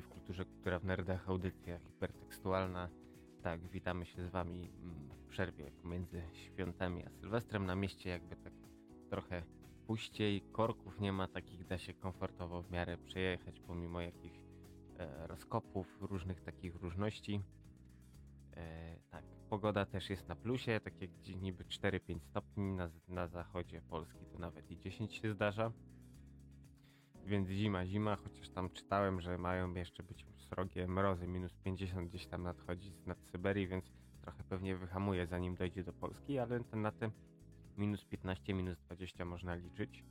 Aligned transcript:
w 0.00 0.08
kulturze, 0.08 0.44
która 0.44 0.78
w 0.78 0.84
nerdach 0.84 1.28
audycja 1.28 1.78
hipertekstualna. 1.78 2.88
Tak, 3.42 3.68
witamy 3.68 4.06
się 4.06 4.22
z 4.22 4.30
wami 4.30 4.70
mm, 4.82 5.08
w 5.08 5.26
przerwie 5.26 5.70
pomiędzy 5.70 6.22
świątami 6.32 7.04
a 7.06 7.10
Sylwestrem 7.10 7.66
na 7.66 7.74
mieście 7.74 8.10
jakby 8.10 8.36
tak 8.36 8.52
trochę 9.10 9.42
puściej, 9.86 10.42
korków 10.52 11.00
nie 11.00 11.12
ma, 11.12 11.28
takich 11.28 11.66
da 11.66 11.78
się 11.78 11.94
komfortowo 11.94 12.62
w 12.62 12.70
miarę 12.70 12.96
przejechać 12.96 13.60
pomimo 13.60 14.00
jakichś 14.00 14.36
e, 14.98 15.26
rozkopów, 15.26 15.98
różnych 16.00 16.40
takich 16.40 16.74
różności. 16.74 17.40
E, 18.56 18.96
tak, 19.10 19.24
pogoda 19.50 19.86
też 19.86 20.10
jest 20.10 20.28
na 20.28 20.36
plusie, 20.36 20.80
takie 20.84 21.08
gdzie 21.08 21.34
niby 21.34 21.64
4-5 21.64 22.20
stopni, 22.20 22.72
na, 22.72 22.90
na 23.08 23.26
zachodzie 23.26 23.82
Polski 23.82 24.26
to 24.32 24.38
nawet 24.38 24.70
i 24.70 24.78
10 24.78 25.14
się 25.14 25.32
zdarza. 25.32 25.72
Więc 27.26 27.48
zima, 27.48 27.86
zima, 27.86 28.16
chociaż 28.16 28.48
tam 28.48 28.70
czytałem, 28.70 29.20
że 29.20 29.38
mają 29.38 29.74
jeszcze 29.74 30.02
być 30.02 30.26
srogie 30.54 30.88
mrozy, 30.88 31.26
minus 31.26 31.52
50 31.64 32.08
gdzieś 32.08 32.26
tam 32.26 32.42
nadchodzi 32.42 32.92
z 32.92 33.06
nad 33.06 33.18
Syberii, 33.32 33.68
więc 33.68 33.84
trochę 34.20 34.44
pewnie 34.44 34.76
wyhamuje 34.76 35.26
zanim 35.26 35.54
dojdzie 35.54 35.84
do 35.84 35.92
Polski, 35.92 36.38
ale 36.38 36.60
na 36.72 36.92
te 36.92 37.10
minus 37.76 38.04
15, 38.04 38.54
minus 38.54 38.78
20 38.78 39.24
można 39.24 39.54
liczyć. 39.54 40.04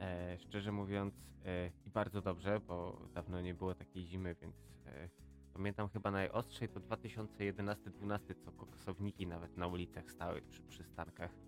E, 0.00 0.38
szczerze 0.38 0.72
mówiąc 0.72 1.14
e, 1.44 1.70
i 1.86 1.90
bardzo 1.90 2.22
dobrze, 2.22 2.60
bo 2.60 3.08
dawno 3.14 3.40
nie 3.40 3.54
było 3.54 3.74
takiej 3.74 4.06
zimy, 4.06 4.34
więc 4.34 4.56
e, 4.86 5.08
pamiętam 5.52 5.88
chyba 5.88 6.10
najostrzej 6.10 6.68
to 6.68 6.80
2011-12, 6.80 8.34
co 8.44 8.52
kokosowniki 8.52 9.26
nawet 9.26 9.56
na 9.56 9.66
ulicach 9.66 10.10
stały 10.10 10.42
przy 10.42 10.62
przystankach. 10.62 11.47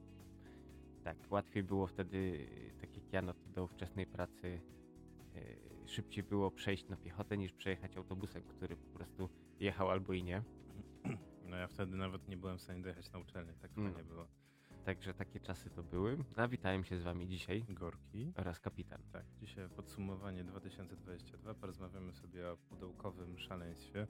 Tak, 1.05 1.17
łatwiej 1.31 1.63
było 1.63 1.87
wtedy, 1.87 2.47
tak 2.81 2.97
jak 2.97 3.13
ja, 3.13 3.23
no 3.23 3.35
to 3.35 3.49
do 3.55 3.67
wczesnej 3.67 4.07
pracy 4.07 4.61
e, 5.37 5.89
szybciej 5.89 6.25
było 6.25 6.51
przejść 6.51 6.89
na 6.89 6.97
piechotę 6.97 7.37
niż 7.39 7.53
przejechać 7.53 7.97
autobusem, 7.97 8.43
który 8.43 8.77
po 8.77 8.99
prostu 8.99 9.29
jechał 9.61 9.91
albo 9.91 10.13
i 10.13 10.23
nie. 10.23 10.43
No 11.51 11.57
ja 11.57 11.69
wtedy 11.69 11.97
nawet 11.97 12.29
nie 12.29 12.37
byłem 12.37 12.59
w 12.59 12.63
stanie 12.63 12.83
dojechać 12.83 13.13
na 13.13 13.19
uczelnię, 13.19 13.53
tak 13.63 13.79
Mm. 13.79 13.97
nie 13.97 14.05
było. 14.05 14.27
Także 14.85 15.15
takie 15.15 15.41
czasy 15.41 15.71
to 15.71 15.83
były. 15.83 16.25
A 16.37 16.49
witałem 16.49 16.85
się 16.85 16.97
z 16.99 17.03
wami 17.03 17.29
dzisiaj 17.29 17.65
Gorki. 17.69 18.33
oraz 18.37 18.61
kapitan. 18.61 19.03
Tak, 19.13 19.25
dzisiaj 19.41 19.69
podsumowanie 19.69 20.45
2022. 20.45 21.55
Porozmawiamy 21.55 22.13
sobie 22.13 22.51
o 22.51 22.57
pudełkowym 22.57 23.39
szaleństwie. 23.39 24.07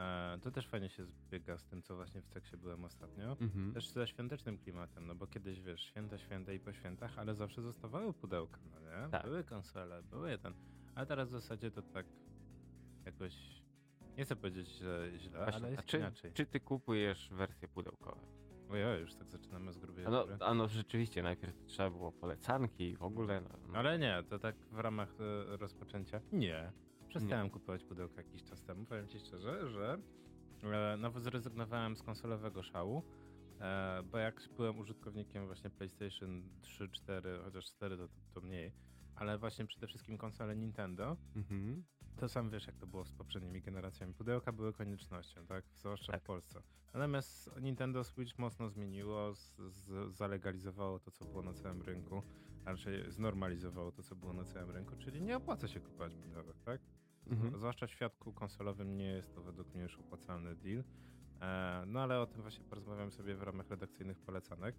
E, 0.00 0.38
to 0.42 0.50
też 0.50 0.68
fajnie 0.68 0.88
się 0.88 1.04
zbiega 1.04 1.58
z 1.58 1.64
tym, 1.64 1.82
co 1.82 1.96
właśnie 1.96 2.22
w 2.22 2.26
seksie 2.26 2.56
byłem 2.56 2.84
ostatnio. 2.84 3.36
Mhm. 3.40 3.72
Też 3.72 3.88
ze 3.88 4.06
świątecznym 4.06 4.58
klimatem, 4.58 5.06
no 5.06 5.14
bo 5.14 5.26
kiedyś 5.26 5.60
wiesz, 5.60 5.82
święta, 5.82 6.18
święta 6.18 6.52
i 6.52 6.60
po 6.60 6.72
świętach, 6.72 7.18
ale 7.18 7.34
zawsze 7.34 7.62
zostawały 7.62 8.12
pudełka, 8.12 8.60
no 8.70 8.80
nie? 8.80 9.10
Tak. 9.10 9.22
Były 9.22 9.44
konsole, 9.44 10.02
były 10.02 10.38
ten. 10.38 10.54
A 10.94 11.06
teraz 11.06 11.28
w 11.28 11.32
zasadzie 11.32 11.70
to 11.70 11.82
tak 11.82 12.06
jakoś. 13.04 13.62
Nie 14.16 14.24
chcę 14.24 14.36
powiedzieć 14.36 14.68
że 14.68 15.10
źle, 15.18 15.38
Właśnie, 15.38 15.54
ale 15.54 15.70
jest 15.70 15.84
czy, 15.84 15.98
inaczej. 15.98 16.32
czy 16.32 16.46
ty 16.46 16.60
kupujesz 16.60 17.28
wersje 17.32 17.68
pudełkowe? 17.68 18.20
Ojej, 18.70 19.00
już 19.00 19.14
tak 19.14 19.30
zaczynamy 19.30 19.72
z 19.72 19.78
grubej 19.78 20.06
A 20.06 20.10
no, 20.10 20.26
a 20.40 20.54
no 20.54 20.68
rzeczywiście, 20.68 21.22
najpierw 21.22 21.64
trzeba 21.66 21.90
było 21.90 22.12
polecanki 22.12 22.84
i 22.84 22.96
w 22.96 23.02
ogóle. 23.02 23.40
No, 23.40 23.48
no. 23.68 23.78
Ale 23.78 23.98
nie, 23.98 24.22
to 24.28 24.38
tak 24.38 24.56
w 24.56 24.78
ramach 24.78 25.08
e, 25.20 25.56
rozpoczęcia. 25.56 26.20
Nie. 26.32 26.72
Przestałem 27.10 27.50
kupować 27.50 27.84
pudełka 27.84 28.22
jakiś 28.22 28.44
czas 28.44 28.62
temu. 28.62 28.86
Powiem 28.86 29.08
ci 29.08 29.18
szczerze, 29.18 29.70
że 29.70 29.98
e, 30.62 30.96
nawet 30.96 31.22
zrezygnowałem 31.22 31.96
z 31.96 32.02
konsolowego 32.02 32.62
szału, 32.62 33.02
e, 33.60 34.02
bo 34.02 34.18
jak 34.18 34.40
byłem 34.56 34.78
użytkownikiem 34.78 35.46
właśnie 35.46 35.70
PlayStation 35.70 36.42
3, 36.60 36.88
4, 36.88 37.40
chociaż 37.44 37.64
4 37.64 37.96
to, 37.96 38.08
to, 38.08 38.14
to 38.34 38.40
mniej, 38.40 38.72
ale 39.14 39.38
właśnie 39.38 39.66
przede 39.66 39.86
wszystkim 39.86 40.18
konsole 40.18 40.56
Nintendo, 40.56 41.16
Mhm. 41.36 41.84
to 42.16 42.28
sam 42.28 42.50
wiesz, 42.50 42.66
jak 42.66 42.76
to 42.76 42.86
było 42.86 43.04
z 43.04 43.12
poprzednimi 43.12 43.62
generacjami. 43.62 44.14
Pudełka 44.14 44.52
były 44.52 44.72
koniecznością, 44.72 45.46
tak? 45.46 45.64
Zwłaszcza 45.74 46.12
Tak. 46.12 46.22
w 46.22 46.24
Polsce. 46.24 46.62
Natomiast 46.94 47.50
Nintendo 47.60 48.04
Switch 48.04 48.38
mocno 48.38 48.68
zmieniło, 48.68 49.34
z, 49.34 49.56
z, 49.68 50.14
zalegalizowało 50.14 50.98
to, 51.00 51.10
co 51.10 51.24
było 51.24 51.42
na 51.42 51.52
całym 51.54 51.82
rynku, 51.82 52.22
a 52.64 52.70
raczej 52.70 53.10
znormalizowało 53.12 53.92
to, 53.92 54.02
co 54.02 54.16
było 54.16 54.32
na 54.32 54.44
całym 54.44 54.70
rynku, 54.70 54.96
czyli 54.96 55.22
nie 55.22 55.36
opłaca 55.36 55.68
się 55.68 55.80
kupować 55.80 56.14
pudełek, 56.16 56.56
tak? 56.64 56.80
Mhm. 57.30 57.56
Zwłaszcza 57.58 57.86
w 57.86 57.90
świadku 57.90 58.32
konsolowym 58.32 58.96
nie 58.96 59.06
jest 59.12 59.34
to 59.34 59.42
według 59.42 59.74
mnie 59.74 59.82
już 59.82 59.98
opłacalny 59.98 60.56
deal. 60.56 60.84
E, 61.40 61.84
no 61.86 62.00
ale 62.02 62.20
o 62.20 62.26
tym 62.26 62.42
właśnie 62.42 62.64
porozmawiam 62.64 63.10
sobie 63.12 63.34
w 63.36 63.42
ramach 63.42 63.70
redakcyjnych 63.70 64.18
polecanek. 64.20 64.76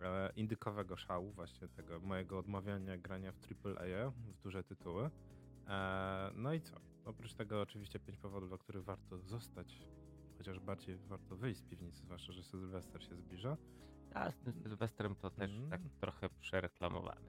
E, 0.00 0.30
indykowego 0.36 0.96
szału, 0.96 1.32
właśnie 1.32 1.68
tego 1.68 2.00
mojego 2.00 2.38
odmawiania 2.38 2.98
grania 2.98 3.32
w 3.32 3.38
AAA, 3.66 4.10
w 4.10 4.38
duże 4.42 4.64
tytuły. 4.64 5.10
E, 5.66 6.30
no 6.34 6.52
i 6.54 6.60
co? 6.60 6.76
Oprócz 7.04 7.34
tego 7.34 7.60
oczywiście 7.62 8.00
pięć 8.00 8.18
powodów, 8.18 8.48
dla 8.48 8.58
których 8.58 8.84
warto 8.84 9.18
zostać, 9.18 9.82
chociaż 10.38 10.60
bardziej 10.60 10.96
warto 10.98 11.36
wyjść 11.36 11.60
z 11.60 11.64
piwnicy, 11.64 12.00
zwłaszcza, 12.06 12.32
że 12.32 12.42
Sylwester 12.42 13.02
się 13.04 13.16
zbliża. 13.16 13.56
A 14.14 14.30
z 14.30 14.38
tym 14.38 14.52
Sylwestrem 14.52 15.16
to 15.16 15.30
też 15.30 15.50
Mhm. 15.50 15.70
tak 15.70 15.80
trochę 16.00 16.28
przereklamowany. 16.40 17.20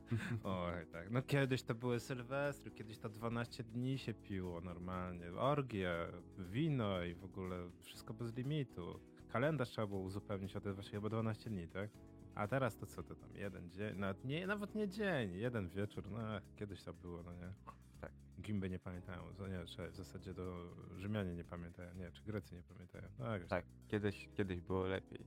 Oj, 0.44 0.86
tak. 0.92 1.10
No 1.10 1.22
kiedyś 1.22 1.62
to 1.62 1.74
były 1.74 2.00
Sylwestry, 2.00 2.70
kiedyś 2.70 2.98
to 2.98 3.08
12 3.08 3.64
dni 3.64 3.98
się 3.98 4.14
piło 4.14 4.60
normalnie. 4.60 5.32
Orgie, 5.32 5.94
wino 6.38 7.02
i 7.02 7.14
w 7.14 7.24
ogóle 7.24 7.70
wszystko 7.80 8.14
bez 8.14 8.36
limitu. 8.36 9.00
Kalendarz 9.28 9.68
trzeba 9.70 9.86
było 9.86 10.00
uzupełnić 10.00 10.56
o 10.56 10.60
te 10.60 10.72
właśnie 10.72 10.92
chyba 10.92 11.08
12 11.08 11.50
dni, 11.50 11.68
tak? 11.68 11.90
A 12.34 12.48
teraz 12.48 12.76
to 12.76 12.86
co 12.86 13.02
to 13.02 13.14
tam? 13.14 13.36
Jeden 13.36 13.70
dzień, 13.70 13.98
nawet 13.98 14.24
nie, 14.24 14.46
nawet 14.46 14.74
nie 14.74 14.88
dzień, 14.88 15.34
jeden 15.34 15.68
wieczór, 15.68 16.10
no 16.10 16.18
kiedyś 16.56 16.82
to 16.82 16.94
było, 16.94 17.22
no 17.22 17.32
nie? 17.34 17.52
Tak. 18.00 18.12
Gimby 18.40 18.70
nie 18.70 18.78
pamiętają, 18.78 19.22
no 19.38 19.48
nie, 19.48 19.64
czy 19.64 19.90
w 19.90 19.96
zasadzie 19.96 20.34
to 20.34 20.74
Rzymianie 20.96 21.34
nie 21.34 21.44
pamiętają, 21.44 21.94
nie, 21.94 22.10
czy 22.10 22.22
Grecy 22.22 22.54
nie 22.54 22.62
pamiętają. 22.62 23.04
No, 23.18 23.32
jakoś 23.32 23.48
Tak, 23.48 23.64
kiedyś, 23.88 24.28
kiedyś 24.34 24.60
było 24.60 24.86
lepiej. 24.86 25.26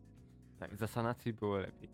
Tak, 0.60 0.76
za 0.76 0.88
sanacji 0.88 1.34
było 1.34 1.58
lepiej. 1.58 1.90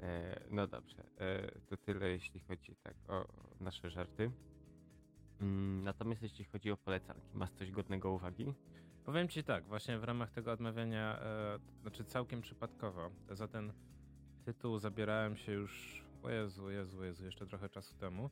E, 0.00 0.40
no 0.50 0.66
dobrze, 0.66 1.04
e, 1.18 1.60
to 1.66 1.76
tyle 1.76 2.08
jeśli 2.08 2.40
chodzi 2.40 2.76
tak 2.76 2.94
o 3.08 3.28
nasze 3.60 3.90
żarty. 3.90 4.30
Mm, 5.40 5.84
natomiast 5.84 6.22
jeśli 6.22 6.44
chodzi 6.44 6.70
o 6.70 6.76
polecanki, 6.76 7.36
masz 7.36 7.50
coś 7.50 7.70
godnego 7.70 8.12
uwagi? 8.12 8.54
Powiem 9.04 9.28
ci 9.28 9.44
tak, 9.44 9.64
właśnie 9.68 9.98
w 9.98 10.04
ramach 10.04 10.30
tego 10.30 10.52
odmawiania, 10.52 11.20
e, 11.22 11.58
znaczy 11.82 12.04
całkiem 12.04 12.40
przypadkowo, 12.40 13.10
za 13.30 13.48
ten 13.48 13.72
tytuł 14.44 14.78
zabierałem 14.78 15.36
się 15.36 15.52
już, 15.52 16.04
o 16.22 16.30
Jezu, 16.30 16.70
Jezu, 16.70 17.04
Jezu, 17.04 17.24
jeszcze 17.24 17.46
trochę 17.46 17.68
czasu 17.68 17.94
temu. 17.94 18.30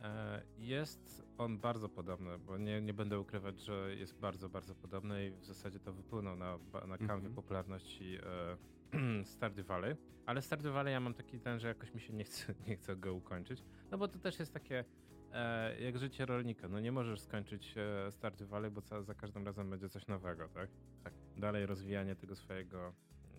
E, 0.00 0.42
jest 0.56 1.22
on 1.38 1.58
bardzo 1.58 1.88
podobny, 1.88 2.38
bo 2.38 2.58
nie, 2.58 2.82
nie 2.82 2.94
będę 2.94 3.20
ukrywać, 3.20 3.60
że 3.60 3.94
jest 3.94 4.18
bardzo, 4.18 4.48
bardzo 4.48 4.74
podobny 4.74 5.26
i 5.26 5.30
w 5.30 5.44
zasadzie 5.44 5.80
to 5.80 5.92
wypłynął 5.92 6.36
na, 6.36 6.58
na 6.86 6.98
kanwie 6.98 7.14
Mhm. 7.14 7.34
popularności 7.34 8.16
e, 8.16 8.56
Stardew 9.24 9.66
Valley. 9.66 9.96
Ale 10.26 10.42
Stardew 10.42 10.72
Valley 10.72 10.92
ja 10.92 11.00
mam 11.00 11.14
taki 11.14 11.40
ten, 11.40 11.60
że 11.60 11.68
jakoś 11.68 11.94
mi 11.94 12.00
się 12.00 12.12
nie 12.12 12.24
chce, 12.24 12.54
nie 12.66 12.76
chce 12.76 12.96
go 12.96 13.14
ukończyć, 13.14 13.64
no 13.90 13.98
bo 13.98 14.08
to 14.08 14.18
też 14.18 14.38
jest 14.38 14.54
takie 14.54 14.84
e, 15.32 15.80
jak 15.80 15.98
życie 15.98 16.26
rolnika. 16.26 16.68
No 16.68 16.80
nie 16.80 16.92
możesz 16.92 17.20
skończyć 17.20 17.74
e, 17.76 18.12
Stardew 18.12 18.48
Valley, 18.48 18.70
bo 18.70 18.80
za, 18.80 19.02
za 19.02 19.14
każdym 19.14 19.44
razem 19.44 19.70
będzie 19.70 19.88
coś 19.88 20.06
nowego, 20.06 20.48
tak? 20.48 20.70
Tak. 21.04 21.12
Dalej 21.36 21.66
rozwijanie 21.66 22.16
tego 22.16 22.36
swojego 22.36 22.92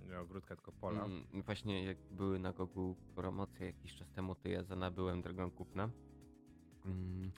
nie 0.10 0.20
ogródka, 0.20 0.56
tylko 0.56 0.72
pola. 0.72 1.06
Mm, 1.06 1.24
właśnie 1.34 1.84
jak 1.84 1.98
były 2.12 2.40
na 2.40 2.54
Gogu 2.54 2.96
promocje 3.16 3.66
jakiś 3.66 3.96
czas 3.96 4.12
temu, 4.12 4.36
to 4.36 4.50
ja 4.50 4.64
zanabyłem 4.64 5.22
drogą 5.22 5.52
kupna. 5.52 5.90
Mm, 6.86 7.32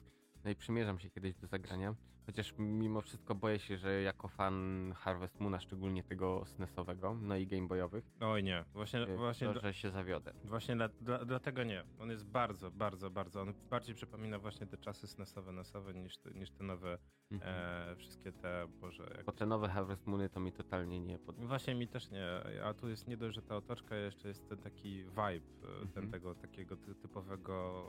no 0.44 0.50
i 0.50 0.56
przymierzam 0.56 0.98
się 0.98 1.10
kiedyś 1.10 1.34
do 1.34 1.46
zagrania. 1.46 1.94
Chociaż 2.26 2.54
mimo 2.58 3.00
wszystko 3.00 3.34
boję 3.34 3.58
się, 3.58 3.76
że 3.76 4.02
jako 4.02 4.28
fan 4.28 4.92
Harvest 4.96 5.40
Moona, 5.40 5.60
szczególnie 5.60 6.04
tego 6.04 6.42
SNESowego, 6.46 7.14
no 7.14 7.36
i 7.36 7.46
Game 7.46 7.66
Boyowych, 7.68 8.04
Oj 8.20 8.42
nie, 8.42 8.64
właśnie, 8.72 9.00
y, 9.02 9.16
właśnie, 9.16 9.46
to, 9.46 9.52
dla- 9.52 9.62
że 9.62 9.74
się 9.74 9.90
zawiodę. 9.90 10.32
właśnie 10.44 10.76
dla, 10.76 10.88
dla, 10.88 11.24
dlatego 11.24 11.64
nie. 11.64 11.84
On 11.98 12.10
jest 12.10 12.26
bardzo, 12.26 12.70
bardzo, 12.70 13.10
bardzo, 13.10 13.40
on 13.42 13.54
bardziej 13.70 13.94
przypomina 13.94 14.38
właśnie 14.38 14.66
te 14.66 14.78
czasy 14.78 15.06
SNESowe, 15.06 15.52
NESowe 15.52 15.94
niż 15.94 16.18
te, 16.18 16.30
niż 16.30 16.50
te 16.50 16.64
nowe, 16.64 16.98
Mhm. 17.30 17.54
e, 17.92 17.96
wszystkie 17.96 18.32
te, 18.32 18.66
boże, 18.80 19.12
jak 19.16 19.24
Bo 19.26 19.32
te 19.32 19.46
nowe 19.46 19.68
Harvest 19.68 20.06
Moony 20.06 20.28
to 20.28 20.40
mi 20.40 20.52
totalnie 20.52 21.00
nie 21.00 21.18
podoba. 21.18 21.46
Właśnie 21.48 21.74
mi 21.74 21.88
też 21.88 22.10
nie, 22.10 22.26
a 22.64 22.74
tu 22.74 22.88
jest 22.88 23.06
nie 23.08 23.16
dość, 23.16 23.34
że 23.34 23.42
ta 23.42 23.56
otoczka, 23.56 23.96
jeszcze 23.96 24.28
jest 24.28 24.48
ten 24.48 24.58
taki 24.58 25.04
vibe, 25.04 25.22
e, 25.62 25.66
ten 25.80 26.04
Mhm. 26.04 26.10
tego 26.10 26.34
takiego 26.34 26.76
ty, 26.76 26.94
typowego 26.94 27.84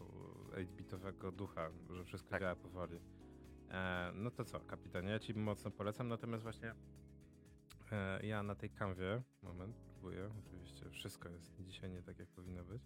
8-bitowego 0.51 1.31
ducha, 1.31 1.69
że 1.89 2.03
wszystko 2.05 2.29
Tak. 2.29 2.41
działa 2.41 2.55
powoli. 2.55 2.99
E, 3.73 4.11
no 4.15 4.31
to 4.31 4.45
co, 4.45 4.59
kapitanie, 4.59 5.09
ja 5.09 5.19
ci 5.19 5.33
mocno 5.33 5.71
polecam, 5.71 6.07
natomiast 6.07 6.43
właśnie 6.43 6.73
e, 7.91 8.25
ja 8.25 8.43
na 8.43 8.55
tej 8.55 8.69
kanwie, 8.69 9.21
moment, 9.41 9.75
próbuję, 9.87 10.29
oczywiście 10.39 10.89
wszystko 10.89 11.29
jest 11.29 11.53
dzisiaj 11.59 11.89
nie 11.89 12.01
tak, 12.01 12.19
jak 12.19 12.29
powinno 12.29 12.63
być. 12.63 12.81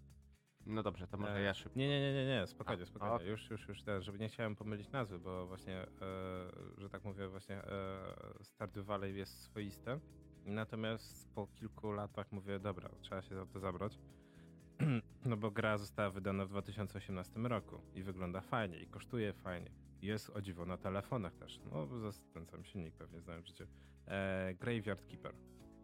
No 0.65 0.83
dobrze, 0.83 1.07
to 1.07 1.17
może 1.17 1.35
E, 1.35 1.41
ja 1.41 1.53
szybko. 1.53 1.79
Nie, 1.79 1.87
nie, 1.87 2.01
nie, 2.01 2.13
nie, 2.13 2.25
nie, 2.25 2.47
spokojnie, 2.47 2.85
spokojnie. 2.85 3.15
okej. 3.15 3.29
Już, 3.29 3.49
już, 3.49 3.67
już 3.67 3.83
ten, 3.83 4.01
żeby 4.01 4.19
nie 4.19 4.29
chciałem 4.29 4.55
pomylić 4.55 4.91
nazwy, 4.91 5.19
bo 5.19 5.47
właśnie, 5.47 5.77
e, 5.81 5.87
że 6.77 6.89
tak 6.89 7.03
mówię, 7.03 7.27
właśnie 7.27 7.55
e, 7.55 8.43
Stardew 8.43 8.85
Valley 8.85 9.17
jest 9.17 9.41
swoiste. 9.41 9.99
Natomiast 10.45 11.29
po 11.35 11.47
kilku 11.47 11.91
latach 11.91 12.31
mówię, 12.31 12.59
dobra, 12.59 12.89
trzeba 13.01 13.21
się 13.21 13.35
za 13.35 13.45
to 13.45 13.59
zabrać. 13.59 13.99
no 15.25 15.37
bo 15.37 15.51
gra 15.51 15.77
została 15.77 16.09
wydana 16.09 16.45
w 16.45 16.49
2018 16.49 17.39
roku 17.39 17.81
i 17.93 18.03
wygląda 18.03 18.41
fajnie 18.41 18.79
i 18.79 18.87
kosztuje 18.87 19.33
fajnie. 19.33 19.71
Jest 20.01 20.29
o 20.29 20.41
dziwo 20.41 20.65
na 20.65 20.77
telefonach 20.77 21.35
też. 21.35 21.59
No, 21.71 21.99
zastanawiam 21.99 22.63
się, 22.63 22.79
nikt 22.79 22.97
pewnie 22.97 23.21
znałem 23.21 23.45
życie. 23.45 23.67
E, 24.07 24.53
Graveyard 24.59 25.05
Keeper. 25.05 25.35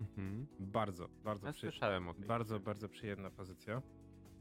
Mhm. 0.02 0.48
Bardzo, 0.60 1.08
bardzo, 1.24 1.48
Ja 1.48 1.54
przy... 1.54 1.72
bardzo, 2.28 2.60
bardzo 2.60 2.90
przyjemna 2.90 3.30
pozycja. 3.32 3.82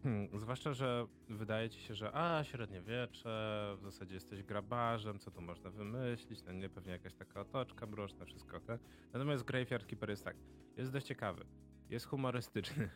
Hmm, 0.02 0.28
zwłaszcza, 0.40 0.72
że 0.72 1.06
wydaje 1.28 1.70
ci 1.70 1.80
się, 1.80 1.94
że 1.94 2.10
a, 2.14 2.44
średniowiecze, 2.44 3.74
w 3.78 3.82
zasadzie 3.82 4.14
jesteś 4.14 4.42
grabarzem, 4.42 5.18
co 5.18 5.30
tu 5.30 5.42
można 5.42 5.70
wymyślić, 5.70 6.42
no 6.46 6.52
nie, 6.52 6.68
pewnie 6.68 6.92
jakaś 6.92 7.14
taka 7.14 7.40
otoczka 7.40 7.86
mroczna, 7.86 8.24
wszystko 8.24 8.60
te. 8.60 8.78
Natomiast 9.12 9.44
Graveyard 9.44 9.86
Keeper 9.86 10.10
jest 10.10 10.24
tak, 10.24 10.36
jest 10.76 10.92
dość 10.92 11.06
ciekawy, 11.06 11.44
jest 11.92 12.06
humorystyczny, 12.06 12.90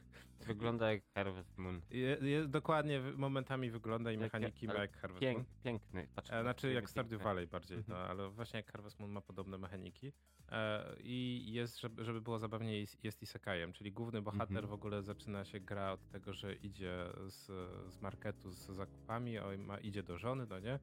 Wygląda 0.46 0.92
jak 0.92 1.02
Harvest 1.14 1.58
Moon. 1.58 1.80
je, 1.90 2.18
je, 2.20 2.48
dokładnie 2.48 3.00
momentami 3.16 3.70
wygląda 3.70 4.12
i 4.12 4.18
mechaniki 4.18 4.66
ma 4.66 4.74
jak 4.74 4.96
Harvest 4.96 5.20
Pięk, 5.20 5.36
Moon. 5.38 5.46
piękny. 5.64 6.08
Patrz, 6.14 6.30
E, 6.30 6.42
znaczy 6.42 6.72
jak 6.72 6.90
Stardew. 6.90 7.22
Valley 7.22 7.46
bardziej, 7.46 7.78
no, 7.88 7.96
ale 7.96 8.30
właśnie 8.30 8.56
jak 8.56 8.72
Harvest 8.72 9.00
Moon 9.00 9.12
ma 9.12 9.20
podobne 9.20 9.58
mechaniki. 9.58 10.12
E, 10.52 10.96
I 11.00 11.44
jest, 11.52 11.80
żeby, 11.80 12.04
żeby 12.04 12.20
było 12.20 12.38
zabawniej, 12.38 12.86
jest, 13.02 13.22
isekajem, 13.22 13.72
czyli 13.72 13.92
główny 13.92 14.22
bohater 14.22 14.56
Mhm. 14.56 14.66
w 14.66 14.72
ogóle 14.72 15.02
zaczyna 15.02 15.44
się 15.44 15.60
gra 15.60 15.92
od 15.92 16.08
tego, 16.08 16.32
że 16.32 16.54
idzie 16.54 17.06
z, 17.26 17.46
z 17.92 18.00
marketu 18.00 18.50
z 18.50 18.58
zakupami, 18.66 19.36
ma, 19.58 19.78
idzie 19.78 20.02
do 20.02 20.18
żony, 20.18 20.46
no 20.50 20.58
nie? 20.60 20.78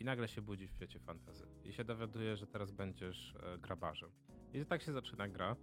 I 0.00 0.04
nagle 0.04 0.28
się 0.28 0.42
budzi 0.42 0.68
w 0.68 0.70
świecie 0.70 0.98
fantazy. 1.00 1.46
I 1.64 1.72
się 1.72 1.84
dowiaduje, 1.84 2.36
że 2.36 2.46
teraz 2.46 2.70
będziesz 2.72 3.34
e, 3.42 3.58
grabarzem. 3.58 4.10
I 4.54 4.64
tak 4.66 4.82
się 4.82 4.92
zaczyna 4.92 5.28
gra. 5.28 5.56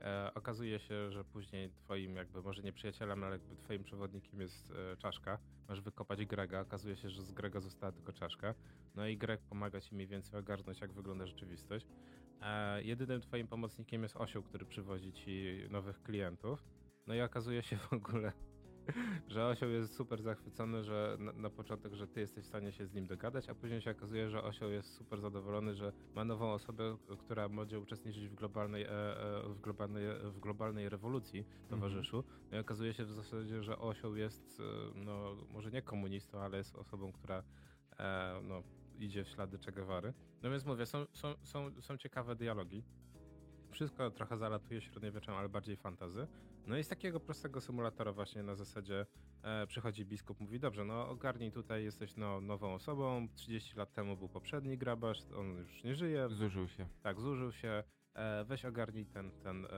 E, 0.00 0.30
okazuje 0.34 0.78
się, 0.78 1.10
że 1.10 1.24
później 1.24 1.70
twoim 1.70 2.16
jakby, 2.16 2.42
może 2.42 2.62
nie 2.62 2.72
przyjacielem, 2.72 3.24
ale 3.24 3.32
jakby 3.32 3.56
twoim 3.56 3.84
przewodnikiem 3.84 4.40
jest 4.40 4.70
e, 4.70 4.96
czaszka. 4.96 5.38
Masz 5.68 5.80
wykopać 5.80 6.26
Grega. 6.26 6.60
Okazuje 6.60 6.96
się, 6.96 7.10
że 7.10 7.22
z 7.22 7.32
Grega 7.32 7.60
została 7.60 7.92
tylko 7.92 8.12
czaszka. 8.12 8.54
No 8.94 9.06
i 9.06 9.16
Greg 9.16 9.40
pomaga 9.40 9.80
ci 9.80 9.94
mniej 9.94 10.06
więcej 10.06 10.40
ogarnąć, 10.40 10.80
jak 10.80 10.92
wygląda 10.92 11.26
rzeczywistość. 11.26 11.86
E, 12.42 12.82
jedynym 12.82 13.20
twoim 13.20 13.48
pomocnikiem 13.48 14.02
jest 14.02 14.16
osioł, 14.16 14.42
który 14.42 14.66
przywozi 14.66 15.12
ci 15.12 15.64
nowych 15.70 16.02
klientów. 16.02 16.64
No 17.06 17.14
i 17.14 17.20
okazuje 17.20 17.62
się 17.62 17.76
w 17.76 17.92
ogóle, 17.92 18.32
że 19.28 19.46
osioł 19.46 19.70
jest 19.70 19.94
super 19.94 20.22
zachwycony, 20.22 20.84
że 20.84 21.16
na, 21.18 21.32
na 21.32 21.50
początek, 21.50 21.94
że 21.94 22.08
ty 22.08 22.20
jesteś 22.20 22.44
w 22.44 22.48
stanie 22.48 22.72
się 22.72 22.86
z 22.86 22.92
nim 22.92 23.06
dogadać, 23.06 23.48
a 23.48 23.54
później 23.54 23.80
się 23.80 23.90
okazuje, 23.90 24.30
że 24.30 24.42
osioł 24.42 24.70
jest 24.70 24.94
super 24.94 25.20
zadowolony, 25.20 25.74
że 25.74 25.92
ma 26.14 26.24
nową 26.24 26.52
osobę, 26.52 26.96
która 27.18 27.48
może 27.48 27.80
uczestniczyć 27.80 28.28
w 28.28 28.34
globalnej, 28.34 28.82
e, 28.82 28.88
e, 28.88 29.48
w 29.48 29.60
globalnej, 29.60 30.04
w 30.22 30.40
globalnej 30.40 30.88
rewolucji 30.88 31.46
towarzyszu. 31.68 32.24
No 32.50 32.56
i 32.56 32.60
okazuje 32.60 32.94
się 32.94 33.04
w 33.04 33.12
zasadzie, 33.12 33.62
że 33.62 33.78
osioł 33.78 34.16
jest, 34.16 34.60
e, 34.60 34.64
no 34.94 35.36
może 35.50 35.70
nie 35.70 35.82
komunistą, 35.82 36.40
ale 36.40 36.58
jest 36.58 36.76
osobą, 36.76 37.12
która 37.12 37.42
no, 38.42 38.62
idzie 38.98 39.24
w 39.24 39.28
ślady 39.28 39.58
Che 39.58 39.72
Guevary. 39.72 40.12
No 40.42 40.50
więc 40.50 40.64
mówię, 40.64 40.86
są, 40.86 41.06
są, 41.12 41.34
są, 41.42 41.70
są 41.80 41.96
ciekawe 41.96 42.36
dialogi. 42.36 42.82
Wszystko 43.70 44.10
trochę 44.10 44.36
zalatuje 44.36 44.80
średniowieczem, 44.80 45.34
ale 45.34 45.48
bardziej 45.48 45.76
fantazy. 45.76 46.26
No 46.66 46.76
i 46.78 46.84
z 46.84 46.88
takiego 46.88 47.20
prostego 47.20 47.60
symulatora 47.60 48.12
właśnie 48.12 48.42
na 48.42 48.54
zasadzie 48.54 49.06
e, 49.42 49.66
przychodzi 49.66 50.04
biskup, 50.04 50.40
mówi, 50.40 50.60
dobrze, 50.60 50.84
no 50.84 51.08
ogarnij 51.08 51.52
tutaj, 51.52 51.84
jesteś 51.84 52.16
no, 52.16 52.40
nową 52.40 52.74
osobą, 52.74 53.28
30 53.34 53.76
lat 53.76 53.92
temu 53.92 54.16
był 54.16 54.28
poprzedni 54.28 54.78
grabarz, 54.78 55.18
on 55.36 55.56
już 55.56 55.84
nie 55.84 55.94
żyje, 55.94 56.28
Zużył 56.28 56.68
się. 56.68 56.88
tak, 57.02 57.20
zużył 57.20 57.52
się, 57.52 57.84
e, 58.14 58.44
weź 58.44 58.64
ogarnij 58.64 59.06
ten, 59.06 59.30
ten 59.30 59.64
e, 59.64 59.68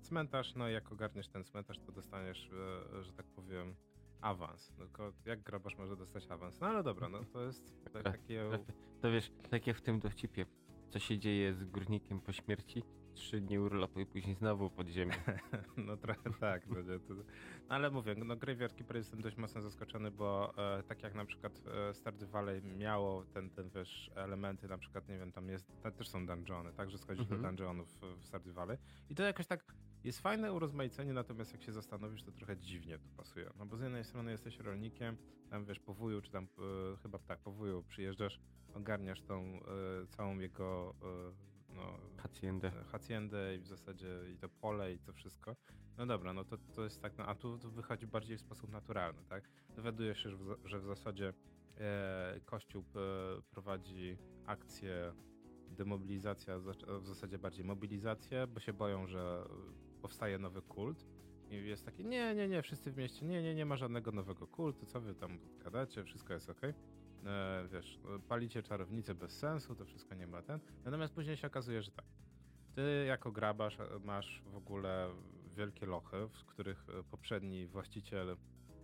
cmentarz, 0.00 0.54
no 0.54 0.68
i 0.68 0.72
jak 0.72 0.92
ogarniesz 0.92 1.28
ten 1.28 1.44
cmentarz, 1.44 1.78
to 1.78 1.92
dostaniesz, 1.92 2.50
e, 2.98 3.02
że 3.02 3.12
tak 3.12 3.26
powiem, 3.26 3.74
awans. 4.20 4.72
No, 4.78 4.84
Tylko 4.84 5.12
jak 5.24 5.42
grabarz 5.42 5.76
może 5.76 5.96
dostać 5.96 6.30
awans? 6.30 6.60
No 6.60 6.66
ale 6.66 6.82
dobra, 6.82 7.08
no 7.08 7.24
to 7.32 7.42
jest 7.42 7.74
tak, 7.92 8.02
takie... 8.02 8.50
To 9.00 9.10
wiesz, 9.10 9.30
tak 9.50 9.66
jak 9.66 9.76
w 9.76 9.82
tym 9.82 10.00
dowcipie, 10.00 10.46
co 10.88 10.98
się 10.98 11.18
dzieje 11.18 11.54
z 11.54 11.64
górnikiem 11.64 12.20
po 12.20 12.32
śmierci? 12.32 12.82
Trzy 13.14 13.40
dni 13.40 13.58
urlopu 13.58 14.00
i 14.00 14.06
później 14.06 14.34
znowu 14.34 14.70
pod 14.70 14.88
ziemię. 14.88 15.14
No 15.76 15.96
trochę 15.96 16.30
tak, 16.40 16.66
no, 16.66 16.74
to, 17.08 17.14
ale 17.68 17.90
mówię, 17.90 18.14
no 18.14 18.36
Graveyard 18.36 18.74
Keeper 18.74 18.96
jestem 18.96 19.20
dość 19.20 19.36
mocno 19.36 19.62
zaskoczony, 19.62 20.10
bo 20.10 20.54
e, 20.78 20.82
tak 20.82 21.02
jak 21.02 21.14
na 21.14 21.24
przykład 21.24 21.62
e, 21.90 21.94
Stardew 21.94 22.30
Valley 22.30 22.62
miało 22.62 23.24
ten, 23.24 23.50
ten 23.50 23.70
wiesz, 23.70 24.10
elementy, 24.14 24.68
na 24.68 24.78
przykład, 24.78 25.08
nie 25.08 25.18
wiem, 25.18 25.32
tam 25.32 25.48
jest, 25.48 25.82
tam 25.82 25.92
też 25.92 26.08
są 26.08 26.26
dungeony, 26.26 26.72
tak, 26.72 26.90
że 26.90 26.98
schodzisz 26.98 27.22
Mhm. 27.22 27.42
do 27.42 27.48
dungeonów 27.48 27.88
w, 27.88 28.20
w 28.20 28.24
Stardew 28.24 28.54
Valley 28.54 28.78
i 29.10 29.14
to 29.14 29.22
jakoś 29.22 29.46
tak 29.46 29.74
jest 30.04 30.20
fajne 30.20 30.52
urozmaicenie, 30.52 31.12
natomiast 31.12 31.52
jak 31.52 31.62
się 31.62 31.72
zastanowisz, 31.72 32.22
to 32.22 32.32
trochę 32.32 32.56
dziwnie 32.56 32.98
to 32.98 33.08
pasuje, 33.16 33.50
no 33.58 33.66
bo 33.66 33.76
z 33.76 33.80
jednej 33.80 34.04
strony 34.04 34.30
jesteś 34.30 34.58
rolnikiem, 34.58 35.16
tam 35.50 35.64
wiesz, 35.64 35.80
po 35.80 35.94
wuju, 35.94 36.22
czy 36.22 36.30
tam 36.30 36.44
e, 36.44 36.96
chyba 36.96 37.18
tak, 37.18 37.40
po 37.40 37.52
wuju 37.52 37.82
przyjeżdżasz, 37.88 38.40
ogarniasz 38.74 39.22
tą 39.22 39.42
e, 39.42 39.60
całą 40.06 40.38
jego 40.38 40.94
e, 41.02 41.53
no, 41.74 41.98
Haciendę. 42.16 42.70
haciendę 42.70 43.56
i 43.56 43.58
w 43.58 43.66
zasadzie 43.66 44.08
i 44.34 44.38
to 44.38 44.48
pole 44.48 44.92
i 44.92 44.98
to 44.98 45.12
wszystko. 45.12 45.56
No 45.98 46.06
dobra, 46.06 46.32
no 46.32 46.44
to, 46.44 46.58
to 46.58 46.84
jest 46.84 47.02
tak, 47.02 47.18
no, 47.18 47.26
a 47.26 47.34
tu, 47.34 47.58
tu 47.58 47.70
wychodzi 47.70 48.06
bardziej 48.06 48.36
w 48.36 48.40
sposób 48.40 48.70
naturalny, 48.70 49.24
tak? 49.28 49.50
Dowiadujesz 49.76 50.22
się, 50.22 50.30
że 50.30 50.36
w, 50.36 50.56
że 50.64 50.80
w 50.80 50.84
zasadzie 50.84 51.34
e, 51.78 52.40
Kościół 52.44 52.82
e, 52.82 53.42
prowadzi 53.50 54.18
akcję 54.46 55.12
demobilizacja, 55.68 56.58
zac- 56.58 57.00
w 57.00 57.06
zasadzie 57.06 57.38
bardziej 57.38 57.64
mobilizację, 57.64 58.46
bo 58.46 58.60
się 58.60 58.72
boją, 58.72 59.06
że 59.06 59.44
powstaje 60.02 60.38
nowy 60.38 60.62
kult. 60.62 61.06
I 61.50 61.54
jest 61.54 61.84
takie, 61.84 62.04
nie, 62.04 62.34
nie, 62.34 62.48
nie, 62.48 62.62
wszyscy 62.62 62.92
w 62.92 62.96
mieście, 62.96 63.26
nie, 63.26 63.42
nie, 63.42 63.54
nie 63.54 63.66
ma 63.66 63.76
żadnego 63.76 64.12
nowego 64.12 64.46
kultu, 64.46 64.86
co 64.86 65.00
wy 65.00 65.14
tam 65.14 65.38
gadacie, 65.64 66.04
wszystko 66.04 66.34
jest 66.34 66.50
ok. 66.50 66.60
E, 67.26 67.68
wiesz, 67.72 67.98
e, 68.16 68.18
palicie 68.18 68.62
czarownicę 68.62 69.14
bez 69.14 69.38
sensu, 69.38 69.74
to 69.74 69.84
wszystko 69.84 70.14
nie 70.14 70.26
ma 70.26 70.42
ten. 70.42 70.60
Natomiast 70.84 71.14
później 71.14 71.36
się 71.36 71.46
okazuje, 71.46 71.82
że 71.82 71.90
tak. 71.90 72.04
Ty 72.74 73.04
jako 73.08 73.32
grabarz 73.32 73.80
e, 73.80 73.86
masz 74.04 74.42
w 74.46 74.56
ogóle 74.56 75.08
wielkie 75.56 75.86
lochy, 75.86 76.16
w 76.28 76.44
których 76.44 76.86
e, 76.88 77.02
poprzedni 77.02 77.66
właściciel 77.66 78.36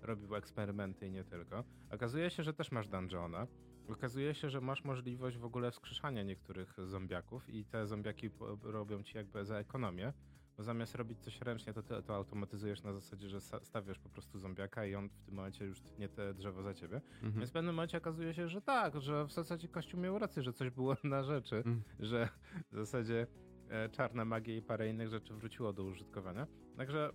robił 0.03 0.35
eksperymenty 0.35 1.07
i 1.07 1.11
nie 1.11 1.25
tylko. 1.25 1.65
Okazuje 1.91 2.31
się, 2.31 2.43
że 2.43 2.55
też 2.55 2.73
masz 2.73 2.89
dungeona. 2.89 3.47
Okazuje 3.89 4.35
się, 4.35 4.51
że 4.51 4.61
masz 4.61 4.85
możliwość 4.85 5.39
w 5.39 5.45
ogóle 5.45 5.71
wskrzeszania 5.71 6.23
niektórych 6.23 6.75
zombiaków 6.87 7.49
i 7.49 7.65
te 7.65 7.87
zombiaki 7.87 8.31
robią 8.63 9.03
ci 9.03 9.17
jakby 9.17 9.45
za 9.45 9.57
ekonomię. 9.57 10.13
Bo 10.61 10.65
zamiast 10.65 10.95
robić 10.95 11.19
coś 11.21 11.41
ręcznie, 11.41 11.73
to 11.73 11.83
ty 11.83 12.03
to 12.03 12.15
automatyzujesz 12.15 12.83
na 12.83 12.93
zasadzie, 12.93 13.29
że 13.29 13.41
stawiasz 13.41 13.99
po 13.99 14.09
prostu 14.09 14.39
zombiaka 14.39 14.87
i 14.87 14.95
on 14.95 15.09
w 15.09 15.23
tym 15.23 15.35
momencie 15.35 15.65
już 15.65 15.81
tnie 15.81 16.09
te 16.09 16.35
drzewo 16.35 16.63
za 16.63 16.75
ciebie. 16.75 17.01
Mhm. 17.15 17.33
Więc 17.33 17.51
w 17.51 17.53
pewnym 17.53 17.75
momencie 17.75 17.99
okazuje 17.99 18.35
się, 18.35 18.49
że 18.49 18.63
tak, 18.63 19.01
że 19.01 19.25
w 19.25 19.33
zasadzie 19.33 19.69
Kościół 19.69 20.01
miał 20.01 20.19
rację, 20.19 20.43
że 20.43 20.53
coś 20.53 20.71
było 20.71 20.97
na 21.05 21.23
rzeczy, 21.23 21.63
Mm. 21.67 21.83
że 22.01 22.29
w 22.73 22.77
zasadzie 22.77 23.27
e, 23.69 23.89
czarna 23.89 24.25
magia 24.25 24.57
i 24.57 24.63
parę 24.63 24.89
innych 24.89 25.09
rzeczy 25.09 25.35
wróciło 25.35 25.73
do 25.73 25.85
użytkowania. 25.85 26.47
Także 26.77 27.11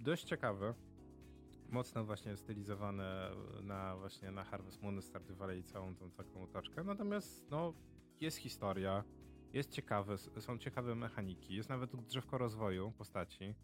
dość 0.00 0.24
ciekawe. 0.24 0.74
Mocno 1.68 2.04
właśnie 2.04 2.36
stylizowane 2.36 3.30
na 3.62 3.96
właśnie 3.96 4.30
na 4.30 4.44
Harvest 4.44 4.82
Moon, 4.82 5.02
Stardew 5.02 5.36
Valley 5.36 5.60
i 5.60 5.64
całą 5.64 5.96
tą 5.96 6.10
taką 6.10 6.42
otoczkę. 6.42 6.84
Natomiast 6.84 7.50
no, 7.50 7.74
jest 8.20 8.36
historia, 8.36 9.04
jest 9.52 9.70
ciekawe, 9.72 10.12
s- 10.14 10.30
są 10.38 10.58
ciekawe 10.58 10.94
mechaniki, 10.94 11.54
jest 11.54 11.68
nawet 11.68 11.96
drzewko 11.96 12.38
rozwoju 12.38 12.92
postaci. 12.92 13.54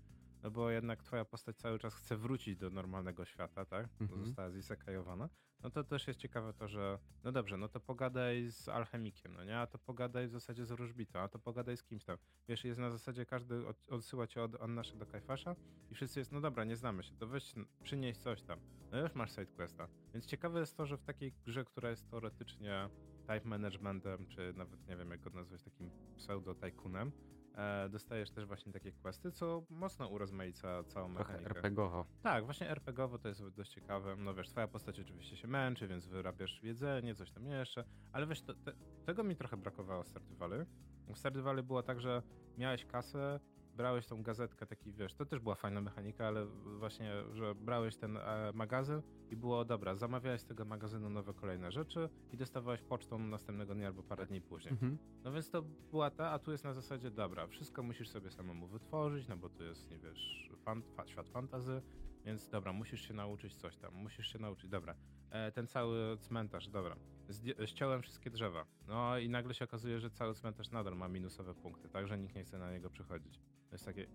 No 0.42 0.50
bo 0.50 0.70
jednak 0.70 1.02
twoja 1.02 1.24
postać 1.24 1.56
cały 1.56 1.78
czas 1.78 1.94
chce 1.94 2.16
wrócić 2.16 2.56
do 2.56 2.70
normalnego 2.70 3.24
świata, 3.24 3.64
tak? 3.64 3.88
Bo 3.98 4.04
Mhm. 4.04 4.24
Została 4.24 4.50
zisekajowana. 4.50 5.28
No 5.62 5.70
to 5.70 5.84
też 5.84 6.06
jest 6.06 6.20
ciekawe 6.20 6.52
to, 6.54 6.68
że 6.68 6.98
no 7.24 7.32
dobrze, 7.32 7.56
no 7.56 7.68
to 7.68 7.80
pogadaj 7.80 8.46
z 8.48 8.68
alchemikiem, 8.68 9.34
no 9.34 9.44
nie? 9.44 9.58
A 9.58 9.66
to 9.66 9.78
pogadaj 9.78 10.26
w 10.28 10.30
zasadzie 10.30 10.64
z 10.64 10.72
wróżbitą, 10.72 11.18
a 11.18 11.28
to 11.28 11.38
pogadaj 11.38 11.76
z 11.76 11.82
kimś 11.82 12.04
tam. 12.04 12.16
Wiesz, 12.48 12.64
jest 12.64 12.80
na 12.80 12.90
zasadzie 12.90 13.26
każdy 13.26 13.66
od, 13.66 13.76
odsyła 13.90 14.26
cię 14.26 14.42
od 14.42 14.62
Annasza 14.62 14.96
do 14.96 15.06
Kajfasza 15.06 15.56
i 15.90 15.94
wszyscy 15.94 16.18
jest, 16.18 16.32
no 16.32 16.40
dobra, 16.40 16.64
nie 16.64 16.76
znamy 16.76 17.02
się, 17.02 17.16
to 17.16 17.26
weź, 17.26 17.54
przynieś 17.82 18.16
coś 18.16 18.42
tam. 18.42 18.60
No 18.92 19.00
już 19.00 19.14
masz 19.14 19.30
sidequesta. 19.30 19.88
Więc 20.14 20.26
ciekawe 20.26 20.60
jest 20.60 20.76
to, 20.76 20.86
że 20.86 20.96
w 20.96 21.02
takiej 21.02 21.32
grze, 21.46 21.64
która 21.64 21.90
jest 21.90 22.10
teoretycznie 22.10 22.88
type 23.26 23.48
managementem, 23.48 24.26
czy 24.26 24.52
nawet 24.56 24.88
nie 24.88 24.96
wiem 24.96 25.10
jak 25.10 25.20
go 25.20 25.30
nazwać, 25.30 25.62
takim 25.62 25.90
pseudo-tajkunem, 26.16 27.10
e, 27.54 27.88
dostajesz 27.88 28.30
też 28.30 28.46
właśnie 28.46 28.72
takie 28.72 28.92
questy, 28.92 29.32
co 29.32 29.64
mocno 29.70 30.08
urozmaica 30.08 30.84
całą 30.84 31.14
Trochę 31.14 31.32
mechanikę. 31.32 31.50
RPGowo. 31.50 32.06
Tak, 32.22 32.44
właśnie 32.44 32.70
RPGowo 32.70 33.18
to 33.18 33.28
jest 33.28 33.48
dość 33.48 33.70
ciekawe. 33.70 34.16
No 34.16 34.34
wiesz, 34.34 34.48
twoja 34.48 34.68
postać 34.68 35.00
oczywiście 35.00 35.36
się 35.36 35.48
męczy, 35.48 35.88
więc 35.88 36.06
wyrabiasz 36.06 36.62
jedzenie, 36.62 37.14
coś 37.14 37.30
tam 37.30 37.46
jeszcze, 37.46 37.84
ale 38.12 38.26
wiesz, 38.26 38.42
to, 38.42 38.54
te, 38.54 38.72
tego 39.06 39.24
mi 39.24 39.36
trochę 39.36 39.56
brakowało 39.56 40.02
w 40.02 40.08
Stardew 40.08 40.38
Valley. 40.38 40.66
W 41.08 41.18
Stardew 41.18 41.44
Valley 41.44 41.62
było 41.62 41.82
tak, 41.82 42.00
że 42.00 42.22
miałeś 42.58 42.84
kasę, 42.86 43.40
brałeś 43.76 44.06
tą 44.06 44.22
gazetkę, 44.22 44.66
taki 44.66 44.92
wiesz, 44.92 45.14
to 45.14 45.26
też 45.26 45.40
była 45.40 45.54
fajna 45.54 45.80
mechanika, 45.80 46.26
ale 46.26 46.46
właśnie, 46.78 47.12
że 47.32 47.54
brałeś 47.54 47.96
ten 47.96 48.16
e, 48.16 48.52
magazyn 48.54 49.02
i 49.30 49.36
było 49.36 49.64
dobra, 49.64 49.94
zamawiałeś 49.94 50.40
z 50.40 50.44
tego 50.44 50.64
magazynu 50.64 51.10
nowe 51.10 51.34
kolejne 51.34 51.72
rzeczy 51.72 52.08
i 52.32 52.36
dostawałeś 52.36 52.82
pocztą 52.82 53.18
następnego 53.18 53.74
dnia 53.74 53.86
albo 53.86 54.02
parę 54.02 54.26
dni 54.26 54.40
później. 54.40 54.72
Mhm. 54.72 54.98
No 55.24 55.32
więc 55.32 55.50
to 55.50 55.62
była 55.90 56.10
ta, 56.10 56.30
a 56.30 56.38
tu 56.38 56.52
jest 56.52 56.64
na 56.64 56.72
zasadzie, 56.72 57.10
dobra, 57.10 57.46
wszystko 57.46 57.82
musisz 57.82 58.08
sobie 58.08 58.30
samemu 58.30 58.66
wytworzyć, 58.66 59.28
no 59.28 59.36
bo 59.36 59.48
tu 59.48 59.62
jest, 59.62 59.90
nie 59.90 59.98
wiesz, 59.98 60.50
fan, 60.64 60.82
fa, 60.96 61.06
świat 61.06 61.28
fantazy, 61.28 61.82
Więc 62.24 62.48
dobra, 62.48 62.72
musisz 62.72 63.00
się 63.08 63.14
nauczyć 63.14 63.54
coś 63.54 63.76
tam, 63.76 63.94
musisz 63.94 64.26
się 64.32 64.38
nauczyć, 64.38 64.70
dobra. 64.70 64.94
E, 65.30 65.52
ten 65.52 65.66
cały 65.66 66.18
cmentarz, 66.18 66.68
dobra. 66.68 66.96
Zdję- 67.28 67.66
ściąłem 67.66 68.02
wszystkie 68.02 68.30
drzewa. 68.30 68.66
No 68.88 69.18
i 69.18 69.28
nagle 69.28 69.54
się 69.54 69.64
okazuje, 69.64 70.00
że 70.00 70.10
cały 70.10 70.34
cmentarz 70.34 70.70
nadal 70.70 70.96
ma 70.96 71.08
minusowe 71.08 71.54
punkty, 71.54 71.88
tak, 71.88 72.08
że 72.08 72.18
nikt 72.18 72.34
nie 72.34 72.44
chce 72.44 72.58
na 72.58 72.72
niego 72.72 72.90
przychodzić. 72.90 73.40
To 73.74 73.76
jest 73.76 73.84
takie... 73.84 74.06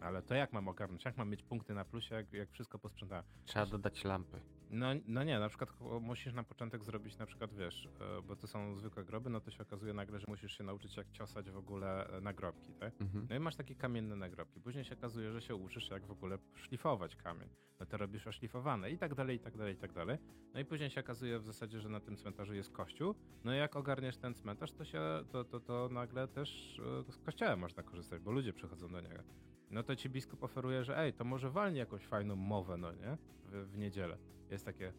Ale 0.00 0.22
to 0.22 0.34
jak 0.34 0.52
mam 0.52 0.68
ogarnąć? 0.68 1.04
Jak 1.04 1.16
mam 1.16 1.30
mieć 1.30 1.42
punkty 1.42 1.74
na 1.74 1.84
plusie, 1.84 2.14
jak, 2.14 2.32
jak 2.32 2.50
wszystko 2.50 2.78
posprzątałem? 2.78 3.24
Trzeba 3.44 3.66
dodać 3.66 4.04
lampy. 4.04 4.40
No, 4.70 4.86
no 5.06 5.24
nie, 5.24 5.38
na 5.38 5.48
przykład 5.48 5.70
musisz 6.00 6.34
na 6.34 6.42
początek 6.42 6.84
zrobić 6.84 7.18
na 7.18 7.26
przykład, 7.26 7.54
wiesz, 7.54 7.88
e, 8.00 8.22
bo 8.22 8.36
to 8.36 8.46
są 8.46 8.76
zwykłe 8.76 9.04
groby, 9.04 9.30
no 9.30 9.40
to 9.40 9.50
się 9.50 9.62
okazuje 9.62 9.92
nagle, 9.94 10.20
że 10.20 10.26
musisz 10.28 10.58
się 10.58 10.64
nauczyć 10.64 10.96
jak 10.96 11.10
ciosać 11.10 11.50
w 11.50 11.56
ogóle 11.56 12.08
e, 12.08 12.20
nagrobki, 12.20 12.74
tak? 12.74 13.00
Mhm. 13.00 13.26
No 13.30 13.36
i 13.36 13.38
masz 13.38 13.56
takie 13.56 13.74
kamienne 13.74 14.16
nagrobki. 14.16 14.60
Później 14.60 14.84
się 14.84 14.94
okazuje, 14.94 15.32
że 15.32 15.42
się 15.42 15.54
uczysz 15.54 15.90
jak 15.90 16.06
w 16.06 16.10
ogóle 16.10 16.38
szlifować 16.54 17.16
kamień. 17.16 17.48
No 17.80 17.86
to 17.86 17.96
robisz 17.96 18.26
oszlifowane 18.26 18.90
i 18.90 18.98
tak 18.98 19.14
dalej, 19.14 19.36
i 19.36 19.40
tak 19.40 19.56
dalej, 19.56 19.74
i 19.74 19.78
tak 19.78 19.92
dalej. 19.92 20.18
No 20.54 20.60
i 20.60 20.64
później 20.64 20.90
się 20.90 21.00
okazuje 21.00 21.38
w 21.38 21.44
zasadzie, 21.44 21.80
że 21.80 21.88
na 21.88 22.00
tym 22.00 22.16
cmentarzu 22.16 22.54
jest 22.54 22.70
kościół. 22.70 23.14
No 23.44 23.54
i 23.54 23.58
jak 23.58 23.76
ogarniesz 23.76 24.16
ten 24.16 24.34
cmentarz, 24.34 24.72
to 24.72 24.84
się, 24.84 25.00
to, 25.32 25.44
to, 25.44 25.60
to 25.60 25.88
nagle 25.88 26.28
też 26.28 26.80
e, 27.08 27.12
z 27.12 27.18
kościoła 27.18 27.56
można 27.56 27.82
korzystać, 27.82 28.22
bo 28.22 28.32
ludzie 28.32 28.52
przychodzą 28.52 28.88
do 28.88 29.00
niego. 29.00 29.22
No 29.70 29.82
to 29.82 29.96
ci 29.96 30.10
biskup 30.10 30.42
oferuje, 30.42 30.84
że 30.84 30.98
ej, 30.98 31.12
to 31.12 31.24
może 31.24 31.50
walnie 31.50 31.78
jakąś 31.78 32.06
fajną 32.06 32.36
mowę, 32.36 32.76
no 32.76 32.92
nie? 32.92 33.18
W, 33.44 33.70
w 33.70 33.78
niedzielę. 33.78 34.18
Jest 34.50 34.64
takie, 34.64 34.92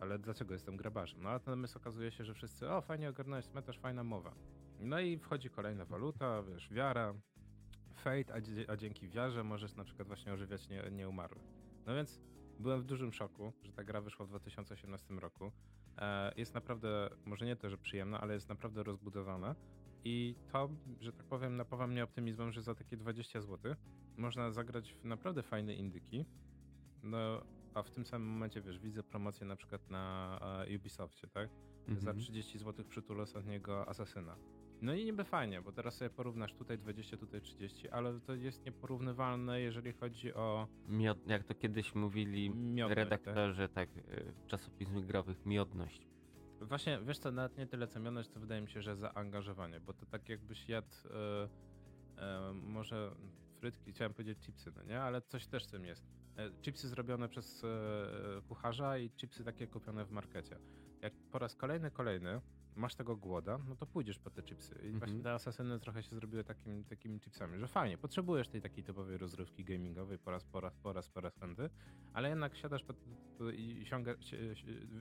ale 0.00 0.18
dlaczego 0.18 0.52
jestem 0.52 0.76
grabarzem? 0.76 1.22
No 1.22 1.28
a 1.28 1.32
natomiast 1.32 1.76
okazuje 1.76 2.10
się, 2.10 2.24
że 2.24 2.34
wszyscy, 2.34 2.70
o 2.70 2.80
fajnie 2.80 3.08
ogarnąłeś 3.08 3.46
cmentarz, 3.46 3.78
fajna 3.78 4.04
mowa. 4.04 4.34
No 4.80 5.00
i 5.00 5.18
wchodzi 5.18 5.50
kolejna 5.50 5.84
waluta, 5.84 6.42
wiesz, 6.42 6.72
wiara, 6.72 7.14
fate, 7.94 8.34
a, 8.34 8.72
a 8.72 8.76
dzięki 8.76 9.08
wiarze 9.08 9.44
możesz 9.44 9.74
na 9.74 9.84
przykład 9.84 10.08
właśnie 10.08 10.32
ożywiać 10.32 10.68
nie, 10.68 10.82
nieumarłych. 10.90 11.44
No 11.86 11.94
więc 11.94 12.20
byłem 12.58 12.80
w 12.82 12.84
dużym 12.84 13.12
szoku, 13.12 13.52
że 13.62 13.72
ta 13.72 13.84
gra 13.84 14.00
wyszła 14.00 14.26
w 14.26 14.28
2018 14.28 15.14
roku. 15.14 15.52
E, 15.98 16.32
jest 16.36 16.54
naprawdę, 16.54 17.10
może 17.24 17.46
nie 17.46 17.56
to, 17.56 17.70
że 17.70 17.78
przyjemna, 17.78 18.20
ale 18.20 18.34
jest 18.34 18.48
naprawdę 18.48 18.82
rozbudowana. 18.82 19.54
I 20.04 20.34
to, 20.52 20.68
że 21.00 21.12
tak 21.12 21.26
powiem, 21.26 21.56
napawa 21.56 21.86
mnie 21.86 22.04
optymizmem, 22.04 22.52
że 22.52 22.62
za 22.62 22.74
takie 22.74 22.96
20 22.96 23.40
zł 23.40 23.74
można 24.16 24.50
zagrać 24.50 24.94
w 24.94 25.04
naprawdę 25.04 25.42
fajne 25.42 25.74
indyki. 25.74 26.24
No, 27.02 27.42
a 27.74 27.82
w 27.82 27.90
tym 27.90 28.06
samym 28.06 28.28
momencie, 28.28 28.60
wiesz, 28.62 28.78
widzę 28.78 29.02
promocję 29.02 29.46
na 29.46 29.56
przykład 29.56 29.90
na 29.90 30.38
e, 30.68 30.76
Ubisoftie, 30.76 31.26
tak? 31.28 31.48
Za 31.88 32.10
Mhm. 32.10 32.18
30 32.18 32.58
zł 32.58 32.84
przytul 32.88 33.20
ostatniego 33.20 33.88
Asasyna. 33.88 34.36
No 34.82 34.94
i 34.94 35.04
niby 35.04 35.24
fajnie, 35.24 35.62
bo 35.62 35.72
teraz 35.72 35.96
sobie 35.96 36.10
porównasz 36.10 36.52
tutaj 36.54 36.78
20, 36.78 37.16
tutaj 37.16 37.40
30, 37.40 37.88
ale 37.88 38.20
to 38.20 38.34
jest 38.34 38.64
nieporównywalne, 38.66 39.60
jeżeli 39.60 39.92
chodzi 39.92 40.34
o 40.34 40.68
Miod, 40.88 41.26
jak 41.26 41.44
to 41.44 41.54
kiedyś 41.54 41.94
mówili 41.94 42.50
miodność, 42.50 42.88
tak? 42.88 42.96
redaktorzy 42.98 43.68
tak, 43.68 43.88
y, 43.96 44.32
czasopism 44.46 45.06
growych, 45.06 45.46
miodność. 45.46 46.06
Właśnie, 46.60 47.00
wiesz 47.02 47.18
co, 47.18 47.32
nawet 47.32 47.56
nie 47.56 47.66
tyle 47.66 47.88
co 47.88 48.00
to 48.32 48.40
wydaje 48.40 48.60
mi 48.60 48.68
się, 48.68 48.82
że 48.82 48.96
zaangażowanie, 48.96 49.80
bo 49.80 49.94
to 49.94 50.06
tak 50.06 50.28
jakbyś 50.28 50.68
jadł 50.68 50.88
e, 51.10 51.48
e, 52.18 52.52
może 52.54 53.14
frytki, 53.60 53.92
chciałem 53.92 54.14
powiedzieć 54.14 54.40
chipsy, 54.40 54.72
no 54.76 54.82
nie? 54.82 55.02
Ale 55.02 55.22
coś 55.22 55.46
też 55.46 55.64
w 55.64 55.70
tym 55.70 55.84
jest. 55.84 56.04
E, 56.36 56.50
chipsy 56.62 56.88
zrobione 56.88 57.28
przez 57.28 57.62
kucharza 58.46 58.98
i 58.98 59.10
chipsy 59.10 59.44
takie 59.44 59.68
kupione 59.68 60.04
w 60.04 60.10
markecie. 60.10 60.58
Jak 61.02 61.14
po 61.30 61.38
raz 61.38 61.56
kolejny, 61.56 61.90
kolejny 61.90 62.40
masz 62.76 62.94
tego 62.94 63.16
głoda, 63.16 63.58
no 63.68 63.76
to 63.76 63.86
pójdziesz 63.86 64.18
po 64.18 64.30
te 64.30 64.42
chipsy. 64.42 64.74
I 64.74 64.78
Mhm. 64.78 64.98
właśnie 64.98 65.22
te 65.22 65.32
asasyny 65.32 65.80
trochę 65.80 66.02
się 66.02 66.16
zrobiły 66.16 66.44
takim, 66.44 66.84
takimi 66.84 67.20
chipsami, 67.20 67.58
że 67.58 67.68
fajnie, 67.68 67.98
potrzebujesz 67.98 68.48
tej 68.48 68.62
takiej 68.62 68.84
typowej 68.84 69.18
rozrywki 69.18 69.64
gamingowej 69.64 70.18
po 70.18 70.30
raz, 70.30 70.44
po 70.44 70.60
raz, 70.60 70.76
po 70.76 70.92
raz, 70.92 71.08
po 71.08 71.20
raz 71.20 71.34
pędy, 71.34 71.70
ale 72.12 72.28
jednak 72.28 72.56
siadasz 72.56 72.82
po, 72.84 72.94
po, 73.38 73.50
i 73.50 73.86
siąga, 73.86 74.14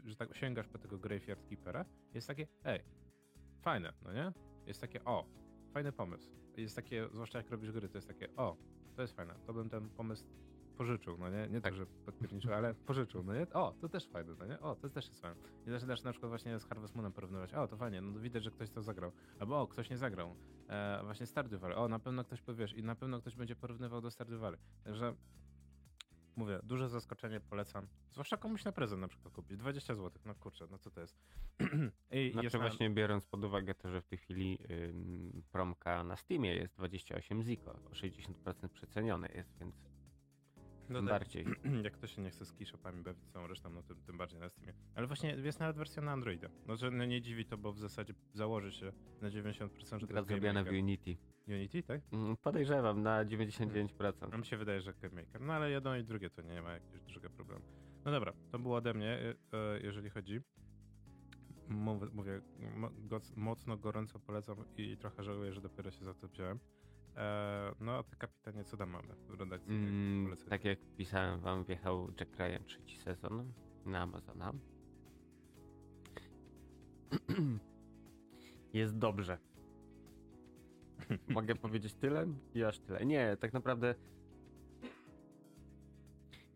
że 0.06 0.16
tak, 0.16 0.36
sięgasz 0.36 0.68
po 0.68 0.78
tego 0.78 0.98
Graveyard 0.98 1.46
Keepera, 1.50 1.86
jest 2.14 2.28
takie, 2.28 2.48
ej, 2.64 2.84
fajne, 3.62 3.94
no 4.04 4.14
nie? 4.14 4.32
Jest 4.66 4.82
takie, 4.82 5.04
o, 5.06 5.26
fajny 5.74 5.92
pomysł. 5.92 6.32
Jest 6.58 6.76
takie, 6.76 7.08
zwłaszcza 7.14 7.38
jak 7.38 7.50
robisz 7.50 7.72
gry, 7.72 7.90
to 7.90 7.98
jest 7.98 8.08
takie, 8.08 8.36
o, 8.36 8.58
to 8.96 9.02
jest 9.02 9.16
fajne, 9.16 9.36
to 9.46 9.54
bym 9.54 9.70
ten 9.70 9.90
pomysł 9.90 10.26
pożyczył, 10.74 11.18
no 11.18 11.30
nie? 11.30 11.48
Nie 11.50 11.62
tak, 11.62 11.76
że 11.76 11.86
podpierniczył, 11.86 12.54
ale 12.54 12.74
pożyczył, 12.74 13.24
no 13.24 13.34
nie? 13.34 13.50
O, 13.50 13.74
to 13.82 13.90
też 13.90 14.08
fajne, 14.08 14.34
no 14.40 14.46
nie? 14.46 14.60
O, 14.60 14.76
to 14.76 14.90
też 14.90 15.08
jest 15.08 15.22
fajne. 15.22 15.42
I 15.68 15.70
zaczynasz 15.70 16.04
na 16.04 16.12
przykład 16.12 16.30
właśnie 16.30 16.60
z 16.60 16.66
Harvest 16.66 16.96
Moonem 16.96 17.14
porównywać, 17.14 17.54
o, 17.54 17.68
to 17.68 17.78
fajnie, 17.78 18.02
no 18.02 18.20
widać, 18.20 18.44
że 18.44 18.52
ktoś 18.52 18.70
to 18.70 18.82
zagrał. 18.82 19.12
Albo 19.40 19.62
o, 19.62 19.68
ktoś 19.68 19.90
nie 19.90 19.98
zagrał. 19.98 20.36
E, 20.70 21.02
właśnie 21.04 21.26
Stardew 21.26 21.62
Valley, 21.62 21.78
o, 21.78 21.88
na 21.88 22.00
pewno 22.00 22.24
ktoś 22.24 22.42
powiesz 22.42 22.74
i 22.74 22.84
na 22.84 22.96
pewno 22.96 23.22
ktoś 23.22 23.36
będzie 23.36 23.56
porównywał 23.56 24.02
do 24.02 24.12
Stardew 24.12 24.40
Valley. 24.40 24.60
Także 24.84 25.16
mówię, 26.36 26.60
duże 26.64 26.90
zaskoczenie, 26.90 27.40
polecam. 27.40 27.88
Zwłaszcza 28.12 28.38
komuś 28.38 28.66
na 28.66 28.72
prezent 28.72 29.02
na 29.02 29.08
przykład 29.08 29.34
kupić. 29.34 29.58
20 29.58 29.96
zł, 29.96 30.22
no 30.26 30.36
kurczę, 30.36 30.68
no 30.72 30.78
co 30.78 30.92
to 30.92 31.02
jest? 31.02 31.18
I 32.12 32.32
Znaczy 32.32 32.46
jest 32.46 32.54
na- 32.54 32.60
właśnie 32.60 32.90
biorąc 32.90 33.26
pod 33.28 33.44
uwagę 33.44 33.76
to, 33.76 33.90
że 33.92 34.02
w 34.02 34.08
tej 34.08 34.18
chwili 34.18 34.60
ym, 34.90 35.44
promka 35.52 36.04
na 36.04 36.16
Steamie 36.16 36.56
jest 36.56 36.76
28 36.78 37.44
ziko, 37.44 37.72
o 37.72 37.90
60% 37.90 38.68
przecenione 38.70 39.30
jest, 39.36 39.58
więc 39.60 39.76
no 40.94 41.00
tym 41.00 41.08
tak. 41.08 41.20
bardziej. 41.20 41.46
Jak 41.84 41.94
ktoś 41.94 42.16
się 42.16 42.22
nie 42.22 42.30
chce 42.30 42.46
z 42.46 42.54
keyshopami 42.54 43.04
bawić 43.04 43.26
całą 43.26 43.48
resztą, 43.48 43.70
no 43.70 43.84
tym, 43.84 44.02
tym 44.02 44.18
bardziej 44.18 44.40
na 44.40 44.50
Steamie. 44.50 44.74
Ale 44.96 45.08
właśnie 45.08 45.30
jest 45.30 45.60
nawet 45.60 45.78
wersja 45.78 46.02
na 46.02 46.12
Androida. 46.12 46.50
No, 46.68 46.76
że 46.76 46.92
no 46.92 47.06
nie 47.06 47.22
dziwi 47.22 47.46
to, 47.46 47.58
bo 47.58 47.74
w 47.74 47.80
zasadzie 47.80 48.14
założy 48.34 48.72
się 48.72 48.92
na 49.22 49.30
90%, 49.30 50.00
że 50.00 50.00
to 50.00 50.08
Gra 50.08 50.20
jest 50.20 50.30
zrobiona 50.30 50.64
w. 50.64 50.68
Unity. 50.68 51.18
Unity, 51.48 51.84
tak? 51.84 52.02
Mm, 52.12 52.38
Podejrzewam 52.38 53.02
na 53.02 53.26
99%. 53.26 54.30
A 54.32 54.38
mi 54.38 54.46
się 54.46 54.58
wydaje, 54.58 54.82
że 54.82 54.94
Game 54.94 55.22
Maker. 55.22 55.42
No 55.42 55.54
ale 55.54 55.72
jedno 55.72 55.98
i 55.98 56.04
drugie 56.04 56.30
to 56.30 56.42
nie 56.42 56.62
ma 56.62 56.74
jakiegoś 56.74 57.02
dużego 57.02 57.30
problemu. 57.30 57.62
No 58.06 58.12
dobra, 58.12 58.34
to 58.52 58.60
było 58.60 58.76
ode 58.76 58.94
mnie, 58.94 59.20
y, 59.20 59.58
y, 59.78 59.82
jeżeli 59.84 60.10
chodzi. 60.10 60.42
Mówię, 62.14 62.42
mocno, 63.36 63.78
gorąco 63.78 64.20
polecam 64.20 64.58
i 64.78 64.98
trochę 64.98 65.24
żałuję, 65.24 65.54
że 65.54 65.62
dopiero 65.62 65.92
się 65.92 66.06
za 66.06 66.14
to 66.14 66.28
wziąłem. 66.28 66.60
E, 67.18 67.76
no 67.80 67.92
a 67.92 68.04
ty 68.04 68.16
kapitanie, 68.16 68.64
co 68.64 68.78
tam 68.78 68.90
mamy 68.90 69.16
w 69.28 69.40
redakcji? 69.40 69.76
Mm, 69.76 70.38
tak 70.50 70.66
jak 70.66 70.80
pisałem 70.98 71.40
wam, 71.40 71.64
wjechał 71.64 72.08
Jack 72.20 72.40
Ryan 72.40 72.64
trzeci 72.66 72.98
sezon 72.98 73.54
na 73.86 74.02
Amazona. 74.02 74.54
Jest 78.74 78.98
dobrze. 78.98 79.38
Mogę 81.28 81.56
powiedzieć 81.56 81.94
tyle? 81.94 82.28
I 82.54 82.64
aż 82.64 82.80
tyle. 82.80 83.06
Nie, 83.06 83.38
tak 83.40 83.54
naprawdę 83.54 83.96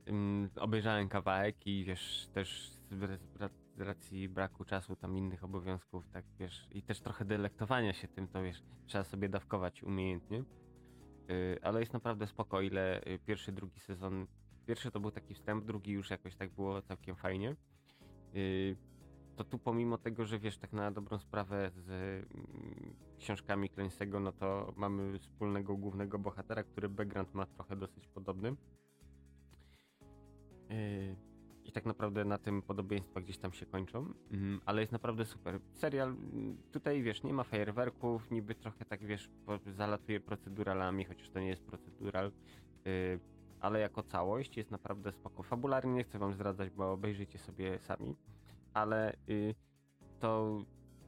ym, 0.07 0.49
obejrzałem 0.55 1.09
kawałek 1.09 1.67
i 1.67 1.83
wiesz, 1.85 2.27
też 2.33 2.71
z, 3.77 3.81
racji 3.81 4.29
braku 4.29 4.65
czasu, 4.65 4.95
tam 4.95 5.17
innych 5.17 5.43
obowiązków, 5.43 6.09
tak 6.09 6.25
wiesz, 6.39 6.67
i 6.71 6.81
też 6.81 7.01
trochę 7.01 7.25
delektowania 7.25 7.93
się 7.93 8.07
tym, 8.07 8.27
to 8.27 8.43
wiesz, 8.43 8.63
trzeba 8.85 9.03
sobie 9.03 9.29
dawkować 9.29 9.83
umiejętnie. 9.83 10.43
Y, 11.29 11.59
ale 11.61 11.79
jest 11.79 11.93
naprawdę 11.93 12.27
spoko, 12.27 12.61
ile 12.61 13.01
y, 13.07 13.19
pierwszy, 13.19 13.51
drugi 13.51 13.79
sezon. 13.79 14.27
Pierwszy 14.65 14.91
to 14.91 14.99
był 14.99 15.11
taki 15.11 15.33
wstęp, 15.33 15.65
drugi 15.65 15.91
już 15.91 16.09
jakoś 16.09 16.35
tak 16.35 16.49
było 16.49 16.81
całkiem 16.81 17.15
fajnie. 17.15 17.55
Y, 18.35 18.77
To 19.35 19.43
tu 19.43 19.59
pomimo 19.59 19.97
tego, 19.97 20.25
że 20.25 20.39
wiesz, 20.39 20.57
tak 20.57 20.73
na 20.73 20.91
dobrą 20.91 21.19
sprawę 21.19 21.71
z 21.75 21.89
mm, 21.89 22.95
książkami 23.17 23.69
Clancy'ego, 23.69 24.21
no 24.21 24.31
to 24.31 24.73
mamy 24.75 25.19
wspólnego 25.19 25.77
głównego 25.77 26.19
bohatera, 26.19 26.63
który 26.63 26.89
background 26.89 27.33
ma 27.33 27.45
trochę 27.45 27.75
dosyć 27.75 28.07
podobny. 28.07 28.55
I 31.67 31.71
tak 31.71 31.85
naprawdę 31.85 32.25
na 32.25 32.37
tym 32.37 32.61
podobieństwa 32.61 33.21
gdzieś 33.21 33.37
tam 33.37 33.53
się 33.53 33.65
kończą, 33.65 34.13
Mm, 34.31 34.61
ale 34.65 34.81
jest 34.81 34.91
naprawdę 34.91 35.25
super. 35.25 35.59
Serial, 35.73 36.09
mm, 36.09 36.57
tutaj 36.71 37.03
wiesz, 37.03 37.23
nie 37.23 37.33
ma 37.33 37.43
fajerwerków, 37.43 38.31
niby 38.31 38.55
trochę 38.55 38.85
tak 38.85 39.05
wiesz, 39.05 39.29
zalatuje 39.67 40.19
proceduralami, 40.19 41.05
chociaż 41.05 41.29
to 41.29 41.39
nie 41.39 41.47
jest 41.47 41.63
procedural, 41.63 42.31
y, 42.87 43.19
ale 43.59 43.79
jako 43.79 44.03
całość 44.03 44.57
jest 44.57 44.71
naprawdę 44.71 45.11
spoko. 45.11 45.43
Fabularnie 45.43 45.93
nie 45.93 46.03
chcę 46.03 46.19
wam 46.19 46.33
zdradzać, 46.33 46.69
bo 46.69 46.91
obejrzyjcie 46.91 47.39
sobie 47.39 47.79
sami, 47.79 48.15
ale 48.73 49.13
y, 49.29 49.55
to 50.19 50.61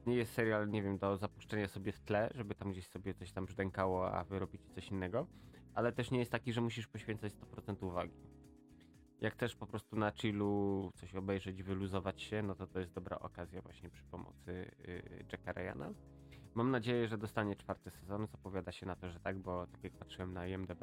nie 0.06 0.16
jest 0.16 0.32
serial, 0.32 0.68
nie 0.68 0.82
wiem, 0.82 0.98
do 0.98 1.16
zapuszczenia 1.16 1.68
sobie 1.68 1.92
w 1.92 2.00
tle, 2.00 2.30
żeby 2.34 2.54
tam 2.54 2.72
gdzieś 2.72 2.86
sobie 2.86 3.14
coś 3.14 3.32
tam 3.32 3.46
brzdękało, 3.46 4.12
a 4.12 4.24
wy 4.24 4.38
robicie 4.38 4.68
coś 4.74 4.88
innego, 4.88 5.26
ale 5.74 5.92
też 5.92 6.10
nie 6.10 6.18
jest 6.18 6.30
taki, 6.30 6.52
że 6.52 6.60
musisz 6.60 6.86
poświęcać 6.86 7.32
100% 7.32 7.86
uwagi. 7.86 8.29
Jak 9.20 9.36
też 9.36 9.56
po 9.56 9.66
prostu 9.66 9.96
na 9.96 10.10
chillu 10.10 10.92
coś 10.94 11.14
obejrzeć, 11.14 11.62
wyluzować 11.62 12.22
się, 12.22 12.42
no 12.42 12.54
to 12.54 12.66
to 12.66 12.80
jest 12.80 12.92
dobra 12.92 13.18
okazja 13.18 13.62
właśnie 13.62 13.90
przy 13.90 14.04
pomocy 14.04 14.70
y, 14.88 15.24
Jacka 15.32 15.52
Ryana. 15.52 15.90
Mam 16.54 16.70
nadzieję, 16.70 17.08
że 17.08 17.18
dostanie 17.18 17.56
czwarty 17.56 17.90
sezon, 17.90 18.26
zapowiada 18.26 18.72
się 18.72 18.86
na 18.86 18.96
to, 18.96 19.10
że 19.10 19.20
tak, 19.20 19.38
bo 19.38 19.66
tak 19.66 19.84
jak 19.84 19.92
patrzyłem 19.92 20.32
na 20.32 20.46
IMDb, 20.46 20.82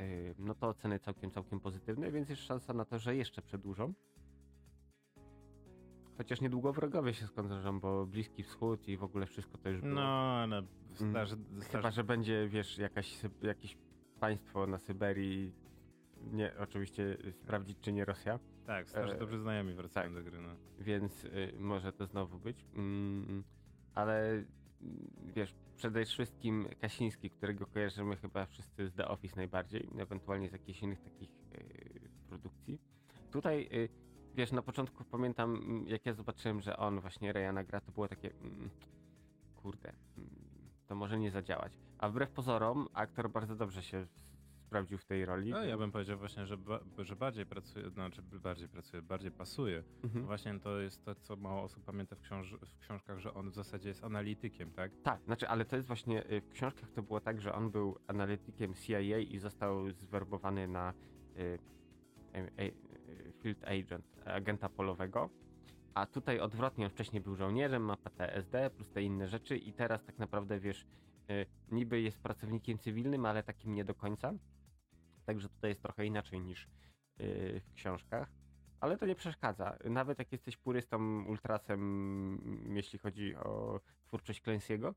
y, 0.00 0.34
no 0.38 0.54
to 0.54 0.68
oceny 0.68 0.98
całkiem, 0.98 1.30
całkiem 1.30 1.60
pozytywne, 1.60 2.10
więc 2.12 2.28
jest 2.28 2.42
szansa 2.42 2.72
na 2.72 2.84
to, 2.84 2.98
że 2.98 3.16
jeszcze 3.16 3.42
przedłużą. 3.42 3.94
Chociaż 6.16 6.40
niedługo 6.40 6.72
wrogowie 6.72 7.14
się 7.14 7.26
skończą, 7.26 7.80
bo 7.80 8.06
Bliski 8.06 8.42
Wschód 8.42 8.88
i 8.88 8.96
w 8.96 9.04
ogóle 9.04 9.26
wszystko 9.26 9.58
to 9.58 9.68
już 9.68 9.80
było. 9.80 9.94
No, 9.94 10.02
ale 10.42 10.62
starzy, 10.94 11.36
Chyba, 11.70 11.90
że 11.90 12.04
będzie, 12.04 12.48
wiesz, 12.48 12.78
jakaś, 12.78 13.20
jakieś 13.42 13.76
państwo 14.20 14.66
na 14.66 14.78
Syberii 14.78 15.54
nie, 16.32 16.52
oczywiście 16.58 17.16
sprawdzić, 17.32 17.78
czy 17.80 17.92
nie 17.92 18.04
Rosja. 18.04 18.38
Tak, 18.66 18.88
starzy 18.88 19.14
E, 19.14 19.18
dobrze 19.18 19.38
znajomi 19.38 19.74
wracają 19.74 20.14
tak. 20.14 20.24
do 20.24 20.30
gry. 20.30 20.40
No. 20.40 20.48
więc 20.78 21.24
y, 21.24 21.52
może 21.58 21.92
to 21.92 22.06
znowu 22.06 22.38
być. 22.38 22.66
Mm, 22.74 23.44
ale 23.94 24.44
wiesz, 25.34 25.54
przede 25.76 26.04
wszystkim 26.04 26.68
Kasiński, 26.80 27.30
którego 27.30 27.66
kojarzymy 27.66 28.16
chyba 28.16 28.46
wszyscy 28.46 28.88
z 28.88 28.94
The 28.94 29.08
Office 29.08 29.36
najbardziej, 29.36 29.88
ewentualnie 29.98 30.48
z 30.48 30.52
jakichś 30.52 30.82
innych 30.82 31.00
takich 31.00 31.30
y, 31.30 32.10
produkcji. 32.28 32.78
Tutaj, 33.30 33.68
y, 33.72 33.88
wiesz, 34.34 34.52
na 34.52 34.62
początku 34.62 35.04
pamiętam, 35.04 35.56
mm, 35.56 35.88
jak 35.88 36.06
ja 36.06 36.12
zobaczyłem, 36.12 36.60
że 36.60 36.76
on 36.76 37.00
właśnie 37.00 37.32
Ryana 37.32 37.64
gra, 37.64 37.80
to 37.80 37.92
było 37.92 38.08
takie, 38.08 38.30
mm, 38.34 38.70
kurde, 39.56 39.92
mm, 40.18 40.30
to 40.86 40.94
może 40.94 41.18
nie 41.18 41.30
zadziałać. 41.30 41.78
A 41.98 42.08
wbrew 42.08 42.30
pozorom, 42.30 42.88
aktor 42.92 43.30
bardzo 43.30 43.56
dobrze 43.56 43.82
się 43.82 44.06
sprawdził 44.72 44.98
w 44.98 45.04
tej 45.04 45.24
roli. 45.24 45.50
No, 45.50 45.64
ja 45.64 45.76
bym 45.78 45.92
powiedział 45.92 46.18
właśnie, 46.18 46.46
że, 46.46 46.56
ba- 46.56 46.80
że 46.98 47.16
bardziej 47.16 47.46
pracuje, 47.46 47.90
znaczy 47.90 48.22
bardziej 48.22 48.68
pracuje, 48.68 49.02
bardziej 49.02 49.32
pasuje. 49.32 49.84
Mhm. 50.04 50.26
Właśnie 50.26 50.60
to 50.60 50.80
jest 50.80 51.04
to, 51.04 51.14
co 51.14 51.36
mało 51.36 51.62
osób 51.62 51.84
pamięta 51.84 52.16
w, 52.16 52.20
książ- 52.20 52.56
w 52.66 52.78
książkach, 52.78 53.18
że 53.18 53.34
on 53.34 53.50
w 53.50 53.54
zasadzie 53.54 53.88
jest 53.88 54.04
analitykiem, 54.04 54.72
tak? 54.72 54.92
Tak, 55.02 55.22
znaczy, 55.24 55.48
ale 55.48 55.64
to 55.64 55.76
jest 55.76 55.88
właśnie 55.88 56.30
y, 56.32 56.40
w 56.40 56.48
książkach 56.48 56.90
to 56.90 57.02
było 57.02 57.20
tak, 57.20 57.40
że 57.40 57.52
on 57.54 57.70
był 57.70 57.96
analitykiem 58.06 58.74
CIA 58.74 59.18
i 59.18 59.38
został 59.38 59.90
zwerbowany 59.90 60.68
na 60.68 60.94
y, 61.36 61.58
e- 62.34 62.62
y, 62.64 63.32
field 63.42 63.64
agent, 63.64 64.06
agenta 64.24 64.68
polowego. 64.68 65.30
A 65.94 66.06
tutaj 66.06 66.40
odwrotnie, 66.40 66.84
on 66.84 66.90
wcześniej 66.90 67.22
był 67.22 67.34
żołnierzem, 67.36 67.84
ma 67.84 67.96
PTSD 67.96 68.70
plus 68.70 68.90
te 68.90 69.02
inne 69.02 69.28
rzeczy 69.28 69.56
i 69.56 69.72
teraz 69.72 70.04
tak 70.04 70.18
naprawdę 70.18 70.60
wiesz, 70.60 70.86
y, 71.30 71.46
niby 71.70 72.00
jest 72.00 72.18
pracownikiem 72.22 72.78
cywilnym, 72.78 73.26
ale 73.26 73.42
takim 73.42 73.74
nie 73.74 73.84
do 73.84 73.94
końca. 73.94 74.32
Także 75.26 75.48
tutaj 75.48 75.70
jest 75.70 75.82
trochę 75.82 76.06
inaczej 76.06 76.40
niż 76.40 76.64
y, 77.20 77.60
w 77.66 77.72
książkach. 77.74 78.28
Ale 78.80 78.98
to 78.98 79.06
nie 79.06 79.14
przeszkadza. 79.14 79.78
Nawet 79.84 80.18
jak 80.18 80.32
jesteś 80.32 80.56
purystą, 80.56 81.24
ultrasem, 81.24 82.68
jeśli 82.74 82.98
chodzi 82.98 83.36
o 83.36 83.80
twórczość 84.06 84.42
Clancy'ego, 84.42 84.94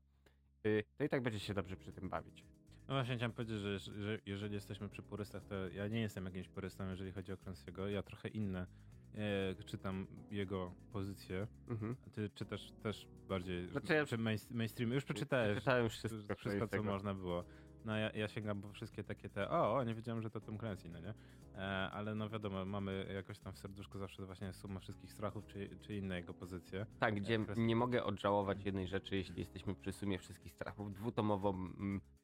y, 0.66 0.84
to 0.98 1.04
i 1.04 1.08
tak 1.08 1.22
będziesz 1.22 1.42
się 1.42 1.54
dobrze 1.54 1.76
przy 1.76 1.92
tym 1.92 2.08
bawić. 2.08 2.44
No 2.88 2.94
właśnie 2.94 3.16
chciałem 3.16 3.32
powiedzieć, 3.32 3.58
że, 3.60 3.78
że 3.78 4.18
jeżeli 4.26 4.54
jesteśmy 4.54 4.88
przy 4.88 5.02
purystach, 5.02 5.44
to 5.44 5.68
ja 5.68 5.88
nie 5.88 6.00
jestem 6.00 6.24
jakimś 6.24 6.48
purystą, 6.48 6.88
jeżeli 6.90 7.12
chodzi 7.12 7.32
o 7.32 7.36
Clancy'ego. 7.36 7.86
Ja 7.86 8.02
trochę 8.02 8.28
inne 8.28 8.66
e, 9.14 9.64
czytam 9.64 10.06
jego 10.30 10.72
pozycje. 10.92 11.46
Mhm. 11.68 11.96
A 12.06 12.10
ty 12.10 12.30
czytasz 12.30 12.72
też 12.82 13.08
bardziej 13.28 13.68
Znaczy 13.68 13.94
ja- 13.94 14.06
czy 14.06 14.18
main, 14.18 14.38
mainstream. 14.50 14.92
Już 14.92 15.04
przeczytałeś 15.04 15.58
Czytałem 15.58 15.88
wszystko, 15.88 16.08
wszystko, 16.08 16.34
co 16.34 16.40
wszystko 16.40 16.66
co 16.66 16.70
tego. 16.70 16.84
można 16.84 17.14
było. 17.14 17.44
No 17.86 17.96
ja, 17.96 18.10
ja 18.10 18.28
sięgam 18.28 18.62
po 18.62 18.72
wszystkie 18.72 19.04
takie 19.04 19.28
te, 19.28 19.50
o, 19.50 19.84
nie 19.84 19.94
wiedziałem, 19.94 20.22
że 20.22 20.30
to 20.30 20.40
Tom 20.40 20.58
Clancy, 20.58 20.88
no 20.88 21.00
nie? 21.00 21.14
E, 21.54 21.90
ale 21.90 22.14
no 22.14 22.28
wiadomo, 22.28 22.64
mamy 22.64 23.06
jakoś 23.14 23.38
tam 23.38 23.52
w 23.52 23.58
serduszku 23.58 23.98
zawsze 23.98 24.26
właśnie 24.26 24.52
suma 24.52 24.80
wszystkich 24.80 25.12
strachów, 25.12 25.46
czy, 25.46 25.78
czy 25.80 25.96
inne 25.96 26.16
jego 26.16 26.34
pozycje. 26.34 26.86
Tak, 27.00 27.14
gdzie 27.14 27.38
Kres- 27.38 27.58
nie 27.58 27.76
mogę 27.76 28.04
odżałować 28.04 28.64
jednej 28.64 28.86
rzeczy, 28.86 29.16
jeśli 29.16 29.38
jesteśmy 29.38 29.74
przy 29.74 29.92
sumie 29.92 30.18
wszystkich 30.18 30.52
strachów. 30.52 30.92
Dwutomową 30.94 31.52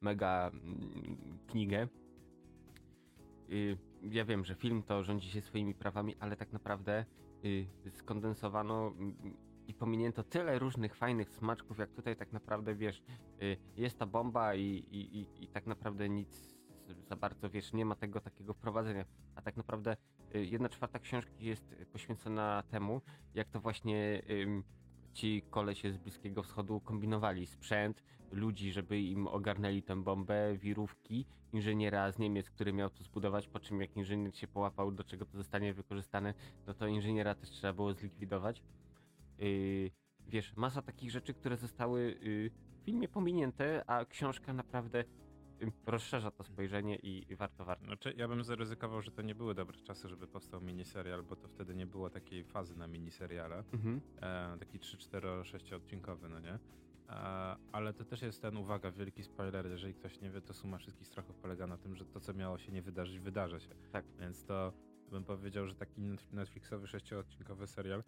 mega 0.01 0.51
knigę. 1.47 1.87
Y, 3.49 3.77
Ja 4.11 4.25
wiem, 4.25 4.45
że 4.45 4.55
film 4.55 4.83
to 4.83 5.03
rządzi 5.03 5.29
się 5.29 5.41
swoimi 5.41 5.73
prawami, 5.75 6.15
ale 6.19 6.35
tak 6.35 6.53
naprawdę 6.53 7.05
y, 7.45 7.67
skondensowano 7.91 8.93
i 9.67 9.73
pominięto 9.73 10.23
tyle 10.23 10.59
różnych 10.59 10.95
fajnych 10.95 11.29
smaczków, 11.29 11.79
jak 11.79 11.91
tutaj 11.91 12.15
tak 12.15 12.31
naprawdę 12.31 12.75
wiesz, 12.75 13.03
y, 13.41 13.57
jest 13.77 13.99
ta 13.99 14.05
bomba 14.05 14.55
i, 14.55 14.85
i, 14.91 15.19
i, 15.19 15.43
i 15.43 15.47
tak 15.47 15.67
naprawdę 15.67 16.09
nic 16.09 16.53
za 17.09 17.15
bardzo 17.15 17.49
wiesz, 17.49 17.73
nie 17.73 17.85
ma 17.85 17.95
tego 17.95 18.19
takiego 18.19 18.53
wprowadzenia. 18.53 19.05
A 19.35 19.41
tak 19.41 19.57
naprawdę 19.57 19.97
y, 20.35 20.45
jedna 20.45 20.69
czwarta 20.69 20.99
książki 20.99 21.45
jest 21.45 21.75
poświęcona 21.91 22.63
temu, 22.69 23.01
jak 23.35 23.49
to 23.49 23.59
właśnie 23.59 24.21
ci 25.13 25.41
kolesie 25.49 25.91
z 25.91 25.97
Bliskiego 25.97 26.43
Wschodu 26.43 26.79
kombinowali 26.79 27.45
sprzęt, 27.45 28.03
ludzi, 28.31 28.71
żeby 28.71 29.01
im 29.01 29.27
ogarnęli 29.27 29.83
tę 29.83 30.03
bombę, 30.03 30.57
wirówki, 30.57 31.25
inżyniera 31.53 32.11
z 32.11 32.19
Niemiec, 32.19 32.49
który 32.49 32.73
miał 32.73 32.89
to 32.89 33.03
zbudować, 33.03 33.47
po 33.47 33.59
czym 33.59 33.81
jak 33.81 33.97
inżynier 33.97 34.35
się 34.37 34.47
połapał, 34.47 34.91
do 34.91 35.03
czego 35.03 35.25
to 35.25 35.37
zostanie 35.37 35.73
wykorzystane, 35.73 36.33
no 36.67 36.73
to 36.73 36.87
inżyniera 36.87 37.35
też 37.35 37.49
trzeba 37.49 37.73
było 37.73 37.93
zlikwidować. 37.93 38.63
Yy, 39.43 39.91
wiesz, 40.27 40.55
masa 40.55 40.81
takich 40.81 41.11
rzeczy, 41.11 41.33
które 41.33 41.57
zostały 41.57 42.01
yy, 42.21 42.49
w 42.49 42.85
filmie 42.85 43.07
pominięte, 43.07 43.83
a 43.89 44.05
książka 44.05 44.53
naprawdę 44.53 45.03
yy, 45.59 45.71
rozszerza 45.85 46.31
to 46.31 46.43
spojrzenie 46.43 46.95
i, 46.95 47.35
warto, 47.35 47.65
warto. 47.65 47.85
Znaczy, 47.85 48.13
ja 48.17 48.27
bym 48.27 48.43
zaryzykował, 48.43 49.01
że 49.01 49.11
to 49.11 49.21
nie 49.21 49.35
były 49.35 49.55
dobre 49.55 49.77
czasy, 49.77 50.09
żeby 50.09 50.27
powstał 50.27 50.61
miniserial, 50.61 51.23
bo 51.23 51.35
to 51.35 51.47
wtedy 51.47 51.75
nie 51.75 51.85
było 51.85 52.09
takiej 52.09 52.43
fazy 52.43 52.75
na 52.75 52.87
miniseriale. 52.87 53.63
Mhm. 53.73 54.01
E, 54.21 54.57
taki 54.59 54.79
3, 54.79 54.97
4, 54.97 55.27
6 55.43 55.73
odcinkowy, 55.73 56.29
no 56.29 56.39
nie? 56.39 56.53
E, 56.53 56.59
ale 57.71 57.93
to 57.93 58.05
też 58.05 58.21
jest 58.21 58.41
ten, 58.41 58.57
uwaga, 58.57 58.91
wielki 58.91 59.23
spoiler, 59.23 59.67
jeżeli 59.67 59.93
ktoś 59.93 60.21
nie 60.21 60.29
wie, 60.29 60.41
to 60.41 60.53
suma 60.53 60.77
wszystkich 60.77 61.07
strachów 61.07 61.35
polega 61.35 61.67
na 61.67 61.77
tym, 61.77 61.95
że 61.95 62.05
to, 62.05 62.19
co 62.19 62.33
miało 62.33 62.57
się 62.57 62.71
nie 62.71 62.81
wydarzyć, 62.81 63.19
wydarzy 63.19 63.59
się. 63.59 63.75
Tak. 63.91 64.05
Więc 64.19 64.45
to 64.45 64.73
bym 65.11 65.23
powiedział, 65.23 65.67
że 65.67 65.75
taki 65.75 66.01
net- 66.01 66.33
Netflixowy 66.33 66.87
sześciodcinkowy 66.87 67.67
serial, 67.67 68.03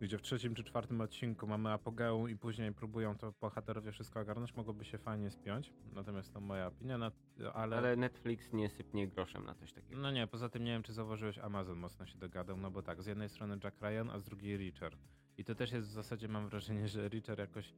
gdzie 0.00 0.18
w 0.18 0.22
trzecim 0.22 0.54
czy 0.54 0.64
czwartym 0.64 1.00
odcinku 1.00 1.46
mamy 1.46 1.70
apogeum 1.70 2.30
i 2.30 2.36
później 2.36 2.72
próbują 2.72 3.18
to 3.18 3.32
bohaterowie 3.40 3.92
wszystko 3.92 4.20
ogarnąć, 4.20 4.54
mogłoby 4.54 4.84
się 4.84 4.98
fajnie 4.98 5.30
spiąć. 5.30 5.72
Natomiast 5.94 6.32
to 6.32 6.40
moja 6.40 6.66
opinia, 6.66 6.98
na, 6.98 7.12
ale... 7.54 7.76
Ale 7.76 7.96
Netflix 7.96 8.52
nie 8.52 8.68
sypnie 8.68 9.08
groszem 9.08 9.44
na 9.44 9.54
coś 9.54 9.72
takiego. 9.72 10.00
No 10.00 10.10
nie, 10.10 10.26
poza 10.26 10.48
tym 10.48 10.64
nie 10.64 10.72
wiem, 10.72 10.82
czy 10.82 10.92
zauważyłeś, 10.92 11.38
Amazon 11.38 11.78
mocno 11.78 12.06
się 12.06 12.18
dogadał, 12.18 12.56
no 12.56 12.70
bo 12.70 12.82
tak, 12.82 13.02
z 13.02 13.06
jednej 13.06 13.28
strony 13.28 13.58
Jack 13.64 13.80
Ryan, 13.82 14.10
a 14.10 14.18
z 14.18 14.24
drugiej 14.24 14.56
Richard. 14.56 14.98
I 15.38 15.44
to 15.44 15.54
też 15.54 15.72
jest 15.72 15.88
w 15.88 15.92
zasadzie, 15.92 16.28
mam 16.28 16.48
wrażenie, 16.48 16.88
że 16.88 17.08
Richard 17.08 17.38
jakoś, 17.38 17.74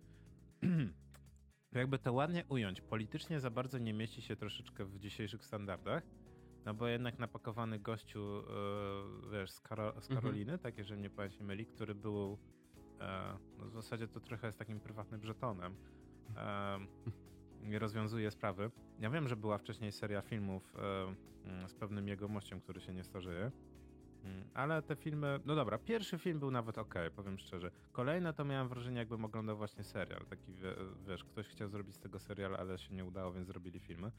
jakby 1.72 1.98
to 1.98 2.12
ładnie 2.12 2.44
ująć, 2.48 2.80
politycznie 2.80 3.40
za 3.40 3.50
bardzo 3.50 3.78
nie 3.78 3.92
mieści 3.92 4.22
się 4.22 4.36
troszeczkę 4.36 4.84
w 4.84 4.98
dzisiejszych 4.98 5.44
standardach, 5.44 6.02
no 6.64 6.74
bo 6.74 6.86
jednak 6.88 7.18
napakowany 7.18 7.78
gościu, 7.80 8.42
e, 9.28 9.30
wiesz, 9.32 9.50
z, 9.52 9.60
Karo- 9.60 9.92
z 10.00 10.10
Mhm. 10.10 10.20
Karoliny, 10.20 10.58
tak, 10.58 10.78
jeżeli 10.78 11.00
nie 11.00 11.10
pamięć 11.10 11.34
się 11.34 11.44
myli, 11.44 11.66
który 11.66 11.94
był, 11.94 12.38
e, 13.00 13.38
no 13.56 13.66
w 13.66 13.72
zasadzie 13.72 14.08
to 14.08 14.20
trochę 14.20 14.46
jest 14.46 14.58
takim 14.58 14.80
prywatnym 14.80 15.24
żetonem. 15.24 15.76
Nie 17.60 17.78
rozwiązuje 17.78 18.30
sprawy. 18.30 18.70
Ja 18.98 19.10
wiem, 19.10 19.28
że 19.28 19.36
była 19.36 19.58
wcześniej 19.58 19.92
seria 19.92 20.22
filmów 20.22 20.72
mm, 21.44 21.68
z 21.68 21.74
pewnym 21.74 22.08
jegomością, 22.08 22.60
który 22.60 22.80
się 22.80 22.94
nie 22.94 23.04
starzeje. 23.04 23.52
Mm, 24.24 24.50
Ale 24.54 24.82
te 24.82 24.96
filmy, 24.96 25.40
no 25.44 25.54
dobra, 25.54 25.78
pierwszy 25.78 26.18
film 26.18 26.40
był 26.40 26.50
nawet 26.50 26.78
ok, 26.78 26.94
powiem 27.16 27.38
szczerze. 27.38 27.70
Kolejne 27.92 28.32
to 28.34 28.44
miałem 28.44 28.68
wrażenie, 28.68 28.98
jakbym 28.98 29.24
oglądał 29.24 29.56
właśnie 29.56 29.84
serial. 29.84 30.26
Taki, 30.26 30.54
wie- 30.54 30.76
wiesz, 31.06 31.24
ktoś 31.24 31.48
chciał 31.48 31.68
zrobić 31.68 31.94
z 31.94 31.98
tego 31.98 32.18
serial, 32.18 32.56
ale 32.56 32.78
się 32.78 32.94
nie 32.94 33.04
udało, 33.04 33.32
więc 33.32 33.46
zrobili 33.46 33.80
filmy. 33.80 34.12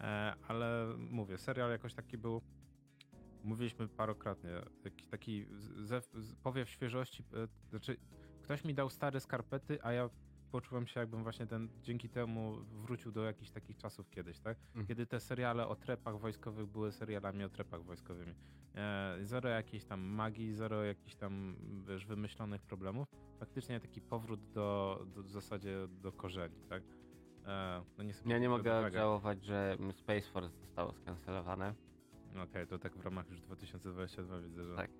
E, 0.00 0.34
ale 0.48 0.94
mówię, 0.98 1.38
serial 1.38 1.70
jakoś 1.70 1.94
taki 1.94 2.18
był. 2.18 2.42
Mówiliśmy 3.42 3.88
parokrotnie, 3.88 4.50
jakiś 4.84 5.06
taki 5.06 5.46
zew, 5.76 6.08
powiew 6.42 6.70
świeżości. 6.70 7.24
e, 7.34 7.48
Znaczy, 7.70 7.96
ktoś 8.42 8.64
mi 8.64 8.74
dał 8.74 8.90
stare 8.90 9.20
skarpety, 9.20 9.82
a 9.82 9.92
ja 9.92 10.10
poczułem 10.46 10.86
się, 10.86 11.00
jakbym 11.00 11.22
właśnie 11.22 11.46
ten 11.46 11.68
dzięki 11.82 12.08
temu 12.08 12.56
wrócił 12.72 13.12
do 13.12 13.24
jakichś 13.24 13.50
takich 13.50 13.76
czasów 13.76 14.10
kiedyś, 14.10 14.38
tak? 14.40 14.58
Mhm. 14.66 14.86
Kiedy 14.86 15.06
te 15.06 15.20
seriale 15.20 15.68
o 15.68 15.76
trepach 15.76 16.18
wojskowych 16.18 16.66
były 16.66 16.92
serialami 16.92 17.44
o 17.44 17.48
trepach 17.48 17.84
wojskowymi. 17.84 18.34
E, 18.74 19.16
zero 19.22 19.48
jakiejś 19.48 19.84
tam 19.84 20.00
magii, 20.00 20.54
zero 20.54 20.84
jakichś 20.84 21.14
tam, 21.14 21.56
wiesz, 21.88 22.06
wymyślonych 22.06 22.62
problemów. 22.62 23.08
Faktycznie 23.38 23.80
taki 23.80 24.00
powrót 24.00 24.50
do, 24.50 25.00
do 25.14 25.22
w 25.22 25.28
zasadzie 25.30 25.88
do 25.88 26.12
korzeni, 26.12 26.62
tak? 26.68 26.82
E, 27.46 27.82
no 27.98 28.04
nie 28.04 28.12
Ja 28.26 28.38
nie 28.38 28.48
mogę 28.48 28.70
domaga. 28.70 28.98
żałować, 28.98 29.44
że 29.44 29.76
Space 29.92 30.30
Force 30.30 30.56
zostało 30.60 30.92
skancelowane. 30.92 31.74
Okej, 32.42 32.66
to 32.66 32.78
tak 32.78 32.96
w 32.96 33.04
ramach 33.04 33.30
już 33.30 33.40
2022 33.40 34.40
widzę, 34.40 34.64
że... 34.64 34.76
Tak. 34.76 34.90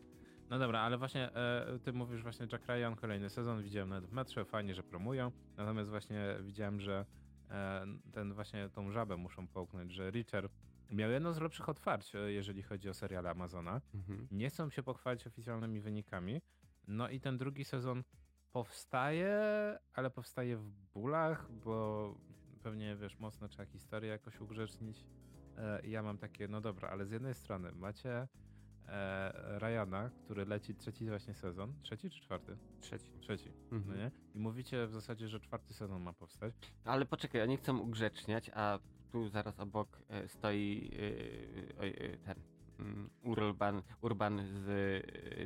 No 0.51 0.59
dobra, 0.59 0.81
ale 0.81 0.99
właśnie 0.99 1.35
e, 1.35 1.79
ty 1.85 1.93
mówisz 1.93 2.23
właśnie 2.23 2.47
Jack 2.53 2.69
Ryan, 2.69 2.97
kolejny 2.97 3.31
sezon, 3.31 3.63
widziałem 3.63 3.89
nawet 3.89 4.11
w 4.11 4.13
metrze, 4.13 4.45
fajnie, 4.45 4.75
że 4.75 4.83
promują, 4.83 5.33
natomiast 5.57 5.91
właśnie 5.91 6.37
widziałem, 6.41 6.81
że 6.81 7.07
e, 7.51 7.87
ten 8.13 8.35
właśnie 8.35 8.69
tą 8.69 8.91
żabę 8.91 9.17
muszą 9.17 9.47
połknąć, 9.47 9.93
że 9.93 10.11
Richard 10.11 10.53
miał 10.91 11.11
jedno 11.11 11.33
z 11.33 11.41
lepszych 11.41 11.69
otwarć, 11.69 12.15
e, 12.15 12.33
jeżeli 12.33 12.63
chodzi 12.63 12.89
o 12.89 12.95
serial 12.95 13.27
Amazona. 13.27 13.81
Mhm. 13.95 14.29
Nie 14.31 14.51
chcą 14.51 14.71
się 14.71 14.83
pochwalić 14.83 15.27
oficjalnymi 15.27 15.81
wynikami, 15.81 16.41
no 16.89 17.09
i 17.09 17.21
ten 17.21 17.39
drugi 17.39 17.65
sezon 17.65 18.05
powstaje, 18.53 19.39
ale 19.95 20.11
powstaje 20.11 20.57
w 20.57 20.71
bólach, 20.95 21.53
bo 21.53 22.15
pewnie, 22.63 22.97
wiesz, 22.97 23.19
mocno 23.19 23.49
trzeba 23.49 23.67
historię 23.67 24.11
jakoś 24.11 24.41
ugrzecznić. 24.41 25.05
E, 25.59 25.87
ja 25.87 26.03
mam 26.03 26.19
takie, 26.19 26.49
no 26.49 26.61
dobra, 26.61 26.89
ale 26.89 27.07
z 27.07 27.11
jednej 27.11 27.35
strony 27.35 27.73
macie 27.73 28.29
e, 28.89 29.59
Ryana, 29.59 30.11
który 30.25 30.45
leci 30.45 30.75
trzeci 30.75 31.09
właśnie 31.09 31.35
sezon. 31.35 31.73
Trzeci 31.83 32.11
czy 32.11 32.21
czwarty? 32.21 32.57
Trzeci. 32.81 33.11
Trzeci, 33.21 33.53
Mhm. 33.73 33.85
no 33.89 33.97
nie? 34.05 34.11
I 34.35 34.39
mówicie 34.39 34.87
w 34.87 34.93
zasadzie, 34.93 35.29
że 35.29 35.41
czwarty 35.41 35.75
sezon 35.75 36.03
ma 36.03 36.13
powstać. 36.13 36.55
Ale 36.85 37.05
poczekaj, 37.07 37.43
oni 37.43 37.57
chcą 37.57 37.79
ugrzeczniać, 37.79 38.51
a 38.55 38.79
tu 39.13 39.29
zaraz 39.29 39.61
obok 39.61 39.99
e, 40.09 40.29
stoi 40.29 40.91
e, 41.81 41.85
e, 41.85 42.17
ten 42.19 42.35
mm, 42.81 43.11
Urban, 43.25 43.83
Urban 44.03 44.41
z 44.47 44.67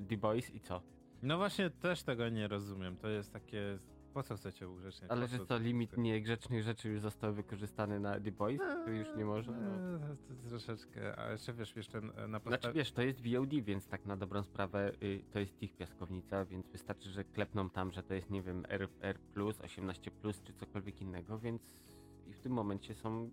The 0.08 0.16
Boys 0.16 0.50
i 0.54 0.60
co? 0.60 0.82
No 1.22 1.36
właśnie 1.38 1.70
też 1.70 2.02
tego 2.02 2.28
nie 2.28 2.48
rozumiem. 2.48 2.96
To 2.96 3.08
jest 3.08 3.32
takie. 3.32 3.78
Po 4.14 4.22
co 4.22 4.36
chcecie 4.36 4.68
ugrzeczniać? 4.68 5.10
Ale 5.10 5.20
Po 5.20 5.28
że 5.28 5.38
co 5.38 5.46
to 5.46 5.58
limit 5.58 5.96
niegrzecznych 5.96 6.62
rzeczy 6.62 6.88
już 6.88 7.00
został 7.00 7.34
wykorzystany 7.34 8.00
na 8.00 8.20
The 8.20 8.32
Boys? 8.32 8.58
To 8.58 8.90
już 8.90 9.08
nie 9.16 9.24
można? 9.24 9.60
No. 9.60 10.08
Eee, 10.10 10.16
to 10.28 10.48
troszeczkę. 10.48 11.18
A 11.18 11.32
jeszcze 11.32 11.52
wiesz, 11.52 11.76
jeszcze 11.76 12.00
na 12.00 12.10
Znaczy 12.26 12.40
podstawie. 12.40 12.74
wiesz, 12.74 12.92
to 12.92 13.02
jest 13.02 13.20
VOD, 13.20 13.50
więc 13.62 13.86
tak 13.86 14.06
na 14.06 14.16
dobrą 14.16 14.42
sprawę 14.42 14.92
y, 15.02 15.22
to 15.32 15.38
jest 15.38 15.62
ich 15.62 15.76
piaskownica, 15.76 16.44
więc 16.44 16.68
wystarczy, 16.68 17.10
że 17.10 17.24
klepną 17.24 17.70
tam, 17.70 17.92
że 17.92 18.02
to 18.02 18.14
jest, 18.14 18.30
nie 18.30 18.42
wiem, 18.42 18.64
R, 18.68 18.88
R+, 19.00 19.18
18+, 19.36 20.44
czy 20.44 20.52
cokolwiek 20.52 21.00
innego, 21.00 21.38
więc 21.38 21.82
i 22.26 22.32
w 22.32 22.40
tym 22.40 22.52
momencie 22.52 22.94
są 22.94 23.30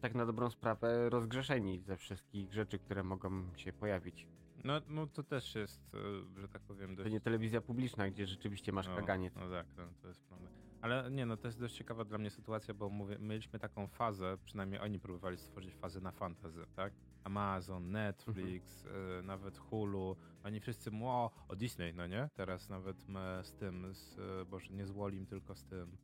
tak 0.00 0.14
na 0.14 0.26
dobrą 0.26 0.50
sprawę 0.50 1.10
rozgrzeszeni 1.10 1.80
ze 1.80 1.96
wszystkich 1.96 2.52
rzeczy, 2.52 2.78
które 2.78 3.02
mogą 3.02 3.56
się 3.56 3.72
pojawić. 3.72 4.26
No, 4.64 4.80
no 4.88 5.06
to 5.06 5.22
też 5.22 5.54
jest, 5.54 5.94
e, 5.94 6.40
że 6.40 6.48
tak 6.48 6.62
powiem, 6.62 6.96
To 6.96 7.02
dość. 7.02 7.12
nie 7.12 7.20
telewizja 7.20 7.60
publiczna, 7.60 8.10
gdzie 8.10 8.26
rzeczywiście 8.26 8.72
masz 8.72 8.88
no, 8.88 8.96
kaganiec. 8.96 9.34
No 9.36 9.50
tak, 9.50 9.66
no, 9.76 9.84
to 10.02 10.08
jest 10.08 10.20
prawda. 10.22 10.48
Ale 10.80 11.10
nie, 11.10 11.26
no 11.26 11.36
to 11.36 11.48
jest 11.48 11.60
dość 11.60 11.74
ciekawa 11.74 12.04
dla 12.04 12.18
mnie 12.18 12.30
sytuacja, 12.30 12.74
bo 12.74 12.88
mówię, 12.88 13.18
mieliśmy 13.18 13.58
taką 13.58 13.86
fazę, 13.86 14.38
przynajmniej 14.44 14.80
oni 14.80 15.00
próbowali 15.00 15.38
stworzyć 15.38 15.74
fazę 15.74 16.00
na 16.00 16.12
fantasy, 16.12 16.66
tak? 16.76 16.92
Amazon, 17.24 17.90
Netflix, 17.90 18.84
Mhm. 18.86 19.18
e, 19.18 19.22
nawet 19.22 19.58
Hulu, 19.58 20.16
oni 20.44 20.60
wszyscy 20.60 20.90
mówią 20.90 21.06
o, 21.10 21.30
o 21.48 21.56
Disney, 21.56 21.94
no 21.94 22.06
nie? 22.06 22.28
Teraz 22.34 22.68
nawet 22.68 23.08
me, 23.08 23.40
z 23.44 23.52
tym, 23.52 23.94
z, 23.94 24.18
e, 24.18 24.44
boże, 24.44 24.72
nie 24.74 24.86
z 24.86 24.90
Wolim, 24.90 25.26
tylko 25.26 25.54
z 25.54 25.64
tym. 25.64 25.96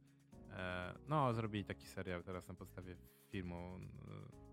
E, 0.51 0.95
no, 1.09 1.35
zrobili 1.35 1.65
taki 1.65 1.87
serial 1.87 2.23
teraz 2.25 2.49
na 2.49 2.55
podstawie 2.55 2.97
filmu, 3.29 3.79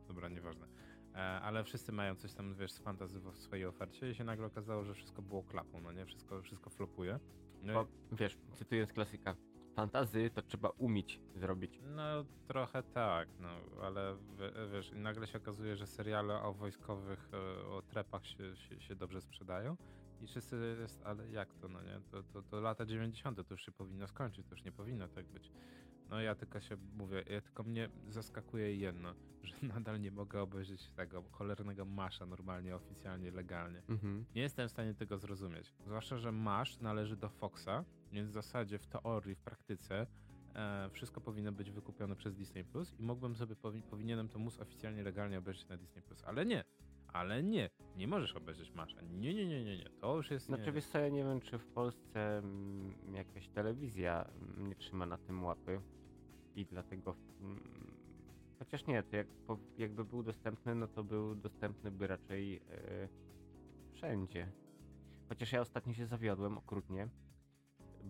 e, 0.03 0.07
dobra, 0.07 0.29
nieważne. 0.29 0.67
E, 1.15 1.17
ale 1.17 1.63
wszyscy 1.63 1.91
mają 1.91 2.15
coś 2.15 2.34
tam, 2.34 2.56
wiesz, 2.56 2.71
z 2.71 2.80
fantasy 2.80 3.19
w 3.19 3.38
swojej 3.38 3.65
ofercie 3.65 4.12
i 4.12 4.15
się 4.15 4.24
nagle 4.24 4.45
okazało, 4.45 4.84
że 4.84 4.93
wszystko 4.93 5.21
było 5.21 5.43
klapą, 5.43 5.82
no 5.82 5.91
nie? 5.91 6.06
Wszystko, 6.06 6.41
wszystko 6.41 6.69
flopuje. 6.69 7.19
No, 7.63 7.71
i- 7.74 7.76
Bo 7.76 7.88
wiesz, 8.12 8.38
cytując 8.54 8.93
klasyka, 8.93 9.36
fantazy 9.76 10.30
to 10.30 10.41
trzeba 10.41 10.69
umieć 10.69 11.19
zrobić. 11.36 11.80
No 11.95 12.26
trochę 12.47 12.84
tak, 12.84 13.30
no 13.39 13.50
ale 13.82 14.17
wiesz, 14.71 14.91
i 14.91 14.95
nagle 14.95 15.28
się 15.28 15.38
okazuje, 15.38 15.76
że 15.76 15.88
seriale 15.88 16.41
o 16.41 16.54
wojskowych, 16.54 17.30
e, 17.34 17.65
o 17.67 17.82
trepach 17.82 18.26
się, 18.28 18.56
się, 18.56 18.82
się 18.82 18.95
dobrze 18.95 19.21
sprzedają 19.21 19.78
i 20.21 20.28
wszyscy 20.28 20.78
jest, 20.82 21.02
ale 21.06 21.30
jak 21.30 21.54
to, 21.54 21.67
no 21.67 21.82
nie, 21.82 22.02
to, 22.12 22.24
to, 22.24 22.41
to 22.41 22.62
lata 22.62 22.86
90. 22.86 23.38
to 23.47 23.54
już 23.54 23.62
się 23.65 23.71
powinno 23.71 24.08
skończyć, 24.08 24.47
to 24.47 24.56
już 24.56 24.63
nie 24.63 24.71
powinno 24.71 25.08
tak 25.08 25.26
być. 25.26 25.52
No 26.12 26.21
ja 26.21 26.36
tylko 26.36 26.60
się 26.60 26.78
mówię, 26.97 27.24
ja 27.30 27.41
tylko 27.41 27.63
mnie 27.63 27.89
zaskakuje 28.10 28.76
jedno, 28.76 29.13
że 29.43 29.54
nadal 29.62 30.02
nie 30.02 30.12
mogę 30.12 30.41
obejrzeć 30.41 30.89
tego 30.89 31.24
cholernego 31.32 31.86
masza 31.86 32.26
normalnie, 32.26 32.76
oficjalnie, 32.76 33.32
legalnie. 33.32 33.82
Mhm. 33.89 34.26
Nie 34.36 34.41
jestem 34.41 34.67
w 34.67 34.71
stanie 34.71 34.93
tego 34.93 35.17
zrozumieć. 35.17 35.74
Zwłaszcza, 35.86 36.17
że 36.17 36.32
Masz 36.32 36.80
należy 36.80 37.15
do 37.17 37.30
Foxa, 37.30 37.84
więc 38.12 38.30
w 38.30 38.34
zasadzie 38.34 38.80
w 38.80 38.88
teorii, 38.88 39.36
w 39.36 39.39
praktyce 39.39 40.08
e, 40.56 40.89
wszystko 40.89 41.21
powinno 41.21 41.52
być 41.52 41.71
wykupione 41.71 42.15
przez 42.15 42.36
Disney 42.36 42.63
Plus 42.63 42.93
i 43.00 43.04
mógłbym 43.04 43.36
sobie, 43.36 43.56
powi- 43.56 43.84
powinienem 43.84 44.30
to 44.30 44.39
móc 44.39 44.60
oficjalnie, 44.60 45.04
legalnie 45.04 45.38
obejrzeć 45.38 45.67
na 45.67 45.78
Disney 45.78 46.02
Plus, 46.02 46.24
ale 46.24 46.45
nie. 46.45 46.63
Ale 47.08 47.43
nie, 47.43 47.69
nie 47.95 48.08
możesz 48.08 48.36
obejrzeć 48.36 48.71
Masza. 48.74 49.02
Nie, 49.02 49.34
nie, 49.34 49.47
nie, 49.47 49.63
nie, 49.63 49.78
nie. 49.78 49.89
To 49.89 50.15
już 50.15 50.32
jest. 50.32 50.45
Znaczy 50.45 50.65
nie, 50.65 50.71
wiesz 50.71 50.86
co, 50.86 51.00
ja 51.00 51.10
nie 51.10 51.24
wiem, 51.24 51.41
czy 51.41 51.58
w 51.58 51.67
Polsce 51.67 52.38
mm, 52.38 52.93
jakaś 53.15 53.47
telewizja 53.50 54.26
mm, 54.41 54.67
nie 54.67 54.76
trzyma 54.76 55.06
na 55.06 55.17
tym 55.17 55.43
łapy 55.43 55.82
i 56.62 56.65
dlatego 56.65 57.15
mm, 57.41 57.91
chociaż 58.60 58.88
nie, 58.88 59.04
to 59.04 59.15
jak, 59.15 59.28
jakby 59.78 60.06
był 60.06 60.24
dostępny, 60.24 60.76
no 60.76 60.88
to 60.88 61.04
był 61.04 61.36
dostępny 61.36 61.91
by 61.91 62.08
raczej 62.08 62.56
e, 62.56 62.62
wszędzie. 63.91 64.52
Chociaż 65.30 65.52
ja 65.52 65.62
ostatnio 65.62 65.93
się 65.93 66.06
zawiodłem 66.06 66.58
okrutnie, 66.58 67.08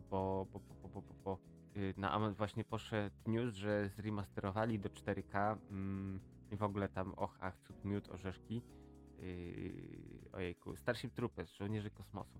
bo, 0.09 0.47
bo, 0.53 0.59
bo, 0.59 0.75
bo, 0.81 0.89
bo, 0.89 1.01
bo, 1.01 1.13
bo 1.23 1.39
y, 1.77 1.93
na 1.97 2.29
właśnie 2.29 2.63
poszedł 2.63 3.15
news, 3.25 3.55
że 3.55 3.89
zremasterowali 3.89 4.79
do 4.79 4.89
4K 4.89 5.57
mm, 5.69 6.19
i 6.51 6.55
w 6.55 6.63
ogóle 6.63 6.89
tam 6.89 7.13
och, 7.13 7.37
ach, 7.41 7.57
cud, 7.57 7.85
miód, 7.85 8.09
orzeszki. 8.09 8.61
Yy, 9.19 10.29
ojejku, 10.33 10.75
Starship 10.75 11.13
Troopers, 11.13 11.53
żołnierze 11.53 11.89
kosmosu. 11.89 12.39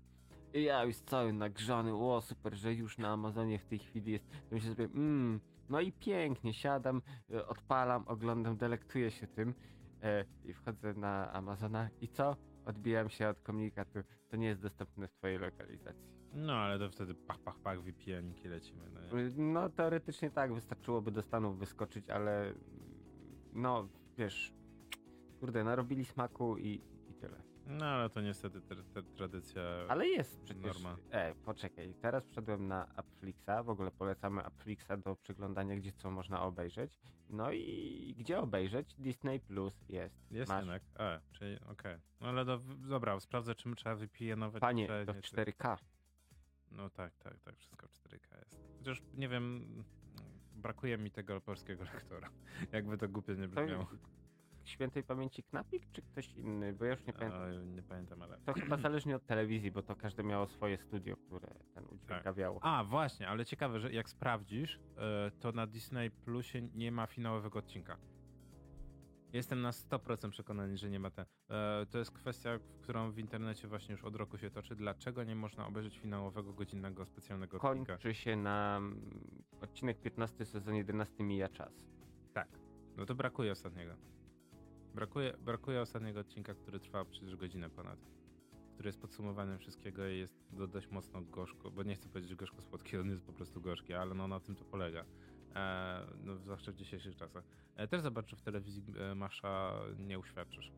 I 0.54 0.62
ja 0.62 0.84
już 0.84 0.96
cały 0.96 1.32
nagrzany, 1.32 1.94
o 1.94 2.20
super, 2.20 2.54
że 2.54 2.74
już 2.74 2.98
na 2.98 3.08
Amazonie 3.08 3.58
w 3.58 3.66
tej 3.66 3.78
chwili 3.78 4.12
jest. 4.12 4.30
To 4.30 4.54
myślę 4.54 4.70
sobie, 4.70 4.84
mm, 4.84 5.40
no 5.68 5.80
i 5.80 5.92
pięknie, 5.92 6.54
siadam, 6.54 7.02
e, 7.30 7.46
odpalam, 7.46 8.04
oglądam, 8.06 8.56
delektuję 8.56 9.10
się 9.10 9.26
tym 9.26 9.54
e, 10.02 10.24
i 10.44 10.54
wchodzę 10.54 10.94
na 10.94 11.32
Amazona 11.32 11.88
i 12.00 12.08
co? 12.08 12.36
Odbijam 12.64 13.08
się 13.10 13.28
od 13.28 13.40
komunikatu, 13.40 13.98
to 14.28 14.36
nie 14.36 14.46
jest 14.46 14.62
dostępne 14.62 15.08
w 15.08 15.12
twojej 15.12 15.38
lokalizacji. 15.38 16.12
No 16.34 16.52
ale 16.52 16.78
to 16.78 16.90
wtedy 16.90 17.14
pach, 17.14 17.38
pach, 17.38 17.58
pach, 17.58 17.78
VPN-iki 17.82 18.48
lecimy. 18.48 18.80
No, 18.94 19.00
No 19.36 19.68
teoretycznie 19.68 20.30
tak, 20.30 20.54
wystarczyłoby 20.54 21.10
do 21.10 21.22
Stanów 21.22 21.58
wyskoczyć, 21.58 22.10
ale 22.10 22.54
no 23.52 23.88
wiesz, 24.18 24.54
kurde, 25.40 25.64
narobili 25.64 26.04
smaku 26.04 26.58
i. 26.58 26.91
no 27.66 27.84
ale 27.86 28.10
to 28.10 28.20
niestety 28.20 28.60
te, 28.60 28.76
te 28.76 29.02
tradycja. 29.02 29.62
Ale 29.88 30.06
jest 30.08 30.40
przecież. 30.42 30.64
Norma. 30.82 30.96
E, 31.10 31.34
poczekaj, 31.34 31.94
teraz 31.94 32.26
wszedłem 32.26 32.68
na 32.68 32.86
Appflixa, 32.96 33.50
w 33.64 33.68
ogóle 33.68 33.90
polecamy 33.90 34.44
Appflixa 34.44 34.88
do 35.04 35.16
przeglądania, 35.16 35.76
gdzie 35.76 35.92
co 35.92 36.10
można 36.10 36.42
obejrzeć. 36.42 37.00
No 37.30 37.52
i 37.52 38.14
gdzie 38.18 38.38
obejrzeć? 38.38 38.94
Disney 38.94 39.40
Plus 39.40 39.84
jest. 39.88 40.30
Jest 40.30 40.48
Masz. 40.48 40.58
jednak. 40.60 40.82
E, 40.98 41.20
czyli 41.32 41.60
okej. 41.60 41.98
No 42.20 42.28
ale 42.28 42.44
do, 42.44 42.58
dobra, 42.88 43.20
sprawdzę, 43.20 43.54
czym 43.54 43.74
trzeba 43.74 43.96
VPN-ować. 43.96 44.60
Panie, 44.60 44.86
czy 44.86 45.06
to 45.06 45.14
w 45.14 45.20
czy- 45.20 45.36
4K. 45.36 45.76
No 46.70 46.90
tak, 46.90 47.16
tak, 47.16 47.40
tak, 47.40 47.56
wszystko 47.56 47.88
w 47.88 47.92
4K 47.92 48.38
jest. 48.44 48.60
Chociaż 48.78 49.02
nie 49.14 49.28
wiem, 49.28 49.64
brakuje 50.54 50.98
mi 50.98 51.10
tego 51.10 51.40
polskiego 51.40 51.84
lektora. 51.84 52.30
Jakby 52.72 52.98
to 52.98 53.08
głupio 53.08 53.32
nie 53.32 53.48
To 53.48 53.54
brzmiało. 53.62 53.86
Świętej 54.68 55.02
pamięci 55.02 55.42
Knapik, 55.42 55.90
czy 55.92 56.02
ktoś 56.02 56.32
inny? 56.32 56.72
Bo 56.72 56.84
ja 56.84 56.90
już 56.90 57.06
nie 57.06 57.12
pamiętam. 57.12 57.42
A, 57.42 57.74
nie 57.74 57.82
pamiętam, 57.82 58.22
ale. 58.22 58.38
To 58.38 58.52
chyba 58.52 58.76
zależnie 58.88 59.16
od 59.16 59.26
telewizji, 59.26 59.70
bo 59.70 59.82
to 59.82 59.96
każde 59.96 60.22
miało 60.22 60.46
swoje 60.46 60.78
studio, 60.78 61.16
które 61.16 61.48
ten 61.74 61.84
udźwiękawiało. 61.90 62.60
A, 62.62 62.84
właśnie, 62.84 63.28
ale 63.28 63.44
ciekawe, 63.44 63.80
że 63.80 63.92
jak 63.92 64.08
sprawdzisz, 64.08 64.80
e, 64.96 65.30
to 65.40 65.52
na 65.52 65.66
Disney 65.66 66.10
Plusie 66.10 66.62
nie 66.74 66.92
ma 66.92 67.06
finałowego 67.06 67.58
odcinka. 67.58 67.96
Jestem 69.32 69.62
na 69.62 69.70
100% 69.70 70.30
przekonany, 70.30 70.76
że 70.76 70.90
nie 70.90 71.00
ma 71.00 71.10
ten. 71.10 71.24
E, 71.50 71.86
to 71.90 71.98
jest 71.98 72.10
kwestia, 72.10 72.58
w 72.58 72.82
którą 72.82 73.12
w 73.12 73.18
internecie 73.18 73.68
właśnie 73.68 73.92
już 73.92 74.04
od 74.04 74.16
roku 74.16 74.38
się 74.38 74.50
toczy. 74.50 74.76
Dlaczego 74.76 75.24
nie 75.24 75.34
można 75.36 75.66
obejrzeć 75.66 75.98
finałowego 75.98 76.52
godzinnego 76.52 77.06
specjalnego 77.06 77.56
odcinka? 77.60 77.92
Kończy 77.92 78.14
się 78.14 78.36
na 78.36 78.76
mm, 78.76 79.44
odcinek 79.60 80.00
15, 80.00 80.44
sezon 80.44 80.74
11 80.74 81.24
mija 81.24 81.48
czas. 81.48 81.86
Tak. 82.32 82.48
No 82.96 83.06
to 83.06 83.14
brakuje 83.14 83.52
ostatniego. 83.52 83.96
Brakuje, 84.94 85.36
brakuje 85.44 85.80
ostatniego 85.80 86.20
odcinka, 86.20 86.54
który 86.54 86.80
trwa 86.80 87.04
przecież 87.04 87.36
godzinę 87.36 87.70
ponad. 87.70 87.98
Który 88.74 88.88
jest 88.88 89.00
podsumowaniem 89.00 89.58
wszystkiego 89.58 90.08
i 90.08 90.18
jest 90.18 90.34
do, 90.52 90.66
dość 90.66 90.90
mocno 90.90 91.22
gorzko, 91.22 91.70
bo 91.70 91.82
nie 91.82 91.94
chcę 91.94 92.08
powiedzieć 92.08 92.34
gorzko 92.34 92.62
słodki, 92.62 92.96
on 92.96 93.10
jest 93.10 93.22
po 93.22 93.32
prostu 93.32 93.60
gorzki, 93.60 93.94
ale 93.94 94.14
no 94.14 94.28
na 94.28 94.40
tym 94.40 94.54
to 94.54 94.64
polega. 94.64 95.04
E, 95.54 96.06
no, 96.24 96.36
zwłaszcza 96.36 96.72
w 96.72 96.74
dzisiejszych 96.74 97.16
czasach. 97.16 97.44
E, 97.76 97.88
też 97.88 98.00
zobacz, 98.00 98.26
czy 98.26 98.36
w 98.36 98.42
telewizji 98.42 98.84
e, 98.98 99.14
Masza 99.14 99.74
nie 99.98 100.18
uświadczysz. 100.18 100.72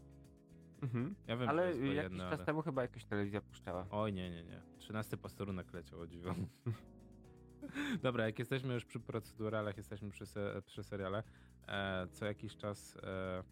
Mhm. 0.82 1.14
Ja 1.26 1.36
wiem, 1.36 1.44
że 1.44 1.50
Ale 1.50 1.76
jest 1.76 1.94
jakiś 1.94 2.18
czas 2.18 2.32
ale... 2.32 2.44
temu 2.44 2.62
chyba 2.62 2.82
jakaś 2.82 3.04
telewizja 3.04 3.40
puszczała. 3.40 3.86
Oj, 3.90 4.12
nie, 4.12 4.30
nie, 4.30 4.44
nie. 4.44 4.62
Trzynasty 4.78 5.16
posterunek 5.16 5.72
leciał, 5.72 6.00
o 6.00 6.06
dziwo. 6.06 6.34
Dobra, 8.02 8.26
jak 8.26 8.38
jesteśmy 8.38 8.74
już 8.74 8.84
przy 8.84 9.00
proceduralach, 9.00 9.76
jesteśmy 9.76 10.10
przy, 10.10 10.26
se, 10.26 10.62
przy 10.66 10.84
seriale, 10.84 11.22
e, 11.68 12.06
co 12.12 12.26
jakiś 12.26 12.56
czas, 12.56 12.96
e, 13.02 13.42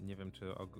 nie 0.00 0.16
wiem 0.16 0.32
czy 0.32 0.54
og, 0.54 0.78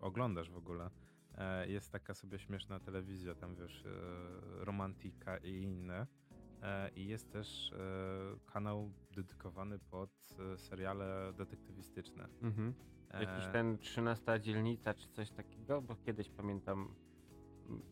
oglądasz 0.00 0.50
w 0.50 0.56
ogóle, 0.56 0.90
e, 1.34 1.68
jest 1.68 1.92
taka 1.92 2.14
sobie 2.14 2.38
śmieszna 2.38 2.80
telewizja, 2.80 3.34
tam 3.34 3.56
wiesz, 3.56 3.84
e, 3.86 4.64
Romantika 4.64 5.36
i 5.38 5.62
inne. 5.62 6.06
E, 6.62 6.90
I 6.96 7.06
jest 7.08 7.32
też 7.32 7.72
e, 7.72 7.76
kanał 8.46 8.92
dedykowany 9.10 9.78
pod 9.78 10.10
e, 10.54 10.58
seriale 10.58 11.32
detektywistyczne. 11.36 12.28
Mhm. 12.42 12.74
Jakiś 13.12 13.44
E, 13.46 13.52
ten 13.52 13.78
13 13.78 14.40
dzielnica 14.40 14.94
czy 14.94 15.08
coś 15.08 15.30
takiego, 15.30 15.82
bo 15.82 15.96
kiedyś 15.96 16.28
pamiętam. 16.30 16.94
mm, 17.68 17.82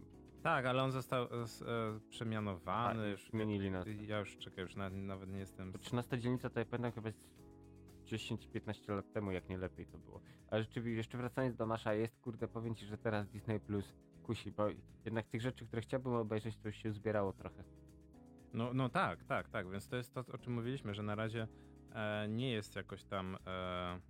Tak, 0.43 0.67
ale 0.67 0.83
on 0.83 0.93
został 0.93 1.25
e, 1.25 1.27
e, 1.27 2.01
przemianowany. 2.09 3.03
A, 3.03 3.07
już, 3.07 3.31
zmienili 3.31 3.71
nazwę. 3.71 3.93
Ja 3.95 4.19
już 4.19 4.37
czekaj, 4.37 4.65
już 4.65 4.77
nawet, 4.77 4.99
nawet 4.99 5.31
nie 5.31 5.39
jestem. 5.39 5.73
Bo 5.73 5.79
13 5.79 6.19
dzielnica 6.19 6.51
to 6.51 6.59
ja 6.61 6.67
pamiętam 6.67 6.93
chyba 6.93 7.11
z 7.11 7.15
10-15 8.09 8.95
lat 8.95 9.13
temu, 9.13 9.33
jak 9.33 9.49
nie 9.49 9.59
lepiej 9.59 9.87
to 9.87 9.99
było. 9.99 10.21
Ale 10.51 10.63
rzeczywiście, 10.63 10.97
jeszcze 10.97 11.19
wracając 11.19 11.57
do 11.57 11.67
Masza, 11.67 11.95
jest 11.95 12.21
kurde, 12.21 12.49
powiem 12.49 12.75
ci, 12.75 12.87
że 12.87 12.99
teraz 12.99 13.29
Disney 13.29 13.61
Plus 13.61 13.95
kusi, 14.23 14.53
bo 14.53 14.69
jednak 15.05 15.27
tych 15.27 15.41
rzeczy, 15.41 15.67
które 15.67 15.83
chciałbym 15.83 16.13
obejrzeć, 16.13 16.57
to 16.57 16.69
już 16.69 16.77
się 16.77 16.93
zbierało 16.93 17.33
trochę. 17.33 17.65
No, 18.53 18.75
no 18.75 18.89
tak, 18.89 19.25
tak, 19.25 19.49
tak. 19.49 19.71
Więc 19.71 19.89
to 19.89 19.97
jest 19.97 20.15
to, 20.15 20.21
o 20.33 20.39
czym 20.39 20.53
mówiliśmy, 20.53 20.95
że 20.95 21.03
na 21.03 21.15
razie 21.15 21.49
e, 21.93 22.29
nie 22.29 22.51
jest 22.51 22.77
jakoś 22.77 23.05
tam, 23.05 23.37
e, 23.47 24.01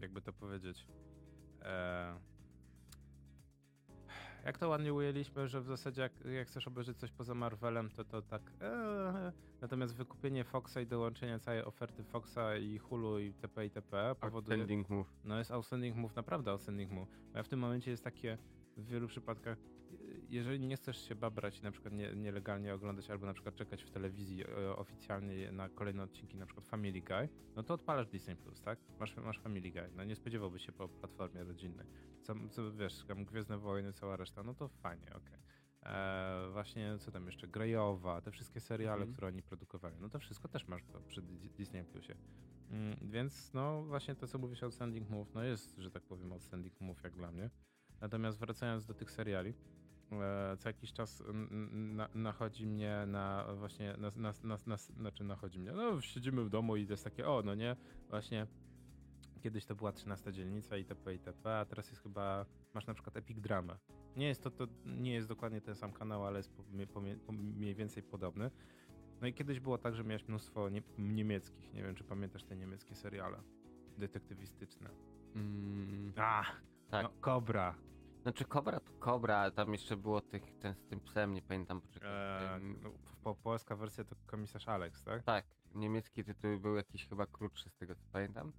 jakby 0.00 0.22
to 0.22 0.32
powiedzieć, 0.32 0.86
E, 1.62 2.20
jak 4.48 4.58
to 4.58 4.68
ładnie 4.68 4.94
ujęliśmy, 4.94 5.48
że 5.48 5.60
w 5.60 5.66
zasadzie 5.66 6.02
jak, 6.02 6.12
jak 6.24 6.48
chcesz 6.48 6.68
obejrzeć 6.68 6.96
coś 6.98 7.12
poza 7.12 7.34
Marvelem, 7.34 7.90
to 7.90 8.04
to 8.04 8.22
tak. 8.22 8.42
E, 8.60 9.32
natomiast 9.60 9.94
wykupienie 9.94 10.44
Foxa 10.44 10.76
i 10.82 10.86
dołączenie 10.86 11.38
całej 11.38 11.64
oferty 11.64 12.04
Foxa 12.04 12.56
i 12.56 12.78
Hulu 12.78 13.18
i 13.18 13.32
TP 13.32 13.66
i 13.66 13.70
TP 13.70 14.14
powoduje. 14.20 14.58
Outstanding 14.58 14.88
move. 14.88 15.06
No 15.24 15.38
jest 15.38 15.50
outstanding 15.50 15.96
move, 15.96 16.16
naprawdę 16.16 16.50
outstanding 16.50 16.92
move. 16.92 17.08
Bo 17.32 17.38
ja 17.38 17.42
w 17.42 17.48
tym 17.48 17.58
momencie 17.58 17.90
jest 17.90 18.04
takie 18.04 18.38
w 18.76 18.86
wielu 18.86 19.08
przypadkach, 19.08 19.58
jeżeli 20.28 20.60
nie 20.60 20.76
chcesz 20.76 21.08
się 21.08 21.14
babrać 21.14 21.60
i 21.60 21.64
na 21.64 21.70
przykład 21.70 21.94
nie, 21.94 22.12
nielegalnie 22.16 22.74
oglądać 22.74 23.10
albo 23.10 23.26
na 23.26 23.34
przykład 23.34 23.54
czekać 23.54 23.82
w 23.82 23.90
telewizji 23.90 24.44
e, 24.48 24.76
oficjalnie 24.76 25.52
na 25.52 25.68
kolejne 25.68 26.02
odcinki, 26.02 26.38
na 26.38 26.46
przykład 26.46 26.66
Family 26.66 27.02
Guy, 27.02 27.28
no 27.56 27.62
to 27.62 27.74
odpalasz 27.74 28.06
Disney+, 28.08 28.36
Plus, 28.36 28.60
tak? 28.62 28.78
Masz, 29.00 29.16
masz 29.16 29.40
Family 29.40 29.70
Guy. 29.72 29.90
No 29.96 30.04
nie 30.04 30.16
spodziewałbyś 30.16 30.66
się 30.66 30.72
po 30.72 30.88
platformie 30.88 31.44
rodzinnej. 31.44 31.86
Co, 32.22 32.34
co 32.50 32.72
wiesz, 32.72 33.04
tam 33.04 33.24
Gwiezdne 33.24 33.58
Wojny, 33.58 33.92
cała 33.92 34.16
reszta, 34.16 34.42
no 34.42 34.54
to 34.54 34.68
fajnie, 34.68 35.12
okej. 35.14 35.38
Eee, 35.82 36.52
właśnie, 36.52 36.98
co 36.98 37.10
tam 37.12 37.26
jeszcze, 37.26 37.48
Grejowa, 37.48 38.20
te 38.20 38.30
wszystkie 38.30 38.60
seriale, 38.60 38.94
Mhm. 39.02 39.12
które 39.12 39.28
oni 39.28 39.42
produkowali, 39.42 39.96
no 40.00 40.08
to 40.08 40.18
wszystko 40.18 40.48
też 40.48 40.68
masz 40.68 40.84
to 40.84 41.00
przy 41.02 41.22
Di- 41.22 41.50
Disney 41.50 41.84
Plusie. 41.84 42.14
Mm, 42.70 42.96
więc 43.10 43.54
no 43.54 43.84
właśnie 43.84 44.14
to, 44.16 44.26
co 44.26 44.38
mówisz 44.38 44.62
Outstanding 44.62 45.08
Move, 45.10 45.34
no 45.34 45.42
jest, 45.44 45.76
że 45.76 45.90
tak 45.90 46.02
powiem, 46.02 46.32
Outstanding 46.32 46.80
Move 46.80 47.02
jak 47.04 47.16
dla 47.16 47.32
mnie. 47.32 47.50
Natomiast 48.00 48.38
wracając 48.38 48.86
do 48.86 48.94
tych 48.94 49.10
seriali, 49.10 49.54
co 50.58 50.68
jakiś 50.68 50.92
czas 50.92 51.22
na, 51.70 52.08
nachodzi 52.14 52.66
mnie 52.66 53.04
na 53.06 53.46
właśnie, 53.54 53.94
na, 53.98 54.12
na, 54.16 54.32
na, 54.44 54.58
na, 54.66 54.76
znaczy 54.76 55.24
nachodzi 55.24 55.58
mnie, 55.58 55.72
no 55.72 56.00
siedzimy 56.00 56.44
w 56.44 56.50
domu 56.50 56.76
i 56.76 56.86
to 56.86 56.92
jest 56.92 57.04
takie, 57.04 57.28
o 57.28 57.42
no 57.42 57.54
nie, 57.54 57.76
właśnie 58.10 58.46
kiedyś 59.40 59.64
to 59.64 59.74
była 59.74 59.92
13 59.92 60.32
dzielnica 60.32 60.76
itp. 60.76 61.12
itp., 61.12 61.58
a 61.58 61.64
teraz 61.64 61.90
jest 61.90 62.02
chyba, 62.02 62.46
masz 62.74 62.86
na 62.86 62.94
przykład 62.94 63.16
Epic 63.16 63.40
Drama. 63.40 63.78
Nie 64.16 64.28
jest 64.28 64.42
to, 64.42 64.50
to 64.50 64.66
nie 64.84 65.12
jest 65.14 65.28
dokładnie 65.28 65.60
ten 65.60 65.74
sam 65.74 65.92
kanał, 65.92 66.26
ale 66.26 66.38
jest 66.38 66.52
po, 66.52 66.62
po, 66.92 67.00
po, 67.26 67.32
mniej 67.32 67.74
więcej 67.74 68.02
podobny. 68.02 68.50
No 69.20 69.26
i 69.26 69.34
kiedyś 69.34 69.60
było 69.60 69.78
tak, 69.78 69.94
że 69.94 70.04
miałeś 70.04 70.28
mnóstwo 70.28 70.68
nie, 70.68 70.82
niemieckich, 70.98 71.72
nie 71.72 71.82
wiem 71.82 71.94
czy 71.94 72.04
pamiętasz 72.04 72.44
te 72.44 72.56
niemieckie 72.56 72.94
seriale 72.94 73.38
detektywistyczne. 73.98 74.90
Mm, 75.34 76.12
A, 76.16 76.44
tak. 76.90 77.02
no, 77.02 77.10
Kobra. 77.20 77.74
Znaczy 78.22 78.44
Kobra 78.44 78.80
to 78.80 78.92
Kobra, 78.98 79.50
tam 79.50 79.72
jeszcze 79.72 79.96
było 79.96 80.20
tych, 80.20 80.42
ten 80.58 80.74
z 80.74 80.86
tym 80.86 81.00
psem, 81.00 81.34
nie 81.34 81.42
pamiętam, 81.42 81.80
poczekaj. 81.80 82.10
Eee, 82.10 82.76
no, 82.82 82.90
po, 83.22 83.34
polska 83.34 83.76
wersja 83.76 84.04
to 84.04 84.16
komisarz 84.26 84.68
Alex, 84.68 85.02
tak? 85.02 85.22
Tak, 85.22 85.46
niemiecki 85.74 86.24
tytuł 86.24 86.58
był 86.60 86.76
jakiś 86.76 87.08
chyba 87.08 87.26
krótszy 87.26 87.70
z 87.70 87.74
tego 87.74 87.94
co 87.94 88.06
pamiętam. 88.12 88.52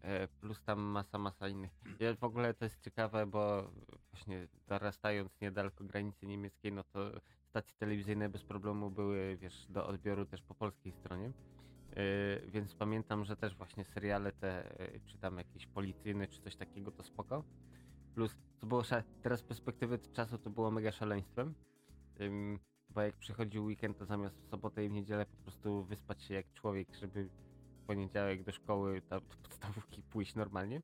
E, 0.00 0.28
plus 0.28 0.62
tam 0.62 0.80
masa, 0.80 1.18
masa 1.18 1.48
innych. 1.48 1.70
Ja 2.00 2.14
w 2.14 2.24
ogóle 2.24 2.54
to 2.54 2.64
jest 2.64 2.80
ciekawe, 2.80 3.26
bo 3.26 3.70
właśnie 4.12 4.48
dorastając 4.66 5.40
niedaleko 5.40 5.84
granicy 5.84 6.26
niemieckiej, 6.26 6.72
no 6.72 6.84
to 6.84 7.10
stacje 7.48 7.74
telewizyjne 7.78 8.28
bez 8.28 8.44
problemu 8.44 8.90
były, 8.90 9.36
wiesz, 9.36 9.66
do 9.68 9.86
odbioru 9.86 10.26
też 10.26 10.42
po 10.42 10.54
polskiej 10.54 10.92
stronie. 10.92 11.32
E, 11.90 12.02
więc 12.50 12.74
pamiętam, 12.74 13.24
że 13.24 13.36
też 13.36 13.56
właśnie 13.56 13.84
seriale 13.84 14.32
te, 14.32 14.80
e, 14.80 15.00
czy 15.00 15.18
tam 15.18 15.38
jakieś 15.38 15.66
policyjne, 15.66 16.28
czy 16.28 16.40
coś 16.40 16.56
takiego, 16.56 16.92
to 16.92 17.02
spoko. 17.02 17.44
Plus, 18.16 18.36
to 18.60 18.66
było 18.66 18.82
teraz 19.22 19.40
z 19.40 19.42
perspektywy 19.42 19.98
czasu 19.98 20.38
to 20.38 20.50
było 20.50 20.70
mega 20.70 20.92
szaleństwem. 20.92 21.54
Ym, 22.20 22.58
bo 22.90 23.00
jak 23.00 23.16
przychodził 23.16 23.64
weekend, 23.64 23.98
to 23.98 24.06
zamiast 24.06 24.36
w 24.36 24.48
sobotę 24.48 24.84
i 24.84 24.88
w 24.88 24.92
niedzielę 24.92 25.26
po 25.26 25.36
prostu 25.36 25.84
wyspać 25.84 26.22
się 26.22 26.34
jak 26.34 26.52
człowiek, 26.52 26.94
żeby 26.94 27.24
w 27.24 27.86
poniedziałek 27.86 28.44
do 28.44 28.52
szkoły, 28.52 29.02
tam, 29.02 29.20
do 29.20 29.36
podstawówki 29.42 30.02
pójść 30.02 30.34
normalnie. 30.34 30.82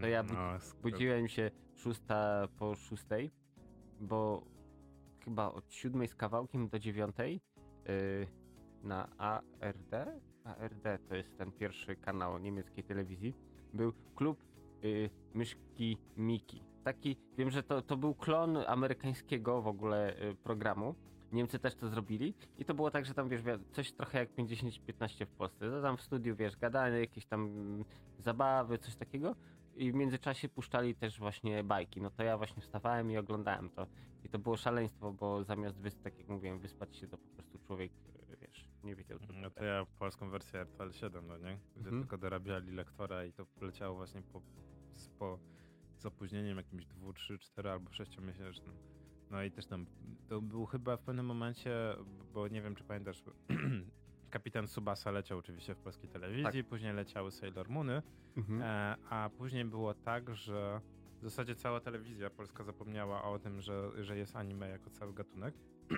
To 0.00 0.06
ja 0.06 0.22
No, 0.22 0.58
Budziłem 0.82 1.28
się 1.28 1.50
szósta 1.74 2.48
po 2.58 2.74
szóstej, 2.74 3.30
bo 4.00 4.46
chyba 5.24 5.52
od 5.52 5.72
siódmej 5.72 6.08
z 6.08 6.14
kawałkiem 6.14 6.68
do 6.68 6.78
dziewiątej 6.78 7.40
yy, 7.88 8.26
na 8.82 9.16
ARD, 9.16 9.94
ARD 10.44 10.84
to 11.08 11.14
jest 11.14 11.38
ten 11.38 11.52
pierwszy 11.52 11.96
kanał 11.96 12.38
niemieckiej 12.38 12.84
telewizji, 12.84 13.34
był 13.74 13.92
klub 14.14 14.38
yy, 14.82 15.10
Myszki 15.34 15.98
Miki. 16.16 16.73
Taki, 16.84 17.16
wiem, 17.38 17.50
że 17.50 17.62
to, 17.62 17.82
to 17.82 17.96
był 17.96 18.14
klon 18.14 18.56
amerykańskiego 18.66 19.62
w 19.62 19.66
ogóle 19.66 20.14
yy, 20.20 20.34
programu. 20.34 20.94
Niemcy 21.32 21.58
też 21.58 21.74
to 21.74 21.88
zrobili 21.88 22.34
i 22.58 22.64
to 22.64 22.74
było 22.74 22.90
tak, 22.90 23.06
że 23.06 23.14
tam 23.14 23.28
wiesz, 23.28 23.42
wi- 23.42 23.64
coś 23.72 23.92
trochę 23.92 24.18
jak 24.18 24.34
50-15 24.34 25.26
w 25.26 25.30
Polsce. 25.30 25.70
To 25.70 25.82
tam 25.82 25.96
w 25.96 26.00
studiu, 26.02 26.36
wiesz, 26.36 26.56
gadane, 26.56 27.00
jakieś 27.00 27.26
tam 27.26 27.40
mm, 27.46 27.84
zabawy, 28.18 28.78
coś 28.78 28.96
takiego 28.96 29.34
i 29.76 29.92
w 29.92 29.94
międzyczasie 29.94 30.48
puszczali 30.48 30.94
też 30.94 31.18
właśnie 31.18 31.64
bajki. 31.64 32.00
No 32.00 32.10
to 32.10 32.22
ja 32.22 32.38
właśnie 32.38 32.62
wstawałem 32.62 33.10
i 33.10 33.16
oglądałem 33.16 33.70
to. 33.70 33.86
I 34.24 34.28
to 34.28 34.38
było 34.38 34.56
szaleństwo, 34.56 35.12
bo 35.12 35.44
zamiast, 35.44 35.76
wys- 35.80 36.02
tak 36.02 36.18
jak 36.18 36.28
mówiłem, 36.28 36.58
wyspać 36.58 36.96
się, 36.96 37.08
to 37.08 37.18
po 37.18 37.28
prostu 37.34 37.58
człowiek, 37.58 37.92
yy, 38.30 38.36
wiesz, 38.40 38.68
nie 38.84 38.94
wiedział 38.96 39.18
co 39.18 39.32
No 39.32 39.50
to 39.50 39.64
ja 39.64 39.86
polską 39.98 40.30
wersję 40.30 40.60
RTL 40.60 40.92
7, 40.92 41.26
no 41.26 41.38
nie? 41.38 41.58
Gdzie 41.76 41.88
Mhm. 41.88 42.02
tylko 42.02 42.18
dorabiali 42.18 42.72
lektora 42.72 43.24
i 43.24 43.32
to 43.32 43.46
leciało 43.60 43.96
właśnie 43.96 44.22
po, 44.22 44.42
po, 45.18 45.38
z 46.04 46.06
opóźnieniem 46.06 46.56
jakimś 46.56 46.86
2, 46.86 47.12
3, 47.12 47.38
4 47.38 47.70
albo 47.70 47.90
6 47.92 48.18
miesięcznym. 48.18 48.74
No 49.30 49.42
i 49.42 49.50
też 49.50 49.66
tam, 49.66 49.86
to 50.28 50.40
był 50.40 50.66
chyba 50.66 50.96
w 50.96 51.02
pewnym 51.02 51.26
momencie, 51.26 51.96
bo 52.32 52.48
nie 52.48 52.62
wiem 52.62 52.74
czy 52.74 52.84
pamiętasz, 52.84 53.22
Kapitan 54.30 54.68
Subasa 54.68 55.10
leciał 55.10 55.38
oczywiście 55.38 55.74
w 55.74 55.78
polskiej 55.78 56.10
telewizji, 56.10 56.64
później 56.64 56.92
leciały 56.94 57.30
Sailor 57.30 57.68
Moony, 57.68 58.02
Mhm. 58.36 58.62
e, 58.62 58.96
a 59.10 59.30
później 59.36 59.64
było 59.64 59.94
tak, 59.94 60.34
że 60.34 60.80
w 61.20 61.24
zasadzie 61.24 61.54
cała 61.54 61.80
telewizja 61.80 62.30
polska 62.30 62.64
zapomniała 62.64 63.22
o 63.24 63.38
tym, 63.38 63.60
że, 63.60 64.04
że 64.04 64.18
jest 64.18 64.36
anime 64.36 64.68
jako 64.68 64.90
cały 64.90 65.14
gatunek. 65.14 65.54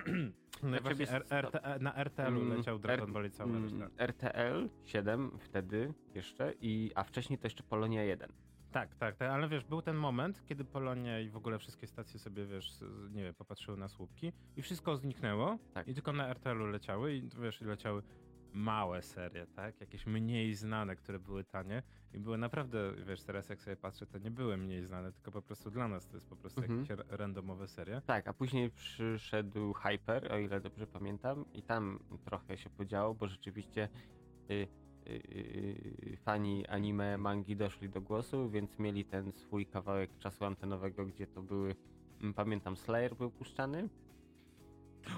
No 0.63 0.67
i 0.67 0.69
Znaczy, 0.69 0.83
właśnie 0.83 1.05
wiesz, 1.05 1.09
R- 1.09 1.45
RT, 1.45 1.81
na 1.81 1.95
RTL-u 1.95 2.41
Mm, 2.41 2.57
leciał 2.57 2.79
Dragon 2.79 3.07
R- 3.09 3.13
Ball 3.13 3.25
i 3.25 3.31
cała 3.31 3.49
Mm, 3.49 3.63
reszta. 3.63 3.89
RTL 3.97 4.69
7 4.83 5.37
wtedy 5.39 5.93
jeszcze, 6.13 6.53
i, 6.61 6.91
a 6.95 7.03
wcześniej 7.03 7.39
to 7.39 7.45
jeszcze 7.47 7.63
Polonia 7.63 8.03
1. 8.03 8.31
Tak, 8.71 8.95
tak, 8.95 9.15
tak, 9.15 9.29
ale 9.29 9.47
wiesz, 9.49 9.63
był 9.65 9.81
ten 9.81 9.95
moment, 9.95 10.45
kiedy 10.45 10.65
Polonia 10.65 11.19
i 11.19 11.29
w 11.29 11.37
ogóle 11.37 11.59
wszystkie 11.59 11.87
stacje 11.87 12.19
sobie, 12.19 12.45
wiesz, 12.45 12.71
nie 13.11 13.23
wiem, 13.23 13.33
popatrzyły 13.33 13.77
na 13.77 13.87
słupki 13.87 14.33
i 14.55 14.61
wszystko 14.61 14.97
zniknęło 14.97 15.57
Tak. 15.73 15.87
i 15.87 15.93
tylko 15.93 16.13
na 16.13 16.27
RTL-u 16.27 16.65
leciały 16.65 17.13
i 17.15 17.29
wiesz, 17.41 17.61
leciały 17.61 18.03
małe 18.53 19.01
serie, 19.01 19.47
tak, 19.55 19.81
jakieś 19.81 20.05
mniej 20.05 20.53
znane, 20.55 20.95
które 20.95 21.19
były 21.19 21.43
tanie 21.43 21.83
i 22.13 22.19
były 22.19 22.37
naprawdę, 22.37 22.93
wiesz, 23.07 23.23
teraz 23.23 23.49
jak 23.49 23.61
sobie 23.61 23.75
patrzę, 23.77 24.05
to 24.05 24.17
nie 24.17 24.31
były 24.31 24.57
mniej 24.57 24.83
znane, 24.83 25.11
tylko 25.13 25.31
po 25.31 25.41
prostu 25.41 25.71
dla 25.71 25.87
nas 25.87 26.07
to 26.07 26.15
jest 26.17 26.27
po 26.29 26.35
prostu 26.35 26.61
Mhm. 26.61 26.79
jakieś 26.79 26.97
ra- 26.97 27.17
randomowe 27.17 27.67
serie. 27.67 28.01
Tak, 28.05 28.27
a 28.27 28.33
później 28.33 28.69
przyszedł 28.69 29.73
Hyper, 29.73 30.33
o 30.33 30.37
ile 30.37 30.59
dobrze 30.61 30.87
pamiętam, 30.87 31.45
i 31.53 31.63
tam 31.63 31.99
trochę 32.25 32.57
się 32.57 32.69
podziało, 32.69 33.15
bo 33.15 33.27
rzeczywiście 33.27 33.89
y, 34.51 34.67
fani 36.17 36.67
anime, 36.67 37.17
mangi 37.17 37.55
doszli 37.55 37.89
do 37.89 38.01
głosu, 38.01 38.49
więc 38.49 38.79
mieli 38.79 39.05
ten 39.05 39.31
swój 39.31 39.65
kawałek 39.65 40.17
czasu 40.17 40.45
antenowego, 40.45 41.05
gdzie 41.05 41.27
to 41.27 41.41
były, 41.41 41.75
mm, 42.21 42.33
pamiętam, 42.33 42.77
Slayer 42.77 43.15
był 43.15 43.31
puszczany. 43.31 43.89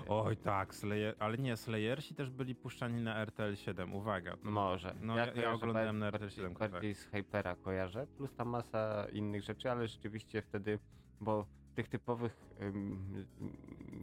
Oj 0.07 0.37
tak, 0.37 0.75
Slayer, 0.75 1.15
ale 1.19 1.37
nie, 1.37 1.57
Slayersi 1.57 2.15
też 2.15 2.29
byli 2.29 2.55
puszczani 2.55 3.01
na 3.01 3.15
RTL 3.15 3.55
7, 3.55 3.93
uwaga. 3.93 4.37
Może. 4.43 4.95
No, 5.01 5.15
ja- 5.17 5.25
ja 5.25 5.31
kojarzę 5.31 5.51
oglądałem 5.55 5.99
na 5.99 6.11
bardziej- 6.11 6.27
RTL 6.27 6.41
7 6.41 6.71
Bardziej 6.71 6.95
z 6.95 7.03
Hypera 7.05 7.55
kojarzę, 7.55 8.07
plus 8.07 8.33
tam 8.35 8.49
masa 8.49 9.05
innych 9.13 9.43
rzeczy, 9.43 9.71
ale 9.71 9.87
rzeczywiście 9.87 10.41
wtedy, 10.41 10.79
bo 11.21 11.43
w 11.43 11.73
tych 11.75 11.87
typowych 11.87 12.49
ym, 12.61 13.25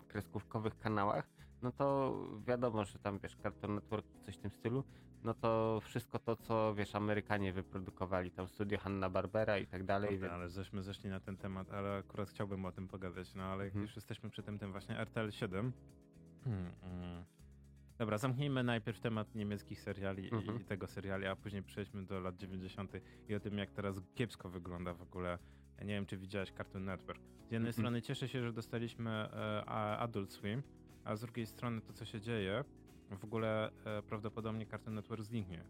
kreskówkowych 0.09 0.79
kanałach, 0.79 1.29
no 1.62 1.72
to 1.72 2.14
wiadomo, 2.46 2.85
że 2.85 2.99
tam 2.99 3.18
wiesz, 3.18 3.37
Cartoon 3.42 3.75
Network 3.75 4.07
coś 4.22 4.35
w 4.37 4.38
tym 4.40 4.51
stylu, 4.51 4.85
no 5.24 5.35
to 5.35 5.81
wszystko 5.85 6.18
to, 6.18 6.37
co 6.37 6.74
wiesz, 6.74 6.94
Amerykanie 6.94 7.52
wyprodukowali, 7.52 8.31
tam 8.31 8.48
studio 8.48 8.79
Hanna-Barbera 8.79 9.59
i 9.62 9.66
tak 9.66 9.85
dalej, 9.85 10.11
Dobra, 10.11 10.29
więc 10.29 10.33
ale 10.35 10.48
żeśmy 10.48 10.83
zeszli 10.83 11.11
na 11.11 11.20
ten 11.20 11.37
temat, 11.37 11.70
ale 11.72 11.96
akurat 11.98 12.31
chciałbym 12.31 12.64
o 12.64 12.72
tym 12.72 12.88
pogadać, 12.88 13.35
no 13.35 13.42
ale 13.44 13.64
jak 13.64 13.72
Mhm. 13.72 13.83
już 13.83 13.96
jesteśmy 13.96 14.31
przy 14.31 14.42
tym, 14.42 14.59
tym 14.59 14.72
właśnie 14.72 14.98
RTL 14.98 15.31
7. 15.31 15.72
Hmm, 16.44 16.72
mm. 16.83 17.24
Dobra, 17.98 18.18
zamknijmy 18.18 18.62
najpierw 18.64 19.00
temat 19.00 19.35
niemieckich 19.35 19.81
seriali 19.81 20.31
Mhm. 20.33 20.59
i, 20.59 20.62
i 20.62 20.64
tego 20.64 20.87
seriali, 20.87 21.26
a 21.26 21.37
później 21.37 21.62
przejdźmy 21.62 22.07
do 22.07 22.20
lat 22.20 22.37
90. 22.37 22.92
i 23.29 23.35
o 23.35 23.40
tym, 23.40 23.59
jak 23.59 23.70
teraz 23.70 24.00
kiepsko 24.14 24.48
wygląda 24.48 24.94
w 24.94 25.02
ogóle. 25.02 25.38
Ja 25.79 25.85
nie 25.85 25.94
wiem, 25.94 26.07
czy 26.07 26.16
widziałeś 26.16 26.52
Cartoon 26.52 26.85
Network. 26.85 27.20
Z 27.20 27.52
jednej 27.52 27.57
Mhm. 27.68 27.72
strony 27.72 28.02
cieszę 28.02 28.29
się, 28.29 28.42
że 28.42 28.52
dostaliśmy 28.52 29.11
e, 29.11 29.64
Adult 29.98 30.33
Swim, 30.33 30.62
a 31.05 31.16
z 31.16 31.20
drugiej 31.20 31.46
strony 31.46 31.81
to, 31.81 31.92
co 31.92 32.05
się 32.05 32.20
dzieje, 32.20 32.64
w 33.11 33.25
ogóle 33.25 33.71
e, 33.85 34.03
prawdopodobnie 34.03 34.66
Cartoon 34.66 34.95
Network 34.95 35.23
zniknie. 35.23 35.64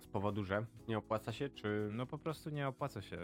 z 0.00 0.06
powodu, 0.06 0.44
że 0.44 0.66
nie 0.88 0.98
opłaca 0.98 1.32
się, 1.32 1.48
czy... 1.48 1.90
No 1.92 2.06
po 2.06 2.18
prostu 2.18 2.50
nie 2.50 2.68
opłaca 2.68 3.02
się. 3.02 3.18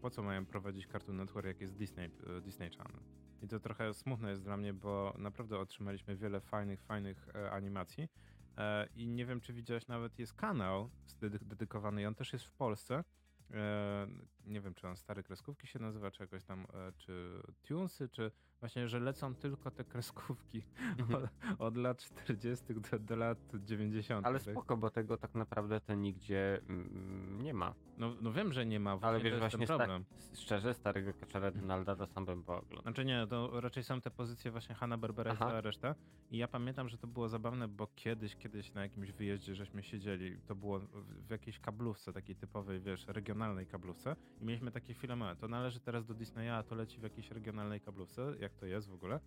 Po 0.00 0.10
co 0.10 0.22
mają 0.22 0.46
prowadzić 0.46 0.86
Cartoon 0.86 1.16
Network, 1.16 1.46
jak 1.46 1.60
jest 1.60 1.76
Disney, 1.76 2.10
e, 2.26 2.40
Disney 2.40 2.70
Channel? 2.70 3.00
I 3.42 3.48
to 3.48 3.60
trochę 3.60 3.94
smutne 3.94 4.30
jest 4.30 4.42
dla 4.42 4.56
mnie, 4.56 4.72
bo 4.74 5.14
naprawdę 5.18 5.58
otrzymaliśmy 5.58 6.16
wiele 6.16 6.40
fajnych, 6.40 6.82
fajnych 6.82 7.28
e, 7.34 7.50
animacji. 7.50 8.08
E, 8.56 8.88
I 8.94 9.06
nie 9.08 9.26
wiem, 9.26 9.40
czy 9.40 9.52
widziałeś, 9.52 9.86
nawet 9.86 10.18
jest 10.18 10.34
kanał 10.34 10.90
dedy- 11.20 11.44
dedykowany, 11.44 12.02
i 12.02 12.06
on 12.06 12.14
też 12.14 12.32
jest 12.32 12.44
w 12.44 12.52
Polsce. 12.52 13.04
e, 13.50 14.06
nie 14.44 14.60
wiem, 14.60 14.74
czy 14.74 14.88
on 14.88 14.96
stare 14.96 15.22
kreskówki 15.22 15.66
się 15.66 15.78
nazywa, 15.78 16.10
czy 16.10 16.22
jakoś 16.22 16.44
tam, 16.44 16.66
e, 16.74 16.92
czy 16.92 17.42
Tunesy, 17.62 18.08
czy 18.08 18.30
właśnie, 18.60 18.88
że 18.88 19.00
lecą 19.00 19.34
tylko 19.34 19.70
te 19.70 19.84
kreskówki 19.84 20.62
Mhm. 20.98 21.24
od, 21.24 21.60
od 21.60 21.76
lat 21.76 22.02
40. 22.24 22.64
Do, 22.74 22.98
do 22.98 23.16
lat 23.16 23.38
90. 23.64 24.26
Ale 24.26 24.38
spoko, 24.40 24.76
bo 24.76 24.90
tego 24.90 25.16
tak 25.16 25.34
naprawdę 25.34 25.80
to 25.80 25.94
nigdzie 25.94 26.60
mm, 26.68 27.42
nie 27.42 27.54
ma. 27.54 27.74
No, 27.98 28.14
no 28.20 28.32
wiem, 28.32 28.52
że 28.52 28.66
nie 28.66 28.80
ma, 28.80 28.98
Ale 29.02 29.20
wiesz, 29.20 29.32
to 29.32 29.38
właśnie 29.38 29.58
ten 29.58 29.66
sta- 29.66 29.76
problem. 29.76 30.04
szczerze, 30.34 30.74
starego 30.74 31.12
kaczora 31.20 31.50
Donalda 31.50 31.96
to 31.96 32.06
sam 32.06 32.24
bym 32.24 32.42
pooglądał. 32.44 32.82
Znaczy 32.82 33.04
nie, 33.04 33.26
to 33.30 33.60
raczej 33.60 33.84
są 33.84 34.00
te 34.00 34.10
pozycje 34.10 34.50
właśnie 34.50 34.74
Hanna 34.74 34.98
Barbera 34.98 35.34
i 35.34 35.36
cała 35.36 35.60
reszta. 35.60 35.94
I 36.30 36.38
ja 36.38 36.48
pamiętam, 36.48 36.88
że 36.88 36.98
to 36.98 37.06
było 37.06 37.28
zabawne, 37.28 37.68
bo 37.68 37.86
kiedyś, 37.94 38.36
kiedyś 38.36 38.72
na 38.74 38.82
jakimś 38.82 39.12
wyjeździe 39.12 39.54
żeśmy 39.54 39.82
siedzieli, 39.82 40.38
to 40.46 40.54
było 40.54 40.78
w, 40.78 40.86
w 41.26 41.30
jakiejś 41.30 41.58
kablówce, 41.60 42.12
takiej 42.12 42.36
typowej, 42.36 42.80
wiesz, 42.80 43.06
regionalnej 43.06 43.66
kablówce 43.66 44.16
i 44.40 44.44
mieliśmy 44.44 44.70
takie 44.72 44.94
filmy, 44.94 45.36
to 45.40 45.48
należy 45.48 45.80
teraz 45.80 46.06
do 46.06 46.14
Disneya, 46.14 46.48
a 46.50 46.62
to 46.62 46.74
leci 46.74 46.98
w 46.98 47.02
jakiejś 47.02 47.30
regionalnej 47.30 47.80
kablówce, 47.80 48.34
jak 48.46 48.54
to 48.54 48.66
jest 48.66 48.88
w 48.88 48.94
ogóle. 48.94 49.20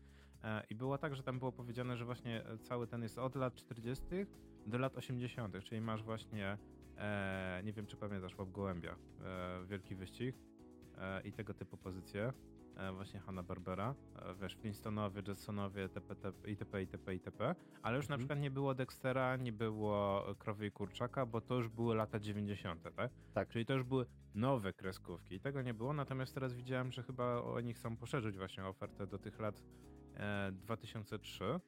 E, 0.44 0.64
I 0.70 0.76
było 0.76 0.98
tak, 0.98 1.16
że 1.16 1.24
tam 1.24 1.40
było 1.40 1.52
powiedziane, 1.52 1.98
że 1.98 2.06
właśnie 2.06 2.46
e, 2.46 2.58
cały 2.58 2.88
ten 2.88 3.04
jest 3.04 3.18
od 3.18 3.36
lat 3.36 3.56
40. 3.56 4.06
do 4.66 4.78
lat 4.78 4.96
80., 4.96 5.64
czyli 5.64 5.82
masz 5.82 6.04
właśnie, 6.04 6.58
e, 6.98 7.62
nie 7.64 7.74
wiem 7.74 7.86
czy 7.86 7.98
pamiętasz, 7.98 8.38
Łap 8.38 8.52
Gołębia, 8.52 8.96
Wielki 9.68 9.96
Wyścig 9.96 10.36
i 11.24 11.32
tego 11.32 11.54
typu 11.54 11.78
pozycje 11.78 12.34
właśnie 12.94 13.20
Hanna 13.20 13.44
Barbera, 13.44 13.96
e, 14.16 14.36
wiesz, 14.36 14.56
Flintstonowie, 14.56 15.22
Jetsonowie, 15.28 15.84
itp., 15.84 16.16
itp., 16.48 16.82
itp., 16.82 17.14
itp., 17.14 17.56
ale 17.82 17.98
już 17.98 18.08
na 18.10 18.16
Mhm. 18.16 18.20
przykład 18.20 18.40
nie 18.40 18.52
było 18.52 18.76
Dextera, 18.76 19.36
nie 19.38 19.52
było 19.54 20.24
Krowy 20.40 20.66
i 20.66 20.72
Kurczaka, 20.72 21.26
bo 21.26 21.42
to 21.42 21.56
już 21.56 21.68
były 21.70 21.96
lata 21.96 22.20
90., 22.20 22.84
tak? 22.96 23.12
Tak. 23.34 23.50
Czyli 23.50 23.66
to 23.66 23.74
już 23.74 23.84
były 23.84 24.06
nowe 24.36 24.74
kreskówki 24.74 25.36
i 25.36 25.40
tego 25.40 25.62
nie 25.62 25.74
było, 25.74 25.94
natomiast 25.94 26.34
teraz 26.34 26.54
widziałem, 26.54 26.92
że 26.92 27.04
chyba 27.04 27.42
oni 27.42 27.74
chcą 27.74 27.98
poszerzyć 27.98 28.38
właśnie 28.38 28.66
ofertę 28.66 29.08
do 29.08 29.18
tych 29.20 29.40
lat 29.40 29.64
e, 30.16 30.52
2003, 30.52 31.60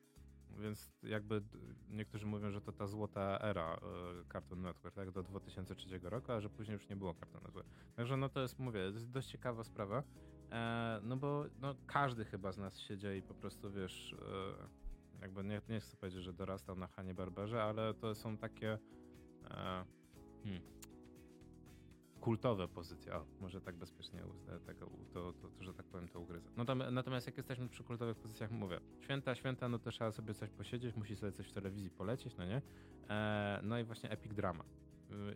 więc 0.60 0.92
jakby 1.04 1.42
niektórzy 1.90 2.26
mówią, 2.26 2.52
że 2.52 2.62
to 2.62 2.72
ta 2.72 2.88
złota 2.88 3.40
era 3.42 3.74
e, 3.76 3.78
Cartoon 4.34 4.62
Network, 4.62 4.96
tak, 4.96 5.12
do 5.12 5.24
2003 5.24 6.00
roku, 6.04 6.32
a 6.32 6.42
że 6.42 6.50
później 6.50 6.74
już 6.74 6.90
nie 6.90 6.96
było 6.96 7.14
Cartoon 7.14 7.44
Network. 7.44 7.68
Także 7.96 8.18
no 8.18 8.30
to 8.30 8.42
jest, 8.42 8.60
mówię, 8.60 8.80
to 8.80 8.94
jest 8.94 9.10
dość 9.12 9.28
ciekawa 9.28 9.64
sprawa, 9.64 9.98
e, 10.00 10.04
no 11.04 11.18
bo 11.18 11.46
no, 11.62 11.76
każdy 11.88 12.26
chyba 12.26 12.52
z 12.52 12.58
nas 12.58 12.80
siedział 12.80 13.14
i 13.14 13.22
po 13.22 13.34
prostu, 13.34 13.72
wiesz, 13.72 14.16
e, 15.20 15.22
jakby 15.22 15.44
nie, 15.44 15.62
nie 15.70 15.80
chcę 15.80 15.98
powiedzieć, 15.98 16.24
że 16.24 16.34
dorastał 16.34 16.76
na 16.76 16.88
Hanie 16.88 17.14
Barberze, 17.14 17.64
ale 17.64 17.94
to 17.94 18.16
są 18.16 18.38
takie 18.38 18.78
e, 19.52 19.86
hmm, 20.44 20.62
kultowe 22.22 22.68
pozycje, 22.68 23.16
o, 23.16 23.26
może 23.40 23.62
tak 23.62 23.76
bezpiecznie 23.76 24.24
tego, 24.66 24.90
to, 25.14 25.34
to, 25.34 25.50
to, 25.50 25.64
że 25.64 25.74
tak 25.74 25.86
powiem, 25.86 26.10
to 26.10 26.20
ugryzę. 26.20 26.50
No 26.58 26.66
tam, 26.66 26.84
natomiast 26.92 27.28
jak 27.28 27.38
jesteśmy 27.38 27.70
przy 27.70 27.84
kultowych 27.84 28.18
pozycjach, 28.18 28.52
mówię, 28.52 28.80
święta, 29.02 29.36
święta, 29.36 29.70
no 29.70 29.80
to 29.80 29.92
trzeba 29.92 30.12
sobie 30.12 30.34
coś 30.34 30.50
posiedzieć, 30.50 30.96
musi 30.96 31.16
sobie 31.16 31.32
coś 31.32 31.48
w 31.48 31.52
telewizji 31.52 31.90
polecieć, 31.90 32.38
no 32.38 32.46
nie? 32.46 32.62
E, 33.10 33.60
no 33.64 33.80
i 33.80 33.84
właśnie 33.84 34.10
Epic 34.10 34.34
Drama. 34.34 34.64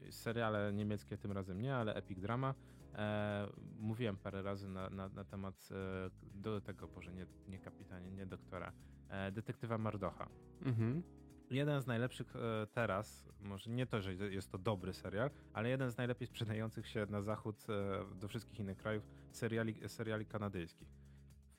Y, 0.07 0.11
Seriale 0.11 0.73
niemieckie 0.73 1.17
tym 1.17 1.31
razem 1.31 1.61
nie, 1.61 1.75
ale 1.75 1.95
Epic 1.95 2.19
Drama. 2.19 2.53
E, 2.95 3.47
mówiłem 3.79 4.17
parę 4.17 4.41
razy 4.41 4.69
na, 4.69 4.89
na, 4.89 5.09
na 5.09 5.23
temat 5.23 5.69
e, 5.71 6.09
do 6.33 6.61
tego, 6.61 6.87
Boże, 6.87 7.13
nie, 7.13 7.25
nie 7.47 7.59
kapitanie, 7.59 8.11
nie 8.11 8.25
doktora, 8.25 8.71
e, 9.09 9.31
detektywa 9.31 9.77
Mardocha. 9.77 10.29
Mhm. 10.61 11.03
Jeden 11.49 11.81
z 11.81 11.87
najlepszych 11.87 12.35
e, 12.35 12.67
teraz, 12.73 13.29
może 13.39 13.71
nie 13.71 13.85
to, 13.85 14.01
że 14.01 14.13
jest 14.13 14.51
to 14.51 14.57
dobry 14.57 14.93
serial, 14.93 15.29
ale 15.53 15.69
jeden 15.69 15.91
z 15.91 15.97
najlepiej 15.97 16.27
sprzedających 16.27 16.87
się 16.87 17.05
na 17.09 17.21
zachód 17.21 17.65
e, 17.69 18.15
do 18.15 18.27
wszystkich 18.27 18.59
innych 18.59 18.77
krajów 18.77 19.03
seriali, 19.31 19.89
seriali 19.89 20.25
kanadyjskich. 20.25 20.87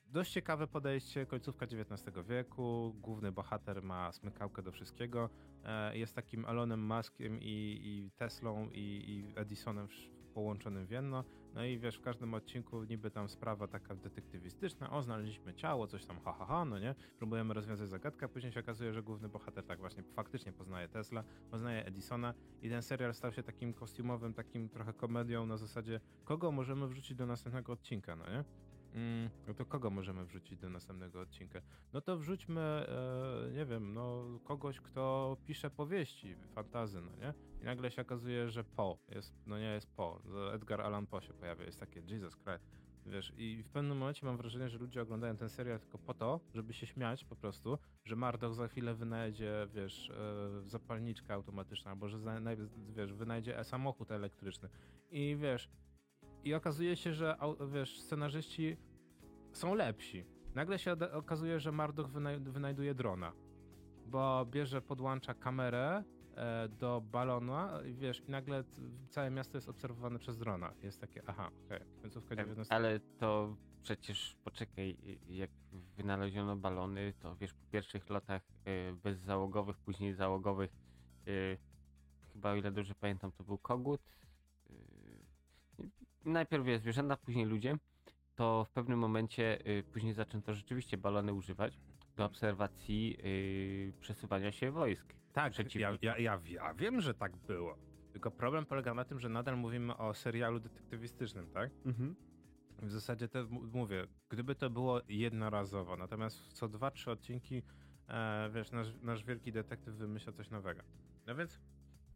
Dość 0.09 0.31
ciekawe 0.31 0.67
podejście, 0.67 1.25
końcówka 1.25 1.65
XIX 1.65 2.17
wieku, 2.27 2.95
główny 3.01 3.31
bohater 3.31 3.83
ma 3.83 4.11
smykałkę 4.11 4.61
do 4.61 4.71
wszystkiego, 4.71 5.29
e, 5.63 5.97
jest 5.97 6.15
takim 6.15 6.45
Elonem 6.45 6.87
Muskiem 6.87 7.41
i, 7.41 7.79
i 7.83 8.11
Teslą 8.11 8.69
i, 8.69 9.03
i 9.07 9.39
Edisonem 9.39 9.87
połączonym 10.37 10.85
w 10.85 10.91
jedno. 10.91 11.23
No 11.53 11.65
i 11.65 11.79
wiesz, 11.79 11.97
w 11.97 12.01
każdym 12.01 12.33
odcinku 12.33 12.83
niby 12.83 13.11
tam 13.11 13.29
sprawa 13.29 13.67
taka 13.67 13.95
detektywistyczna, 13.95 14.91
o 14.91 15.01
znaleźliśmy 15.01 15.53
ciało, 15.53 15.87
coś 15.87 16.05
tam 16.05 16.19
ha 16.19 16.33
ha 16.33 16.45
ha, 16.45 16.65
no 16.65 16.79
nie? 16.79 16.95
Próbujemy 17.17 17.53
rozwiązać 17.53 17.89
zagadkę, 17.89 18.25
a 18.25 18.29
później 18.29 18.51
się 18.51 18.59
okazuje, 18.59 18.93
że 18.93 19.03
główny 19.03 19.29
bohater 19.29 19.65
tak 19.65 19.79
właśnie 19.79 20.03
faktycznie 20.03 20.53
poznaje 20.53 20.87
Tesla, 20.89 21.23
poznaje 21.49 21.85
Edisona 21.85 22.33
i 22.61 22.69
ten 22.69 22.81
serial 22.83 23.13
stał 23.13 23.33
się 23.33 23.43
takim 23.43 23.73
kostiumowym, 23.73 24.33
takim 24.33 24.69
trochę 24.69 24.93
komedią 24.93 25.45
na 25.45 25.57
zasadzie, 25.57 26.01
kogo 26.23 26.51
możemy 26.51 26.87
wrzucić 26.87 27.17
do 27.17 27.25
następnego 27.25 27.73
odcinka, 27.73 28.15
no 28.15 28.29
nie? 28.29 28.45
Mm, 28.97 29.29
no 29.47 29.53
to 29.53 29.65
kogo 29.65 29.89
możemy 29.89 30.25
wrzucić 30.25 30.59
do 30.59 30.69
następnego 30.69 31.21
odcinka? 31.21 31.61
No 31.93 32.01
to 32.01 32.17
wrzućmy, 32.17 32.61
e, 32.61 33.51
nie 33.51 33.65
wiem, 33.65 33.93
no 33.93 34.25
kogoś, 34.43 34.81
kto 34.81 35.37
pisze 35.45 35.69
powieści, 35.69 36.35
fantazy, 36.55 37.01
no 37.01 37.11
nie? 37.15 37.33
I 37.61 37.65
nagle 37.65 37.91
się 37.91 38.01
okazuje, 38.01 38.49
że 38.49 38.63
Po 38.63 38.97
jest, 39.09 39.33
no 39.45 39.59
nie 39.59 39.73
jest 39.73 39.87
Po, 39.95 40.21
Edgar 40.53 40.81
Allan 40.81 41.07
Poe 41.07 41.21
się 41.21 41.33
pojawia, 41.33 41.65
jest 41.65 41.79
takie 41.79 41.99
Jesus 41.99 42.35
Christ. 42.35 42.65
Wiesz, 43.05 43.33
i 43.37 43.63
w 43.63 43.69
pewnym 43.69 43.97
momencie 43.97 44.25
mam 44.25 44.37
wrażenie, 44.37 44.69
że 44.69 44.77
ludzie 44.77 45.01
oglądają 45.01 45.37
ten 45.37 45.49
serial 45.49 45.79
tylko 45.79 45.97
po 45.97 46.13
to, 46.13 46.39
żeby 46.53 46.73
się 46.73 46.87
śmiać 46.87 47.25
po 47.25 47.35
prostu, 47.35 47.77
że 48.05 48.15
Mardok 48.15 48.53
za 48.53 48.67
chwilę 48.67 48.95
wynajdzie, 48.95 49.67
wiesz, 49.73 50.09
e, 50.09 50.69
zapalniczkę 50.69 51.33
automatyczną, 51.33 51.91
albo 51.91 52.09
że 52.09 52.17
wiesz, 52.89 53.13
wynajdzie 53.13 53.63
samochód 53.63 54.11
elektryczny. 54.11 54.69
I 55.09 55.35
wiesz, 55.39 55.69
i 56.43 56.53
okazuje 56.53 56.95
się, 56.95 57.13
że 57.13 57.37
wiesz, 57.73 58.01
scenarzyści 58.01 58.77
są 59.53 59.75
lepsi. 59.75 60.25
Nagle 60.55 60.79
się 60.79 60.91
okazuje, 61.11 61.59
że 61.59 61.71
Marduk 61.71 62.07
wynaj- 62.07 62.49
wynajduje 62.51 62.93
drona, 62.93 63.33
bo 64.05 64.45
bierze, 64.45 64.81
podłącza 64.81 65.33
kamerę 65.33 66.03
e, 66.35 66.67
do 66.69 67.01
balona 67.01 67.79
i 67.85 67.93
wiesz, 67.93 68.21
i 68.27 68.31
nagle 68.31 68.63
całe 69.09 69.31
miasto 69.31 69.57
jest 69.57 69.69
obserwowane 69.69 70.19
przez 70.19 70.37
drona. 70.37 70.73
Jest 70.83 71.01
takie, 71.01 71.21
aha, 71.27 71.49
okej, 71.65 71.79
końcówka 72.01 72.35
Tak, 72.35 72.45
19 72.45 72.75
ale 72.75 72.99
to 72.99 73.55
przecież 73.83 74.35
poczekaj, 74.43 74.97
jak 75.27 75.49
wynaleziono 75.97 76.55
balony, 76.55 77.13
to 77.19 77.35
wiesz, 77.35 77.53
po 77.53 77.65
pierwszych 77.71 78.09
latach 78.09 78.41
y, 78.67 78.93
bezzałogowych, 79.03 79.77
później 79.77 80.13
załogowych, 80.13 80.71
y, 81.27 81.57
chyba 82.33 82.51
o 82.51 82.55
ile 82.55 82.71
dobrze 82.71 82.95
pamiętam, 82.95 83.31
to 83.31 83.43
był 83.43 83.57
kogut. 83.57 84.01
y, 84.69 85.89
najpierw 86.25 86.67
jest 86.67 86.83
zwierzęta, 86.83 87.17
później 87.17 87.45
ludzie. 87.45 87.77
To 88.37 88.65
w 88.65 88.71
pewnym 88.71 88.99
momencie 88.99 89.67
y, 89.67 89.83
później 89.91 90.13
zaczęto 90.13 90.53
rzeczywiście 90.53 90.97
balony 90.97 91.33
używać 91.33 91.79
do 92.15 92.25
obserwacji 92.25 93.17
y, 93.25 93.93
przesuwania 93.99 94.51
się 94.51 94.71
wojsk. 94.71 95.13
Tak, 95.33 95.53
ja, 95.75 95.97
ja, 96.01 96.17
ja, 96.17 96.39
ja 96.45 96.73
wiem, 96.73 97.01
że 97.01 97.13
tak 97.13 97.37
było. 97.37 97.77
Tylko 98.11 98.31
problem 98.31 98.65
polega 98.65 98.93
na 98.93 99.05
tym, 99.05 99.19
że 99.19 99.29
nadal 99.29 99.57
mówimy 99.57 99.97
o 99.97 100.13
serialu 100.13 100.59
detektywistycznym, 100.59 101.49
tak? 101.51 101.69
W 102.81 102.91
zasadzie 102.91 103.27
to 103.27 103.39
m- 103.39 103.69
mówię, 103.73 104.07
gdyby 104.29 104.55
to 104.55 104.69
było 104.69 105.01
jednorazowo, 105.07 105.97
natomiast 105.97 106.53
co 106.53 106.67
dwa, 106.67 106.91
trzy 106.91 107.11
odcinki, 107.11 107.63
e, 108.07 108.49
wiesz, 108.53 108.71
nasz, 108.71 108.87
nasz 109.01 109.23
wielki 109.23 109.51
detektyw 109.51 109.95
wymyśla 109.95 110.33
coś 110.33 110.49
nowego. 110.49 110.81
No 111.27 111.35
więc 111.35 111.59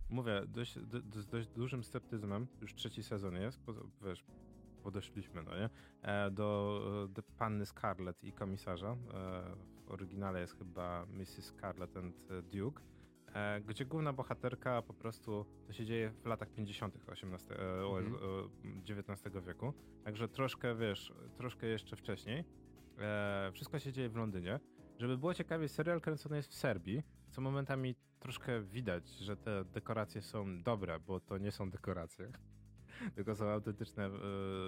mówię, 0.10 0.42
dość, 0.48 0.80
do, 0.80 1.02
do, 1.02 1.22
z 1.22 1.28
dość 1.28 1.48
dużym 1.50 1.84
sceptyzmem, 1.84 2.48
już 2.62 2.76
trzeci 2.76 3.04
sezon 3.04 3.36
jest, 3.36 3.60
po, 3.66 3.74
wiesz, 4.02 4.24
podeszliśmy, 4.84 5.44
no 5.44 5.52
nie, 5.58 5.70
e, 6.02 6.32
do, 6.32 7.08
do 7.10 7.24
panny 7.24 7.66
Scarlett 7.66 8.24
i 8.24 8.34
komisarza. 8.34 8.88
E, 8.92 8.96
w 9.86 9.92
oryginale 9.92 10.40
jest 10.42 10.58
chyba 10.58 11.06
Mrs. 11.06 11.46
Scarlett 11.46 11.98
and 11.98 12.16
Duke. 12.52 12.82
E, 13.34 13.62
gdzie 13.62 13.86
główna 13.86 14.14
bohaterka 14.14 14.82
po 14.82 14.94
prostu 14.94 15.46
to 15.68 15.74
się 15.74 15.86
dzieje 15.86 16.12
w 16.24 16.26
latach 16.26 16.50
50. 16.50 16.98
18, 17.10 17.56
e, 17.60 17.86
o, 17.86 18.00
Mhm. 18.00 18.16
e, 18.78 19.02
XIX 19.02 19.46
wieku. 19.46 19.74
Także 20.04 20.28
troszkę, 20.28 20.76
wiesz, 20.76 21.14
troszkę 21.38 21.68
jeszcze 21.68 21.96
wcześniej. 21.96 22.44
E, 23.00 23.50
wszystko 23.54 23.80
się 23.80 23.92
dzieje 23.92 24.10
w 24.10 24.16
Londynie. 24.16 24.60
Żeby 25.00 25.18
było 25.18 25.34
ciekawie, 25.34 25.68
serial 25.68 26.02
kręcony 26.02 26.38
jest 26.38 26.50
w 26.50 26.54
Serbii, 26.54 27.04
co 27.30 27.42
momentami 27.42 27.96
troszkę 28.20 28.62
widać, 28.62 29.10
że 29.10 29.38
te 29.38 29.66
dekoracje 29.66 30.22
są 30.22 30.64
dobre, 30.64 31.00
bo 31.00 31.20
to 31.20 31.38
nie 31.38 31.52
są 31.52 31.70
dekoracje, 31.70 32.32
tylko 33.16 33.36
są 33.36 33.50
autentyczne 33.50 34.06
e, 34.06 34.12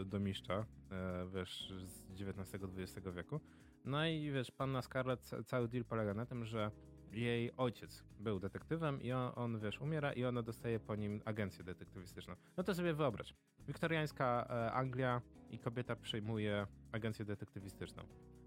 domiszcza, 0.06 0.66
e, 0.92 1.28
wiesz, 1.34 1.74
z 1.84 2.12
XIX-XX 2.12 3.08
wieku. 3.16 3.40
No 3.86 4.06
i 4.08 4.32
wiesz, 4.32 4.52
panna 4.52 4.82
Scarlett, 4.82 5.22
ca- 5.22 5.44
cały 5.44 5.68
deal 5.68 5.86
polega 5.86 6.14
na 6.14 6.26
tym, 6.26 6.46
że 6.46 6.72
jej 7.12 7.52
ojciec 7.58 8.04
był 8.20 8.40
detektywem 8.40 9.02
i 9.02 9.12
on, 9.12 9.32
on, 9.36 9.60
wiesz, 9.60 9.82
umiera 9.82 10.14
i 10.14 10.26
ona 10.26 10.42
dostaje 10.44 10.80
po 10.80 10.96
nim 10.96 11.22
agencję 11.26 11.64
detektywistyczną. 11.64 12.36
No 12.58 12.64
to 12.64 12.76
sobie 12.76 12.94
wyobraź. 12.94 13.36
Wiktoriańska 13.68 14.48
e, 14.50 14.72
Anglia 14.74 15.22
i 15.50 15.60
kobieta 15.60 15.96
przejmuje 15.96 16.68
agencję 16.92 17.26
detektywistyczną. 17.26 18.04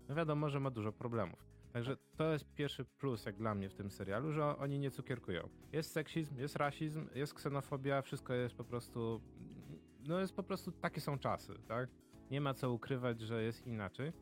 No 0.09 0.15
wiadomo, 0.15 0.51
że 0.51 0.61
ma 0.61 0.71
dużo 0.71 0.93
problemów. 0.93 1.47
Także 1.73 1.97
to 2.17 2.33
jest 2.33 2.55
pierwszy 2.55 2.85
plus, 2.85 3.27
jak 3.27 3.37
dla 3.37 3.55
mnie 3.55 3.69
w 3.69 3.75
tym 3.75 3.91
serialu, 3.91 4.33
że 4.33 4.57
oni 4.59 4.79
nie 4.79 4.91
cukierkują. 4.91 5.49
Jest 5.73 5.93
seksizm, 5.93 6.39
jest 6.39 6.57
rasizm, 6.57 7.09
jest 7.15 7.35
ksenofobia, 7.35 8.03
wszystko 8.03 8.35
jest 8.35 8.55
po 8.55 8.65
prostu 8.65 9.21
no 10.09 10.21
jest 10.21 10.35
po 10.35 10.43
prostu, 10.43 10.73
takie 10.73 11.01
są 11.01 11.19
czasy, 11.19 11.55
tak? 11.69 11.89
Nie 12.31 12.41
ma 12.41 12.55
co 12.55 12.73
ukrywać, 12.73 13.21
że 13.21 13.43
jest 13.43 13.67
inaczej, 13.67 14.13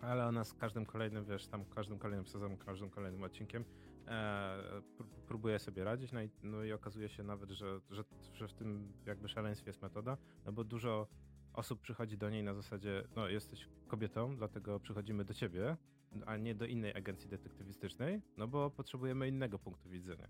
ale 0.00 0.26
ona 0.26 0.44
z 0.44 0.54
każdym 0.54 0.86
kolejnym, 0.86 1.24
wiesz, 1.24 1.46
tam 1.46 1.64
każdym 1.64 1.98
kolejnym 1.98 2.26
sezonem, 2.26 2.58
każdym 2.58 2.90
kolejnym 2.90 3.22
odcinkiem 3.22 3.64
e, 4.08 4.82
próbuje 5.26 5.58
sobie 5.58 5.84
radzić, 5.84 6.12
no 6.12 6.22
i, 6.22 6.30
no 6.42 6.64
i 6.64 6.72
okazuje 6.72 7.08
się 7.08 7.22
nawet, 7.22 7.50
że, 7.50 7.80
że, 7.90 8.04
że 8.32 8.48
w 8.48 8.52
tym 8.52 8.92
jakby 9.06 9.28
szaleństwie 9.28 9.70
jest 9.70 9.82
metoda, 9.82 10.16
no 10.46 10.52
bo 10.52 10.64
dużo 10.64 11.08
osób 11.52 11.80
przychodzi 11.80 12.18
do 12.18 12.30
niej 12.30 12.42
na 12.42 12.54
zasadzie, 12.54 13.04
no 13.16 13.28
jesteś 13.28 13.68
kobietą, 13.88 14.36
dlatego 14.36 14.80
przychodzimy 14.80 15.24
do 15.24 15.34
ciebie, 15.34 15.76
a 16.26 16.36
nie 16.36 16.54
do 16.54 16.66
innej 16.66 16.96
agencji 16.96 17.28
detektywistycznej, 17.28 18.22
no 18.36 18.48
bo 18.48 18.70
potrzebujemy 18.70 19.28
innego 19.28 19.58
punktu 19.58 19.88
widzenia. 19.88 20.28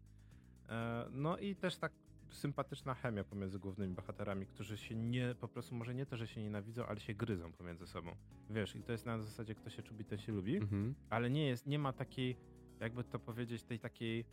E, 0.68 1.06
no 1.10 1.38
i 1.38 1.56
też 1.56 1.76
tak 1.76 1.92
sympatyczna 2.30 2.94
chemia 2.94 3.24
pomiędzy 3.24 3.58
głównymi 3.58 3.94
bohaterami, 3.94 4.46
którzy 4.46 4.76
się 4.76 4.94
nie, 4.94 5.34
po 5.40 5.48
prostu 5.48 5.74
może 5.74 5.94
nie 5.94 6.06
to, 6.06 6.16
że 6.16 6.26
się 6.26 6.42
nienawidzą, 6.42 6.86
ale 6.86 7.00
się 7.00 7.14
gryzą 7.14 7.52
pomiędzy 7.52 7.86
sobą. 7.86 8.16
Wiesz, 8.50 8.76
i 8.76 8.82
to 8.82 8.92
jest 8.92 9.06
na 9.06 9.18
zasadzie, 9.18 9.54
kto 9.54 9.70
się 9.70 9.82
czubi, 9.82 10.04
ten 10.04 10.18
się 10.18 10.32
lubi, 10.32 10.56
mhm. 10.56 10.94
ale 11.10 11.30
nie 11.30 11.46
jest, 11.46 11.66
nie 11.66 11.78
ma 11.78 11.92
takiej, 11.92 12.36
jakby 12.80 13.04
to 13.04 13.18
powiedzieć, 13.18 13.62
tej 13.62 13.78
takiej 13.78 14.24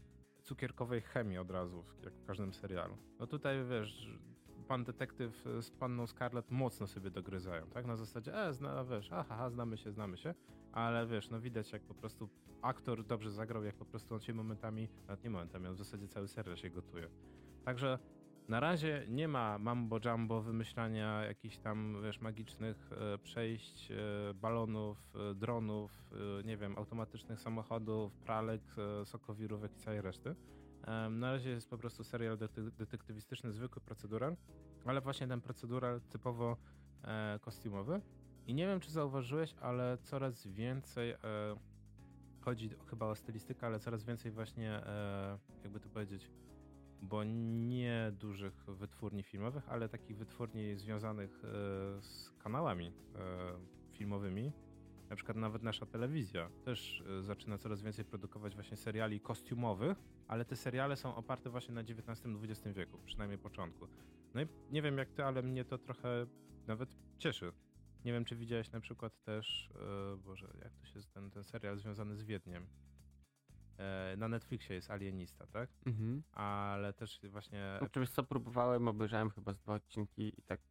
cukierkowej 0.43 1.01
chemii 1.01 1.37
od 1.37 1.51
razu, 1.51 1.83
jak 2.03 2.13
w 2.13 2.25
każdym 2.25 2.53
serialu. 2.53 2.97
No 3.19 3.27
tutaj, 3.27 3.57
wiesz, 3.69 4.19
pan 4.67 4.83
detektyw 4.83 5.45
z 5.61 5.71
panną 5.71 6.07
Scarlett 6.07 6.51
mocno 6.51 6.87
sobie 6.87 7.11
dogryzają, 7.11 7.67
tak? 7.67 7.85
Na 7.85 7.95
zasadzie, 7.95 8.47
e, 8.47 8.53
zna, 8.53 8.83
wiesz, 8.83 9.09
aha, 9.11 9.49
znamy 9.49 9.77
się, 9.77 9.91
znamy 9.91 10.17
się, 10.17 10.33
ale 10.71 11.07
wiesz, 11.07 11.29
no 11.29 11.41
widać 11.41 11.71
jak 11.71 11.81
po 11.81 11.93
prostu 11.93 12.29
aktor 12.61 13.03
dobrze 13.05 13.31
zagrał, 13.31 13.63
jak 13.63 13.75
po 13.75 13.85
prostu 13.85 14.13
on 14.13 14.21
się 14.21 14.33
momentami, 14.33 14.89
nawet 15.07 15.23
nie 15.23 15.29
momentami, 15.29 15.67
on 15.67 15.73
w 15.73 15.77
zasadzie 15.77 16.07
cały 16.07 16.27
serial 16.27 16.57
się 16.57 16.69
gotuje. 16.69 17.07
Także 17.65 17.99
na 18.47 18.59
razie 18.59 19.05
nie 19.07 19.27
ma 19.27 19.57
mambo 19.59 19.99
jumbo 20.05 20.41
wymyślania 20.41 21.23
jakichś 21.23 21.57
tam, 21.57 22.01
wiesz, 22.03 22.21
magicznych 22.21 22.89
e, 22.91 23.17
przejść, 23.17 23.91
e, 23.91 23.95
balonów, 24.33 25.13
e, 25.15 25.35
dronów, 25.35 25.91
nie 26.45 26.57
wiem, 26.57 26.77
automatycznych 26.77 27.39
samochodów, 27.39 28.17
pralek, 28.17 28.61
sokowirówek 29.05 29.73
i 29.75 29.77
całej 29.77 30.01
reszty. 30.01 30.35
Na 31.09 31.31
razie 31.31 31.49
jest 31.49 31.69
po 31.69 31.77
prostu 31.77 32.03
serial 32.03 32.37
detektywistyczny, 32.77 33.51
zwykły 33.51 33.81
procedural, 33.81 34.37
ale 34.85 35.01
właśnie 35.01 35.27
ten 35.27 35.41
procedural 35.41 36.01
typowo 36.01 36.57
kostiumowy. 37.41 38.01
I 38.47 38.53
nie 38.53 38.67
wiem, 38.67 38.79
czy 38.79 38.91
zauważyłeś, 38.91 39.55
ale 39.61 39.97
coraz 39.97 40.47
więcej 40.47 41.15
chodzi 42.41 42.69
chyba 42.89 43.05
o 43.05 43.15
stylistykę, 43.15 43.67
ale 43.67 43.79
coraz 43.79 44.03
więcej 44.03 44.31
właśnie, 44.31 44.81
jakby 45.63 45.79
to 45.79 45.89
powiedzieć, 45.89 46.31
bo 47.01 47.23
nie 47.23 48.11
dużych 48.19 48.53
wytwórni 48.67 49.23
filmowych, 49.23 49.69
ale 49.69 49.89
takich 49.89 50.17
wytwórni 50.17 50.75
związanych 50.75 51.41
e, 51.43 51.47
z 52.01 52.31
kanałami 52.39 52.87
e, 52.87 53.21
filmowymi. 53.93 54.51
Na 55.09 55.15
przykład 55.15 55.37
nawet 55.37 55.63
nasza 55.63 55.85
telewizja 55.85 56.49
też 56.65 57.03
e, 57.19 57.23
zaczyna 57.23 57.57
coraz 57.57 57.81
więcej 57.81 58.05
produkować 58.05 58.55
właśnie 58.55 58.77
seriali 58.77 59.19
kostiumowych, 59.19 59.97
ale 60.27 60.45
te 60.45 60.55
seriale 60.55 60.95
są 60.95 61.15
oparte 61.15 61.49
właśnie 61.49 61.75
na 61.75 61.81
XIX-XX 61.81 62.77
wieku, 62.77 62.97
przynajmniej 63.05 63.39
początku. 63.39 63.87
No 64.33 64.41
i 64.41 64.47
nie 64.71 64.81
wiem 64.81 64.97
jak 64.97 65.11
ty, 65.11 65.23
ale 65.23 65.41
mnie 65.41 65.65
to 65.65 65.77
trochę 65.77 66.25
nawet 66.67 66.97
cieszy. 67.17 67.51
Nie 68.05 68.13
wiem, 68.13 68.25
czy 68.25 68.35
widziałeś 68.35 68.71
na 68.71 68.79
przykład 68.79 69.23
też, 69.23 69.73
Boże, 70.17 70.53
jak 70.63 70.73
to 70.75 70.85
się 70.85 70.99
ten, 71.13 71.31
ten 71.31 71.43
serial 71.43 71.77
związany 71.77 72.15
z 72.15 72.23
Wiedniem. 72.23 72.67
E, 73.81 74.15
na 74.17 74.27
Netflixie 74.27 74.75
jest 74.75 74.91
Alienista, 74.91 75.47
tak? 75.47 75.69
Mhm. 75.85 76.23
Ale 76.31 76.93
też 76.93 77.19
właśnie... 77.29 77.79
Oczywiście 77.81 78.15
co, 78.15 78.23
próbowałem, 78.23 78.87
obejrzałem 78.87 79.29
chyba 79.29 79.53
z 79.53 79.59
dwa 79.59 79.73
odcinki 79.73 80.39
i 80.39 80.41
tak... 80.41 80.61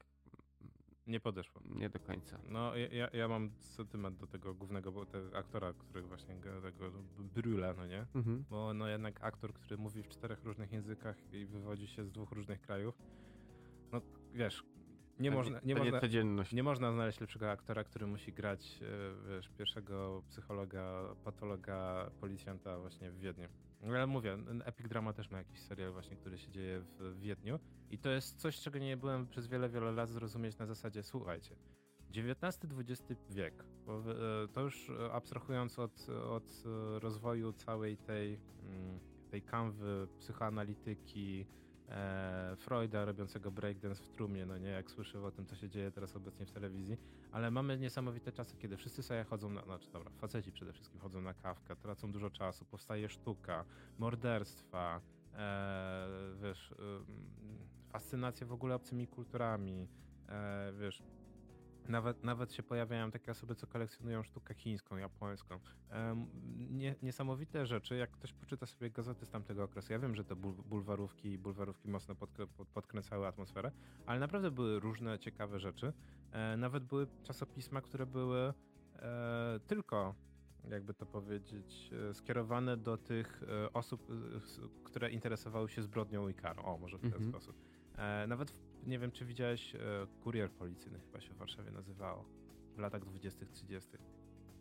Nie 1.07 1.21
podeszło. 1.21 1.63
Nie 1.65 1.91
do 1.91 2.01
końca. 2.01 2.41
No, 2.49 2.77
ja, 2.77 3.09
ja 3.13 3.29
mam 3.29 3.51
sentyment 3.61 4.19
do 4.19 4.27
tego 4.27 4.55
głównego 4.55 4.93
bo 4.93 5.07
tego 5.07 5.37
aktora, 5.37 5.73
który 5.73 6.03
właśnie 6.03 6.35
tego 6.63 6.91
Brula, 7.19 7.75
no 7.75 7.87
nie? 7.87 8.07
Mhm. 8.15 8.45
Bo 8.51 8.75
no 8.75 8.89
jednak 8.89 9.25
aktor, 9.25 9.53
który 9.53 9.79
mówi 9.79 10.03
w 10.03 10.09
czterech 10.09 10.45
różnych 10.45 10.73
językach 10.73 11.33
i 11.33 11.47
wywodzi 11.47 11.87
się 11.87 12.05
z 12.05 12.13
dwóch 12.13 12.33
różnych 12.33 12.61
krajów, 12.61 12.95
no 13.93 14.01
wiesz, 14.35 14.65
nie, 15.21 15.31
można, 15.31 15.61
nie, 15.65 15.75
można, 15.75 16.01
nie 16.53 16.63
można 16.63 16.93
znaleźć 16.93 17.21
lepszego 17.21 17.51
aktora, 17.51 17.85
który 17.85 18.07
musi 18.07 18.33
grać 18.33 18.81
e, 18.83 19.29
wiesz, 19.29 19.49
pierwszego 19.49 20.23
psychologa, 20.29 21.15
patologa, 21.25 22.11
policjanta 22.21 22.79
właśnie 22.79 23.11
w 23.11 23.19
Wiedniu. 23.19 23.49
Ale 23.87 24.07
mówię, 24.07 24.39
Epic 24.65 24.89
Drama 24.89 25.13
też 25.13 25.31
ma 25.31 25.39
jakiś 25.39 25.61
serial 25.61 25.93
właśnie, 25.93 26.17
który 26.17 26.39
się 26.39 26.51
dzieje 26.51 26.81
w 26.99 27.21
Wiedniu 27.21 27.59
i 27.91 27.99
to 27.99 28.11
jest 28.11 28.41
coś, 28.41 28.61
czego 28.61 28.79
nie 28.79 28.97
byłem 28.97 29.27
przez 29.27 29.47
wiele, 29.47 29.69
wiele 29.69 29.93
lat 29.93 30.09
zrozumieć 30.09 30.59
na 30.59 30.67
zasadzie, 30.67 31.03
słuchajcie, 31.03 31.57
XIX-XX 32.11 33.21
wiek, 33.31 33.65
bo 33.87 33.99
e, 33.99 34.49
to 34.53 34.61
już 34.61 34.91
abstrahując 35.13 35.79
od, 35.79 36.07
od 36.09 36.63
rozwoju 36.99 37.53
całej 37.53 37.97
tej, 37.97 38.41
mm, 38.63 39.01
tej 39.31 39.43
kanwy 39.43 40.09
psychoanalityki, 40.19 41.47
e, 41.91 42.57
Freuda 42.57 43.05
robiącego 43.05 43.51
breakdance 43.51 44.03
w 44.03 44.09
trumnie, 44.09 44.47
no 44.47 44.59
nie, 44.59 44.69
jak 44.69 44.91
słyszę 44.91 45.23
o 45.23 45.31
tym, 45.31 45.47
co 45.47 45.57
się 45.57 45.69
dzieje 45.69 45.91
teraz 45.91 46.17
obecnie 46.17 46.47
w 46.47 46.51
telewizji, 46.51 46.99
ale 47.31 47.51
mamy 47.51 47.79
niesamowite 47.79 48.33
czasy, 48.33 48.57
kiedy 48.57 48.77
wszyscy 48.77 49.03
sobie 49.03 49.25
chodzą 49.25 49.51
na, 49.51 49.65
znaczy 49.65 49.91
dobra, 49.93 50.11
faceci 50.11 50.53
przede 50.53 50.73
wszystkim 50.73 51.01
chodzą 51.01 51.21
na 51.21 51.35
kawkę, 51.35 51.77
tracą 51.77 52.13
dużo 52.13 52.31
czasu, 52.31 52.65
powstaje 52.65 53.09
sztuka, 53.09 53.65
morderstwa, 53.99 55.01
e, 55.35 56.09
wiesz, 56.43 56.73
e, 56.73 56.77
fascynacja 57.93 58.47
w 58.47 58.53
ogóle 58.53 58.75
obcymi 58.75 59.07
kulturami, 59.07 59.89
e, 60.29 60.73
wiesz, 60.81 61.03
nawet, 61.91 62.25
nawet 62.25 62.53
się 62.53 62.63
pojawiają 62.63 63.11
takie 63.11 63.31
osoby, 63.31 63.55
co 63.55 63.67
kolekcjonują 63.67 64.23
sztukę 64.23 64.55
chińską, 64.55 64.97
japońską. 64.97 65.61
nie, 66.71 66.95
niesamowite 67.03 67.67
rzeczy, 67.67 67.97
jak 67.97 68.11
ktoś 68.11 68.33
poczyta 68.33 68.67
sobie 68.67 68.91
gazety 68.91 69.27
z 69.27 69.31
tamtego 69.31 69.65
okresu. 69.65 69.93
Ja 69.93 69.99
wiem, 69.99 70.15
że 70.15 70.25
te 70.25 70.37
bulwarówki 70.37 71.33
i 71.33 71.39
bulwarówki 71.39 71.89
mocno 71.89 72.15
pod, 72.15 72.31
pod, 72.57 72.69
podkręcały 72.69 73.27
atmosferę, 73.27 73.73
ale 74.07 74.21
naprawdę 74.21 74.51
były 74.51 74.81
różne 74.81 75.19
ciekawe 75.19 75.61
rzeczy. 75.61 75.93
E, 76.33 76.57
nawet 76.57 76.85
były 76.85 77.07
czasopisma, 77.23 77.81
które 77.81 78.07
były 78.07 78.53
e, 78.97 79.61
tylko 79.67 80.15
jakby 80.71 80.95
to 80.95 81.07
powiedzieć, 81.07 81.91
e, 82.11 82.15
skierowane 82.15 82.77
do 82.77 82.97
tych 82.97 83.43
osób, 83.73 84.07
które 84.85 85.11
interesowały 85.11 85.69
się 85.69 85.83
zbrodnią 85.83 86.29
i 86.29 86.35
karą. 86.35 86.63
O, 86.63 86.79
może 86.79 86.99
w 86.99 87.01
ten 87.01 87.13
mhm. 87.13 87.31
sposób. 87.31 87.57
Nawet 88.29 88.51
w 88.51 88.70
nie 88.87 88.99
wiem, 88.99 89.13
czy 89.13 89.25
widziałeś 89.25 89.75
e, 89.75 89.79
Kurier 90.23 90.51
Policyjny, 90.51 91.01
chyba 91.01 91.21
się 91.21 91.35
w 91.35 91.37
Warszawie 91.37 91.71
nazywało, 91.71 92.25
w 92.77 92.79
latach 92.79 93.03
20-30. 93.03 93.81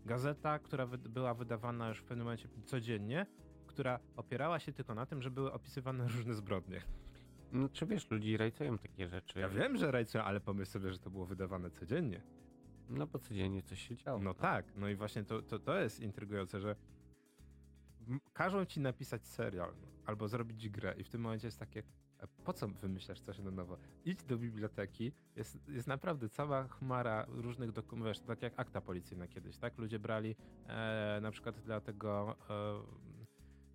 Gazeta, 0.05 0.59
która 0.59 0.85
wy 0.85 0.97
była 0.97 1.33
wydawana 1.33 1.89
już 1.89 1.99
w 1.99 2.03
pewnym 2.03 2.25
momencie 2.25 2.47
codziennie, 2.65 3.25
która 3.67 3.99
opierała 4.15 4.59
się 4.59 4.73
tylko 4.73 4.95
na 4.95 5.05
tym, 5.05 5.21
że 5.21 5.31
były 5.31 5.53
opisywane 5.53 6.07
różne 6.07 6.33
zbrodnie. 6.33 6.81
No 7.51 7.69
czy 7.69 7.85
wiesz, 7.85 8.11
ludzi 8.11 8.37
rajcują 8.37 8.77
takie 8.77 9.07
rzeczy. 9.07 9.39
Ja 9.39 9.49
wiem, 9.49 9.77
że 9.77 9.91
rajcują, 9.91 10.23
ale 10.23 10.39
pomyśl 10.39 10.71
sobie, 10.71 10.93
że 10.93 10.99
to 10.99 11.09
było 11.09 11.25
wydawane 11.25 11.71
codziennie. 11.71 12.21
No 12.89 13.07
bo 13.07 13.19
codziennie 13.19 13.63
coś 13.63 13.87
się 13.87 13.95
działo. 13.95 14.19
No 14.19 14.33
tak, 14.33 14.65
no 14.75 14.89
i 14.89 14.95
właśnie 14.95 15.23
to, 15.23 15.41
to, 15.41 15.59
to 15.59 15.79
jest 15.79 15.99
intrygujące, 15.99 16.59
że 16.59 16.75
każą 18.33 18.65
ci 18.65 18.79
napisać 18.79 19.25
serial 19.25 19.73
albo 20.05 20.27
zrobić 20.27 20.69
grę 20.69 20.95
i 20.97 21.03
w 21.03 21.09
tym 21.09 21.21
momencie 21.21 21.47
jest 21.47 21.59
takie, 21.59 21.83
po 22.27 22.53
co 22.53 22.67
wymyślasz 22.67 23.21
coś 23.21 23.39
na 23.39 23.51
nowo? 23.51 23.77
Idź 24.05 24.23
do 24.23 24.37
biblioteki, 24.37 25.11
jest, 25.35 25.57
jest 25.67 25.87
naprawdę 25.87 26.29
cała 26.29 26.67
chmara 26.67 27.25
różnych 27.29 27.71
dokumentów, 27.71 28.25
tak 28.25 28.41
jak 28.41 28.53
akta 28.57 28.81
policyjne 28.81 29.27
kiedyś, 29.27 29.57
tak? 29.57 29.77
Ludzie 29.77 29.99
brali 29.99 30.35
e, 30.67 31.19
na 31.21 31.31
przykład 31.31 31.61
dlatego, 31.65 32.35
e, 32.49 32.81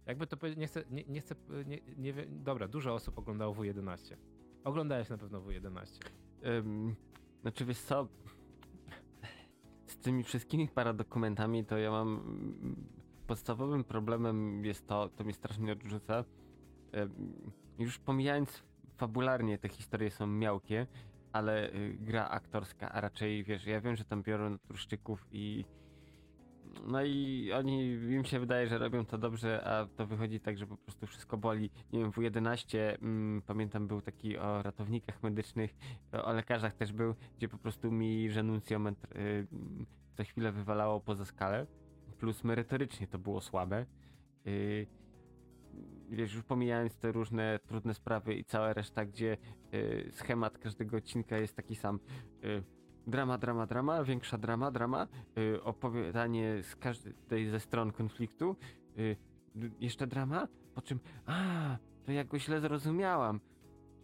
jakby 0.06 0.26
to 0.26 0.36
powiedzieć, 0.36 0.58
nie 0.58 0.66
chcę, 0.66 0.84
nie, 0.90 1.04
nie 1.04 1.20
chcę, 1.20 1.34
nie, 1.66 1.78
nie 1.96 2.12
wiem, 2.12 2.42
dobra, 2.44 2.68
dużo 2.68 2.94
osób 2.94 3.18
oglądało 3.18 3.54
W11. 3.54 4.16
Oglądałeś 4.64 5.08
na 5.08 5.18
pewno 5.18 5.40
W11. 5.40 5.86
Um, 6.44 6.94
znaczy 7.42 7.64
wiesz 7.64 7.80
co, 7.80 8.08
z 9.86 9.96
tymi 9.96 10.24
wszystkimi 10.24 10.68
paradokumentami 10.68 11.64
to 11.64 11.78
ja 11.78 11.90
mam 11.90 12.20
podstawowym 13.26 13.84
problemem 13.84 14.64
jest 14.64 14.86
to, 14.86 15.08
to 15.08 15.24
mnie 15.24 15.32
strasznie 15.32 15.72
odrzuca, 15.72 16.24
już 17.78 17.98
pomijając 17.98 18.62
fabularnie 18.96 19.58
te 19.58 19.68
historie 19.68 20.10
są 20.10 20.26
miałkie, 20.26 20.86
ale 21.32 21.72
y, 21.72 21.96
gra 22.00 22.28
aktorska, 22.28 22.92
a 22.92 23.00
raczej 23.00 23.44
wiesz, 23.44 23.66
ja 23.66 23.80
wiem, 23.80 23.96
że 23.96 24.04
tam 24.04 24.22
biorą 24.22 24.58
truszczyków 24.58 25.26
i 25.32 25.64
no 26.86 27.02
i 27.02 27.52
oni, 27.52 27.88
im 27.90 28.24
się 28.24 28.40
wydaje, 28.40 28.66
że 28.66 28.78
robią 28.78 29.04
to 29.04 29.18
dobrze, 29.18 29.64
a 29.64 29.86
to 29.96 30.06
wychodzi 30.06 30.40
tak, 30.40 30.58
że 30.58 30.66
po 30.66 30.76
prostu 30.76 31.06
wszystko 31.06 31.36
boli. 31.36 31.70
Nie 31.92 31.98
wiem, 32.00 32.12
w 32.12 32.18
11 32.18 32.98
mm, 33.02 33.42
pamiętam 33.42 33.88
był 33.88 34.00
taki 34.00 34.38
o 34.38 34.62
ratownikach 34.62 35.22
medycznych, 35.22 35.74
o 36.12 36.32
lekarzach 36.32 36.74
też 36.74 36.92
był, 36.92 37.14
gdzie 37.36 37.48
po 37.48 37.58
prostu 37.58 37.92
mi 37.92 38.30
żenuncjometr 38.30 39.16
y, 39.16 39.46
co 40.14 40.24
chwilę 40.24 40.52
wywalało 40.52 41.00
poza 41.00 41.24
skalę, 41.24 41.66
plus 42.18 42.44
merytorycznie 42.44 43.06
to 43.06 43.18
było 43.18 43.40
słabe. 43.40 43.86
Y, 44.46 44.86
wiesz, 46.10 46.34
już 46.34 46.44
pomijając 46.44 46.96
te 46.96 47.12
różne 47.12 47.58
trudne 47.66 47.94
sprawy 47.94 48.34
i 48.34 48.44
cała 48.44 48.72
reszta, 48.72 49.04
gdzie 49.04 49.36
y, 49.74 50.10
schemat 50.12 50.58
każdego 50.58 50.96
odcinka 50.96 51.38
jest 51.38 51.56
taki 51.56 51.76
sam. 51.76 52.00
Y, 52.44 52.62
drama, 53.06 53.38
drama, 53.38 53.66
drama, 53.66 54.04
większa 54.04 54.38
drama, 54.38 54.70
drama, 54.70 55.06
y, 55.38 55.62
opowiadanie 55.62 56.62
z 56.62 56.76
każdej 56.76 57.50
ze 57.50 57.60
stron 57.60 57.92
konfliktu, 57.92 58.56
y, 58.98 59.16
jeszcze 59.80 60.06
drama, 60.06 60.48
po 60.74 60.82
czym, 60.82 61.00
a, 61.26 61.76
to 62.04 62.12
ja 62.12 62.24
go 62.24 62.38
źle 62.38 62.60
zrozumiałam. 62.60 63.40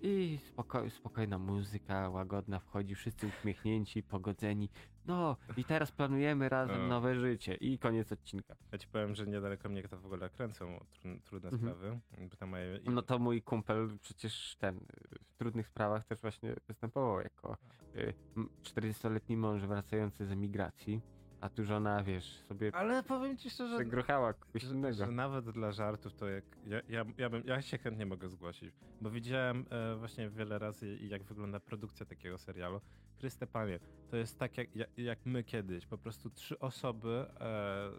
I 0.02 0.38
spoko 0.48 0.90
spokojna 0.90 1.38
muzyka, 1.38 2.08
łagodna 2.08 2.58
wchodzi, 2.58 2.94
wszyscy 2.94 3.26
uśmiechnięci, 3.26 4.02
pogodzeni. 4.02 4.70
No, 5.06 5.36
i 5.56 5.64
teraz 5.64 5.92
planujemy 5.92 6.48
razem 6.48 6.78
No. 6.82 6.88
nowe 6.88 7.14
życie. 7.14 7.54
I 7.54 7.78
koniec 7.78 8.12
odcinka. 8.12 8.56
Ja 8.72 8.78
ci 8.78 8.88
powiem, 8.88 9.14
że 9.14 9.26
niedaleko 9.26 9.68
mnie 9.68 9.82
to 9.82 9.98
w 9.98 10.06
ogóle 10.06 10.30
kręcą 10.30 10.78
tru- 11.04 11.20
trudne 11.24 11.48
Mhm. 11.50 11.72
sprawy. 11.74 12.00
I- 12.84 12.90
No 12.90 13.02
to 13.02 13.18
mój 13.18 13.42
kumpel 13.42 13.98
przecież 14.00 14.56
ten 14.58 14.76
y, 14.76 14.80
w 15.24 15.34
trudnych 15.34 15.66
sprawach 15.68 16.04
też 16.06 16.20
właśnie 16.20 16.54
występował 16.68 17.20
jako 17.20 17.56
y, 17.96 18.14
m- 18.36 18.48
40-letni 18.62 19.36
mąż 19.36 19.62
wracający 19.62 20.26
z 20.26 20.32
emigracji, 20.32 21.00
a 21.40 21.48
tu 21.48 21.64
żona, 21.64 22.02
wiesz, 22.02 22.42
sobie 22.48 22.70
Ale 22.74 23.02
powiem 23.02 23.36
ci 23.36 23.50
szczerze, 23.50 23.76
przegrochała 23.76 24.32
kogoś 24.32 24.64
innego. 24.64 24.94
że 24.94 25.06
nawet 25.06 25.50
dla 25.50 25.72
żartów 25.72 26.14
to 26.14 26.28
jak. 26.28 26.44
Ja, 26.66 26.80
ja, 26.88 27.04
ja, 27.18 27.30
bym, 27.30 27.42
ja 27.46 27.62
się 27.62 27.78
chętnie 27.78 28.06
mogę 28.06 28.28
zgłosić, 28.28 28.74
bo 29.00 29.10
widziałem 29.10 29.66
e, 29.70 29.96
właśnie 29.96 30.30
wiele 30.30 30.58
razy, 30.58 30.96
jak 30.96 31.22
wygląda 31.22 31.60
produkcja 31.60 32.06
takiego 32.06 32.38
serialu. 32.38 32.80
Chryste 33.18 33.46
Panie, 33.46 33.80
to 34.10 34.16
jest 34.16 34.38
tak 34.38 34.58
jak, 34.58 34.76
jak, 34.76 34.98
jak 34.98 35.26
my 35.26 35.44
kiedyś. 35.44 35.86
Po 35.86 35.98
prostu 35.98 36.30
trzy 36.30 36.58
osoby, 36.58 37.08
e, 37.08 37.26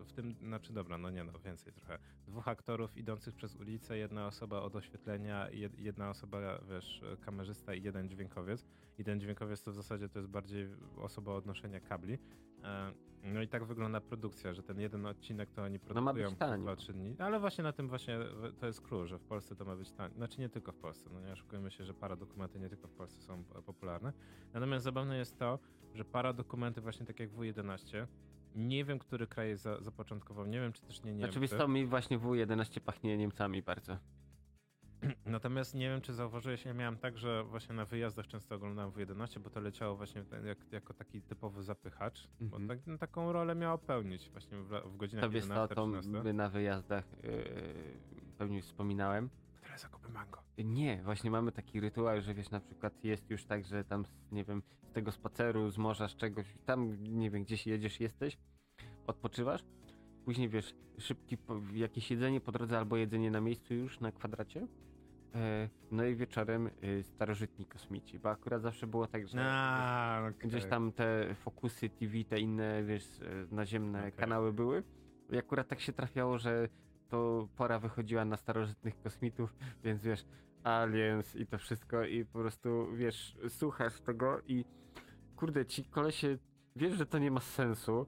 w 0.06 0.12
tym, 0.16 0.36
znaczy 0.42 0.74
dobra, 0.74 0.98
no 0.98 1.10
nie 1.10 1.24
no, 1.24 1.40
więcej 1.40 1.74
trochę. 1.74 2.00
Dwóch 2.28 2.48
aktorów 2.48 2.98
idących 2.98 3.36
przez 3.36 3.56
ulicę, 3.56 3.98
jedna 3.98 4.28
osoba 4.28 4.62
od 4.62 4.76
oświetlenia, 4.76 5.50
jed, 5.50 5.80
jedna 5.80 6.10
osoba, 6.10 6.60
wiesz, 6.70 7.02
kamerzysta 7.22 7.74
i 7.74 7.84
jeden 7.84 8.10
dźwiękowiec. 8.10 8.66
I 8.98 9.04
ten 9.04 9.20
dźwiękowiec 9.20 9.64
to 9.64 9.72
w 9.72 9.76
zasadzie 9.76 10.10
to 10.10 10.20
jest 10.20 10.30
bardziej 10.30 10.68
osoba 10.98 11.34
odnoszenia 11.34 11.80
kabli. 11.80 12.18
E, 12.64 12.94
no 13.34 13.42
i 13.42 13.48
tak 13.48 13.66
wygląda 13.66 14.02
produkcja, 14.02 14.54
że 14.54 14.64
ten 14.64 14.80
jeden 14.80 15.06
odcinek 15.06 15.52
to 15.52 15.64
oni 15.64 15.80
No 15.96 16.02
ma 16.02 16.14
produkują 16.14 16.60
dwa, 16.62 16.76
trzy 16.76 16.94
dni. 16.94 17.16
Ale 17.20 17.40
właśnie 17.40 17.64
na 17.64 17.74
tym 17.74 17.88
właśnie 17.88 18.20
to 18.60 18.66
jest 18.66 18.82
clue, 18.82 19.08
że 19.08 19.18
w 19.18 19.24
Polsce 19.24 19.56
to 19.56 19.66
ma 19.66 19.76
być 19.76 19.92
tanie. 19.92 20.16
Znaczy 20.16 20.42
nie 20.42 20.50
tylko 20.50 20.72
w 20.72 20.78
Polsce, 20.78 21.10
no 21.14 21.22
nie 21.22 21.32
oszukujmy 21.32 21.72
się, 21.72 21.84
że 21.84 21.94
paradokumenty 21.94 22.60
nie 22.60 22.70
tylko 22.70 22.88
w 22.88 22.92
Polsce 22.92 23.22
są 23.22 23.44
e, 23.56 23.62
popularne. 23.62 24.14
Natomiast 24.54 24.84
zabawne 24.84 25.18
jest 25.18 25.38
to, 25.40 25.60
że 25.94 26.06
paradokumenty 26.06 26.82
właśnie 26.82 27.06
tak 27.06 27.20
jak 27.20 27.30
W11, 27.32 28.08
nie 28.56 28.86
wiem, 28.86 29.00
który 29.00 29.28
kraj 29.28 29.48
je 29.48 29.58
za, 29.58 29.82
zapoczątkował, 29.82 30.46
nie 30.46 30.60
wiem, 30.60 30.74
czy 30.74 30.82
też 30.82 31.04
nie 31.04 31.12
Niemcy. 31.12 31.26
Znaczy, 31.26 31.40
wiesz 31.40 31.50
co, 31.50 31.68
mi 31.68 31.86
właśnie 31.86 32.20
W11 32.20 32.80
pachnie 32.80 33.18
Niemcami 33.18 33.62
bardzo. 33.62 33.98
Natomiast 35.26 35.76
nie 35.76 35.90
wiem, 35.90 36.02
czy 36.02 36.14
zauważyłeś, 36.14 36.66
ja 36.66 36.74
miałem 36.74 36.98
tak, 36.98 37.18
że 37.18 37.44
właśnie 37.44 37.76
na 37.76 37.86
wyjazdach 37.86 38.28
często 38.28 38.56
oglądałem 38.56 38.92
W11, 38.92 39.40
bo 39.40 39.50
to 39.50 39.60
leciało 39.62 39.96
właśnie 39.96 40.24
jak, 40.46 40.58
jako 40.72 40.94
taki 40.94 41.22
typowy 41.22 41.64
zapychacz, 41.64 42.28
Mhm. 42.42 42.68
bo 42.68 42.74
tak, 42.74 42.88
no, 42.88 42.98
taką 42.98 43.32
rolę 43.32 43.56
miało 43.56 43.78
pełnić 43.78 44.30
właśnie 44.30 44.58
w, 44.58 44.70
w 44.86 44.98
godzinach 44.98 45.24
To 45.26 45.30
wiesz 45.30 45.46
co, 45.46 45.54
11 45.54 45.76
to 45.76 45.88
13. 45.88 46.12
my 46.24 46.34
na 46.34 46.50
wyjazdach 46.50 47.06
yy, 47.24 47.44
pewnie 48.38 48.62
wspominałem. 48.62 49.30
Tyle 49.62 49.78
zakupy 49.78 50.10
mango. 50.10 50.42
Nie, 50.58 51.02
właśnie 51.04 51.32
mamy 51.32 51.52
taki 51.52 51.80
rytuał, 51.80 52.22
że 52.22 52.34
wiesz, 52.34 52.50
na 52.50 52.60
przykład 52.60 53.04
jest 53.04 53.30
już 53.30 53.46
tak, 53.46 53.66
że 53.66 53.84
tam, 53.84 54.06
nie 54.32 54.44
wiem, 54.44 54.64
z 54.90 54.92
tego 54.94 55.12
spaceru, 55.12 55.70
z 55.70 55.78
morza, 55.78 56.08
z 56.08 56.16
czegoś, 56.16 56.46
tam, 56.66 57.04
nie 57.04 57.30
wiem, 57.30 57.44
gdzieś 57.44 57.68
jedziesz, 57.68 58.00
jesteś, 58.00 58.38
odpoczywasz, 59.08 59.64
później, 60.26 60.50
wiesz, 60.50 60.74
szybki, 60.98 61.38
jakieś 61.74 62.12
jedzenie 62.12 62.42
po 62.42 62.52
drodze 62.52 62.78
albo 62.78 62.98
jedzenie 62.98 63.32
na 63.32 63.42
miejscu 63.42 63.74
już, 63.74 64.00
na 64.00 64.12
kwadracie, 64.12 64.62
e, 64.62 64.68
no 65.92 66.06
i 66.06 66.16
wieczorem 66.16 66.70
y, 66.84 67.04
starożytni 67.04 67.66
kosmici, 67.66 68.20
bo 68.20 68.30
akurat 68.30 68.62
zawsze 68.62 68.88
było 68.88 69.08
tak, 69.08 69.28
że 69.28 69.40
A, 69.42 70.22
wiesz, 70.26 70.36
gdzieś 70.38 70.66
tam 70.66 70.92
te 70.92 71.36
fokusy 71.36 71.90
TV, 71.90 72.24
te 72.30 72.40
inne, 72.40 72.84
wiesz, 72.84 73.22
e, 73.22 73.56
naziemne 73.56 74.00
Okej. 74.00 74.12
kanały 74.12 74.54
były 74.54 74.84
i 75.32 75.38
akurat 75.38 75.68
tak 75.68 75.80
się 75.80 75.94
trafiało, 75.94 76.38
że 76.38 76.68
to 77.10 77.48
pora 77.56 77.80
wychodziła 77.80 78.26
na 78.26 78.38
starożytnych 78.38 79.02
kosmitów, 79.02 79.56
więc 79.84 80.04
wiesz, 80.04 80.26
aliens 80.64 81.36
i 81.36 81.48
to 81.48 81.58
wszystko 81.58 82.04
i 82.04 82.26
po 82.26 82.40
prostu, 82.40 82.88
wiesz, 82.96 83.38
słuchasz 83.50 84.02
tego 84.02 84.42
i 84.48 84.66
kurde, 85.36 85.66
ci 85.66 85.86
kolesie, 85.86 86.38
wiesz, 86.76 86.94
że 86.94 87.06
to 87.06 87.20
nie 87.20 87.32
ma 87.32 87.40
sensu, 87.40 88.06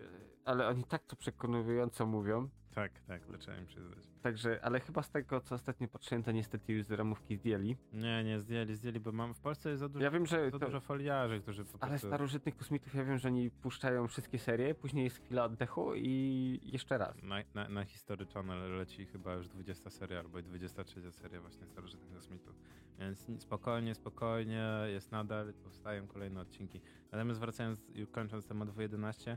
e, 0.00 0.04
ale 0.44 0.68
oni 0.68 0.84
tak 0.84 1.04
to 1.04 1.16
przekonująco 1.16 2.06
mówią, 2.06 2.48
Tak, 2.78 3.00
tak, 3.00 3.26
to 3.26 3.38
trzeba 3.38 3.56
im 3.58 3.66
przyznać. 3.66 3.98
także, 4.22 4.60
ale 4.64 4.80
chyba 4.80 5.02
z 5.02 5.10
tego, 5.10 5.40
co 5.40 5.54
ostatnio 5.54 5.88
patrzyłem, 5.88 6.22
to 6.22 6.32
niestety 6.32 6.72
już 6.72 6.84
z 6.84 6.90
ramówki 6.90 7.36
zdjęli. 7.36 7.76
Nie, 7.92 8.24
nie, 8.24 8.40
zdjęli, 8.40 8.74
zdjęli, 8.74 9.00
bo 9.00 9.12
mam 9.12 9.34
w 9.34 9.40
Polsce 9.40 9.68
jest 9.68 9.80
za 9.80 9.88
dużo, 9.88 10.04
Ja 10.04 10.10
wiem, 10.10 10.26
że 10.26 10.50
za 10.50 10.58
to, 10.58 10.66
dużo 10.66 10.80
foliarzy, 10.80 11.40
którzy 11.40 11.64
po 11.64 11.78
ale 11.80 11.90
prostu... 11.90 12.06
starożytnych 12.06 12.56
kosmitów, 12.56 12.94
ja 12.94 13.04
wiem, 13.04 13.18
że 13.18 13.28
oni 13.28 13.50
puszczają 13.50 14.08
wszystkie 14.08 14.38
serie, 14.38 14.74
później 14.74 15.04
jest 15.04 15.16
chwila 15.24 15.44
oddechu 15.44 15.94
i 15.94 16.60
jeszcze 16.62 16.98
raz. 16.98 17.22
Na, 17.22 17.36
na, 17.54 17.68
na 17.68 17.84
History 17.84 18.26
Channel 18.26 18.76
leci 18.76 19.06
chyba 19.06 19.34
już 19.34 19.48
20 19.48 19.90
seria 19.90 20.18
albo 20.20 20.38
i 20.38 20.42
23 20.42 21.12
seria 21.12 21.40
właśnie 21.40 21.66
Starożytnych 21.66 22.14
Kosmitów. 22.14 22.54
Więc 22.98 23.28
ni- 23.28 23.40
spokojnie, 23.40 23.94
spokojnie, 23.94 24.68
jest 24.86 25.12
nadal, 25.12 25.52
powstają 25.64 26.06
kolejne 26.06 26.40
odcinki. 26.40 26.80
Natomiast 27.12 27.40
wracając 27.40 27.80
kończąc 28.12 28.46
temat 28.46 28.68
W11, 28.68 29.30
no 29.30 29.36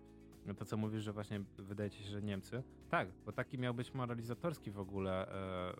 to 0.57 0.65
co 0.65 0.77
mówisz, 0.77 1.03
że 1.03 1.13
właśnie 1.13 1.45
wydaje 1.57 1.89
ci 1.91 2.03
się, 2.03 2.09
że 2.09 2.21
Niemcy? 2.21 2.63
Tak, 2.87 3.13
bo 3.25 3.31
taki 3.31 3.57
miał 3.57 3.73
być 3.73 3.93
moralizatorski 3.93 4.71
w 4.71 4.79
ogóle, 4.79 5.27
e, 5.27 5.33
e, 5.33 5.75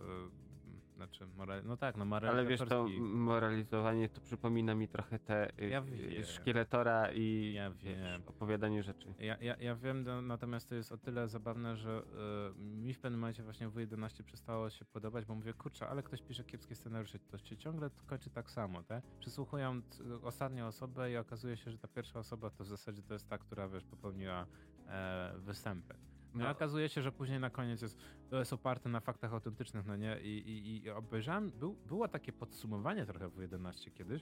znaczy, 1.01 1.27
moral, 1.27 1.61
no 1.65 1.77
tak, 1.77 1.97
no 1.97 2.15
Ale 2.15 2.45
wiesz, 2.45 2.59
to 2.59 2.65
moralizatorski. 2.65 3.01
moralizowanie 3.01 4.09
to 4.09 4.21
przypomina 4.21 4.75
mi 4.75 4.87
trochę 4.87 5.19
te 5.19 5.49
y, 5.63 5.69
Ja 5.69 5.83
y, 6.19 6.25
szkieletora 6.25 7.11
i 7.11 7.53
Ja 7.53 7.71
wiesz, 7.71 8.21
opowiadanie 8.25 8.83
rzeczy. 8.83 9.13
Ja, 9.19 9.37
ja, 9.41 9.55
ja 9.59 9.75
wiem, 9.75 10.03
no, 10.03 10.21
natomiast 10.21 10.69
to 10.69 10.75
jest 10.75 10.91
o 10.91 10.97
tyle 10.97 11.27
zabawne, 11.27 11.77
że 11.77 12.03
y, 12.51 12.59
mi 12.59 12.93
w 12.93 12.99
pewnym 12.99 13.19
momencie 13.19 13.43
właśnie 13.43 13.69
W11 13.69 14.23
przestało 14.23 14.69
się 14.69 14.85
podobać, 14.85 15.25
bo 15.25 15.35
mówię, 15.35 15.53
kurczę, 15.53 15.87
ale 15.87 16.03
ktoś 16.03 16.21
pisze 16.21 16.43
kiepskie 16.43 16.75
scenariusze, 16.75 17.19
to 17.19 17.37
się 17.37 17.57
ciągle 17.57 17.89
kończy 18.05 18.29
tak 18.29 18.51
samo, 18.51 18.83
tak? 18.83 19.03
Przysłuchują 19.19 19.81
t- 19.81 20.21
ostatnią 20.21 20.67
osobę 20.67 21.11
i 21.11 21.17
okazuje 21.17 21.57
się, 21.57 21.71
że 21.71 21.77
ta 21.77 21.87
pierwsza 21.87 22.19
osoba 22.19 22.49
to 22.49 22.63
w 22.63 22.67
zasadzie 22.67 23.03
to 23.03 23.13
jest 23.13 23.29
ta, 23.29 23.37
która, 23.37 23.67
wiesz, 23.67 23.85
popełniła 23.85 24.47
e, 24.87 25.33
występy. 25.37 25.93
No. 26.33 26.43
No. 26.43 26.49
okazuje 26.49 26.89
się, 26.89 27.01
że 27.01 27.11
później 27.11 27.39
na 27.39 27.49
koniec 27.49 27.81
jest, 27.81 27.97
to 28.29 28.39
jest 28.39 28.53
oparte 28.53 28.89
na 28.89 28.99
faktach 28.99 29.33
autentycznych, 29.33 29.85
no 29.85 29.95
nie? 29.95 30.19
I, 30.21 30.27
i, 30.27 30.83
i 30.83 30.89
obejrzałem, 30.89 31.51
był, 31.51 31.73
było 31.73 32.07
takie 32.07 32.33
podsumowanie 32.33 33.05
trochę 33.05 33.29
w 33.29 33.37
11 33.41 33.91
kiedyś. 33.91 34.21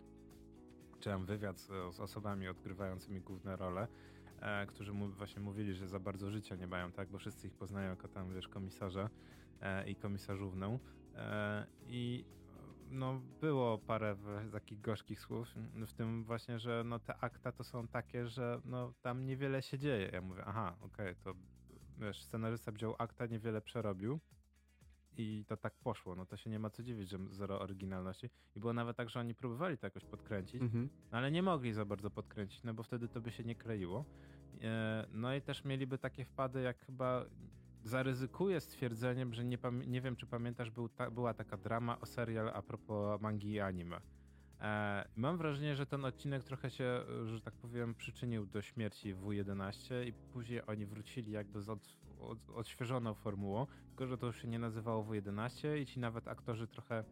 Czytałem 0.99 1.26
wywiad 1.26 1.60
z, 1.60 1.68
z 1.68 1.99
osobami 1.99 2.47
odgrywającymi 2.47 3.22
główne 3.22 3.55
role, 3.55 3.88
e, 4.41 4.66
którzy 4.66 4.93
mu, 4.93 5.10
właśnie 5.10 5.41
mówili, 5.41 5.74
że 5.74 5.88
za 5.88 5.99
bardzo 5.99 6.32
życia 6.32 6.55
nie 6.55 6.68
mają, 6.68 6.91
tak? 6.91 7.10
Bo 7.10 7.18
wszyscy 7.18 7.47
ich 7.47 7.53
poznają 7.53 7.89
jako 7.89 8.07
tam, 8.07 8.34
wiesz, 8.34 8.47
komisarza 8.47 9.10
e, 9.62 9.89
i 9.89 9.95
komisarzównę. 9.95 10.80
E, 11.16 11.66
I 11.88 12.26
no, 12.91 13.22
było 13.41 13.78
parę 13.78 14.16
takich 14.51 14.82
gorzkich 14.82 15.20
słów, 15.20 15.47
w 15.88 15.93
tym 15.93 16.24
właśnie, 16.24 16.60
że 16.60 16.84
no, 16.86 16.99
te 16.99 17.18
akta 17.18 17.51
to 17.51 17.64
są 17.64 17.88
takie, 17.88 18.28
że 18.28 18.62
no, 18.66 18.93
tam 19.01 19.26
niewiele 19.26 19.62
się 19.62 19.80
dzieje. 19.80 20.10
Ja 20.14 20.22
mówię, 20.22 20.43
aha, 20.45 20.76
okej, 20.82 21.16
to 21.16 21.34
wiesz, 22.00 22.24
scenarzysta 22.24 22.72
wziął 22.72 22.95
akta, 22.97 23.26
niewiele 23.26 23.62
przerobił 23.62 24.20
i 25.18 25.45
to 25.47 25.58
tak 25.58 25.74
poszło. 25.74 26.16
No 26.16 26.26
to 26.26 26.38
się 26.38 26.50
nie 26.50 26.60
ma 26.60 26.70
co 26.70 26.84
dziwić, 26.84 27.10
że 27.10 27.18
zero 27.32 27.60
oryginalności. 27.62 28.30
I 28.56 28.60
było 28.60 28.74
nawet 28.74 28.97
tak, 28.97 29.10
że 29.10 29.20
oni 29.20 29.36
próbowali 29.36 29.78
to 29.78 29.88
jakoś 29.88 30.06
podkręcić, 30.06 30.62
Mhm. 30.62 30.89
no 31.12 31.18
ale 31.18 31.32
nie 31.32 31.43
mogli 31.43 31.74
za 31.74 31.86
bardzo 31.86 32.10
podkręcić, 32.12 32.64
no 32.64 32.74
bo 32.74 32.84
wtedy 32.84 33.10
to 33.10 33.22
by 33.22 33.32
się 33.32 33.43
nie 33.43 33.56
kleiło. 33.56 34.06
E, 34.62 35.06
No 35.12 35.36
i 35.36 35.41
też 35.41 35.64
mieliby 35.66 35.97
takie 35.97 36.26
wpady, 36.26 36.62
jak 36.62 36.86
chyba 36.86 37.26
zaryzykuję 37.84 38.62
stwierdzeniem, 38.62 39.34
że 39.34 39.43
nie, 39.45 39.58
nie 39.88 40.02
wiem, 40.02 40.16
czy 40.16 40.26
pamiętasz, 40.28 40.72
był 40.72 40.89
ta, 40.89 41.12
była 41.12 41.34
taka 41.34 41.58
drama 41.58 42.00
o 42.00 42.06
serial 42.06 42.50
a 42.54 42.62
propos 42.62 43.22
mangi 43.22 43.52
i 43.52 43.60
anime. 43.60 44.02
E, 44.62 45.05
mam 45.16 45.38
wrażenie, 45.38 45.76
że 45.76 45.86
ten 45.86 46.05
odcinek 46.05 46.43
trochę 46.43 46.70
się, 46.70 47.01
że 47.26 47.41
tak 47.41 47.53
powiem, 47.53 47.95
przyczynił 47.95 48.45
do 48.45 48.62
śmierci 48.62 49.16
W11 49.16 50.07
i 50.07 50.14
później 50.14 50.62
oni 50.68 50.86
wrócili 50.86 51.32
jakby 51.32 51.62
z 51.62 51.70
od, 51.70 51.97
od, 52.20 52.49
odświeżoną 52.49 53.14
formułą, 53.14 53.68
tylko 53.89 54.07
że 54.07 54.18
to 54.18 54.28
już 54.28 54.41
się 54.41 54.47
nie 54.47 54.60
nazywało 54.60 55.03
W11 55.03 55.78
i 55.78 55.86
ci 55.86 55.99
nawet 55.99 56.28
aktorzy 56.28 56.68
trochę 56.68 57.03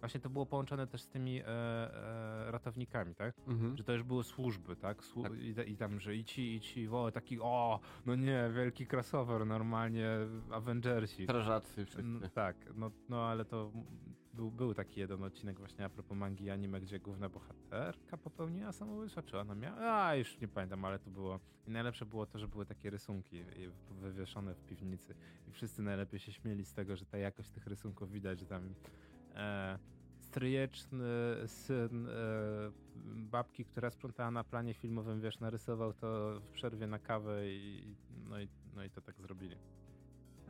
właśnie 0.00 0.20
to 0.20 0.30
było 0.30 0.46
połączone 0.46 0.86
też 0.86 1.02
z 1.02 1.08
tymi 1.08 1.40
e, 1.40 1.46
e, 1.46 2.50
ratownikami, 2.50 3.14
tak? 3.14 3.34
Mhm. 3.46 3.76
Że 3.76 3.84
to 3.84 3.92
już 3.92 4.02
były 4.02 4.24
służby, 4.24 4.76
tak? 4.76 5.02
Słu- 5.02 5.22
Tak. 5.22 5.32
I, 5.68 5.72
I 5.72 5.76
tam, 5.76 6.00
że 6.00 6.16
i 6.16 6.24
ci, 6.24 6.54
i 6.54 6.60
ci, 6.60 6.88
o, 6.88 7.10
taki, 7.10 7.40
o, 7.40 7.80
no 8.06 8.14
nie, 8.16 8.50
wielki 8.54 8.86
crossover, 8.92 9.46
normalnie 9.46 10.08
Avengersi. 10.50 11.24
Strażacy 11.24 11.84
wszyscy. 11.84 12.00
Mm, 12.02 12.30
tak, 12.30 12.56
no, 12.76 12.90
no 13.08 13.22
ale 13.24 13.44
to 13.44 13.72
był, 14.34 14.50
był 14.50 14.74
taki 14.74 15.00
jeden 15.00 15.22
odcinek 15.22 15.58
właśnie 15.58 15.84
a 15.84 15.88
propos 15.88 16.18
mangi 16.18 16.50
anime, 16.50 16.80
gdzie 16.80 17.00
główna 17.00 17.28
bohaterka 17.28 18.16
popełniła 18.16 18.72
samobójstwo, 18.72 19.22
czy 19.22 19.38
ona 19.38 19.54
miała? 19.54 20.04
A, 20.04 20.14
już 20.14 20.40
nie 20.40 20.48
pamiętam, 20.48 20.84
ale 20.84 20.98
to 20.98 21.10
było... 21.10 21.40
I 21.66 21.70
najlepsze 21.70 22.06
było 22.06 22.26
to, 22.26 22.38
że 22.38 22.48
były 22.48 22.66
takie 22.66 22.90
rysunki 22.90 23.44
wywieszone 23.90 24.54
w 24.54 24.64
piwnicy 24.64 25.14
i 25.48 25.52
wszyscy 25.52 25.82
najlepiej 25.82 26.20
się 26.20 26.32
śmieli 26.32 26.64
z 26.64 26.72
tego, 26.72 26.96
że 26.96 27.06
ta 27.06 27.18
jakość 27.18 27.50
tych 27.50 27.66
rysunków 27.66 28.12
widać, 28.12 28.40
że 28.40 28.46
tam 28.46 28.74
e, 29.34 29.78
stryjeczny 30.18 31.04
syn 31.46 32.06
e, 32.06 32.10
babki, 33.06 33.64
która 33.64 33.90
sprzątała 33.90 34.30
na 34.30 34.44
planie 34.44 34.74
filmowym, 34.74 35.20
wiesz, 35.20 35.40
narysował 35.40 35.92
to 35.92 36.40
w 36.40 36.48
przerwie 36.48 36.86
na 36.86 36.98
kawę 36.98 37.48
i, 37.48 37.96
no, 38.28 38.40
i, 38.40 38.48
no 38.74 38.84
i 38.84 38.90
to 38.90 39.00
tak 39.00 39.20
zrobili. 39.20 39.56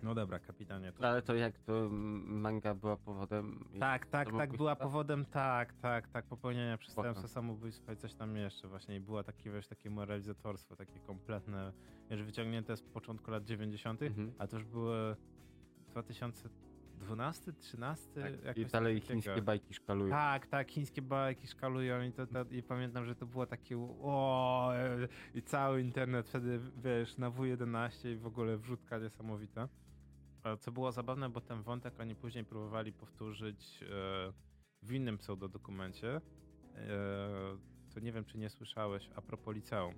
No 0.05 0.14
dobra, 0.14 0.38
kapitanie. 0.38 0.92
To... 0.92 1.09
Ale 1.09 1.22
to 1.22 1.34
jak 1.34 1.59
to 1.59 1.88
manga 1.90 2.74
była 2.74 2.96
powodem... 2.96 3.64
Tak, 3.80 4.07
tak, 4.07 4.28
tak, 4.38 4.57
była 4.57 4.76
powodem, 4.76 5.24
tak, 5.24 5.72
tak, 5.72 6.09
tak, 6.09 6.24
popełnienia 6.26 6.76
przestępstwa, 6.78 7.28
samobójstwa 7.28 7.92
i 7.92 7.96
coś 7.96 8.14
tam 8.14 8.36
jeszcze 8.36 8.68
właśnie 8.68 8.96
i 8.96 9.00
było 9.00 9.22
takie, 9.24 9.50
wiesz, 9.50 9.68
takie 9.68 9.90
moralizatorstwo, 9.90 10.76
takie 10.76 11.00
kompletne, 11.00 11.72
wiesz, 12.11 12.22
wyciągnięte 12.22 12.76
z 12.76 12.82
początku 12.82 13.30
lat 13.30 13.44
90., 13.44 14.02
Mhm. 14.02 14.32
a 14.38 14.46
to 14.46 14.57
już 14.57 14.64
były 14.64 15.16
2012, 15.88 17.52
13, 17.52 18.22
Tak. 18.44 18.57
I 18.59 18.66
dalej 18.66 19.00
takiego. 19.00 19.20
chińskie 19.20 19.42
bajki 19.42 19.74
szkalują. 19.74 20.11
Tak, 20.11 20.46
tak, 20.46 20.70
chińskie 20.70 21.02
bajki 21.02 21.46
szkalują 21.46 22.02
i, 22.02 22.12
to, 22.12 22.26
to, 22.26 22.44
i 22.50 22.62
pamiętam, 22.62 23.05
że 23.07 23.14
to 23.14 23.26
było 23.26 23.46
takie 23.46 23.78
o 24.02 24.70
i 25.34 25.42
cały 25.42 25.80
internet 25.80 26.28
wtedy, 26.28 26.61
wiesz, 26.84 27.16
na 27.18 27.30
W11 27.30 28.09
i 28.12 28.16
w 28.16 28.26
ogóle 28.26 28.57
wrzutka 28.59 28.98
niesamowita. 28.98 29.68
A 30.45 30.57
Co 30.57 30.72
było 30.72 30.92
zabawne, 30.92 31.28
bo 31.28 31.40
ten 31.40 31.62
wątek 31.62 32.01
oni 32.01 32.14
później 32.14 32.45
próbowali 32.45 32.92
powtórzyć 32.92 33.82
e, 33.82 33.86
w 34.82 34.92
innym 34.92 35.18
pseudodokumencie. 35.18 36.16
E, 36.16 36.20
to 37.95 38.01
nie 38.01 38.12
wiem, 38.12 38.24
czy 38.24 38.38
nie 38.38 38.51
słyszałeś 38.51 39.11
a 39.16 39.22
propos 39.22 39.55
liceum. 39.55 39.95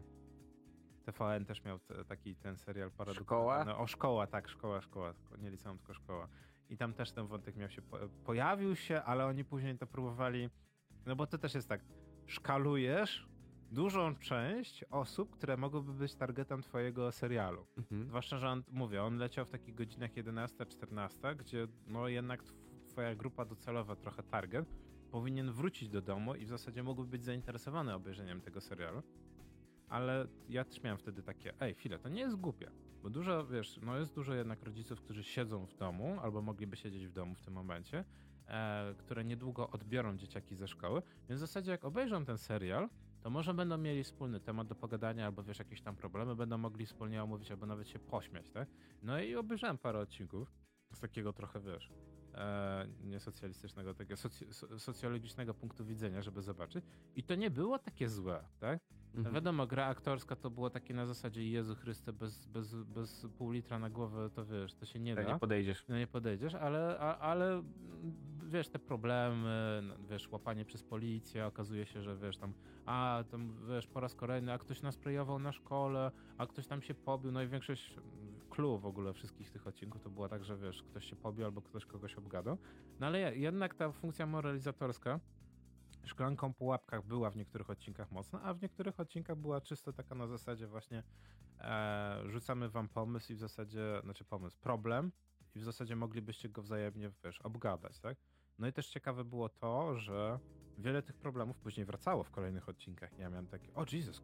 TVN 1.05 1.44
też 1.44 1.64
miał 1.64 1.78
taki 2.09 2.36
ten 2.36 2.57
serial 2.57 2.90
paradokumentalny. 2.90 3.62
Szkoła? 3.62 3.82
O, 3.82 3.86
szkoła, 3.86 4.26
tak, 4.26 4.49
szkoła, 4.49 4.80
szkoła. 4.80 5.14
Nie 5.38 5.51
liceum, 5.51 5.78
tylko 5.78 5.94
szkoła. 5.94 6.28
I 6.68 6.76
tam 6.76 6.94
też 6.94 7.12
ten 7.12 7.26
wątek 7.26 7.57
miał 7.57 7.70
się, 7.70 7.82
po, 7.82 7.99
pojawił 8.24 8.76
się, 8.76 9.03
ale 9.03 9.26
oni 9.26 9.44
później 9.44 9.78
to 9.78 9.86
próbowali, 9.86 10.51
no 11.07 11.16
bo 11.16 11.26
to 11.26 11.38
też 11.38 11.55
jest 11.55 11.68
tak, 11.68 11.80
szkalujesz 12.26 13.28
dużą 13.70 14.16
część 14.16 14.84
osób, 14.84 15.30
które 15.30 15.56
mogłyby 15.56 15.92
być 15.92 16.14
targetem 16.14 16.62
twojego 16.62 17.12
serialu. 17.12 17.66
Mhm. 17.78 18.08
Zwłaszcza, 18.08 18.38
że 18.38 18.48
on, 18.48 18.62
mówię, 18.72 19.02
on 19.02 19.16
leciał 19.18 19.46
w 19.46 19.50
takich 19.50 19.74
godzinach 19.74 20.12
11-14, 20.14 21.36
gdzie 21.36 21.66
no 21.86 22.08
jednak 22.08 22.42
tw- 22.42 22.54
twoja 22.88 23.14
grupa 23.14 23.44
docelowa, 23.44 23.96
trochę 23.96 24.22
target, 24.22 24.76
powinien 25.10 25.52
wrócić 25.52 25.88
do 25.88 26.02
domu 26.02 26.34
i 26.34 26.44
w 26.44 26.48
zasadzie 26.48 26.82
mógłby 26.82 27.08
być 27.08 27.24
zainteresowany 27.24 27.94
obejrzeniem 27.94 28.40
tego 28.40 28.60
serialu. 28.60 29.02
Ale 29.88 30.26
ja 30.48 30.64
też 30.64 30.82
miałem 30.82 30.98
wtedy 30.98 31.22
takie, 31.22 31.60
ej, 31.60 31.74
chwilę, 31.74 31.98
to 31.98 32.08
nie 32.08 32.20
jest 32.20 32.36
głupie. 32.36 32.70
Bo 33.02 33.10
dużo, 33.10 33.46
wiesz, 33.46 33.78
no 33.82 33.98
jest 33.98 34.14
dużo 34.14 34.34
jednak 34.34 34.62
rodziców, 34.62 35.00
którzy 35.00 35.24
siedzą 35.24 35.66
w 35.66 35.74
domu, 35.74 36.18
albo 36.22 36.42
mogliby 36.42 36.76
siedzieć 36.76 37.06
w 37.06 37.12
domu 37.12 37.34
w 37.34 37.40
tym 37.40 37.54
momencie, 37.54 38.04
e, 38.48 38.94
które 38.98 39.24
niedługo 39.24 39.70
odbiorą 39.70 40.16
dzieciaki 40.16 40.54
ze 40.54 40.68
szkoły. 40.68 41.02
Więc 41.28 41.38
w 41.38 41.46
zasadzie 41.46 41.70
jak 41.70 41.84
obejrzą 41.84 42.24
ten 42.24 42.38
serial, 42.38 42.88
to 43.27 43.31
może 43.31 43.55
będą 43.55 43.79
mieli 43.79 44.05
wspólny 44.05 44.41
temat 44.41 44.68
do 44.68 44.74
pogadania, 44.74 45.27
albo 45.27 45.43
wiesz, 45.43 45.59
jakieś 45.59 45.81
tam 45.81 45.97
problemy 45.97 46.37
będą 46.37 46.59
mogli 46.59 46.87
wspólnie 46.87 47.22
omówić, 47.22 47.51
albo 47.51 47.66
nawet 47.66 47.89
się 47.89 47.99
pośmiać, 47.99 48.51
tak? 48.51 48.68
No 49.03 49.20
i 49.20 49.35
obejrzałem 49.35 49.79
parę 49.79 49.99
odcinków 49.99 50.53
z 50.93 51.01
takiego 51.01 51.33
trochę, 51.33 51.61
wiesz, 51.61 51.91
e, 52.37 52.87
nie 53.05 53.20
socjalistycznego, 53.20 53.95
tego 53.95 54.14
soc- 54.14 54.53
so- 54.53 54.78
socjologicznego 54.78 55.55
punktu 55.55 55.84
widzenia, 55.84 56.22
żeby 56.22 56.43
zobaczyć. 56.43 56.84
I 57.16 57.22
to 57.22 57.34
nie 57.34 57.51
było 57.51 57.78
takie 57.78 58.09
złe, 58.09 58.45
tak? 58.61 58.80
Mhm. 59.14 59.34
Wiadomo, 59.34 59.66
gra 59.66 59.87
aktorska 59.87 60.37
to 60.37 60.51
było 60.51 60.70
takie 60.70 60.95
na 60.95 61.07
zasadzie 61.07 61.51
Jezu 61.51 61.74
Chryste, 61.74 62.12
bez, 62.12 62.47
bez, 62.47 62.74
bez 62.74 63.26
pół 63.39 63.51
litra 63.51 63.78
na 63.78 63.91
głowę, 63.91 64.30
to 64.30 64.47
wiesz, 64.47 64.74
to 64.74 64.87
się 64.87 64.99
nie 64.99 65.14
da. 65.14 65.22
nie 65.22 65.39
podejdziesz. 65.39 65.84
No 65.89 65.99
nie 65.99 66.07
podejdziesz, 66.07 66.55
ale, 66.55 66.99
a, 66.99 67.18
ale 67.18 67.53
mm, 67.53 67.66
wiesz, 68.47 68.68
te 68.68 68.78
problemy, 68.78 69.80
no, 69.82 69.95
wiesz, 70.11 70.28
łapanie 70.30 70.64
przez 70.64 70.82
policję, 70.82 71.47
okazuje 71.47 71.87
się, 71.87 72.03
że 72.03 72.16
wiesz, 72.16 72.37
tam, 72.37 72.55
a 72.87 73.24
tam, 73.30 73.66
wiesz, 73.68 73.87
po 73.87 74.01
raz 74.01 74.14
kolejny, 74.14 74.53
a 74.53 74.59
ktoś 74.59 74.82
nas 74.82 74.97
prejował 74.97 75.39
na 75.39 75.53
szkole, 75.53 76.11
a 76.39 76.47
ktoś 76.47 76.66
tam 76.66 76.82
się 76.82 76.95
pobił, 76.95 77.32
no 77.32 77.43
i 77.43 77.49
większość 77.49 77.97
clue 78.57 78.78
w 78.78 78.86
ogóle 78.86 79.12
wszystkich 79.14 79.50
tych 79.50 79.66
odcinków 79.66 80.02
to 80.02 80.11
była 80.11 80.28
tak, 80.28 80.44
że 80.44 80.57
wiesz, 80.59 80.82
ktoś 80.82 81.07
się 81.07 81.16
pobił 81.16 81.44
albo 81.44 81.62
ktoś 81.62 81.86
kogoś 81.86 82.18
obgadał, 82.18 82.59
no 82.98 83.07
ale 83.07 83.18
je- 83.20 83.36
jednak 83.36 83.74
ta 83.74 83.92
funkcja 83.92 84.26
moralizatorska 84.26 85.20
szklanką 86.07 86.54
po 86.54 86.64
łapkach 86.64 87.02
była 87.07 87.30
w 87.30 87.36
niektórych 87.36 87.70
odcinkach 87.70 88.11
mocna, 88.11 88.42
a 88.42 88.54
w 88.54 88.62
niektórych 88.62 89.00
odcinkach 89.00 89.36
była 89.36 89.61
czysto 89.61 89.92
taka 89.92 90.14
na 90.14 90.26
zasadzie 90.26 90.66
właśnie 90.66 91.04
e, 91.61 92.22
rzucamy 92.26 92.68
wam 92.70 92.88
pomysł 92.88 93.32
i 93.32 93.36
w 93.36 93.38
zasadzie, 93.38 94.00
znaczy 94.04 94.24
pomysł, 94.24 94.59
problem 94.61 95.12
i 95.54 95.59
w 95.61 95.64
zasadzie 95.64 95.96
moglibyście 95.96 96.48
go 96.48 96.62
wzajemnie, 96.62 97.11
wiesz, 97.24 97.40
obgadać, 97.40 98.00
tak? 98.00 98.18
No 98.59 98.66
i 98.68 98.72
też 98.72 98.88
ciekawe 98.88 99.24
było 99.24 99.48
to, 99.48 99.94
że 99.96 100.40
wiele 100.78 101.02
tych 101.02 101.16
problemów 101.18 101.59
później 101.59 101.86
wracało 101.86 102.24
w 102.24 102.30
kolejnych 102.30 102.68
odcinkach. 102.68 103.18
Ja 103.18 103.30
miałem 103.30 103.48
takie, 103.48 103.72
o 103.74 103.84
Jesus, 103.92 104.22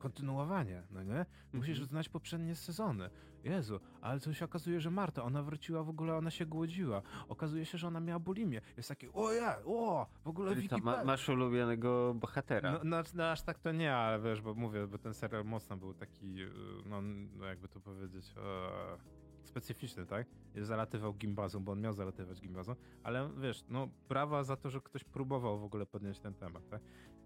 kontynuowanie, 0.00 0.82
no 0.90 1.02
nie? 1.02 1.26
Musisz 1.52 1.70
Mhm. 1.78 1.88
znać 1.88 2.08
poprzednie 2.08 2.54
sezony. 2.56 3.10
Jezu, 3.44 3.80
ale 4.00 4.20
to 4.20 4.32
się 4.34 4.44
okazuje, 4.44 4.80
że 4.80 4.90
Marta, 4.90 5.22
ona 5.22 5.42
wróciła 5.42 5.82
w 5.82 5.88
ogóle, 5.88 6.14
ona 6.16 6.30
się 6.30 6.46
głodziła. 6.46 7.02
Okazuje 7.28 7.64
się, 7.66 7.78
że 7.78 7.86
ona 7.88 8.00
miała 8.00 8.18
bulimię. 8.18 8.60
Jest 8.76 8.88
takie, 8.88 9.12
o 9.12 9.32
ja, 9.32 9.56
o, 9.64 10.06
w 10.24 10.28
ogóle 10.28 10.50
co, 10.50 10.56
ma, 10.56 10.60
Wikipedia. 10.62 11.04
masz 11.04 11.28
ulubionego 11.28 12.14
bohatera. 12.14 12.72
No, 12.72 12.78
no, 12.84 13.02
no 13.14 13.30
aż 13.30 13.42
tak 13.42 13.58
to 13.58 13.72
nie, 13.72 13.94
ale 13.96 14.20
wiesz, 14.20 14.40
bo 14.42 14.54
mówię, 14.54 14.86
bo 14.86 14.98
ten 14.98 15.14
serial 15.14 15.44
mocno 15.44 15.76
był 15.76 15.94
taki, 15.94 16.34
yy, 16.34 16.50
no, 16.86 17.00
no 17.38 17.44
jakby 17.44 17.68
to 17.68 17.80
powiedzieć, 17.80 18.34
e, 18.36 19.20
specyficzny, 19.44 20.06
tak? 20.06 20.26
Zalatywał 20.56 21.14
gimbazą, 21.14 21.64
bo 21.64 21.72
on 21.72 21.80
miał 21.80 21.92
zalatywać 21.92 22.40
gimbazą, 22.40 22.74
ale 23.02 23.30
wiesz, 23.40 23.64
no 23.68 23.88
brawa 24.08 24.44
za 24.44 24.56
to, 24.56 24.70
że 24.70 24.80
ktoś 24.80 25.04
próbował 25.04 25.58
w 25.58 25.64
ogóle 25.64 25.86
podnieść 25.86 26.20
ten 26.20 26.34
temat, 26.34 26.68
tak? 26.68 26.80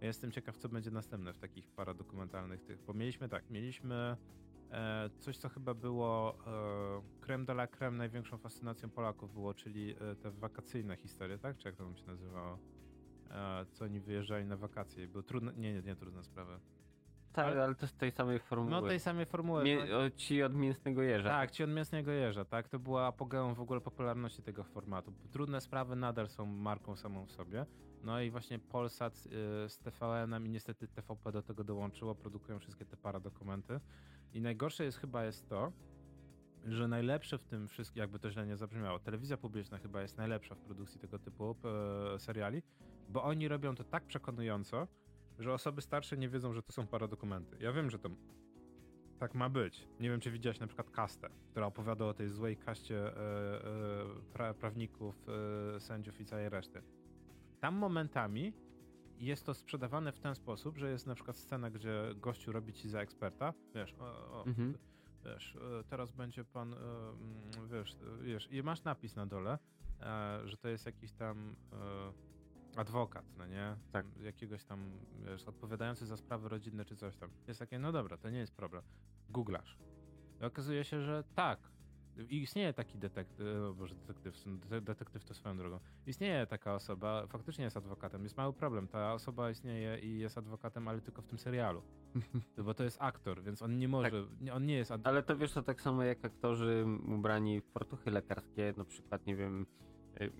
Ja 0.04 0.08
jestem 0.08 0.32
ciekaw, 0.32 0.56
co 0.56 0.68
będzie 0.68 0.90
następne 0.90 1.32
w 1.32 1.38
takich 1.38 1.70
paradokumentalnych 1.70 2.62
tych, 2.62 2.82
bo 2.86 2.94
mieliśmy 2.94 3.28
tak, 3.28 3.50
mieliśmy 3.50 4.16
e, 4.70 5.10
coś, 5.18 5.36
co 5.36 5.48
chyba 5.48 5.74
było 5.74 6.38
e, 6.46 7.02
creme 7.20 7.44
de 7.44 7.52
la 7.52 7.66
creme, 7.66 7.96
największą 7.98 8.38
fascynacją 8.38 8.90
Polaków 8.90 9.32
było, 9.32 9.54
czyli 9.54 9.94
e, 10.00 10.16
te 10.16 10.30
wakacyjne 10.30 10.96
historie, 10.96 11.38
tak? 11.38 11.56
Czy 11.58 11.68
jak 11.68 11.76
to 11.76 11.94
się 11.94 12.06
nazywało? 12.06 12.58
E, 13.30 13.66
co 13.72 13.84
oni 13.84 14.00
wyjeżdżali 14.00 14.44
na 14.46 14.56
wakacje. 14.56 15.04
i 15.04 15.08
Były 15.08 15.24
trudne, 15.24 15.52
nie, 15.56 15.72
nie, 15.74 15.82
nie 15.82 15.96
trudne 15.96 16.24
sprawy. 16.24 16.58
tak, 17.32 17.46
ale- 17.46 17.64
ale 17.64 17.74
to 17.74 17.86
z 17.86 17.94
tej 17.94 18.10
samej 18.10 18.38
formuły. 18.38 18.70
No 18.70 18.82
tej 18.82 19.00
samej 19.00 19.26
formuły. 19.26 19.64
Mie- 19.64 19.86
no. 19.90 19.98
o, 19.98 20.10
ci 20.10 20.42
od 20.42 20.54
mięsnego 20.54 21.02
jeża. 21.02 21.28
Tak, 21.28 21.50
ci 21.50 21.64
od 21.64 21.70
mięsnego 21.70 22.10
jeża, 22.10 22.44
tak? 22.44 22.68
To 22.68 22.78
była 22.78 23.06
apogeum 23.06 23.54
w 23.54 23.60
ogóle 23.60 23.80
popularności 23.80 24.42
tego 24.42 24.64
formatu. 24.64 25.12
Trudne 25.30 25.60
sprawy 25.60 25.96
nadal 25.96 26.28
są 26.28 26.46
marką 26.46 26.96
samą 26.96 27.26
w 27.26 27.32
sobie. 27.32 27.66
No 28.04 28.20
i 28.20 28.30
właśnie 28.30 28.58
Polsat 28.58 29.26
y, 29.26 29.68
z 29.68 29.78
TVN-em 29.78 30.46
i 30.46 30.50
niestety 30.50 30.88
TVP 30.88 31.32
do 31.32 31.42
tego 31.42 31.64
dołączyło, 31.64 32.14
produkują 32.14 32.58
wszystkie 32.58 32.84
te 32.84 32.96
paradokumenty. 32.96 33.80
I 34.32 34.40
najgorsze 34.40 34.84
jest 34.84 34.98
chyba 34.98 35.24
jest 35.24 35.48
to, 35.48 35.72
że 36.64 36.88
najlepsze 36.88 37.38
w 37.38 37.44
tym 37.44 37.68
wszystkim, 37.68 38.00
jakby 38.00 38.18
to 38.18 38.30
źle 38.30 38.46
nie 38.46 38.56
zabrzmiało, 38.56 38.98
telewizja 38.98 39.36
publiczna 39.36 39.78
chyba 39.78 40.02
jest 40.02 40.16
najlepsza 40.16 40.54
w 40.54 40.58
produkcji 40.58 41.00
tego 41.00 41.18
typu 41.18 41.56
seriali, 42.18 42.62
bo 43.08 43.22
oni 43.24 43.48
robią 43.48 43.74
to 43.74 43.84
tak 43.84 44.06
przekonująco, 44.06 44.88
że 45.38 45.52
osoby 45.52 45.82
starsze 45.82 46.16
nie 46.16 46.28
wiedzą, 46.28 46.52
że 46.52 46.62
to 46.62 46.72
są 46.72 46.86
paradokumenty. 46.86 47.56
Ja 47.60 47.72
wiem, 47.72 47.90
że 47.90 47.98
to 47.98 48.10
tak 49.18 49.34
ma 49.34 49.48
być. 49.48 49.88
Nie 50.00 50.10
wiem, 50.10 50.20
czy 50.20 50.30
widziałeś 50.30 50.60
na 50.60 50.66
przykład 50.66 50.90
kastę, 50.90 51.28
która 51.50 51.66
opowiada 51.66 52.04
o 52.04 52.14
tej 52.14 52.28
złej 52.28 52.56
kaście 52.56 52.96
e, 52.96 53.10
e, 53.10 53.62
pra, 54.32 54.54
prawników, 54.54 55.26
e, 55.76 55.80
sędziów 55.80 56.20
i 56.20 56.24
całej 56.24 56.48
reszty. 56.48 56.82
Tam 57.64 57.74
momentami 57.74 58.52
jest 59.18 59.46
to 59.46 59.54
sprzedawane 59.54 60.12
w 60.12 60.18
ten 60.18 60.34
sposób, 60.34 60.78
że 60.78 60.90
jest 60.90 61.06
na 61.06 61.14
przykład 61.14 61.36
scena, 61.36 61.70
gdzie 61.70 62.14
gościu 62.16 62.52
robi 62.52 62.72
ci 62.72 62.88
za 62.88 63.00
eksperta, 63.00 63.54
wiesz, 63.74 63.94
o, 63.98 64.04
o, 64.40 64.44
Mhm. 64.46 64.78
wiesz, 65.24 65.56
e, 65.56 65.84
teraz 65.84 66.12
będzie 66.12 66.44
pan, 66.44 66.74
e, 66.74 66.76
mm, 66.76 67.68
wiesz, 67.68 67.94
e, 67.94 68.22
wiesz, 68.22 68.48
i 68.50 68.62
masz 68.62 68.84
napis 68.84 69.16
na 69.16 69.26
dole, 69.26 69.58
że 70.44 70.56
to 70.56 70.68
jest 70.68 70.86
jakiś 70.86 71.12
tam 71.12 71.56
adwokat, 72.76 73.24
no 73.36 73.46
nie? 73.46 73.76
Tak. 73.92 74.06
Jakiegoś 74.20 74.64
tam, 74.64 75.00
wiesz, 75.24 75.44
odpowiadający 75.44 76.06
za 76.06 76.16
sprawy 76.16 76.48
rodzinne 76.48 76.84
czy 76.84 76.96
coś 76.96 77.16
tam. 77.16 77.30
Jest 77.48 77.60
takie, 77.60 77.78
no 77.78 77.92
dobra, 77.92 78.16
to 78.16 78.30
nie 78.30 78.38
jest 78.38 78.54
problem. 78.56 78.82
Googlasz. 79.30 79.78
I 80.40 80.44
okazuje 80.44 80.84
się, 80.84 81.00
że 81.00 81.24
tak, 81.34 81.70
Istnieje 82.30 82.72
taki 82.72 82.98
detektyw, 82.98 83.76
Boże, 83.76 83.94
detektyw, 83.94 84.44
de- 84.70 84.80
detektyw 84.80 85.24
to 85.24 85.34
swoją 85.34 85.56
drogą. 85.56 85.78
Istnieje 86.06 86.46
taka 86.46 86.74
osoba, 86.74 87.26
faktycznie 87.26 87.64
jest 87.64 87.76
adwokatem. 87.76 88.22
Jest 88.22 88.36
mały 88.36 88.52
problem. 88.52 88.88
Ta 88.88 89.14
osoba 89.14 89.50
istnieje 89.50 89.98
i 89.98 90.18
jest 90.18 90.38
adwokatem, 90.38 90.88
ale 90.88 91.00
tylko 91.00 91.22
w 91.22 91.26
tym 91.26 91.38
serialu. 91.38 91.82
Bo 92.64 92.74
to 92.74 92.84
jest 92.84 92.96
aktor, 93.00 93.42
więc 93.42 93.62
on 93.62 93.78
nie 93.78 93.88
może, 93.88 94.26
nie, 94.40 94.54
on 94.54 94.66
nie 94.66 94.74
jest 94.74 94.90
adwokatem. 94.90 95.14
Ale 95.14 95.22
to 95.22 95.36
wiesz, 95.36 95.52
to 95.52 95.62
tak 95.62 95.80
samo 95.80 96.02
jak 96.02 96.24
aktorzy 96.24 96.86
ubrani 97.14 97.60
w 97.60 97.64
fartuchy 97.64 98.10
lekarskie, 98.10 98.74
na 98.76 98.84
przykład, 98.84 99.26
nie 99.26 99.36
wiem, 99.36 99.66
y, 100.20 100.30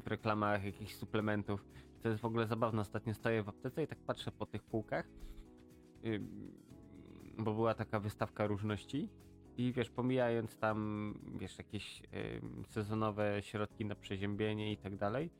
w 0.00 0.06
reklamach 0.06 0.64
jakichś 0.64 0.94
suplementów. 0.94 1.64
To 2.02 2.08
jest 2.08 2.20
w 2.20 2.24
ogóle 2.24 2.46
zabawne. 2.46 2.80
Ostatnio 2.82 3.14
stoję 3.14 3.42
w 3.42 3.48
aptece 3.48 3.82
i 3.82 3.86
tak 3.86 3.98
patrzę 3.98 4.30
po 4.32 4.46
tych 4.46 4.62
półkach, 4.62 5.08
y, 6.04 6.20
bo 7.38 7.54
była 7.54 7.74
taka 7.74 8.00
wystawka 8.00 8.46
różności 8.46 9.08
i 9.56 9.72
wiesz, 9.72 9.90
pomijając 9.90 10.56
tam, 10.56 11.14
wiesz, 11.38 11.58
jakieś 11.58 12.00
y, 12.00 12.40
sezonowe 12.68 13.42
środki 13.42 13.84
na 13.84 13.94
przeziębienie 13.94 14.72
i 14.72 14.76
tak 14.76 14.96
dalej, 14.96 15.30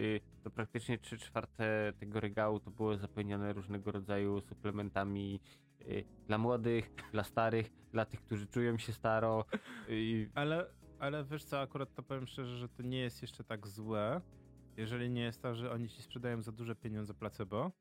y, 0.00 0.20
to 0.42 0.50
praktycznie 0.50 0.98
3 0.98 1.18
czwarte 1.18 1.92
tego 1.98 2.20
regału 2.20 2.60
to 2.60 2.70
było 2.70 2.96
zapełnione 2.96 3.52
różnego 3.52 3.92
rodzaju 3.92 4.40
suplementami 4.40 5.40
y, 5.80 6.04
dla 6.26 6.38
młodych, 6.38 6.94
dla 7.12 7.24
starych, 7.24 7.70
dla 7.92 8.04
tych, 8.04 8.20
którzy 8.20 8.46
czują 8.46 8.78
się 8.78 8.92
staro. 8.92 9.44
I 9.88 10.28
Ale, 10.34 10.66
ale 10.98 11.24
wiesz 11.24 11.44
co, 11.44 11.60
akurat 11.60 11.94
to 11.94 12.02
powiem 12.02 12.26
szczerze, 12.26 12.56
że 12.56 12.68
to 12.68 12.82
nie 12.82 12.98
jest 12.98 13.22
jeszcze 13.22 13.44
tak 13.44 13.66
złe, 13.66 14.20
jeżeli 14.76 15.10
nie 15.10 15.22
jest 15.22 15.42
to, 15.42 15.54
że 15.54 15.72
oni 15.72 15.88
ci 15.88 16.02
sprzedają 16.02 16.42
za 16.42 16.52
duże 16.52 16.74
pieniądze 16.74 17.14
placebo. 17.14 17.72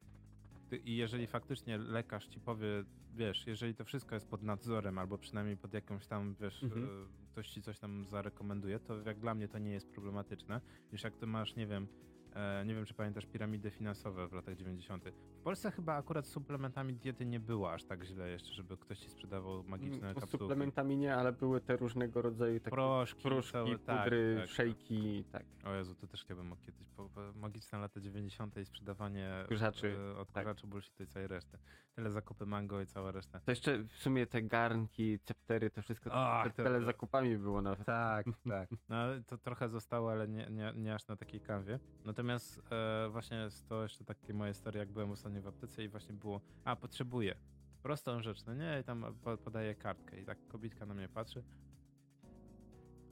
I 0.72 0.96
jeżeli 0.96 1.28
faktycznie 1.28 1.78
lekarz 1.78 2.28
ci 2.28 2.40
powie, 2.40 2.68
wiesz, 3.16 3.48
jeżeli 3.48 3.76
to 3.76 3.86
wszystko 3.86 4.16
jest 4.16 4.28
pod 4.28 4.44
nadzorem, 4.44 4.98
albo 4.98 5.18
przynajmniej 5.18 5.58
pod 5.58 5.74
jakąś 5.74 6.08
tam, 6.08 6.36
wiesz, 6.42 6.64
Mhm. 6.64 6.86
e, 6.86 6.88
ktoś 7.32 7.50
ci 7.50 7.62
coś 7.62 7.80
tam 7.80 8.06
zarekomenduje, 8.06 8.80
to 8.80 9.02
jak 9.02 9.20
dla 9.20 9.36
mnie 9.36 9.48
to 9.48 9.60
nie 9.60 9.72
jest 9.72 9.92
problematyczne, 9.92 10.62
niż 10.92 11.04
jak 11.04 11.16
ty 11.18 11.28
masz, 11.28 11.56
nie 11.56 11.68
wiem, 11.68 11.88
e, 12.36 12.64
nie 12.66 12.76
wiem, 12.76 12.86
czy 12.86 12.94
pamiętasz 12.94 13.26
piramidy 13.26 13.72
finansowe 13.72 14.28
w 14.28 14.34
latach 14.34 14.56
90. 14.56 15.04
W 15.40 15.42
Polsce 15.44 15.72
chyba 15.72 15.96
akurat 15.96 16.26
z 16.26 16.30
suplementami 16.32 16.94
diety 16.94 17.26
nie 17.26 17.40
było 17.40 17.74
aż 17.74 17.84
tak 17.84 18.04
źle 18.04 18.30
jeszcze, 18.30 18.54
żeby 18.54 18.78
ktoś 18.78 19.00
ci 19.00 19.10
sprzedawał 19.10 19.64
magiczne 19.64 20.12
z 20.12 20.20
kapsułki. 20.20 20.44
suplementami 20.44 20.98
nie, 20.98 21.16
ale 21.16 21.32
były 21.34 21.62
te 21.62 21.78
różnego 21.78 22.22
rodzaju 22.22 22.60
takie 22.60 22.72
Proszki, 22.72 23.22
pruszki, 23.24 23.52
całe, 23.52 23.80
tak, 23.80 24.04
pudry, 24.04 24.36
tak. 24.40 24.50
szejki, 24.50 25.24
tak. 25.32 25.46
O 25.66 25.74
Jezu, 25.74 25.96
to 25.96 26.08
też 26.08 26.24
chciałbym 26.24 26.56
kiedyś. 26.66 26.88
Po, 26.90 27.10
po, 27.10 27.22
magiczne 27.36 27.80
lata 27.80 28.00
90. 28.00 28.58
i 28.58 28.66
sprzedawanie 28.66 29.30
e, 29.30 30.18
odkurzaczy 30.18 30.68
bullshitu 30.68 31.04
i 31.04 31.08
całej 31.08 31.28
reszty. 31.28 31.58
Tyle 31.96 32.12
zakupy 32.12 32.46
mango 32.46 32.82
i 32.82 32.86
cała 32.86 33.12
reszta. 33.12 33.40
To 33.40 33.52
jeszcze 33.52 33.78
w 33.84 33.94
sumie 33.98 34.28
te 34.28 34.42
garnki, 34.42 35.20
ceptery, 35.20 35.70
to 35.70 35.82
wszystko 35.82 36.10
Ach, 36.14 36.56
to- 36.56 36.64
telezakupami 36.64 37.38
było 37.38 37.62
nawet. 37.62 37.86
Tak, 37.86 38.26
tak. 38.50 38.70
No 38.90 38.98
to 39.28 39.38
trochę 39.38 39.70
zostało, 39.70 40.12
ale 40.12 40.28
nie, 40.28 40.48
nie, 40.52 40.74
nie 40.76 40.96
aż 40.96 41.08
na 41.08 41.16
takiej 41.16 41.40
kanwie. 41.42 41.80
Natomiast 42.26 42.62
e, 42.72 43.10
właśnie 43.10 43.38
jest 43.38 43.70
to 43.70 43.84
jeszcze 43.84 44.06
takie 44.06 44.34
moje 44.34 44.54
historie, 44.54 44.80
jak 44.80 44.92
byłem 44.92 45.12
ostatnio 45.12 45.42
w 45.42 45.48
aptece 45.48 45.84
i 45.84 45.90
właśnie 45.90 46.14
było, 46.14 46.42
a 46.64 46.76
potrzebuję. 46.76 47.36
Prostą 47.84 48.22
rzecz, 48.22 48.46
no 48.46 48.54
nie, 48.54 48.80
i 48.82 48.84
tam 48.84 49.06
po, 49.24 49.38
podaję 49.38 49.76
kartkę 49.76 50.20
i 50.20 50.26
tak 50.26 50.48
kobitka 50.48 50.86
na 50.86 50.94
mnie 50.94 51.10
patrzy. 51.10 51.44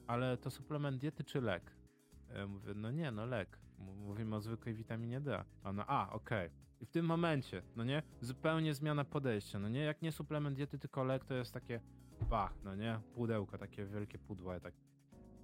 Ale 0.06 0.36
to 0.36 0.50
suplement 0.50 1.00
diety 1.00 1.24
czy 1.24 1.40
lek? 1.40 1.76
Ja 2.34 2.46
mówię, 2.46 2.74
no 2.74 2.90
nie, 2.90 3.10
no 3.10 3.26
lek. 3.26 3.58
Mówimy 3.78 4.36
o 4.36 4.40
zwykłej 4.40 4.74
witaminie 4.74 5.20
D. 5.20 5.44
A 5.62 5.68
Ona, 5.68 5.86
a, 5.86 6.12
okej. 6.12 6.50
I 6.80 6.86
w 6.86 6.90
tym 6.90 7.06
momencie, 7.06 7.62
no 7.76 7.84
nie, 7.84 8.02
zupełnie 8.20 8.74
zmiana 8.74 9.04
podejścia, 9.04 9.58
no 9.58 9.68
nie, 9.68 9.80
jak 9.80 10.02
nie 10.02 10.12
suplement 10.12 10.56
diety, 10.56 10.78
tylko 10.78 11.04
lek, 11.04 11.24
to 11.24 11.34
jest 11.34 11.52
takie, 11.54 11.80
bach, 12.30 12.54
no 12.64 12.76
nie, 12.76 13.00
pudełko, 13.14 13.58
takie 13.58 13.86
wielkie 13.86 14.18
pudło, 14.18 14.52
ja 14.52 14.60
tak, 14.60 14.74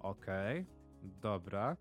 okej, 0.01 0.66
dobra. 1.03 1.77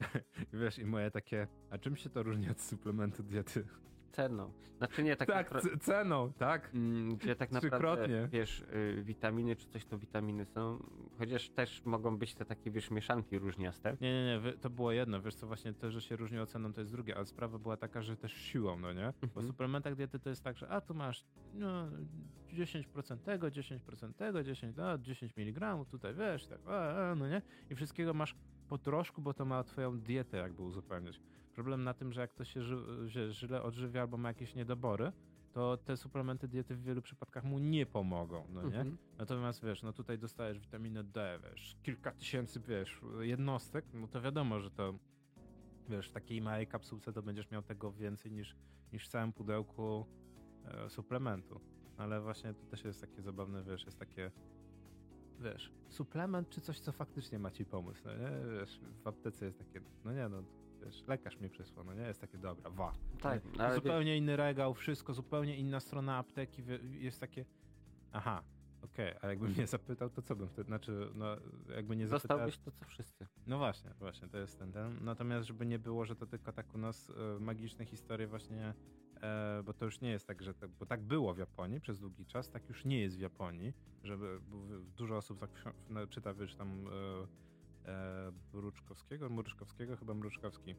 Wiesz, 0.52 0.78
i 0.78 0.84
moje 0.86 1.10
takie, 1.10 1.46
a 1.70 1.78
czym 1.78 1.96
się 1.96 2.10
to 2.10 2.22
różni 2.22 2.50
od 2.50 2.60
suplementu 2.60 3.22
diety? 3.22 3.66
Ceną. 4.12 4.52
Znaczy 4.78 5.02
nie, 5.02 5.16
tak, 5.16 5.28
Tak, 5.28 5.50
napra- 5.52 5.78
ceną, 5.80 6.32
tak? 6.32 6.70
Mm, 6.74 7.16
Gdzie 7.16 7.36
tak 7.36 7.50
naprawdę, 7.52 8.28
wiesz, 8.28 8.60
y, 8.60 9.02
witaminy 9.04 9.56
czy 9.56 9.66
coś 9.68 9.84
to 9.84 9.98
witaminy 9.98 10.44
są, 10.44 10.82
chociaż 11.18 11.50
też 11.50 11.82
mogą 11.84 12.18
być 12.18 12.34
te 12.34 12.44
takie, 12.44 12.70
wiesz, 12.70 12.90
mieszanki 12.90 13.38
różniaste. 13.38 13.96
Nie, 14.00 14.12
nie, 14.12 14.26
nie, 14.26 14.40
wy- 14.40 14.52
to 14.52 14.70
było 14.70 14.92
jedno, 14.92 15.22
wiesz 15.22 15.34
co, 15.34 15.46
właśnie 15.46 15.74
to, 15.74 15.90
że 15.90 16.00
się 16.00 16.16
różni 16.16 16.38
oceną, 16.38 16.72
to 16.72 16.80
jest 16.80 16.92
drugie, 16.92 17.16
ale 17.16 17.26
sprawa 17.26 17.58
była 17.58 17.76
taka, 17.76 18.02
że 18.02 18.16
też 18.16 18.32
siłą, 18.32 18.78
no 18.78 18.92
nie? 18.92 19.12
Bo 19.20 19.20
w 19.20 19.24
Mhm. 19.24 19.46
suplementach 19.46 19.94
diety 19.94 20.18
to 20.18 20.28
jest 20.30 20.42
tak, 20.44 20.56
że 20.58 20.68
a 20.68 20.80
tu 20.80 20.94
masz 20.94 21.24
no, 21.54 21.88
10% 22.52 23.18
tego, 23.24 23.50
10% 23.50 24.14
tego, 24.14 24.42
10, 24.44 24.76
no, 24.76 24.98
10 24.98 25.32
mg, 25.38 25.84
tutaj 25.90 26.14
wiesz, 26.14 26.46
tak, 26.46 26.58
a, 26.66 27.10
a, 27.10 27.14
no 27.14 27.28
nie? 27.28 27.42
I 27.70 27.74
wszystkiego 27.74 28.14
masz 28.14 28.34
po 28.68 28.78
troszku, 28.78 29.22
bo 29.22 29.34
to 29.34 29.44
ma 29.44 29.64
twoją 29.64 30.00
dietę 30.00 30.36
jakby 30.36 30.62
uzupełniać. 30.62 31.20
Problem 31.54 31.84
na 31.84 31.94
tym, 31.94 32.12
że 32.12 32.20
jak 32.20 32.30
ktoś 32.30 32.52
się 32.52 32.62
ży, 32.62 33.28
źle 33.30 33.62
odżywia 33.62 34.00
albo 34.00 34.16
ma 34.16 34.28
jakieś 34.28 34.54
niedobory, 34.54 35.12
to 35.52 35.76
te 35.76 35.96
suplementy 35.96 36.48
diety 36.48 36.74
w 36.74 36.82
wielu 36.82 37.02
przypadkach 37.02 37.44
mu 37.44 37.58
nie 37.58 37.86
pomogą, 37.86 38.46
no 38.52 38.62
nie? 38.62 38.66
Mhm. 38.66 38.98
Natomiast 39.18 39.64
wiesz, 39.64 39.82
no 39.82 39.92
tutaj 39.92 40.18
dostajesz 40.18 40.58
witaminę 40.58 41.04
D, 41.04 41.38
wiesz, 41.42 41.76
kilka 41.82 42.12
tysięcy, 42.12 42.60
wiesz, 42.60 43.00
jednostek, 43.20 43.84
no 43.94 44.08
to 44.08 44.20
wiadomo, 44.20 44.60
że 44.60 44.70
to 44.70 44.94
wiesz, 45.88 46.08
w 46.08 46.12
takiej 46.12 46.40
małej 46.40 46.66
kapsułce 46.66 47.12
to 47.12 47.22
będziesz 47.22 47.50
miał 47.50 47.62
tego 47.62 47.92
więcej 47.92 48.32
niż, 48.32 48.56
niż 48.92 49.04
w 49.04 49.08
całym 49.08 49.32
pudełku 49.32 50.06
e, 50.64 50.90
suplementu. 50.90 51.60
Ale 51.96 52.20
właśnie 52.20 52.54
to 52.54 52.66
też 52.66 52.84
jest 52.84 53.00
takie 53.00 53.22
zabawne, 53.22 53.62
wiesz, 53.62 53.84
jest 53.84 53.98
takie 53.98 54.30
wiesz, 55.40 55.72
suplement 55.88 56.48
czy 56.48 56.60
coś, 56.60 56.78
co 56.80 56.92
faktycznie 56.92 57.38
ma 57.38 57.50
ci 57.50 57.64
pomóc, 57.64 58.02
no 58.04 58.12
nie? 58.16 58.58
Wiesz, 58.60 58.80
w 59.04 59.06
aptece 59.06 59.44
jest 59.44 59.58
takie, 59.58 59.80
no 60.04 60.12
nie 60.12 60.28
no, 60.28 60.42
wiesz, 60.84 61.04
lekarz 61.06 61.40
mi 61.40 61.50
przysłał, 61.50 61.84
no 61.84 61.94
nie? 61.94 62.02
Jest 62.02 62.20
takie, 62.20 62.38
dobra, 62.38 62.70
wa. 62.70 62.92
Tak, 63.20 63.42
ale 63.58 63.68
wie- 63.68 63.74
zupełnie 63.74 64.16
inny 64.16 64.36
regał, 64.36 64.74
wszystko, 64.74 65.14
zupełnie 65.14 65.56
inna 65.56 65.80
strona 65.80 66.16
apteki, 66.16 66.62
jest 66.90 67.20
takie, 67.20 67.44
aha, 68.12 68.42
okej, 68.82 69.14
a 69.22 69.26
jakby 69.26 69.48
mnie 69.48 69.66
zapytał, 69.66 70.10
to 70.10 70.22
co 70.22 70.36
bym 70.36 70.48
wtedy, 70.48 70.66
znaczy, 70.66 71.10
no, 71.14 71.26
jakby 71.74 71.96
nie 71.96 72.06
zapytał, 72.08 72.38
dostałbyś 72.38 72.58
to, 72.58 72.70
co 72.70 72.84
wszyscy. 72.84 73.26
no 73.46 73.58
właśnie, 73.58 73.90
właśnie, 73.98 74.28
to 74.28 74.38
jest 74.38 74.58
ten, 74.58 74.72
ten. 74.72 75.04
Natomiast, 75.04 75.46
żeby 75.46 75.66
nie 75.66 75.78
było, 75.78 76.04
że 76.04 76.16
to 76.16 76.26
tylko 76.26 76.52
tak 76.52 76.74
u 76.74 76.78
nas 76.78 77.10
e, 77.10 77.40
magiczne 77.40 77.84
historie 77.84 78.26
właśnie, 78.26 78.74
bo 79.64 79.72
to 79.72 79.84
już 79.84 80.00
nie 80.00 80.10
jest 80.10 80.26
tak, 80.26 80.42
że 80.42 80.54
tak, 80.54 80.70
bo 80.70 80.86
tak 80.86 81.02
było 81.02 81.34
w 81.34 81.38
Japonii 81.38 81.80
przez 81.80 82.00
długi 82.00 82.26
czas, 82.26 82.50
tak 82.50 82.68
już 82.68 82.84
nie 82.84 83.00
jest 83.00 83.16
w 83.16 83.20
Japonii, 83.20 83.72
żeby 84.02 84.40
dużo 84.96 85.16
osób 85.16 85.40
tak 85.40 85.74
czyta, 86.10 86.34
wiesz, 86.34 86.54
tam 86.54 86.86
e, 87.86 87.90
e, 87.90 88.32
Mruczkowskiego, 88.52 89.30
Mruczkowskiego, 89.30 89.96
chyba 89.96 90.14
Mruczkowski, 90.14 90.74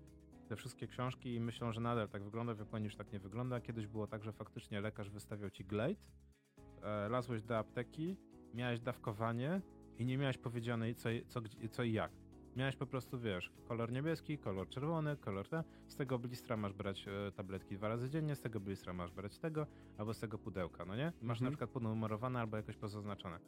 te 0.49 0.55
wszystkie 0.55 0.87
książki 0.87 1.35
i 1.35 1.39
myślą, 1.39 1.71
że 1.71 1.81
nadal 1.81 2.09
tak 2.09 2.23
wygląda, 2.23 2.53
w 2.53 2.59
Japonii 2.59 2.85
już 2.85 2.95
tak 2.95 3.11
nie 3.11 3.19
wygląda. 3.19 3.61
Kiedyś 3.61 3.87
było 3.87 4.07
tak, 4.07 4.23
że 4.23 4.33
faktycznie 4.33 4.81
lekarz 4.81 5.09
wystawiał 5.09 5.49
ci 5.49 5.65
glade, 5.65 5.95
e, 6.81 7.09
lazłeś 7.09 7.43
do 7.43 7.57
apteki, 7.57 8.17
miałeś 8.53 8.79
dawkowanie 8.79 9.61
i 9.97 10.05
nie 10.05 10.17
miałeś 10.17 10.37
powiedziane 10.37 10.93
co, 10.95 11.09
co, 11.27 11.41
co 11.71 11.83
i 11.83 11.93
jak. 11.93 12.11
Miałeś 12.55 12.75
po 12.75 12.85
prostu, 12.85 13.19
wiesz, 13.19 13.51
kolor 13.67 13.91
niebieski, 13.91 14.37
kolor 14.37 14.69
czerwony, 14.69 15.17
kolor 15.17 15.47
ten. 15.47 15.63
Z 15.87 15.95
tego 15.95 16.19
blistra 16.19 16.57
masz 16.57 16.73
brać 16.73 17.07
e, 17.07 17.31
tabletki 17.31 17.75
dwa 17.75 17.87
razy 17.87 18.09
dziennie, 18.09 18.35
z 18.35 18.41
tego 18.41 18.59
blistra 18.59 18.93
masz 18.93 19.11
brać 19.11 19.39
tego, 19.39 19.67
albo 19.97 20.13
z 20.13 20.19
tego 20.19 20.37
pudełka, 20.37 20.85
no 20.85 20.95
nie? 20.95 21.05
Masz 21.21 21.37
Mhm. 21.37 21.43
na 21.45 21.49
przykład 21.51 21.69
ponumerowane 21.69 22.39
albo 22.39 22.57
jakoś 22.57 22.77
pozaznaczone. 22.77 23.39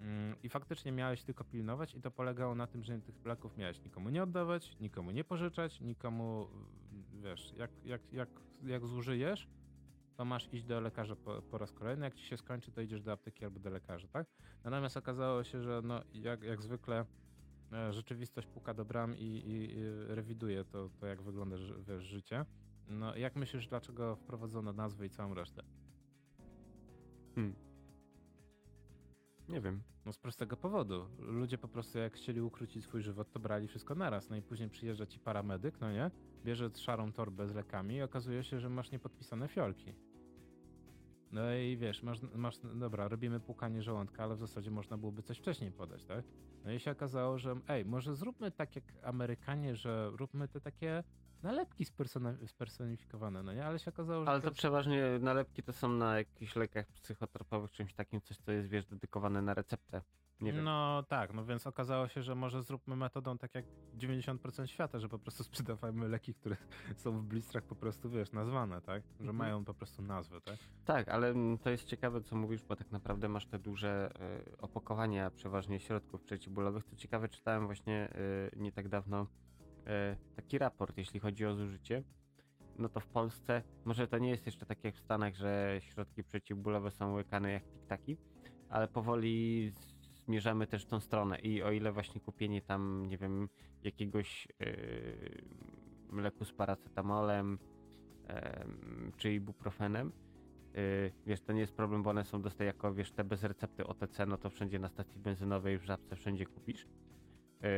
Mm, 0.00 0.36
I 0.42 0.48
faktycznie 0.48 0.92
miałeś 0.92 1.22
tylko 1.22 1.44
pilnować 1.44 1.94
i 1.94 2.00
to 2.00 2.10
polegało 2.10 2.54
na 2.54 2.66
tym, 2.66 2.84
że 2.84 3.00
tych 3.00 3.24
leków 3.24 3.56
miałeś 3.56 3.84
nikomu 3.84 4.10
nie 4.10 4.22
oddawać, 4.22 4.76
nikomu 4.80 5.10
nie 5.10 5.24
pożyczać, 5.24 5.80
nikomu, 5.80 6.48
wiesz, 7.22 7.52
jak, 7.56 7.70
jak, 7.84 8.12
jak, 8.12 8.28
jak 8.62 8.86
zużyjesz, 8.86 9.48
to 10.16 10.24
masz 10.24 10.48
iść 10.52 10.64
do 10.64 10.80
lekarza 10.80 11.16
po, 11.16 11.42
po 11.42 11.58
raz 11.58 11.72
kolejny, 11.72 12.04
jak 12.04 12.14
ci 12.14 12.24
się 12.24 12.36
skończy, 12.36 12.72
to 12.72 12.80
idziesz 12.80 13.02
do 13.02 13.12
apteki 13.12 13.44
albo 13.44 13.60
do 13.60 13.70
lekarza, 13.70 14.08
tak? 14.08 14.26
Natomiast 14.64 14.96
okazało 14.96 15.44
się, 15.44 15.62
że 15.62 15.80
no, 15.84 16.02
jak, 16.12 16.42
jak 16.42 16.62
zwykle 16.62 17.04
rzeczywistość 17.90 18.46
puka 18.46 18.74
do 18.74 18.84
bram 18.84 19.16
i, 19.16 19.22
i, 19.22 19.78
i 19.78 19.84
rewiduje 20.06 20.64
to, 20.64 20.90
to, 21.00 21.06
jak 21.06 21.22
wygląda 21.22 21.56
wiesz, 21.88 22.02
życie. 22.02 22.44
No, 22.88 23.16
jak 23.16 23.36
myślisz, 23.36 23.66
dlaczego 23.68 24.16
wprowadzono 24.16 24.72
nazwę 24.72 25.06
i 25.06 25.10
całą 25.10 25.34
resztę? 25.34 25.62
Hmm. 27.34 27.54
Nie 29.48 29.60
wiem. 29.60 29.82
No 30.06 30.12
z 30.12 30.18
prostego 30.18 30.56
powodu. 30.56 31.06
Ludzie 31.18 31.58
po 31.58 31.68
prostu 31.68 31.98
jak 31.98 32.14
chcieli 32.14 32.40
ukrócić 32.40 32.84
swój 32.84 33.02
żywot, 33.02 33.32
to 33.32 33.40
brali 33.40 33.68
wszystko 33.68 33.94
naraz. 33.94 34.30
No 34.30 34.36
i 34.36 34.42
później 34.42 34.68
przyjeżdża 34.68 35.06
ci 35.06 35.20
paramedyk, 35.20 35.80
no 35.80 35.92
nie? 35.92 36.10
Bierze 36.44 36.70
szarą 36.76 37.12
torbę 37.12 37.48
z 37.48 37.54
lekami 37.54 37.94
i 37.94 38.02
okazuje 38.02 38.44
się, 38.44 38.60
że 38.60 38.68
masz 38.68 38.90
niepodpisane 38.90 39.48
fiolki. 39.48 39.94
No 41.30 41.54
i 41.54 41.76
wiesz, 41.76 42.02
masz, 42.02 42.18
masz, 42.22 42.58
dobra, 42.58 43.08
robimy 43.08 43.40
płukanie 43.40 43.82
żołądka, 43.82 44.24
ale 44.24 44.36
w 44.36 44.38
zasadzie 44.38 44.70
można 44.70 44.98
byłoby 44.98 45.22
coś 45.22 45.38
wcześniej 45.38 45.72
podać, 45.72 46.04
tak? 46.04 46.24
No 46.64 46.72
i 46.72 46.80
się 46.80 46.90
okazało, 46.90 47.38
że 47.38 47.60
ej, 47.68 47.84
może 47.84 48.14
zróbmy 48.14 48.50
tak 48.50 48.76
jak 48.76 48.84
Amerykanie, 49.02 49.76
że 49.76 50.10
róbmy 50.10 50.48
te 50.48 50.60
takie 50.60 51.04
nalepki 51.42 51.84
spersonifikowane, 52.46 53.42
no 53.42 53.52
nie? 53.52 53.66
Ale 53.66 53.78
się 53.78 53.90
okazało, 53.90 54.24
że 54.24 54.30
Ale 54.30 54.40
to 54.40 54.50
przeważnie 54.50 55.18
nalepki 55.20 55.62
to 55.62 55.72
są 55.72 55.88
na 55.88 56.18
jakichś 56.18 56.56
lekach 56.56 56.86
psychotropowych, 56.92 57.70
czymś 57.72 57.94
takim, 57.94 58.20
coś 58.20 58.36
co 58.36 58.52
jest, 58.52 58.68
wiesz, 58.68 58.86
dedykowane 58.86 59.42
na 59.42 59.54
receptę. 59.54 60.02
Nie 60.40 60.52
wiem. 60.52 60.64
No 60.64 61.02
tak, 61.08 61.34
no 61.34 61.44
więc 61.44 61.66
okazało 61.66 62.08
się, 62.08 62.22
że 62.22 62.34
może 62.34 62.62
zróbmy 62.62 62.96
metodą 62.96 63.38
tak 63.38 63.54
jak 63.54 63.64
90% 63.98 64.66
świata, 64.66 64.98
że 64.98 65.08
po 65.08 65.18
prostu 65.18 65.44
sprzedawajmy 65.48 66.08
leki, 66.08 66.34
które 66.34 66.56
są 66.96 67.18
w 67.18 67.22
blistrach 67.24 67.64
po 67.64 67.74
prostu, 67.74 68.10
wiesz, 68.10 68.32
nazwane, 68.32 68.80
tak? 68.80 69.02
Że 69.02 69.20
Mhm. 69.20 69.36
mają 69.36 69.64
po 69.64 69.74
prostu 69.74 70.02
nazwę, 70.02 70.40
tak? 70.40 70.56
Tak, 70.84 71.08
ale 71.08 71.34
to 71.62 71.70
jest 71.70 71.84
ciekawe, 71.84 72.20
co 72.22 72.36
mówisz, 72.36 72.62
bo 72.62 72.76
tak 72.76 72.90
naprawdę 72.90 73.28
masz 73.28 73.46
te 73.46 73.58
duże 73.58 74.10
y, 74.50 74.56
opakowania 74.58 75.30
przeważnie 75.30 75.80
środków 75.80 76.22
przeciwbólowych. 76.22 76.84
Co 76.84 76.96
ciekawe, 76.96 77.28
czytałem 77.28 77.66
właśnie 77.66 78.08
y, 78.54 78.56
nie 78.56 78.72
tak 78.72 78.88
dawno 78.88 79.22
y, 79.22 80.36
taki 80.36 80.58
raport, 80.58 80.98
jeśli 80.98 81.20
chodzi 81.20 81.46
o 81.46 81.54
zużycie. 81.54 82.02
No 82.78 82.88
to 82.88 83.00
w 83.00 83.06
Polsce, 83.06 83.62
może 83.84 84.08
to 84.08 84.18
nie 84.18 84.30
jest 84.30 84.46
jeszcze 84.46 84.66
tak 84.66 84.84
jak 84.84 84.94
w 84.94 85.00
Stanach, 85.00 85.34
że 85.34 85.78
środki 85.80 86.24
przeciwbólowe 86.24 86.90
są 86.90 87.12
łykane 87.14 87.52
jak 87.52 87.64
tiktaki, 87.68 88.16
ale 88.68 88.88
powoli 88.88 89.72
zmierzamy 90.30 90.66
też 90.66 90.82
w 90.82 90.86
tą 90.86 91.00
stronę 91.00 91.38
i 91.38 91.62
o 91.62 91.70
ile 91.72 91.92
właśnie 91.92 92.20
kupienie 92.20 92.62
tam, 92.62 93.06
nie 93.06 93.18
wiem, 93.18 93.48
jakiegoś 93.82 94.48
yy, 94.60 96.22
leku 96.22 96.44
z 96.44 96.52
paracetamolem 96.52 97.58
em, 98.26 99.12
czy 99.16 99.32
ibuprofenem, 99.32 100.12
yy, 100.74 101.12
wiesz, 101.26 101.40
to 101.40 101.52
nie 101.52 101.60
jest 101.60 101.74
problem, 101.74 102.02
bo 102.02 102.10
one 102.10 102.24
są 102.24 102.42
dostaje 102.42 102.66
jako, 102.68 102.94
wiesz, 102.94 103.12
te 103.12 103.24
bez 103.24 103.42
recepty 103.44 103.86
OTC, 103.86 104.26
no 104.26 104.38
to 104.38 104.50
wszędzie 104.50 104.78
na 104.78 104.88
stacji 104.88 105.20
benzynowej, 105.20 105.78
w 105.78 105.84
Żabce, 105.84 106.16
wszędzie 106.16 106.46
kupisz. 106.46 106.86
Yy, 107.62 107.68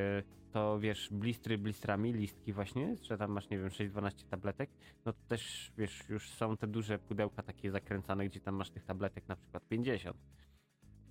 to 0.51 0.79
wiesz, 0.81 1.09
blistry 1.13 1.59
blistrami, 1.59 2.13
listki 2.13 2.53
właśnie, 2.53 2.97
że 3.03 3.19
tam 3.19 3.31
masz, 3.31 3.51
nie 3.51 3.59
wiem, 3.59 3.69
6-12 3.69 4.29
tabletek, 4.31 4.71
no 5.05 5.13
to 5.13 5.19
też, 5.29 5.73
wiesz, 5.79 6.09
już 6.09 6.31
są 6.31 6.57
te 6.57 6.67
duże 6.67 6.99
pudełka 6.99 7.43
takie 7.43 7.71
zakręcane, 7.71 8.27
gdzie 8.27 8.41
tam 8.41 8.55
masz 8.55 8.71
tych 8.71 8.85
tabletek 8.85 9.29
na 9.29 9.37
przykład 9.37 9.69
50. 9.69 10.17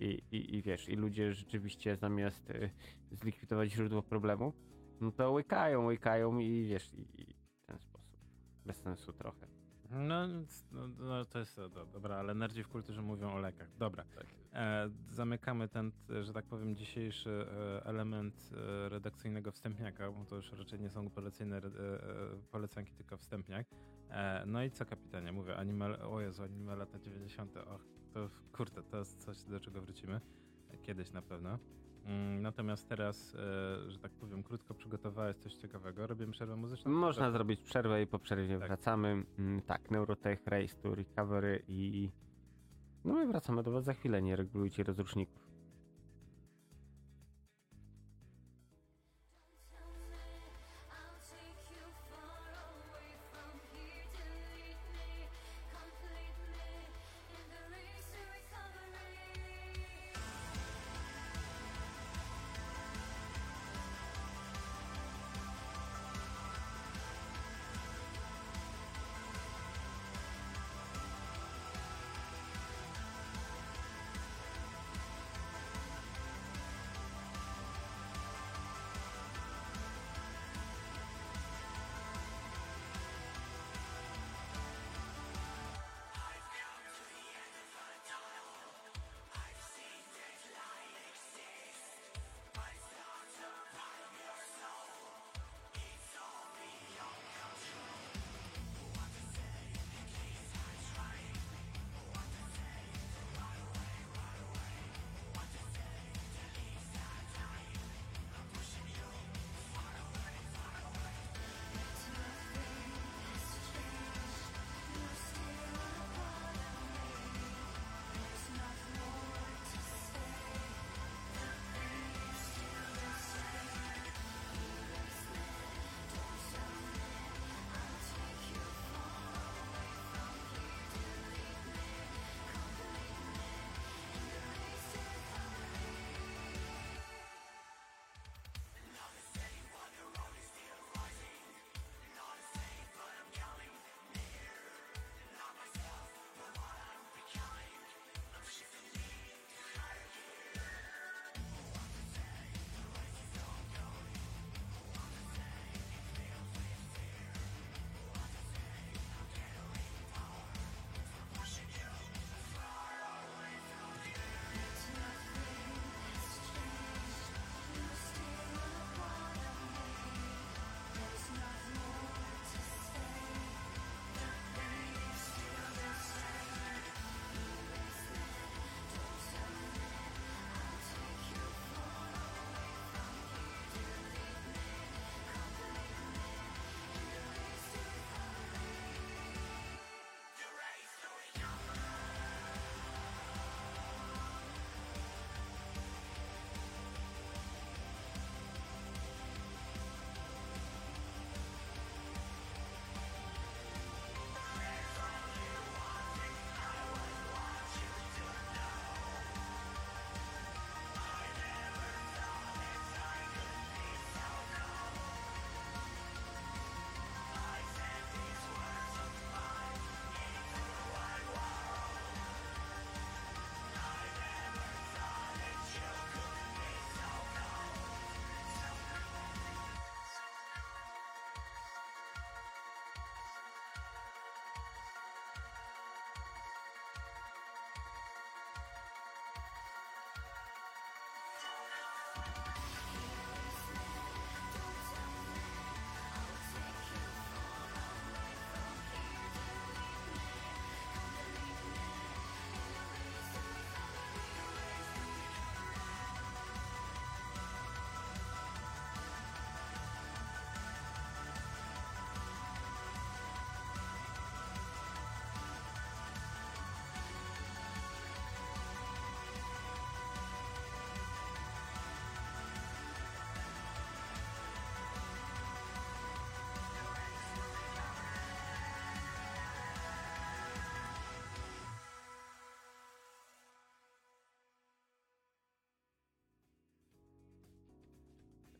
I, 0.02 0.24
i, 0.32 0.56
i 0.56 0.62
wiesz, 0.62 0.89
i 0.89 0.95
ludzie 0.95 1.34
rzeczywiście 1.34 1.95
zamiast 1.95 2.49
y, 2.49 2.70
zlikwidować 3.12 3.72
źródło 3.72 4.02
problemu, 4.02 4.54
no 5.02 5.12
to 5.12 5.32
łykają, 5.32 5.86
łykają 5.86 6.39
i 6.39 6.64
wiesz, 6.68 6.93
i, 6.93 7.22
i 7.22 7.34
w 7.34 7.66
ten 7.66 7.80
sposób. 7.80 8.18
Bez 8.66 8.78
sensu 8.78 9.14
trochę. 9.14 9.61
No, 9.92 10.28
no, 10.72 10.88
no 11.00 11.26
to 11.26 11.39
jest, 11.39 11.58
do, 11.58 11.86
dobra, 11.86 12.16
ale 12.16 12.34
nerdzi 12.34 12.64
w 12.64 12.68
kulturze 12.68 13.02
mówią 13.02 13.34
o 13.34 13.39
lekach. 13.39 13.78
Dobra, 13.78 14.06
e, 14.54 14.89
zamykamy 15.10 15.68
ten, 15.68 15.92
że 16.22 16.34
tak 16.34 16.46
powiem, 16.46 16.76
dzisiejszy 16.76 17.46
e, 17.80 17.86
element 17.86 18.50
e, 18.54 18.89
redakcyjnego 18.89 19.52
wstępniaka, 19.52 20.12
bo 20.12 20.26
to 20.26 20.36
już 20.36 20.52
raczej 20.52 20.80
nie 20.80 20.89
są 20.89 21.10
polecenie, 21.10 21.56
e, 21.56 21.58
e, 21.58 21.62
polecanki, 22.52 22.94
tylko 22.94 23.18
wstępniak. 23.18 23.68
E, 24.10 24.44
no 24.46 24.64
i 24.64 24.72
co 24.72 24.86
kapitanie, 24.86 25.32
mówię, 25.32 25.58
anime, 25.58 26.00
o 26.00 26.22
Jezu, 26.22 26.44
anime 26.44 26.76
lata 26.76 27.00
90. 27.00 27.58
Och, 27.58 27.86
to 28.14 28.30
kurde, 28.54 28.84
to 28.84 28.98
jest 28.98 29.26
coś, 29.26 29.44
do 29.44 29.60
czego 29.60 29.82
wrócimy 29.82 30.22
kiedyś 30.84 31.12
na 31.12 31.22
pewno. 31.22 31.60
Mm, 32.06 32.41
Natomiast 32.41 32.89
teraz, 32.89 33.36
e, 33.36 33.91
że 33.91 33.99
tak 33.99 34.12
powiem, 34.12 34.43
krótko 34.43 34.74
przygotowałeś 34.74 35.38
coś 35.38 35.54
ciekawego. 35.54 36.08
Robimy 36.08 36.32
przerwę 36.32 36.56
muzyczną? 36.56 36.91
Można 36.91 37.32
zrobić 37.32 37.62
przerwę 37.62 38.02
i 38.02 38.08
po 38.08 38.20
przerwie 38.20 38.60
Tak. 38.60 38.68
wracamy. 38.68 39.24
Mm, 39.39 39.62
Tak, 39.62 39.91
Neurotech, 39.91 40.47
Race 40.47 40.76
to 40.76 40.95
Recovery 40.95 41.64
i... 41.68 42.10
No 43.06 43.24
i 43.24 43.28
wracamy 43.28 43.64
do 43.64 43.72
was 43.72 43.84
za 43.84 43.93
chwilę, 43.93 44.22
nie 44.22 44.36
regulujcie 44.36 44.84
rozruszników. 44.84 45.41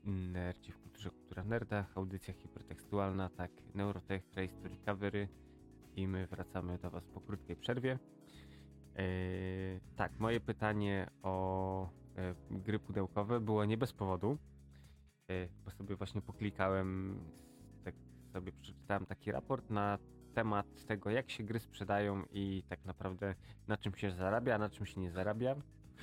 Nerdzi 0.04 0.72
w 0.72 0.80
kulturze, 0.80 1.10
kultura 1.10 1.44
nerdach, 1.44 1.98
audycja 1.98 2.34
hipertekstualna, 2.34 3.30
tak, 3.30 3.52
Neurotech, 3.76 4.24
Race 4.36 4.54
to 4.62 4.70
Recovery 4.70 5.28
i 5.96 6.08
my 6.08 6.28
wracamy 6.28 6.78
do 6.78 6.90
Was 6.90 7.08
po 7.08 7.22
krótkiej 7.22 7.56
przerwie. 7.56 8.00
Yy, 8.96 9.82
tak, 9.96 10.20
moje 10.20 10.40
pytanie 10.40 11.08
o 11.24 11.90
e, 12.18 12.36
gry 12.52 12.80
pudełkowe 12.80 13.40
było 13.40 13.66
nie 13.66 13.78
bez 13.78 13.94
powodu, 13.94 14.38
yy, 15.30 15.50
bo 15.66 15.72
sobie 15.72 15.96
właśnie 15.96 16.22
poklikałem, 16.22 17.20
tak 17.84 17.96
sobie 18.34 18.52
przeczytałem 18.52 19.06
taki 19.06 19.32
raport 19.32 19.70
na 19.70 20.00
temat 20.34 20.86
tego, 20.86 21.10
jak 21.10 21.30
się 21.30 21.44
gry 21.44 21.60
sprzedają 21.60 22.24
i 22.32 22.64
tak 22.70 22.86
naprawdę 22.86 23.36
na 23.68 23.78
czym 23.78 23.96
się 23.96 24.12
zarabia, 24.12 24.58
na 24.58 24.70
czym 24.70 24.86
się 24.86 25.02
nie 25.02 25.12
zarabia. 25.12 25.56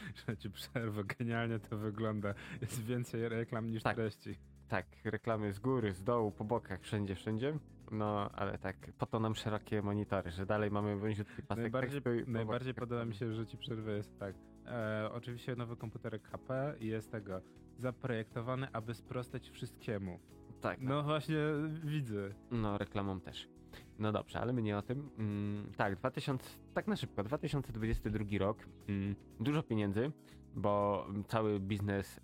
Że 0.29 0.37
ci 0.37 0.51
przerwę, 0.51 1.05
genialnie 1.19 1.59
to 1.59 1.77
wygląda. 1.79 2.35
Jest 2.61 2.85
więcej 2.85 3.29
reklam 3.29 3.71
niż 3.71 3.83
Tak. 3.83 3.97
treści. 3.97 4.39
Tak, 4.69 4.87
reklamy 5.05 5.53
z 5.53 5.59
góry, 5.59 5.93
z 5.93 6.05
dołu, 6.05 6.31
po 6.31 6.45
bokach, 6.45 6.81
wszędzie, 6.81 7.15
wszędzie. 7.15 7.59
No, 7.91 8.31
ale 8.33 8.59
tak, 8.59 8.77
po 8.99 9.07
to 9.07 9.21
nam 9.21 9.35
szerokie 9.35 9.83
monitory, 9.83 10.31
że 10.31 10.47
dalej 10.47 10.71
mamy 10.71 10.97
wąziutki 10.97 11.43
pasek 11.43 11.63
Najbardziej, 11.63 12.03
po 12.03 12.11
najbardziej 12.27 12.75
podoba 12.75 13.05
mi 13.05 13.15
się, 13.15 13.33
że 13.35 13.47
ci 13.47 13.57
przerwę 13.59 13.93
jest 13.97 14.19
tak. 14.19 14.35
E, 14.67 15.11
oczywiście 15.13 15.57
nowy 15.57 15.77
komputerek 15.77 16.29
HP 16.29 16.75
jest 16.81 17.11
tego 17.13 17.41
zaprojektowany, 17.79 18.69
aby 18.73 18.95
sprostać 18.95 19.51
wszystkiemu. 19.51 20.19
Tak, 20.61 20.81
no. 20.81 20.89
No 20.89 21.03
właśnie 21.03 21.39
widzę. 21.85 22.31
no, 22.51 22.79
reklamą 22.79 23.21
też. 23.21 23.49
No 23.99 24.13
dobrze, 24.13 24.41
ale 24.41 24.53
my 24.53 24.63
nie 24.63 24.79
o 24.79 24.83
tym. 24.83 25.11
Mm, 25.19 25.73
tak, 25.77 25.97
2000, 25.97 26.51
tak 26.75 26.87
na 26.87 26.97
szybko, 26.97 27.25
2022 27.25 28.39
rok, 28.39 28.69
mm, 28.89 29.15
dużo 29.41 29.63
pieniędzy, 29.63 30.13
bo 30.55 31.07
cały 31.29 31.61
biznes 31.61 32.19
y, 32.19 32.21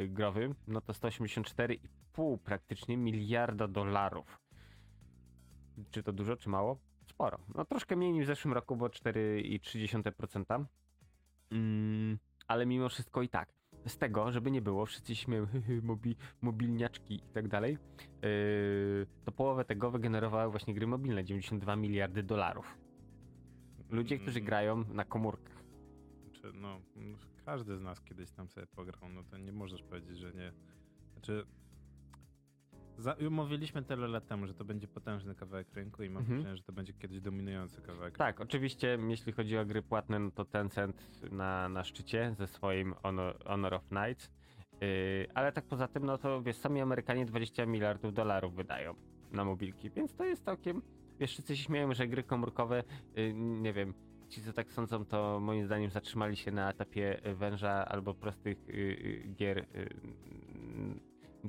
y, 0.00 0.08
growy, 0.08 0.54
no 0.66 0.80
to 0.80 0.92
184,5 0.92 2.38
praktycznie 2.38 2.96
miliarda 2.96 3.68
dolarów. 3.68 4.40
Czy 5.90 6.02
to 6.02 6.12
dużo, 6.12 6.36
czy 6.36 6.48
mało? 6.48 6.78
Sporo. 7.06 7.38
No 7.54 7.64
troszkę 7.64 7.96
mniej 7.96 8.12
niż 8.12 8.24
w 8.24 8.26
zeszłym 8.26 8.54
roku, 8.54 8.76
bo 8.76 8.86
4,3%. 8.86 10.64
Mm, 11.50 12.18
ale 12.46 12.66
mimo 12.66 12.88
wszystko 12.88 13.22
i 13.22 13.28
tak. 13.28 13.57
Z 13.88 13.98
tego, 13.98 14.32
żeby 14.32 14.50
nie 14.50 14.62
było, 14.62 14.86
wszyscy 14.86 15.16
śmieją, 15.16 15.46
mobi, 15.82 16.16
mobilniaczki 16.40 17.14
i 17.14 17.32
tak 17.34 17.48
dalej, 17.48 17.78
yy, 18.22 19.06
to 19.24 19.32
połowę 19.32 19.64
tego 19.64 19.90
wygenerowały 19.90 20.50
właśnie 20.50 20.74
gry 20.74 20.86
mobilne, 20.86 21.24
92 21.24 21.76
miliardy 21.76 22.22
dolarów. 22.22 22.78
Ludzie, 23.90 24.18
którzy 24.18 24.38
Mm. 24.38 24.46
grają 24.46 24.84
na 24.94 25.04
komórkach. 25.04 25.62
Czy, 26.32 26.52
no, 26.52 26.80
każdy 27.44 27.76
z 27.76 27.80
nas 27.80 28.00
kiedyś 28.00 28.30
tam 28.30 28.48
sobie 28.48 28.66
pograł, 28.66 29.08
no 29.10 29.24
to 29.24 29.38
nie 29.38 29.52
możesz 29.52 29.82
powiedzieć, 29.82 30.18
że 30.18 30.32
nie. 30.32 30.52
Znaczy, 31.12 31.46
za, 32.98 33.16
mówiliśmy 33.30 33.82
tyle 33.82 34.08
lat 34.08 34.26
temu, 34.26 34.46
że 34.46 34.54
to 34.54 34.64
będzie 34.64 34.88
potężny 34.88 35.34
kawałek 35.34 35.74
rynku 35.74 36.02
i 36.02 36.10
mam 36.10 36.22
Mhm. 36.22 36.38
wrażenie, 36.38 36.56
że 36.56 36.62
to 36.62 36.72
będzie 36.72 36.92
kiedyś 36.92 37.20
dominujący 37.20 37.82
kawałek 37.82 38.18
Tak, 38.18 38.40
oczywiście, 38.40 38.98
jeśli 39.08 39.32
chodzi 39.32 39.58
o 39.58 39.66
gry 39.66 39.82
płatne, 39.82 40.18
no 40.18 40.30
to 40.30 40.44
Tencent 40.44 41.22
na, 41.32 41.68
na 41.68 41.84
szczycie 41.84 42.34
ze 42.38 42.46
swoim 42.46 42.94
Honor, 43.02 43.38
Honor 43.44 43.74
of 43.74 43.88
Knights. 43.88 44.30
Yy, 44.80 44.88
ale 45.34 45.52
tak 45.52 45.64
poza 45.64 45.88
tym, 45.88 46.04
no 46.06 46.18
to 46.18 46.42
wiesz, 46.42 46.56
sami 46.56 46.80
Amerykanie 46.80 47.26
20 47.26 47.66
miliardów 47.66 48.14
dolarów 48.14 48.54
wydają 48.54 48.94
na 49.32 49.44
mobilki, 49.44 49.90
więc 49.90 50.14
to 50.14 50.24
jest 50.24 50.44
całkiem. 50.44 50.82
Wiesz, 51.20 51.30
wszyscy 51.32 51.56
się 51.56 51.62
śmieją, 51.64 51.94
że 51.94 52.08
gry 52.08 52.22
komórkowe, 52.22 52.82
yy, 53.16 53.32
nie 53.34 53.72
wiem, 53.72 53.94
ci 54.28 54.42
co 54.42 54.52
tak 54.52 54.72
sądzą, 54.72 55.04
to 55.04 55.40
moim 55.40 55.66
zdaniem 55.66 55.90
zatrzymali 55.90 56.36
się 56.36 56.50
na 56.50 56.70
etapie 56.70 57.26
y, 57.26 57.34
węża 57.34 57.84
albo 57.88 58.14
prostych 58.14 58.58
yy, 58.68 58.74
yy, 58.76 59.28
gier 59.36 59.56
yy, 59.74 59.88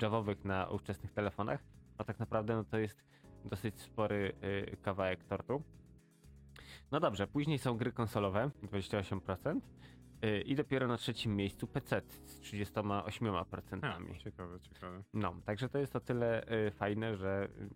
javowych 0.01 0.45
na 0.45 0.67
ówczesnych 0.67 1.11
telefonach. 1.13 1.63
A 1.97 2.03
tak 2.03 2.19
naprawdę, 2.19 2.55
no 2.55 2.63
to 2.63 2.77
jest 2.77 3.03
dosyć 3.45 3.81
spory 3.81 4.33
yy, 4.41 4.77
kawałek 4.81 5.23
tortu. 5.23 5.63
No 6.91 6.99
dobrze, 6.99 7.27
później 7.27 7.57
są 7.57 7.77
gry 7.77 7.91
konsolowe, 7.91 8.51
28%. 8.63 9.59
yy, 10.21 10.41
I 10.41 10.55
dopiero 10.55 10.87
na 10.87 10.97
trzecim 10.97 11.35
miejscu 11.35 11.67
PC 11.67 12.01
z 12.25 12.41
38%. 12.41 13.81
Ha, 13.81 13.97
ciekawe, 14.23 14.59
ciekawe. 14.59 15.03
No, 15.13 15.35
także 15.45 15.69
to 15.69 15.77
jest 15.77 15.95
o 15.95 15.99
tyle 15.99 16.51
y, 16.67 16.71
fajne, 16.71 17.17
że 17.17 17.47
y, 17.61 17.69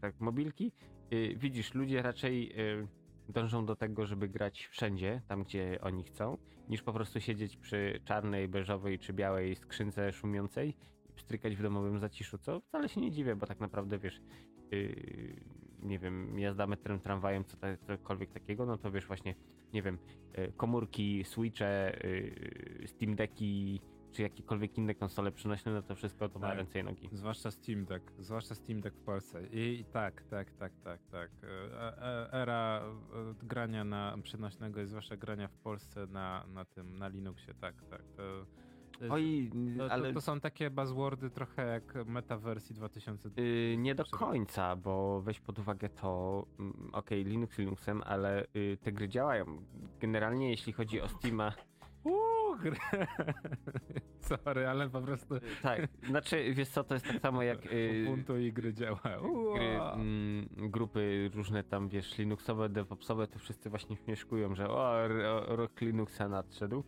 tak 0.00 0.20
mobilki, 0.20 0.72
y, 1.12 1.34
widzisz, 1.36 1.74
ludzie 1.74 2.02
raczej 2.02 2.60
y, 2.60 2.88
dążą 3.28 3.66
do 3.66 3.76
tego, 3.76 4.06
żeby 4.06 4.28
grać 4.28 4.66
wszędzie, 4.66 5.22
tam 5.28 5.44
gdzie 5.44 5.78
oni 5.82 6.02
chcą, 6.02 6.38
niż 6.68 6.82
po 6.82 6.92
prostu 6.92 7.20
siedzieć 7.20 7.56
przy 7.56 8.00
czarnej, 8.04 8.48
beżowej 8.48 8.98
czy 8.98 9.12
białej 9.12 9.56
skrzynce 9.56 10.12
szumiącej 10.12 10.76
pstrykać 11.16 11.56
w 11.56 11.62
domowym 11.62 11.98
zaciszu, 11.98 12.38
co 12.38 12.60
wcale 12.60 12.88
się 12.88 13.00
nie 13.00 13.10
dziwię, 13.10 13.36
bo 13.36 13.46
tak 13.46 13.60
naprawdę 13.60 13.98
wiesz, 13.98 14.20
y, 14.72 15.40
nie 15.82 15.98
wiem, 15.98 16.38
jazda 16.38 16.66
metrem, 16.66 17.00
tramwajem, 17.00 17.44
co 17.44 17.56
ta- 17.56 17.76
cokolwiek 17.76 18.30
takiego, 18.32 18.66
no 18.66 18.78
to 18.78 18.90
wiesz 18.90 19.06
właśnie, 19.06 19.34
nie 19.72 19.82
wiem, 19.82 19.98
y, 20.38 20.52
komórki, 20.56 21.24
switche, 21.24 22.04
y, 22.04 22.84
Steam 22.86 23.14
Decki, 23.16 23.80
czy 24.12 24.22
jakiekolwiek 24.22 24.78
inne 24.78 24.94
konsole 24.94 25.32
przenośne, 25.32 25.72
no 25.72 25.82
to 25.82 25.94
wszystko 25.94 26.28
to 26.28 26.38
ma 26.38 26.48
Tak. 26.48 26.56
ręce 26.56 26.80
i 26.80 26.84
nogi. 26.84 27.08
Zwłaszcza 27.12 27.50
Steam 27.50 27.84
Deck, 27.84 28.12
zwłaszcza 28.18 28.54
Steam 28.54 28.80
Deck 28.80 28.96
w 28.96 29.00
Polsce. 29.04 29.46
I, 29.46 29.80
i 29.80 29.84
tak, 29.84 30.22
tak, 30.30 30.50
tak, 30.52 30.72
tak, 30.84 31.00
tak. 31.10 31.30
E, 31.42 32.02
e, 32.02 32.32
era 32.32 32.82
e, 32.82 33.46
grania 33.46 33.84
na 33.84 34.18
przenośnego 34.22 34.82
i 34.82 34.86
zwłaszcza 34.86 35.16
grania 35.16 35.48
w 35.48 35.56
Polsce 35.56 36.06
na, 36.06 36.46
na 36.46 36.64
tym, 36.64 36.98
na 36.98 37.08
Linuxie, 37.08 37.54
tak, 37.54 37.74
tak. 37.90 38.02
To, 38.16 38.46
Oj, 39.10 39.50
to, 39.78 39.92
ale 39.92 40.12
to 40.12 40.20
są 40.20 40.40
takie 40.40 40.70
buzzwordy 40.70 41.30
trochę 41.30 41.66
jak 41.66 42.06
metawersji 42.06 42.74
2000. 42.74 43.30
y, 43.38 43.76
nie 43.78 43.94
do 43.94 44.04
końca, 44.04 44.76
bo 44.76 45.20
weź 45.22 45.40
pod 45.40 45.58
uwagę 45.58 45.88
to, 45.88 46.46
mm, 46.58 46.90
okej, 46.92 47.24
Linux 47.24 47.58
Linuxem, 47.58 48.02
ale 48.06 48.44
y, 48.56 48.78
te 48.82 48.92
gry 48.92 49.08
działają. 49.08 49.44
Generalnie 50.00 50.50
jeśli 50.50 50.72
chodzi 50.72 51.00
o 51.00 51.08
Steama, 51.08 51.52
Uuu, 52.04 52.56
gry. 52.60 52.76
Sorry, 54.44 54.66
ale 54.68 54.88
po 54.90 55.00
prostu 55.02 55.34
y, 55.34 55.40
tak, 55.62 55.88
znaczy 56.08 56.54
wiesz 56.54 56.68
co, 56.68 56.84
to 56.84 56.94
jest 56.94 57.06
tak 57.06 57.20
samo 57.20 57.42
jak 57.42 57.66
y, 57.72 58.04
Ubuntu 58.06 58.38
i 58.38 58.52
gry 58.52 58.74
działa. 58.74 59.00
gry, 59.54 59.80
mm, 59.94 60.48
grupy 60.50 61.30
różne 61.34 61.64
tam, 61.64 61.88
wiesz, 61.88 62.18
Linuxowe, 62.18 62.68
DevOpsowe, 62.68 63.26
to 63.26 63.38
wszyscy 63.38 63.70
właśnie 63.70 63.96
śmieszkują, 63.96 64.54
że 64.54 64.70
o, 64.70 65.08
rok 65.46 65.80
Linuxa 65.80 66.28
nadszedł. 66.28 66.84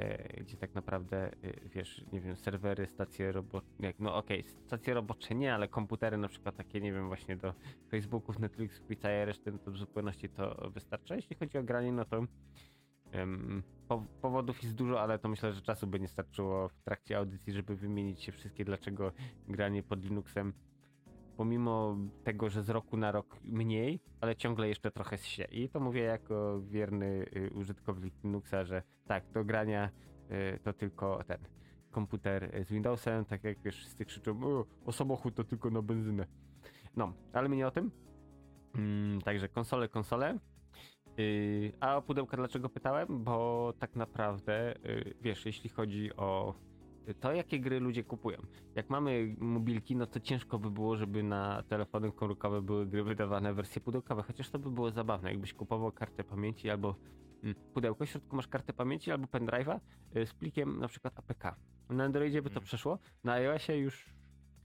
E, 0.00 0.42
gdzie 0.42 0.56
tak 0.56 0.74
naprawdę, 0.74 1.16
e, 1.26 1.68
wiesz, 1.74 2.04
nie 2.12 2.20
wiem, 2.20 2.36
serwery, 2.36 2.86
stacje 2.86 3.32
robocze, 3.32 3.66
no 3.98 4.16
okej, 4.16 4.44
stacje 4.66 4.94
robocze 4.94 5.34
nie, 5.34 5.54
ale 5.54 5.68
komputery 5.68 6.16
na 6.16 6.28
przykład 6.28 6.56
takie, 6.56 6.80
nie 6.80 6.92
wiem, 6.92 7.08
właśnie 7.08 7.36
do 7.36 7.54
Facebooków, 7.90 8.38
Netflixów 8.38 8.90
i 8.90 8.96
całej 8.96 9.24
reszty, 9.24 9.52
no 9.52 9.58
to 9.58 9.70
w 9.70 9.76
zupełności 9.76 10.28
to 10.28 10.70
wystarcza. 10.74 11.16
Jeśli 11.16 11.36
chodzi 11.36 11.58
o 11.58 11.62
granie, 11.62 11.92
no 11.92 12.04
to 12.04 12.26
po, 13.88 14.06
powodów 14.22 14.62
jest 14.62 14.74
dużo, 14.74 15.00
ale 15.00 15.18
to 15.18 15.28
myślę, 15.28 15.52
że 15.52 15.62
czasu 15.62 15.86
by 15.86 16.00
nie 16.00 16.08
starczyło 16.08 16.68
w 16.68 16.82
trakcie 16.82 17.18
audycji, 17.18 17.52
żeby 17.52 17.76
wymienić 17.76 18.22
się 18.22 18.32
wszystkie, 18.32 18.64
dlaczego 18.64 19.12
granie 19.48 19.82
pod 19.82 20.04
Linuxem 20.04 20.52
pomimo 21.40 21.96
tego, 22.24 22.50
że 22.50 22.62
z 22.62 22.70
roku 22.70 22.96
na 22.96 23.12
rok 23.12 23.36
mniej, 23.44 24.00
ale 24.20 24.36
ciągle 24.36 24.68
jeszcze 24.68 24.90
trochę 24.90 25.18
się. 25.18 25.44
I 25.44 25.68
to 25.68 25.80
mówię 25.80 26.02
jako 26.02 26.60
wierny 26.60 27.26
y, 27.36 27.50
użytkownik 27.54 28.14
Linuxa, 28.24 28.64
że 28.64 28.82
tak, 29.06 29.30
do 29.32 29.44
grania 29.44 29.90
y, 30.30 30.58
to 30.62 30.72
tylko 30.72 31.24
ten 31.24 31.38
komputer 31.90 32.56
y, 32.56 32.64
z 32.64 32.70
Windowsem, 32.70 33.24
tak 33.24 33.44
jak 33.44 33.60
wiesz, 33.60 33.76
wszyscy 33.76 34.04
krzyczą, 34.04 34.44
o, 34.44 34.66
o 34.84 34.92
samochód 34.92 35.34
to 35.34 35.44
tylko 35.44 35.70
na 35.70 35.82
benzynę. 35.82 36.26
No, 36.96 37.12
ale 37.32 37.48
my 37.48 37.56
nie 37.56 37.66
o 37.66 37.70
tym. 37.70 37.90
Mm, 38.74 39.20
także 39.20 39.48
konsole, 39.48 39.88
konsole. 39.88 40.38
Yy, 41.16 41.72
a 41.80 41.96
o 41.96 42.02
pudełka 42.02 42.36
dlaczego 42.36 42.68
pytałem? 42.68 43.24
Bo 43.24 43.72
tak 43.78 43.96
naprawdę, 43.96 44.74
yy, 44.84 45.14
wiesz, 45.20 45.46
jeśli 45.46 45.70
chodzi 45.70 46.16
o 46.16 46.54
to, 47.14 47.32
jakie 47.32 47.60
gry 47.60 47.80
ludzie 47.80 48.04
kupują. 48.04 48.38
Jak 48.74 48.90
mamy 48.90 49.34
mobilki, 49.38 49.96
no 49.96 50.06
to 50.06 50.20
ciężko 50.20 50.58
by 50.58 50.70
było, 50.70 50.96
żeby 50.96 51.22
na 51.22 51.62
telefony 51.62 52.12
komórkowe 52.12 52.62
były 52.62 52.86
gry 52.86 53.04
wydawane 53.04 53.52
w 53.52 53.56
wersje 53.56 53.80
pudełkowe, 53.80 54.22
chociaż 54.22 54.50
to 54.50 54.58
by 54.58 54.70
było 54.70 54.90
zabawne, 54.90 55.30
jakbyś 55.30 55.54
kupował 55.54 55.92
kartę 55.92 56.24
pamięci 56.24 56.70
albo 56.70 56.96
mm, 57.42 57.54
pudełko, 57.74 58.06
w 58.06 58.08
środku 58.08 58.36
masz 58.36 58.48
kartę 58.48 58.72
pamięci 58.72 59.10
albo 59.10 59.26
pendrive'a 59.26 59.80
y, 60.16 60.26
z 60.26 60.34
plikiem 60.34 60.78
na 60.78 60.88
przykład 60.88 61.18
APK. 61.18 61.56
Na 61.88 62.04
Androidzie 62.04 62.42
by 62.42 62.50
to 62.50 62.56
Mm. 62.56 62.64
przeszło, 62.64 62.98
na 63.24 63.32
iOSie 63.32 63.76
już 63.78 64.14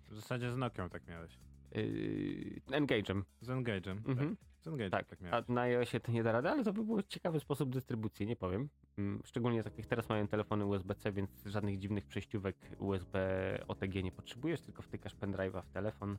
W 0.10 0.16
zasadzie 0.16 0.52
z 0.52 0.58
Nokią 0.58 0.90
tak 0.90 1.08
miałeś. 1.08 1.40
yy, 1.72 2.62
Engage'em. 2.68 3.22
Z 3.42 3.48
Engage'em. 3.48 3.98
Mhm. 4.10 4.36
Tak. 4.36 4.55
Tak, 4.92 5.08
tak, 5.08 5.20
a 5.32 5.52
na 5.52 5.62
iOSie 5.62 6.00
to 6.00 6.12
nie 6.12 6.24
da 6.24 6.32
rady, 6.32 6.50
ale 6.50 6.64
to 6.64 6.74
by 6.74 6.84
był 6.84 7.02
ciekawy 7.02 7.40
sposób 7.40 7.70
dystrybucji, 7.70 8.28
nie 8.28 8.36
powiem. 8.36 8.70
Mm, 8.98 9.22
Szczególnie 9.26 9.64
tak 9.64 9.78
jak 9.78 9.88
teraz 9.88 10.10
mają 10.10 10.28
telefony 10.28 10.66
USB-C, 10.66 11.12
więc 11.12 11.30
żadnych 11.46 11.78
dziwnych 11.80 12.06
przejściówek 12.06 12.56
USB 12.80 13.20
OTG 13.68 14.04
nie 14.04 14.12
potrzebujesz, 14.12 14.62
tylko 14.62 14.82
wtykasz 14.82 15.16
pendrive'a 15.16 15.62
w 15.62 15.70
telefon 15.70 16.18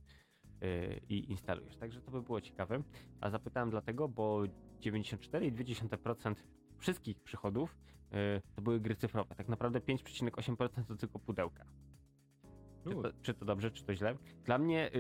yy, 0.60 1.00
i 1.08 1.30
instalujesz. 1.30 1.76
Także 1.76 2.00
to 2.00 2.10
by 2.10 2.22
było 2.22 2.40
ciekawe. 2.40 2.82
A 3.20 3.30
zapytałem 3.30 3.70
dlatego, 3.70 4.08
bo 4.08 4.42
94,2% 4.80 6.34
wszystkich 6.78 7.20
przychodów 7.20 7.76
yy, 8.12 8.18
to 8.54 8.62
były 8.62 8.80
gry 8.80 8.96
cyfrowe. 8.96 9.34
Tak 9.34 9.48
naprawdę 9.48 9.80
5,8% 9.80 10.84
to 10.84 10.96
tylko 10.96 11.18
pudełka. 11.18 11.64
Czy 12.84 12.94
to, 12.94 13.12
czy 13.22 13.34
to 13.34 13.44
dobrze, 13.44 13.70
czy 13.70 13.84
to 13.84 13.94
źle? 13.94 14.16
Dla 14.44 14.58
mnie, 14.58 14.90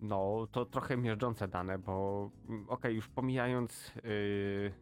no, 0.00 0.46
to 0.52 0.64
trochę 0.64 0.96
miażdżące 0.96 1.48
dane, 1.48 1.78
bo 1.78 2.30
mm, 2.48 2.68
okej, 2.68 2.96
już 2.96 3.08
pomijając 3.08 3.92
y, 4.04 4.72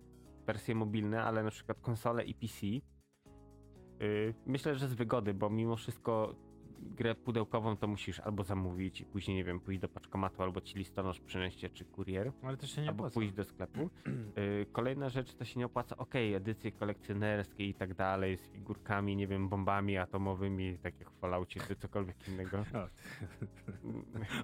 wersje 0.46 0.74
mobilne, 0.74 1.22
ale 1.22 1.42
na 1.42 1.50
przykład 1.50 1.80
konsole 1.80 2.24
i 2.24 2.34
PC, 2.34 2.66
y, 2.66 4.34
myślę, 4.46 4.74
że 4.74 4.88
z 4.88 4.94
wygody, 4.94 5.34
bo 5.34 5.50
mimo 5.50 5.76
wszystko 5.76 6.34
grę 6.80 7.14
pudełkową 7.14 7.76
to 7.76 7.86
musisz 7.86 8.20
albo 8.20 8.44
zamówić 8.44 9.00
i 9.00 9.04
później, 9.04 9.36
nie 9.36 9.44
wiem, 9.44 9.60
pójść 9.60 9.80
do 9.80 9.88
paczkomatu, 9.88 10.42
albo 10.42 10.60
ci 10.60 10.78
listonosz 10.78 11.20
przyniesie, 11.20 11.68
czy 11.70 11.84
kurier, 11.84 12.32
Ale 12.42 12.56
to 12.56 12.66
się 12.66 12.82
nie 12.82 12.88
albo 12.88 13.00
opłaca. 13.02 13.14
pójść 13.14 13.32
do 13.32 13.44
sklepu. 13.44 13.90
Y, 14.38 14.66
Kolejna 14.72 15.08
rzecz, 15.08 15.34
to 15.34 15.44
się 15.44 15.58
nie 15.60 15.66
opłaca, 15.66 15.96
okej, 15.96 16.34
edycje 16.34 16.72
kolekcjonerskie 16.72 17.64
i 17.68 17.74
tak 17.74 17.94
dalej, 17.94 18.36
z 18.36 18.48
figurkami, 18.48 19.16
nie 19.16 19.26
wiem, 19.26 19.48
bombami 19.48 19.96
atomowymi, 19.96 20.78
tak 20.78 21.00
jak 21.00 21.10
w 21.10 21.18
Falloutie, 21.18 21.60
czy 21.68 21.76
cokolwiek 21.76 22.28
innego. 22.28 22.64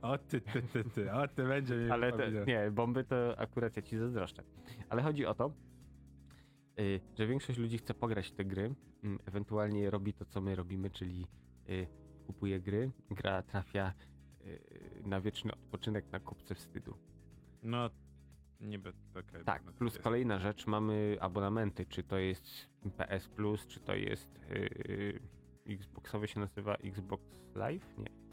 O 0.02 0.18
ty, 0.18 0.40
ty, 0.40 0.62
ty, 0.62 0.84
ty, 0.84 1.12
o 1.12 1.28
ty 1.28 1.44
będzie 1.44 1.74
mi 1.76 1.90
Ale 1.90 2.12
pominął. 2.12 2.44
nie, 2.44 2.70
bomby 2.70 3.04
to 3.04 3.38
akurat 3.38 3.76
ja 3.76 3.82
ci 3.82 3.98
zazdroszczę. 3.98 4.42
Ale 4.88 5.02
chodzi 5.02 5.26
o 5.26 5.34
to, 5.34 5.52
y, 6.80 7.00
że 7.18 7.26
większość 7.26 7.58
ludzi 7.58 7.78
chce 7.78 7.94
pograć 7.94 8.32
te 8.32 8.44
gry, 8.44 8.74
mm, 9.04 9.18
ewentualnie 9.26 9.90
robi 9.90 10.14
to, 10.14 10.24
co 10.24 10.40
my 10.40 10.54
robimy, 10.54 10.90
czyli 10.90 11.26
y, 11.68 11.86
kupuje 12.26 12.60
gry, 12.60 12.90
gra 13.10 13.42
trafia 13.42 13.92
y, 14.46 15.02
na 15.04 15.20
wieczny 15.20 15.52
odpoczynek 15.52 16.12
na 16.12 16.20
kupce 16.20 16.54
wstydu. 16.54 16.94
No, 17.62 17.90
niby, 18.60 18.92
okej. 19.10 19.44
Tak, 19.44 19.62
plus 19.62 19.92
jest. 19.92 20.04
kolejna 20.04 20.38
rzecz, 20.38 20.66
mamy 20.66 21.16
abonamenty, 21.20 21.86
czy 21.86 22.02
to 22.02 22.18
jest 22.18 22.68
PS 22.96 23.28
Plus, 23.28 23.66
czy 23.66 23.80
to 23.80 23.94
jest 23.94 24.40
yy, 24.50 25.20
Xboxowy 25.66 26.28
się 26.28 26.40
nazywa 26.40 26.74
Xbox 26.74 27.22
Live? 27.54 27.98
Nie. 27.98 28.24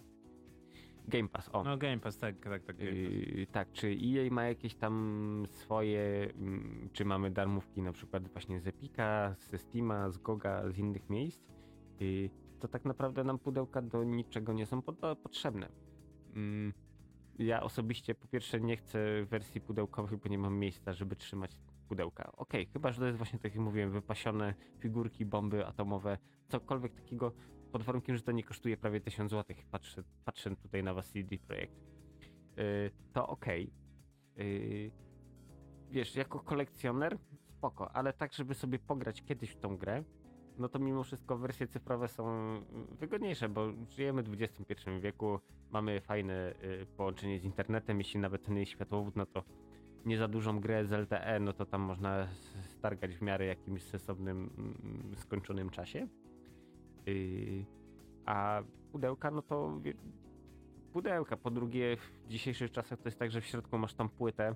Game 1.08 1.30
Pass, 1.30 1.50
o. 1.54 1.64
No 1.64 1.78
Game 1.78 2.00
Pass, 2.00 2.18
tak, 2.18 2.40
tak, 2.40 2.64
tak. 2.64 2.80
Yy, 2.80 3.48
tak, 3.52 3.72
czy 3.72 3.88
EA 3.88 4.34
ma 4.34 4.44
jakieś 4.44 4.76
tam 4.76 5.46
swoje, 5.52 6.32
mm, 6.36 6.90
czy 6.94 7.06
mamy 7.06 7.32
darmówki 7.32 7.82
na 7.82 7.92
przykład 7.92 8.28
właśnie 8.28 8.60
z 8.60 8.68
Epika, 8.68 9.36
ze 9.40 9.58
Steama, 9.58 10.10
z 10.10 10.18
Goga, 10.18 10.70
z 10.72 10.78
innych 10.78 11.10
miejsc, 11.10 11.42
yy, 12.00 12.30
to 12.62 12.68
tak 12.68 12.86
naprawdę 12.86 13.24
nam 13.24 13.40
pudełka 13.40 13.82
do 13.82 14.04
niczego 14.04 14.54
nie 14.54 14.66
są 14.66 14.82
potrzebne. 15.24 15.70
Mm, 16.36 16.74
ja 17.40 17.64
osobiście 17.64 18.16
po 18.16 18.28
pierwsze 18.28 18.60
nie 18.60 18.78
chcę 18.78 19.26
wersji 19.26 19.62
pudełkowej, 19.62 20.18
bo 20.18 20.30
nie 20.30 20.38
mam 20.38 20.58
miejsca, 20.58 20.94
żeby 20.94 21.16
trzymać 21.16 21.58
pudełka. 21.88 22.32
Okej, 22.32 22.66
chyba, 22.66 22.92
że 22.92 23.00
to 23.00 23.06
jest 23.06 23.18
właśnie 23.18 23.40
tak 23.40 23.56
jak 23.56 23.64
mówiłem, 23.64 23.92
wypasione 23.92 24.54
figurki, 24.80 25.26
bomby 25.26 25.68
atomowe, 25.68 26.18
cokolwiek 26.48 26.94
takiego, 26.94 27.32
pod 27.72 27.84
warunkiem, 27.84 28.16
że 28.16 28.22
to 28.22 28.32
nie 28.32 28.44
kosztuje 28.44 28.78
prawie 28.78 29.02
1000 29.02 29.32
zł. 29.32 29.56
Patrzę, 29.72 30.04
patrzę 30.26 30.56
tutaj 30.56 30.84
na 30.84 30.94
was 30.94 31.12
CD 31.12 31.38
Projekt. 31.38 31.76
Yy, 32.58 32.64
to 33.14 33.28
okej. 33.28 33.74
Yy, 34.38 34.92
wiesz, 35.92 36.16
jako 36.16 36.40
kolekcjoner 36.40 37.18
spoko, 37.58 37.96
ale 37.96 38.14
tak, 38.14 38.34
żeby 38.34 38.54
sobie 38.54 38.80
pograć 38.80 39.24
kiedyś 39.24 39.50
w 39.50 39.60
tą 39.60 39.78
grę, 39.78 40.04
no 40.58 40.70
to 40.70 40.80
mimo 40.80 41.04
wszystko 41.04 41.38
wersje 41.38 41.68
cyfrowe 41.68 42.08
są 42.08 42.26
wygodniejsze, 43.00 43.50
bo 43.50 43.68
żyjemy 43.90 44.24
w 44.24 44.42
XXI 44.42 44.74
wieku, 45.02 45.40
mamy 45.72 46.02
fajne 46.02 46.54
y, 46.64 46.86
połączenie 46.98 47.40
z 47.40 47.44
internetem, 47.44 47.98
jeśli 47.98 48.20
nawet 48.20 48.46
ten 48.46 48.58
jest 48.58 48.72
światłowód, 48.72 49.16
no 49.16 49.26
to 49.26 49.44
nie 50.06 50.18
za 50.18 50.28
dużą 50.28 50.60
grę 50.60 50.86
z 50.86 50.92
LTE, 50.92 51.40
no 51.40 51.54
to 51.54 51.66
tam 51.66 51.82
można 51.82 52.28
stargać 52.64 53.16
w 53.16 53.22
miarę 53.22 53.46
jakimś 53.46 53.84
sensownym, 53.84 54.50
mm, 54.58 55.16
skończonym 55.16 55.70
czasie. 55.70 56.08
Yy, 57.06 57.66
a 58.26 58.64
pudełka, 58.92 59.32
no 59.32 59.42
to 59.42 59.82
pudełka. 60.94 61.38
Po 61.38 61.52
drugie, 61.52 61.98
w 61.98 62.28
dzisiejszych 62.28 62.72
czasach 62.72 63.00
to 63.00 63.08
jest 63.08 63.20
tak, 63.20 63.32
że 63.32 63.42
w 63.42 63.46
środku 63.46 63.78
masz 63.78 63.94
tam 63.94 64.10
płytę. 64.10 64.56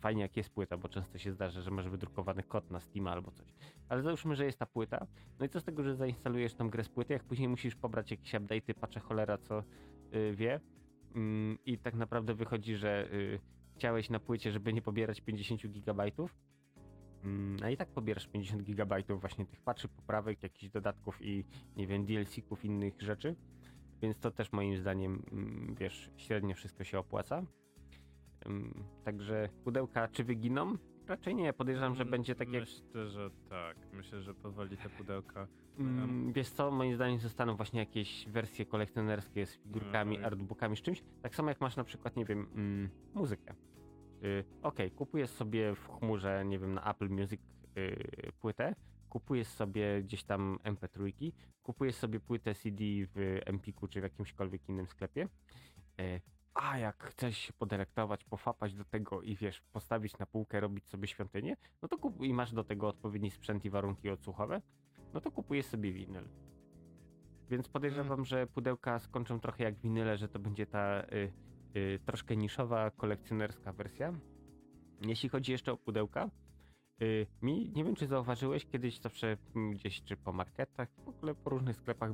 Fajnie 0.00 0.22
jak 0.22 0.36
jest 0.36 0.50
płyta, 0.50 0.76
bo 0.76 0.88
często 0.88 1.18
się 1.18 1.32
zdarza, 1.32 1.60
że 1.60 1.70
masz 1.70 1.88
wydrukowany 1.88 2.42
kod 2.42 2.70
na 2.70 2.80
Steam 2.80 3.06
albo 3.06 3.30
coś. 3.30 3.54
Ale 3.88 4.02
załóżmy, 4.02 4.36
że 4.36 4.44
jest 4.44 4.58
ta 4.58 4.66
płyta. 4.66 5.06
No 5.38 5.46
i 5.46 5.48
co 5.48 5.60
z 5.60 5.64
tego, 5.64 5.82
że 5.82 5.94
zainstalujesz 5.94 6.54
tą 6.54 6.70
grę 6.70 6.84
z 6.84 6.88
płyty, 6.88 7.12
jak 7.12 7.24
później 7.24 7.48
musisz 7.48 7.74
pobrać 7.76 8.10
jakieś 8.10 8.32
update'y, 8.32 8.74
patrzę 8.74 9.00
cholera 9.00 9.38
co 9.38 9.62
y, 10.14 10.34
wie. 10.36 10.60
Mm, 11.14 11.58
I 11.64 11.78
tak 11.78 11.94
naprawdę 11.94 12.34
wychodzi, 12.34 12.76
że 12.76 13.12
y, 13.12 13.40
chciałeś 13.74 14.10
na 14.10 14.20
płycie, 14.20 14.52
żeby 14.52 14.72
nie 14.72 14.82
pobierać 14.82 15.20
50 15.20 15.66
gigabajtów. 15.68 16.34
Mm, 17.24 17.56
a 17.62 17.70
i 17.70 17.76
tak 17.76 17.88
pobierasz 17.88 18.26
50 18.26 18.62
gigabajtów 18.62 19.20
właśnie 19.20 19.46
tych 19.46 19.60
patrzy, 19.60 19.88
poprawek, 19.88 20.42
jakichś 20.42 20.72
dodatków 20.72 21.22
i 21.22 21.44
nie 21.76 21.86
wiem, 21.86 22.06
DLC-ków, 22.06 22.64
innych 22.64 23.00
rzeczy. 23.00 23.36
Więc 24.02 24.18
to 24.18 24.30
też 24.30 24.52
moim 24.52 24.78
zdaniem, 24.78 25.22
mm, 25.32 25.74
wiesz, 25.74 26.10
średnio 26.16 26.54
wszystko 26.54 26.84
się 26.84 26.98
opłaca. 26.98 27.42
Także 29.04 29.48
pudełka 29.64 30.08
czy 30.08 30.24
wyginą? 30.24 30.76
Raczej 31.06 31.34
nie. 31.34 31.52
Podejrzewam, 31.52 31.94
że 31.94 32.04
będzie 32.04 32.34
tak 32.34 32.52
jak. 32.52 32.62
Myślę, 32.62 33.06
że 33.08 33.30
tak. 33.48 33.76
Myślę, 33.92 34.22
że 34.22 34.34
powoli 34.34 34.76
te 34.76 34.88
pudełka. 34.88 35.46
Mm, 35.78 36.32
wiesz 36.32 36.48
co, 36.50 36.70
moim 36.70 36.94
zdaniem 36.94 37.20
zostaną 37.20 37.56
właśnie 37.56 37.80
jakieś 37.80 38.28
wersje 38.28 38.66
kolekcjonerskie 38.66 39.46
z 39.46 39.56
figurkami, 39.56 40.18
No, 40.18 40.26
artbookami, 40.26 40.76
z 40.76 40.82
czymś. 40.82 41.02
Tak 41.22 41.34
samo 41.34 41.48
jak 41.48 41.60
masz 41.60 41.76
na 41.76 41.84
przykład, 41.84 42.16
nie 42.16 42.24
wiem, 42.24 42.46
mm, 42.54 42.88
muzykę. 43.14 43.54
Okej, 44.62 44.90
kupujesz 44.90 45.30
sobie 45.30 45.74
w 45.74 45.88
chmurze, 45.88 46.44
nie 46.44 46.58
wiem, 46.58 46.74
na 46.74 46.90
Apple 46.90 47.08
Music 47.08 47.40
y, 47.78 48.32
płytę, 48.40 48.74
kupujesz 49.08 49.48
sobie 49.48 50.02
gdzieś 50.02 50.24
tam 50.24 50.58
MP3, 50.64 51.12
kupujesz 51.62 51.94
sobie 51.94 52.20
płytę 52.20 52.54
CD 52.54 52.84
w 52.84 53.40
Empiku 53.46 53.88
czy 53.88 54.00
w 54.00 54.02
jakimśkolwiek 54.02 54.68
innym 54.68 54.86
sklepie. 54.86 55.28
A 56.54 56.78
jak 56.78 57.04
chcesz 57.04 57.38
się 57.38 57.52
podelektować, 57.52 58.24
pofapać 58.24 58.74
do 58.74 58.84
tego 58.84 59.22
i 59.22 59.36
wiesz, 59.36 59.60
postawić 59.72 60.18
na 60.18 60.26
półkę, 60.26 60.60
robić 60.60 60.88
sobie 60.88 61.08
świątynię, 61.08 61.56
no 61.82 61.88
to 61.88 61.98
kup 61.98 62.22
i 62.22 62.34
masz 62.34 62.52
do 62.52 62.64
tego 62.64 62.88
odpowiedni 62.88 63.30
sprzęt 63.30 63.64
i 63.64 63.70
warunki 63.70 64.10
odsłuchowe, 64.10 64.62
no 65.14 65.20
to 65.20 65.30
kupujesz 65.30 65.66
sobie 65.66 65.92
winyl. 65.92 66.28
Więc 67.50 67.68
podejrzewam, 67.68 68.24
że 68.24 68.46
pudełka 68.46 68.98
skończą 68.98 69.40
trochę 69.40 69.64
jak 69.64 69.78
winyle, 69.78 70.16
że 70.16 70.28
to 70.28 70.38
będzie 70.38 70.66
ta 70.66 71.02
y, 71.02 71.32
y, 71.76 71.98
troszkę 72.06 72.36
niszowa, 72.36 72.90
kolekcjonerska 72.90 73.72
wersja. 73.72 74.12
Jeśli 75.06 75.28
chodzi 75.28 75.52
jeszcze 75.52 75.72
o 75.72 75.76
pudełka, 75.76 76.30
y, 77.02 77.26
mi 77.42 77.72
nie 77.76 77.84
wiem, 77.84 77.94
czy 77.94 78.06
zauważyłeś 78.06 78.66
kiedyś 78.66 79.00
zawsze 79.00 79.36
mm, 79.56 79.70
gdzieś, 79.70 80.02
czy 80.02 80.16
po 80.16 80.32
marketach, 80.32 80.88
w 81.04 81.08
ogóle 81.08 81.34
po 81.34 81.50
różnych 81.50 81.76
sklepach, 81.76 82.10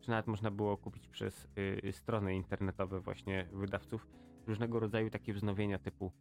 czy 0.00 0.10
nawet 0.10 0.26
można 0.26 0.50
było 0.50 0.76
kupić 0.76 1.08
przez 1.08 1.48
y, 1.84 1.92
strony 1.92 2.34
internetowe 2.34 3.00
właśnie 3.00 3.46
wydawców 3.52 4.06
różnego 4.46 4.80
rodzaju 4.80 5.10
takie 5.10 5.32
wznowienia 5.32 5.78
typu 5.78 6.12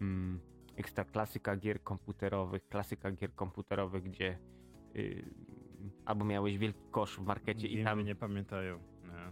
mm, 0.00 0.40
ekstra 0.76 1.04
klasyka 1.04 1.56
gier 1.56 1.82
komputerowych, 1.82 2.68
klasyka 2.68 3.12
gier 3.12 3.34
komputerowych, 3.34 4.02
gdzie 4.02 4.38
y, 4.96 5.24
albo 6.04 6.24
miałeś 6.24 6.58
wielki 6.58 6.82
kosz 6.90 7.16
w 7.16 7.22
markecie 7.22 7.68
i 7.68 7.70
Gimy 7.70 7.84
tam 7.84 8.04
nie 8.04 8.14
pamiętają. 8.14 8.78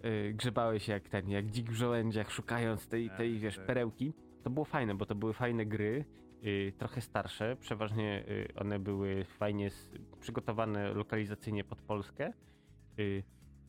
Nie. 0.05 0.11
y, 0.11 0.35
grzebałeś 0.35 0.89
jak 0.89 1.09
ten, 1.09 1.31
jak 1.31 1.47
dzik 1.47 1.71
w 1.71 1.75
żołędziach, 1.75 2.31
szukając 2.31 2.89
tej, 2.89 3.09
Tak, 3.09 3.17
tej 3.17 3.39
wiesz, 3.39 3.59
perełki. 3.59 4.13
To 4.43 4.51
było 4.51 4.65
fajne, 4.65 4.95
bo 4.95 5.07
to 5.07 5.15
były 5.15 5.33
fajne 5.33 5.67
gry, 5.67 6.05
y, 6.45 6.73
trochę 6.79 7.01
starsze, 7.01 7.57
przeważnie 7.61 8.25
y, 8.29 8.49
one 8.55 8.79
były 8.79 9.25
fajnie 9.25 9.71
przygotowane 10.21 10.95
lokalizacyjnie 10.95 11.65
pod 11.65 11.83
Polskę, 11.83 12.33
y, 12.99 13.23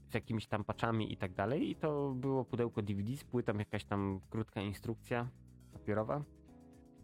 z 0.09 0.13
jakimiś 0.13 0.47
tam 0.47 0.63
paczami 0.63 1.13
i 1.13 1.17
tak 1.17 1.33
dalej. 1.33 1.69
I 1.69 1.75
to 1.75 2.11
było 2.15 2.45
pudełko 2.45 2.81
DVD 2.81 3.17
z 3.17 3.23
płytą, 3.23 3.57
jakaś 3.57 3.85
tam 3.85 4.19
krótka 4.29 4.61
instrukcja 4.61 5.29
papierowa. 5.73 6.23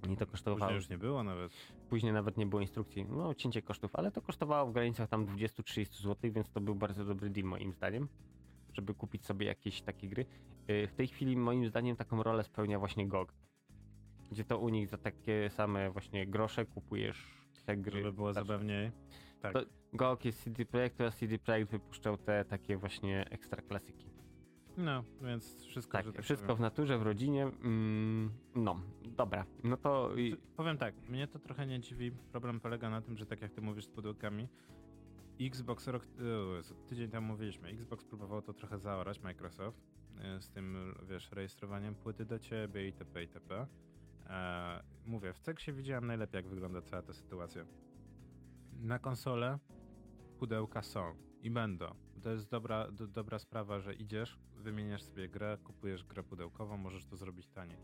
I 0.09 0.17
to 0.17 0.27
kosztowało. 0.27 0.59
Później 0.59 0.75
już 0.75 0.89
nie 0.89 0.97
było 0.97 1.23
nawet. 1.23 1.51
Później 1.89 2.13
nawet 2.13 2.37
nie 2.37 2.45
było 2.45 2.61
instrukcji, 2.61 3.05
no 3.05 3.33
cięcie 3.33 3.61
kosztów, 3.61 3.95
ale 3.95 4.11
to 4.11 4.21
kosztowało 4.21 4.69
w 4.69 4.73
granicach 4.73 5.09
tam 5.09 5.25
20-30 5.25 6.01
zł, 6.01 6.31
więc 6.31 6.49
to 6.49 6.61
był 6.61 6.75
bardzo 6.75 7.05
dobry 7.05 7.29
deal 7.29 7.47
moim 7.47 7.73
zdaniem, 7.73 8.07
żeby 8.73 8.93
kupić 8.93 9.25
sobie 9.25 9.45
jakieś 9.45 9.81
takie 9.81 10.07
gry. 10.07 10.25
Yy, 10.67 10.87
W 10.87 10.93
tej 10.93 11.07
chwili 11.07 11.37
moim 11.37 11.67
zdaniem 11.67 11.95
taką 11.95 12.23
rolę 12.23 12.43
spełnia 12.43 12.79
właśnie 12.79 13.07
GOG, 13.07 13.33
gdzie 14.31 14.43
to 14.43 14.57
u 14.59 14.69
nich 14.69 14.87
za 14.87 14.97
takie 14.97 15.49
same 15.49 15.91
właśnie 15.91 16.27
grosze 16.27 16.65
kupujesz 16.65 17.39
te 17.65 17.77
gry. 17.77 17.97
Żeby 17.97 18.13
było 18.13 18.33
Znaczy, 18.33 18.47
zabawniej. 18.47 18.91
Tak. 19.41 19.53
To- 19.53 19.65
GOG 19.93 20.25
jest 20.25 20.43
CD 20.43 20.65
Projektu, 20.65 21.03
a 21.03 21.11
CD 21.11 21.39
Projekt 21.39 21.71
wypuszczał 21.71 22.17
te 22.17 22.45
takie 22.45 22.77
właśnie 22.77 23.29
ekstra 23.29 23.61
klasyki. 23.61 24.09
No, 24.77 25.03
więc 25.21 25.63
wszystko, 25.65 25.97
Tak, 25.97 26.11
tak 26.13 26.23
wszystko 26.23 26.47
powiem. 26.47 26.57
w 26.57 26.59
naturze, 26.61 26.97
w 26.97 27.01
rodzinie. 27.01 27.43
Mm, 27.43 28.31
no, 28.55 28.81
dobra, 29.03 29.45
no 29.63 29.77
to... 29.77 30.11
Powiem 30.55 30.77
tak, 30.77 30.95
mnie 31.09 31.27
to 31.27 31.39
trochę 31.39 31.67
nie 31.67 31.79
dziwi. 31.79 32.11
Problem 32.11 32.59
polega 32.59 32.89
na 32.89 33.01
tym, 33.01 33.17
że 33.17 33.25
tak 33.25 33.41
jak 33.41 33.51
ty 33.51 33.61
mówisz 33.61 33.85
z 33.85 33.89
pudełkami, 33.89 34.47
Xbox 35.41 35.87
rok, 35.87 36.07
tydzień 36.87 37.09
temu 37.09 37.27
mówiliśmy, 37.27 37.69
Xbox 37.69 38.05
próbował 38.05 38.41
to 38.41 38.53
trochę 38.53 38.79
zaorać, 38.79 39.19
Microsoft, 39.21 39.77
e, 40.21 40.41
z 40.41 40.49
tym, 40.49 40.95
wiesz, 41.09 41.31
rejestrowaniem 41.31 41.95
płyty 41.95 42.25
do 42.25 42.39
ciebie 42.39 42.85
itp. 42.85 43.23
itp. 43.23 43.67
E, 44.29 44.83
mówię, 45.05 45.33
w 45.33 45.39
Ceksie 45.39 45.73
widziałem 45.73 46.07
najlepiej, 46.07 46.37
jak 46.37 46.47
wygląda 46.47 46.81
cała 46.81 47.01
ta 47.01 47.13
sytuacja. 47.13 47.65
Na 48.79 48.99
konsolę 48.99 49.59
pudełka 50.39 50.81
są 50.81 51.15
i 51.41 51.51
będą. 51.51 51.95
To 52.23 52.29
jest 52.29 52.49
dobra, 52.49 52.91
do, 52.91 53.07
dobra 53.07 53.39
sprawa, 53.39 53.79
że 53.79 53.93
idziesz, 53.93 54.39
wymieniasz 54.55 55.03
sobie 55.03 55.29
grę, 55.29 55.57
kupujesz 55.63 56.03
grę 56.03 56.23
pudełkową, 56.23 56.77
możesz 56.77 57.05
to 57.05 57.15
zrobić 57.17 57.47
taniej. 57.49 57.77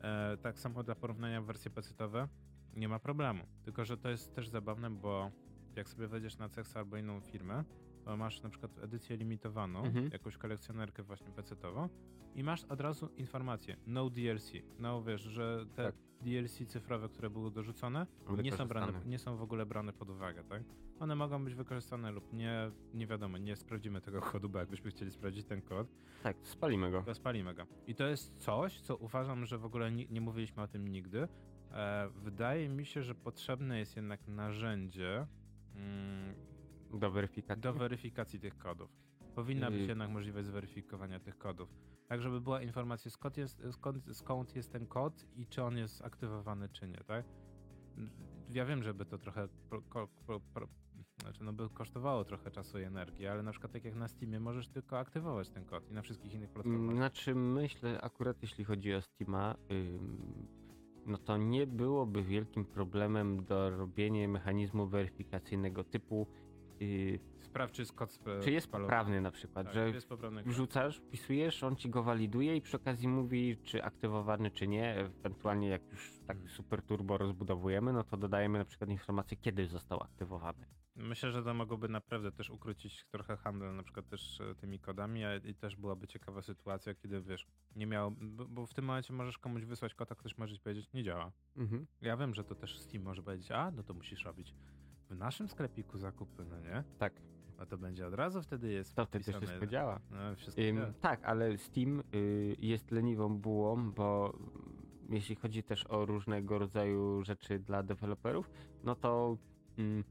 E, 0.00 0.36
tak 0.36 0.58
samo 0.58 0.82
dla 0.82 0.94
porównania 0.94 1.42
wersje 1.42 1.70
pecetowe 1.70 2.28
nie 2.76 2.88
ma 2.88 2.98
problemu. 2.98 3.44
Tylko, 3.64 3.84
że 3.84 3.96
to 3.96 4.08
jest 4.08 4.34
też 4.34 4.48
zabawne, 4.48 4.90
bo 4.90 5.30
jak 5.76 5.88
sobie 5.88 6.08
wejdziesz 6.08 6.38
na 6.38 6.48
Cex 6.48 6.76
albo 6.76 6.96
inną 6.96 7.20
firmę, 7.20 7.64
to 8.04 8.16
masz 8.16 8.42
na 8.42 8.48
przykład 8.50 8.78
edycję 8.78 9.16
limitowaną, 9.16 9.84
Mhm. 9.84 10.08
jakąś 10.12 10.36
kolekcjonerkę 10.36 11.02
właśnie 11.02 11.30
pecetową 11.32 11.88
i 12.34 12.42
masz 12.44 12.64
od 12.64 12.80
razu 12.80 13.06
informację 13.16 13.76
no 13.86 14.10
DLC. 14.10 14.52
No 14.78 15.02
wiesz, 15.02 15.20
że 15.22 15.66
te 15.74 15.84
Tak. 15.84 15.94
DLC 16.20 16.66
cyfrowe, 16.66 17.08
które 17.08 17.30
były 17.30 17.50
dorzucone, 17.50 18.06
nie 18.42 18.52
są, 18.52 18.68
brane, 18.68 19.00
nie 19.06 19.18
są 19.18 19.36
w 19.36 19.42
ogóle 19.42 19.66
brane 19.66 19.92
pod 19.92 20.10
uwagę, 20.10 20.44
tak? 20.44 20.62
One 21.00 21.14
mogą 21.14 21.44
być 21.44 21.54
wykorzystane 21.54 22.10
lub 22.12 22.32
nie, 22.32 22.70
nie 22.94 23.06
wiadomo, 23.06 23.38
nie 23.38 23.56
sprawdzimy 23.56 24.00
tego 24.00 24.20
kodu, 24.20 24.48
bo 24.48 24.58
jakbyśmy 24.58 24.90
chcieli 24.90 25.10
sprawdzić 25.10 25.46
ten 25.46 25.62
kod, 25.62 25.88
Tak, 26.22 26.36
spalimy 26.42 26.90
go. 26.90 27.02
to 27.02 27.14
spalimy 27.14 27.54
go. 27.54 27.66
I 27.86 27.94
to 27.94 28.06
jest 28.06 28.36
coś, 28.38 28.80
co 28.80 28.96
uważam, 28.96 29.46
że 29.46 29.58
w 29.58 29.64
ogóle 29.64 29.92
nie, 29.92 30.06
nie 30.06 30.20
mówiliśmy 30.20 30.62
o 30.62 30.68
tym 30.68 30.88
nigdy. 30.88 31.28
E, 31.72 32.08
wydaje 32.16 32.68
mi 32.68 32.86
się, 32.86 33.02
że 33.02 33.14
potrzebne 33.14 33.78
jest 33.78 33.96
jednak 33.96 34.28
narzędzie 34.28 35.26
mm, 35.74 36.34
Do 37.00 37.10
weryfikacji. 37.10 37.62
do 37.62 37.72
weryfikacji 37.72 38.40
tych 38.40 38.58
kodów. 38.58 38.90
Powinna 39.40 39.70
być 39.70 39.80
Yy. 39.80 39.86
jednak 39.86 40.10
możliwość 40.10 40.46
zweryfikowania 40.46 41.20
tych 41.20 41.38
kodów. 41.38 41.68
Tak, 42.08 42.22
żeby 42.22 42.40
była 42.40 42.62
informacja, 42.62 43.10
skąd 43.10 43.36
jest, 43.36 43.62
skąd, 43.72 44.16
skąd 44.16 44.56
jest 44.56 44.72
ten 44.72 44.86
kod 44.86 45.26
i 45.36 45.46
czy 45.46 45.62
on 45.62 45.76
jest 45.76 46.02
aktywowany, 46.04 46.68
czy 46.68 46.88
nie, 46.88 46.98
tak? 47.06 47.24
Ja 48.54 48.64
wiem, 48.64 48.82
żeby 48.82 49.04
to 49.04 49.18
trochę 49.18 49.48
pro, 49.70 49.82
ko- 49.82 50.08
pro, 50.26 50.40
pro, 50.40 50.68
znaczy 51.22 51.44
no 51.44 51.52
by 51.52 51.68
kosztowało 51.68 52.24
trochę 52.24 52.50
czasu 52.50 52.78
i 52.78 52.82
energii, 52.82 53.26
ale 53.26 53.42
na 53.42 53.50
przykład 53.50 53.72
tak 53.72 53.84
jak 53.84 53.94
na 53.94 54.08
Steamie 54.08 54.40
możesz 54.40 54.68
tylko 54.68 54.98
aktywować 54.98 55.50
ten 55.50 55.64
kod 55.64 55.90
i 55.90 55.92
na 55.92 56.02
wszystkich 56.02 56.34
innych 56.34 56.50
platformach. 56.50 56.96
Znaczy 56.96 57.34
myślę 57.34 58.00
akurat 58.00 58.42
jeśli 58.42 58.64
chodzi 58.64 58.94
o 58.94 59.02
Steama, 59.02 59.56
ym, 59.70 60.46
no 61.06 61.18
to 61.18 61.36
nie 61.36 61.66
byłoby 61.66 62.22
wielkim 62.22 62.64
problemem 62.64 63.44
do 63.44 63.70
robienia 63.70 64.28
mechanizmu 64.28 64.86
weryfikacyjnego 64.86 65.84
typu 65.84 66.26
yy, 66.80 67.29
Sprawdź, 67.50 67.74
czy 67.74 67.82
jest 67.82 67.92
kod 67.92 68.10
sp- 68.16 68.40
czy 68.44 68.50
jest 68.50 68.66
spalony. 68.66 68.86
poprawny 68.88 69.20
na 69.20 69.30
przykład, 69.30 69.66
Tak, 69.66 69.74
że 69.74 69.90
jest 69.90 70.08
poprawny 70.08 70.42
kod. 70.44 70.52
wrzucasz, 70.52 70.96
wpisujesz, 70.96 71.62
on 71.62 71.76
ci 71.76 71.90
go 71.90 72.02
waliduje 72.02 72.56
i 72.56 72.60
przy 72.60 72.76
okazji 72.76 73.08
mówi, 73.08 73.56
czy 73.62 73.84
aktywowany, 73.84 74.50
czy 74.50 74.68
nie. 74.68 74.94
Ewentualnie 74.96 75.68
jak 75.68 75.90
już 75.92 76.12
tak 76.26 76.36
Hmm. 76.36 76.48
super 76.54 76.82
turbo 76.82 77.18
rozbudowujemy, 77.18 77.92
no 77.92 78.04
to 78.04 78.16
dodajemy 78.16 78.58
na 78.58 78.64
przykład 78.64 78.90
informację, 78.90 79.36
kiedy 79.36 79.66
został 79.66 80.02
aktywowany. 80.02 80.66
Myślę, 80.96 81.32
że 81.32 81.42
to 81.42 81.54
mogłoby 81.54 81.88
naprawdę 81.88 82.32
też 82.32 82.50
ukrócić 82.50 83.04
trochę 83.04 83.36
handel, 83.36 83.76
na 83.76 83.82
przykład 83.82 84.08
też 84.08 84.40
e, 84.40 84.54
tymi 84.54 84.78
kodami, 84.78 85.24
a 85.24 85.36
i 85.36 85.54
też 85.54 85.76
byłaby 85.76 86.06
ciekawa 86.06 86.42
sytuacja, 86.42 86.94
kiedy 86.94 87.20
wiesz, 87.22 87.46
nie 87.76 87.86
miał, 87.86 88.10
bo, 88.10 88.44
bo 88.48 88.66
w 88.66 88.74
tym 88.74 88.84
momencie 88.84 89.12
możesz 89.12 89.38
komuś 89.38 89.64
wysłać 89.64 89.94
kod, 89.94 90.12
a 90.12 90.14
ktoś 90.14 90.38
może 90.38 90.54
ci 90.54 90.60
powiedzieć, 90.60 90.92
nie 90.92 91.02
działa. 91.04 91.32
Mhm. 91.56 91.86
Ja 92.00 92.16
wiem, 92.16 92.34
że 92.34 92.44
to 92.44 92.54
też 92.54 92.78
Steam 92.78 93.04
może 93.04 93.22
powiedzieć, 93.22 93.50
a 93.50 93.70
no 93.70 93.82
to 93.82 93.94
musisz 93.94 94.24
robić 94.24 94.54
w 95.10 95.16
naszym 95.16 95.48
sklepiku 95.48 95.98
zakupy, 95.98 96.44
no 96.44 96.60
nie? 96.60 96.84
Tak, 96.98 97.12
No 97.60 97.66
to 97.66 97.78
będzie 97.78 98.06
od 98.06 98.14
razu 98.14 98.42
wtedy 98.42 98.72
jest 98.72 98.94
to 98.94 99.06
wtedy 99.06 99.32
wszystko 99.32 99.66
działa. 99.66 100.00
No, 100.10 100.36
wszystko 100.36 100.62
Ym, 100.62 100.76
działa. 100.76 100.92
tak, 101.00 101.24
ale 101.24 101.58
Steam 101.58 102.02
y, 102.14 102.56
jest 102.58 102.90
leniwą 102.90 103.38
bułą, 103.38 103.92
bo 103.92 104.34
y, 105.10 105.14
jeśli 105.14 105.36
chodzi 105.36 105.62
też 105.62 105.86
o 105.86 106.06
różnego 106.06 106.58
rodzaju 106.58 107.24
rzeczy 107.24 107.58
dla 107.58 107.82
deweloperów, 107.82 108.50
no 108.84 108.94
to 108.94 109.36
ym, 109.78 110.04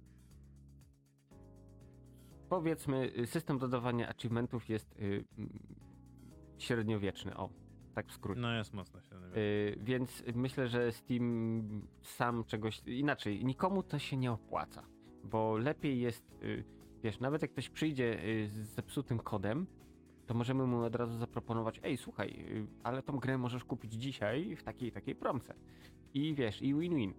powiedzmy, 2.50 3.12
y, 3.20 3.28
system 3.28 3.58
dodawania 3.58 4.10
achievementów 4.10 4.70
jest 4.70 4.96
y, 5.00 5.26
średniowieczny, 6.58 7.38
o, 7.38 7.50
tak 7.96 8.08
w 8.08 8.12
skrócie. 8.14 8.42
No 8.42 8.54
jest 8.54 8.74
mocno 8.74 9.02
się 9.02 9.16
nie 9.16 9.42
Y, 9.42 9.78
więc 9.82 10.24
myślę, 10.36 10.68
że 10.68 10.92
Steam 10.92 11.88
sam 12.02 12.44
czegoś 12.44 12.82
inaczej. 12.86 13.46
Nikomu 13.46 13.84
to 13.84 14.00
się 14.00 14.18
nie 14.18 14.32
opłaca, 14.32 14.84
bo 15.24 15.58
lepiej 15.58 16.00
jest, 16.00 16.38
y, 16.44 16.64
wiesz, 17.04 17.20
nawet 17.20 17.42
jak 17.42 17.52
ktoś 17.52 17.70
przyjdzie 17.70 18.24
y, 18.24 18.48
z 18.48 18.54
zepsutym 18.54 19.20
kodem, 19.20 19.68
to 20.28 20.34
możemy 20.34 20.68
mu 20.68 20.84
od 20.84 20.96
razu 20.96 21.18
zaproponować: 21.18 21.80
Ej, 21.84 21.98
słuchaj, 21.98 22.30
y, 22.30 22.68
ale 22.84 23.04
tą 23.04 23.18
grę 23.20 23.38
możesz 23.38 23.64
kupić 23.64 23.94
dzisiaj 23.94 24.56
w 24.56 24.64
takiej 24.64 24.92
takiej 24.92 25.16
promce. 25.16 25.54
I 26.14 26.36
wiesz, 26.36 26.62
i 26.62 26.76
win-win. 26.76 27.14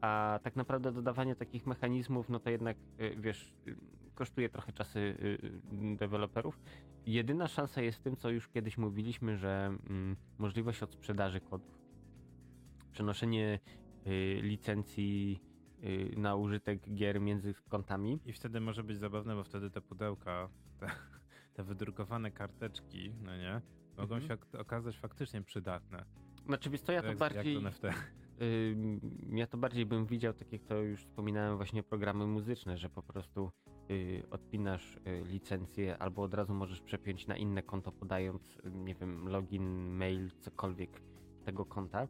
A 0.00 0.40
tak 0.42 0.56
naprawdę 0.56 0.92
dodawanie 0.92 1.36
takich 1.36 1.66
mechanizmów, 1.66 2.28
no 2.28 2.40
to 2.40 2.50
jednak, 2.50 2.76
y, 3.00 3.16
wiesz, 3.20 3.54
kosztuje 4.14 4.48
trochę 4.48 4.72
czasy 4.72 5.16
deweloperów. 5.96 6.60
Jedyna 7.06 7.48
szansa 7.48 7.82
jest 7.82 7.98
w 7.98 8.02
tym, 8.02 8.16
co 8.16 8.30
już 8.30 8.48
kiedyś 8.48 8.78
mówiliśmy, 8.78 9.36
że 9.36 9.76
mm, 9.90 10.16
możliwość 10.38 10.82
odsprzedaży 10.82 11.40
kodów. 11.40 11.78
Przenoszenie 12.92 13.60
y, 14.06 14.40
licencji 14.42 15.40
na 16.16 16.36
użytek 16.36 16.94
gier 16.94 17.20
między 17.20 17.54
kontami. 17.68 18.20
I 18.24 18.32
wtedy 18.32 18.60
może 18.60 18.84
być 18.84 18.98
zabawne, 18.98 19.34
bo 19.34 19.44
wtedy 19.44 19.70
te 19.70 19.80
pudełka, 19.80 20.48
te, 20.80 20.86
te 21.54 21.64
wydrukowane 21.64 22.30
karteczki, 22.30 23.14
no 23.22 23.36
nie, 23.36 23.60
mogą 23.96 24.14
Mhm. 24.14 24.22
się 24.28 24.34
ok- 24.34 24.60
okazać 24.60 24.98
faktycznie 24.98 25.42
przydatne. 25.42 26.04
Znaczy, 26.46 26.70
wiesz 26.70 26.80
co, 26.80 26.92
ja 26.92 27.02
to 27.02 27.08
jak, 27.08 27.18
bardziej... 27.18 27.62
Jak 27.62 27.78
to. 27.78 27.88
Ym, 28.42 29.00
ja 29.36 29.46
to 29.46 29.58
bardziej 29.58 29.86
bym 29.86 30.06
widział, 30.06 30.32
tak 30.32 30.52
jak 30.52 30.62
to 30.64 30.74
już 30.82 31.00
wspominałem, 31.00 31.56
właśnie 31.56 31.82
programy 31.82 32.26
muzyczne, 32.26 32.78
że 32.78 32.90
po 32.90 33.02
prostu 33.02 33.50
y, 33.90 34.22
odpinasz 34.30 34.96
y, 34.96 35.00
licencję 35.24 35.98
albo 35.98 36.22
od 36.22 36.34
razu 36.34 36.54
możesz 36.54 36.80
przepiąć 36.80 37.26
na 37.26 37.36
inne 37.36 37.62
konto, 37.62 37.92
podając, 37.92 38.56
y, 38.56 38.70
nie 38.70 38.94
wiem, 38.94 39.28
login, 39.28 39.88
mail, 39.96 40.30
cokolwiek 40.40 41.02
tego 41.44 41.66
konta. 41.66 42.08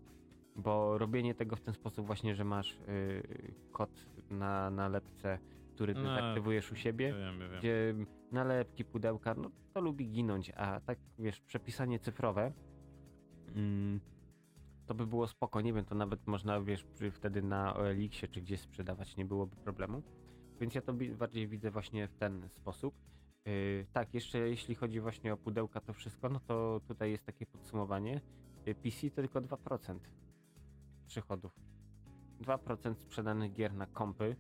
Bo 0.57 0.99
robienie 0.99 1.35
tego 1.35 1.57
w 1.57 1.61
ten 1.61 1.75
sposób 1.75 2.07
właśnie, 2.07 2.35
że 2.35 2.45
masz 2.45 2.81
y, 2.89 3.55
kod 3.73 3.91
na 4.31 4.71
nalepce, 4.71 5.39
który 5.75 5.95
ty 5.95 6.03
No, 6.03 6.13
aktywujesz 6.13 6.73
u 6.73 6.77
siebie, 6.77 7.15
wiem, 7.15 7.39
wiem. 7.39 7.59
gdzie 7.59 7.95
nalepki, 8.33 8.85
pudełka, 8.85 9.35
no 9.35 9.51
to 9.73 9.81
lubi 9.81 10.11
ginąć, 10.11 10.53
a 10.57 10.81
tak 10.81 10.99
wiesz, 11.19 11.41
przepisanie 11.41 11.99
cyfrowe 11.99 12.53
mm, 13.55 14.01
to 14.87 14.95
by 14.95 15.07
było 15.07 15.27
spoko, 15.27 15.61
nie 15.61 15.73
wiem, 15.73 15.85
to 15.85 15.95
nawet 15.95 16.27
można, 16.27 16.61
wiesz, 16.61 16.85
przy, 16.85 17.11
wtedy 17.11 17.43
na 17.43 17.77
OLX-ie 17.77 18.29
czy 18.29 18.41
gdzieś 18.41 18.61
sprzedawać, 18.61 19.17
nie 19.17 19.25
byłoby 19.25 19.57
problemu. 19.57 20.03
Więc 20.61 20.75
ja 20.75 20.83
to 20.83 20.95
bardziej 21.19 21.49
widzę 21.49 21.71
właśnie 21.71 22.09
w 22.09 22.15
ten 22.15 22.49
sposób. 22.49 22.95
Yy, 23.47 23.87
tak, 23.93 24.15
jeszcze 24.15 24.39
jeśli 24.39 24.75
chodzi 24.75 25.01
właśnie 25.01 25.33
o 25.33 25.37
pudełka, 25.37 25.81
to 25.81 25.93
wszystko, 25.93 26.29
no 26.29 26.41
to 26.41 26.81
tutaj 26.89 27.11
jest 27.11 27.25
takie 27.25 27.47
podsumowanie. 27.47 28.21
Yy, 28.67 28.75
PC 28.75 29.11
to 29.11 29.17
tylko 29.17 29.41
2% 29.41 29.99
przychodów. 31.07 31.53
2% 32.41 32.95
sprzedanych 32.95 33.53
gier 33.53 33.75
na 33.75 33.87
kompy 33.87 34.37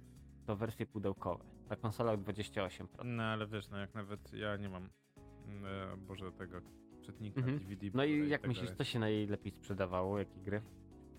to 0.46 0.56
wersje 0.56 0.86
pudełkowe. 0.86 1.44
Na 1.70 1.76
konsolach 1.76 2.18
28%. 2.20 2.86
No 3.04 3.22
ale 3.22 3.46
wiesz, 3.46 3.70
no 3.70 3.78
jak 3.78 3.94
nawet 3.94 4.32
ja 4.32 4.56
nie 4.56 4.68
mam, 4.68 4.84
e, 4.84 5.96
Boże, 5.96 6.32
tego 6.32 6.60
czytnika 7.02 7.40
Mhm. 7.40 7.58
DVD. 7.58 7.86
No 7.94 8.04
i 8.04 8.28
jak 8.28 8.40
tak 8.40 8.48
myślisz, 8.48 8.66
dalej. 8.66 8.78
co 8.78 8.84
się 8.84 8.98
najlepiej 8.98 9.52
sprzedawało? 9.52 10.18
Jakie 10.18 10.40
gry? 10.40 10.62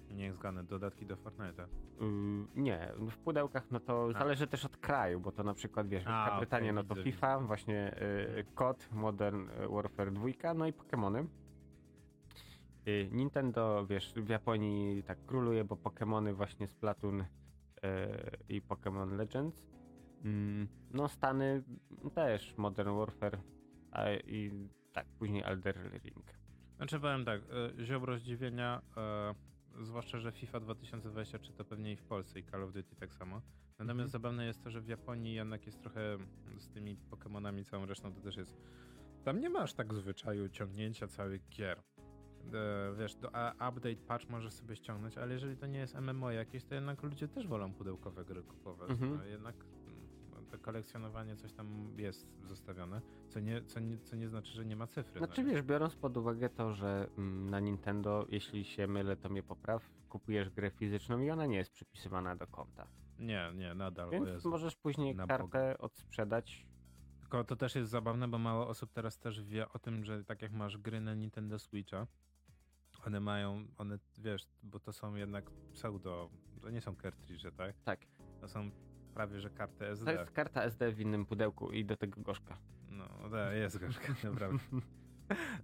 Niech 0.10 0.34
zgadnę, 0.34 0.64
dodatki 0.64 1.06
do 1.06 1.16
Fortnite'a. 1.16 1.68
Yy, 2.02 2.62
nie, 2.64 2.92
w 2.98 3.18
pudełkach 3.18 3.72
no 3.72 3.80
to 3.80 4.10
A. 4.16 4.20
zależy 4.20 4.48
też 4.48 4.66
od 4.66 4.78
kraju, 4.78 5.20
bo 5.20 5.32
to 5.32 5.44
na 5.44 5.54
przykład 5.54 5.88
wiesz, 5.88 6.04
Wielka 6.04 6.38
Brytania 6.38 6.74
no 6.74 6.84
to 6.84 6.96
widzę, 6.96 7.04
FIFA, 7.04 7.40
właśnie 7.40 7.96
yy, 8.36 8.46
COD, 8.56 8.90
Modern 8.92 9.48
Warfare 9.70 10.12
2, 10.14 10.54
no 10.54 10.68
i 10.68 10.74
Pokémony. 10.74 11.26
Yy, 12.86 13.10
Nintendo, 13.12 13.86
wiesz, 13.90 14.14
w 14.14 14.30
Japonii 14.30 15.04
tak 15.04 15.26
króluje, 15.26 15.64
bo 15.64 15.76
Pokémony 15.76 16.34
właśnie 16.34 16.68
Splatoon 16.68 17.18
yy, 17.18 17.26
i 18.50 18.62
Pokémon 18.62 19.16
Legends. 19.18 19.66
Mm, 20.26 20.68
no 20.94 21.08
Stany 21.08 21.64
też 22.16 22.58
Modern 22.58 22.98
Warfare 22.98 23.38
a, 23.92 24.12
i 24.12 24.52
tak, 24.94 25.08
później 25.20 25.44
Elder 25.46 25.92
Ring. 26.04 26.26
Znaczy 26.78 27.00
powiem 27.00 27.26
tak, 27.26 27.42
e, 27.80 27.86
ziobro 27.86 28.18
zdziwienia, 28.18 28.82
e, 28.98 29.84
zwłaszcza, 29.84 30.20
że 30.20 30.32
FIFA 30.32 30.60
2023 30.60 31.54
to 31.54 31.66
pewnie 31.66 31.92
i 31.92 31.96
w 31.96 32.04
Polsce 32.04 32.40
i 32.40 32.44
Call 32.44 32.64
of 32.64 32.74
Duty 32.74 32.96
tak 32.96 33.14
samo. 33.14 33.42
Natomiast 33.80 33.92
Mhm. 33.92 34.10
zabawne 34.10 34.46
jest 34.46 34.64
to, 34.64 34.70
że 34.70 34.82
w 34.82 34.88
Japonii 34.88 35.34
jednak 35.34 35.66
jest 35.66 35.82
trochę 35.82 36.18
z 36.58 36.70
tymi 36.70 36.98
Pokémonami 36.98 37.64
całą 37.64 37.86
resztą 37.86 38.14
to 38.14 38.22
też 38.22 38.38
jest. 38.38 38.58
Tam 39.24 39.40
nie 39.40 39.50
masz 39.50 39.74
tak 39.74 39.94
zwyczaju 39.94 40.50
ciągnięcia 40.50 41.08
całych 41.08 41.50
gier. 41.50 41.84
E, 42.54 42.96
wiesz, 42.98 43.16
do, 43.16 43.28
update 43.70 43.96
patch 44.08 44.30
możesz 44.30 44.54
sobie 44.54 44.76
ściągnąć, 44.76 45.18
ale 45.18 45.34
jeżeli 45.34 45.58
to 45.58 45.68
nie 45.68 45.80
jest 45.80 45.96
MMO 45.96 46.32
jakieś, 46.32 46.66
to 46.66 46.76
jednak 46.76 47.04
ludzie 47.04 47.28
też 47.28 47.48
wolą 47.48 47.74
pudełkowe 47.74 48.26
gry 48.26 48.44
kupować. 48.44 48.90
Mhm. 48.90 49.18
No, 49.18 49.26
jednak 49.26 49.66
mm, 49.88 50.46
to 50.52 50.60
kolekcjonowanie 50.60 51.36
coś 51.36 51.54
tam 51.54 51.94
jest 51.98 52.28
zostawione, 52.44 53.02
co 53.30 53.40
nie, 53.40 53.64
co 53.64 53.80
nie, 53.80 53.98
co 53.98 54.16
nie 54.16 54.30
znaczy, 54.30 54.54
że 54.54 54.66
nie 54.66 54.76
ma 54.76 54.88
cyfry. 54.88 55.22
no 55.22 55.26
Znaczy 55.26 55.44
nie? 55.44 55.52
wiesz, 55.52 55.62
biorąc 55.62 55.96
pod 55.96 56.18
uwagę 56.18 56.50
to, 56.50 56.74
że 56.74 57.08
mm, 57.18 57.50
na 57.50 57.60
Nintendo, 57.60 58.26
jeśli 58.30 58.66
się 58.66 58.88
mylę, 58.88 59.18
to 59.18 59.30
mnie 59.30 59.44
popraw, 59.44 59.92
kupujesz 60.10 60.50
grę 60.50 60.72
fizyczną 60.72 61.20
i 61.20 61.30
ona 61.30 61.46
nie 61.46 61.58
jest 61.58 61.72
przypisywana 61.72 62.36
do 62.36 62.48
konta. 62.48 62.88
Nie, 63.20 63.52
nie, 63.56 63.76
nadal. 63.76 64.10
Więc 64.12 64.46
możesz 64.46 64.76
później 64.76 65.16
kartę 65.16 65.78
odsprzedać. 65.78 66.68
Tylko 67.20 67.38
Tylko 67.38 67.44
to 67.44 67.56
też 67.56 67.76
jest 67.76 67.92
zabawne, 67.92 68.28
bo 68.28 68.38
mało 68.38 68.68
osób 68.68 68.92
teraz 68.94 69.20
też 69.20 69.44
wie 69.44 69.70
o 69.70 69.80
tym, 69.80 70.06
że 70.06 70.24
tak 70.24 70.42
jak 70.42 70.52
masz 70.52 70.78
gry 70.78 71.02
na 71.02 71.14
Nintendo 71.14 71.60
Switcha, 71.60 72.08
one 73.06 73.20
mają, 73.20 73.68
one 73.78 74.00
wiesz, 74.18 74.48
bo 74.64 74.80
to 74.80 74.94
są 74.94 75.16
jednak 75.16 75.52
pseudo, 75.74 76.30
to 76.62 76.70
nie 76.70 76.82
są 76.82 76.96
cartridge, 76.96 77.44
tak? 77.58 77.76
Tak. 77.84 78.00
To 78.42 78.48
są 78.48 78.72
prawie, 79.14 79.40
że 79.42 79.50
karty 79.50 79.88
SD. 79.88 80.06
To 80.06 80.20
jest 80.20 80.32
karta 80.32 80.64
SD 80.64 80.92
w 80.92 81.00
innym 81.00 81.26
pudełku 81.26 81.72
i 81.72 81.86
do 81.86 81.98
tego 81.98 82.22
gorzka. 82.22 82.58
No, 82.90 83.30
da, 83.30 83.54
jest 83.54 83.78
gorzka, 83.78 84.14
naprawdę. 84.32 84.60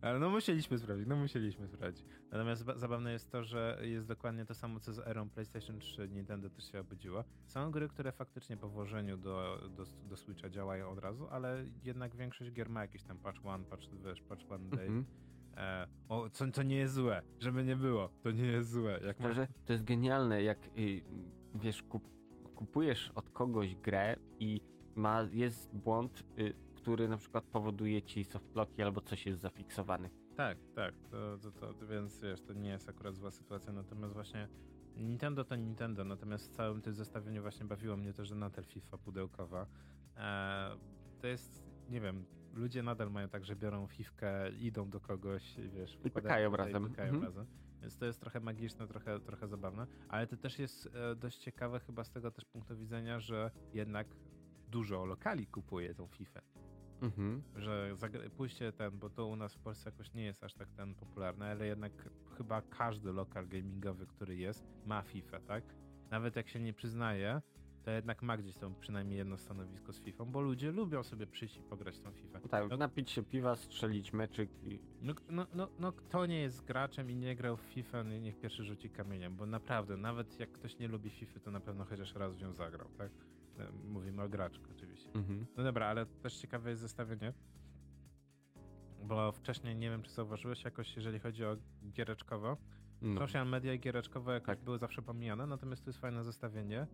Ale 0.02 0.20
no 0.20 0.30
musieliśmy 0.30 0.80
sprawdzić, 0.80 1.08
no 1.08 1.16
musieliśmy 1.16 1.68
sprawdzić. 1.68 2.06
Natomiast 2.32 2.66
ba- 2.66 2.78
zabawne 2.78 3.12
jest 3.12 3.32
to, 3.32 3.44
że 3.44 3.80
jest 3.82 4.08
dokładnie 4.08 4.46
to 4.46 4.54
samo, 4.54 4.80
co 4.80 4.94
z 4.94 5.00
erą 5.00 5.30
PlayStation 5.30 5.80
3, 5.80 6.10
Nintendo 6.10 6.50
też 6.50 6.72
się 6.72 6.80
obudziło. 6.80 7.24
Są 7.46 7.72
gry, 7.72 7.88
które 7.88 8.12
faktycznie 8.12 8.58
po 8.58 8.70
włożeniu 8.70 9.18
do, 9.18 9.62
do, 9.78 9.86
do 10.10 10.18
Switcha 10.18 10.50
działają 10.50 10.90
od 10.90 11.00
razu, 11.00 11.28
ale 11.28 11.66
jednak 11.84 12.16
większość 12.16 12.52
gier 12.52 12.70
ma 12.70 12.82
jakiś 12.82 13.04
tam 13.04 13.18
patch 13.18 13.46
one, 13.46 13.64
patch, 13.64 13.84
wiesz, 14.06 14.22
patch 14.22 14.52
one 14.52 14.70
day. 14.70 14.86
Mhm. 14.86 15.06
E, 15.58 15.88
o, 16.10 16.30
co, 16.30 16.52
co 16.52 16.64
nie 16.64 16.76
jest 16.76 16.94
złe, 16.94 17.22
żeby 17.40 17.64
nie 17.64 17.76
było, 17.76 18.10
to 18.24 18.32
nie 18.32 18.46
jest 18.46 18.70
złe. 18.70 19.00
Jak 19.06 19.18
Szczerze, 19.18 19.48
to 19.66 19.74
jest 19.74 19.86
genialne, 19.86 20.44
jak 20.44 20.58
y, 20.78 21.02
wiesz, 21.56 21.84
kup, 21.84 22.04
kupujesz 22.56 23.12
od 23.16 23.30
kogoś 23.30 23.76
grę 23.76 24.16
i 24.40 24.62
ma, 24.96 25.28
jest 25.32 25.76
błąd, 25.76 26.24
y, 26.40 26.54
który 26.76 27.08
na 27.08 27.18
przykład 27.18 27.44
powoduje 27.44 28.02
ci 28.02 28.24
softlocki 28.24 28.82
albo 28.82 29.02
coś 29.02 29.26
jest 29.26 29.42
zafiksowany. 29.42 30.10
Tak, 30.36 30.58
tak, 30.76 30.96
to, 31.12 31.38
to, 31.60 31.74
to 31.74 31.88
więc 31.88 32.20
wiesz, 32.20 32.42
to 32.42 32.54
nie 32.54 32.70
jest 32.70 32.90
akurat 32.90 33.16
zła 33.16 33.32
sytuacja, 33.32 33.74
natomiast 33.74 34.14
właśnie 34.14 34.48
Nintendo 34.96 35.44
to 35.44 35.56
Nintendo, 35.56 36.04
natomiast 36.04 36.48
w 36.48 36.56
całym 36.56 36.82
tym 36.82 36.94
zestawieniu 36.94 37.42
właśnie 37.42 37.66
bawiło 37.66 37.98
mnie 37.98 38.14
to, 38.14 38.26
że 38.26 38.36
nadal 38.36 38.66
FIFA 38.66 38.98
pudełkowa. 38.98 39.68
E, 40.18 40.78
to 41.22 41.28
jest, 41.28 41.64
nie 41.90 42.02
wiem, 42.02 42.26
ludzie 42.54 42.84
nadal 42.84 43.12
mają 43.12 43.30
tak, 43.30 43.46
że 43.46 43.56
biorą 43.56 43.88
fifkę, 43.88 44.50
idą 44.52 44.90
do 44.90 45.00
kogoś, 45.00 45.58
i 45.58 45.70
wiesz, 45.70 45.96
wkładają 45.96 46.52
pykają 46.52 46.56
razem. 46.56 46.90
Pykają 46.90 47.14
Mhm. 47.14 47.24
razem. 47.24 47.46
Więc 47.82 47.98
to 47.98 48.06
jest 48.06 48.20
trochę 48.20 48.40
magiczne, 48.40 48.88
trochę, 48.88 49.20
trochę 49.20 49.48
zabawne, 49.48 49.88
ale 50.10 50.28
to 50.28 50.38
też 50.38 50.60
jest 50.60 50.90
e, 50.96 51.16
dość 51.16 51.38
ciekawe 51.38 51.80
chyba 51.80 52.04
z 52.04 52.12
tego 52.12 52.32
też 52.32 52.46
punktu 52.46 52.78
widzenia, 52.78 53.20
że 53.20 53.52
jednak 53.74 54.08
dużo 54.68 55.06
lokali 55.06 55.48
kupuje 55.48 55.96
tą 55.96 56.08
FIFA 56.08 56.42
Mhm. 57.02 57.44
że 57.56 57.96
pójście 58.38 58.72
ten, 58.72 59.00
bo 59.00 59.10
to 59.10 59.28
u 59.28 59.36
nas 59.36 59.56
w 59.56 59.60
Polsce 59.60 59.90
jakoś 59.90 60.14
nie 60.14 60.24
jest 60.26 60.44
aż 60.44 60.54
tak 60.54 60.72
ten 60.72 60.96
popularny, 60.96 61.46
ale 61.46 61.66
jednak 61.68 62.10
chyba 62.38 62.62
każdy 62.62 63.12
lokal 63.14 63.48
gamingowy, 63.48 64.08
który 64.08 64.36
jest, 64.36 64.66
ma 64.86 65.02
FIFA, 65.02 65.40
tak? 65.40 65.64
Nawet 66.12 66.36
jak 66.36 66.50
się 66.50 66.60
nie 66.60 66.74
przyznaje, 66.74 67.42
to 67.84 67.92
jednak 67.92 68.22
ma 68.22 68.38
gdzieś 68.38 68.56
tam 68.56 68.76
przynajmniej 68.80 69.18
jedno 69.18 69.38
stanowisko 69.38 69.94
z 69.94 70.00
FIFA, 70.02 70.26
bo 70.26 70.42
ludzie 70.42 70.72
lubią 70.72 71.04
sobie 71.04 71.28
przyjść 71.28 71.58
i 71.58 71.62
pograć 71.62 72.00
tą 72.00 72.12
FIFA. 72.12 72.40
Tak, 72.40 72.78
napić 72.80 73.12
się 73.12 73.24
piwa, 73.24 73.56
strzelić 73.56 74.14
meczyk 74.14 74.50
i 74.64 74.80
No, 75.02 75.14
no, 75.30 75.48
no, 75.54 75.68
no 75.80 75.92
kto 75.92 76.26
nie 76.26 76.42
jest 76.42 76.66
graczem 76.66 77.12
i 77.12 77.16
nie 77.16 77.36
grał 77.36 77.58
w 77.58 77.62
FIFA, 77.62 78.04
no 78.04 78.18
niech 78.18 78.40
pierwszy 78.40 78.64
rzuci 78.64 78.90
kamieniem, 78.90 79.36
bo 79.36 79.46
naprawdę, 79.46 79.98
nawet 79.98 80.40
jak 80.40 80.52
ktoś 80.52 80.78
nie 80.80 80.88
lubi 80.88 81.10
FIFA, 81.10 81.40
to 81.40 81.52
na 81.52 81.60
pewno 81.60 81.86
chociaż 81.86 82.16
raz 82.16 82.36
w 82.36 82.42
nią 82.42 82.54
zagrał, 82.54 82.88
tak? 82.98 83.12
E, 83.60 83.72
Mówimy 83.88 84.22
o 84.24 84.30
graczku 84.30 84.66
oczywiście. 84.76 85.10
mhm. 85.14 85.46
No 85.58 85.64
dobra, 85.64 85.86
ale 85.88 86.06
też 86.06 86.38
ciekawe 86.38 86.70
jest 86.70 86.82
zestawienie. 86.82 87.34
Bo 89.04 89.32
wcześniej 89.32 89.76
nie 89.76 89.90
wiem, 89.90 90.04
czy 90.04 90.12
zauważyłeś 90.12 90.64
jakoś, 90.64 90.96
jeżeli 90.96 91.20
chodzi 91.20 91.46
o 91.46 91.58
giereczkowo. 91.92 92.58
no. 93.02 93.20
Social 93.20 93.48
media 93.48 93.74
i 93.74 93.80
giereczkowe 93.80 94.34
jakoś 94.34 94.48
Tak. 94.56 94.60
były 94.66 94.78
zawsze 94.78 95.02
pomijane, 95.02 95.48
natomiast 95.48 95.84
tu 95.84 95.90
jest 95.90 96.00
fajne 96.00 96.24
zestawienie. 96.24 96.88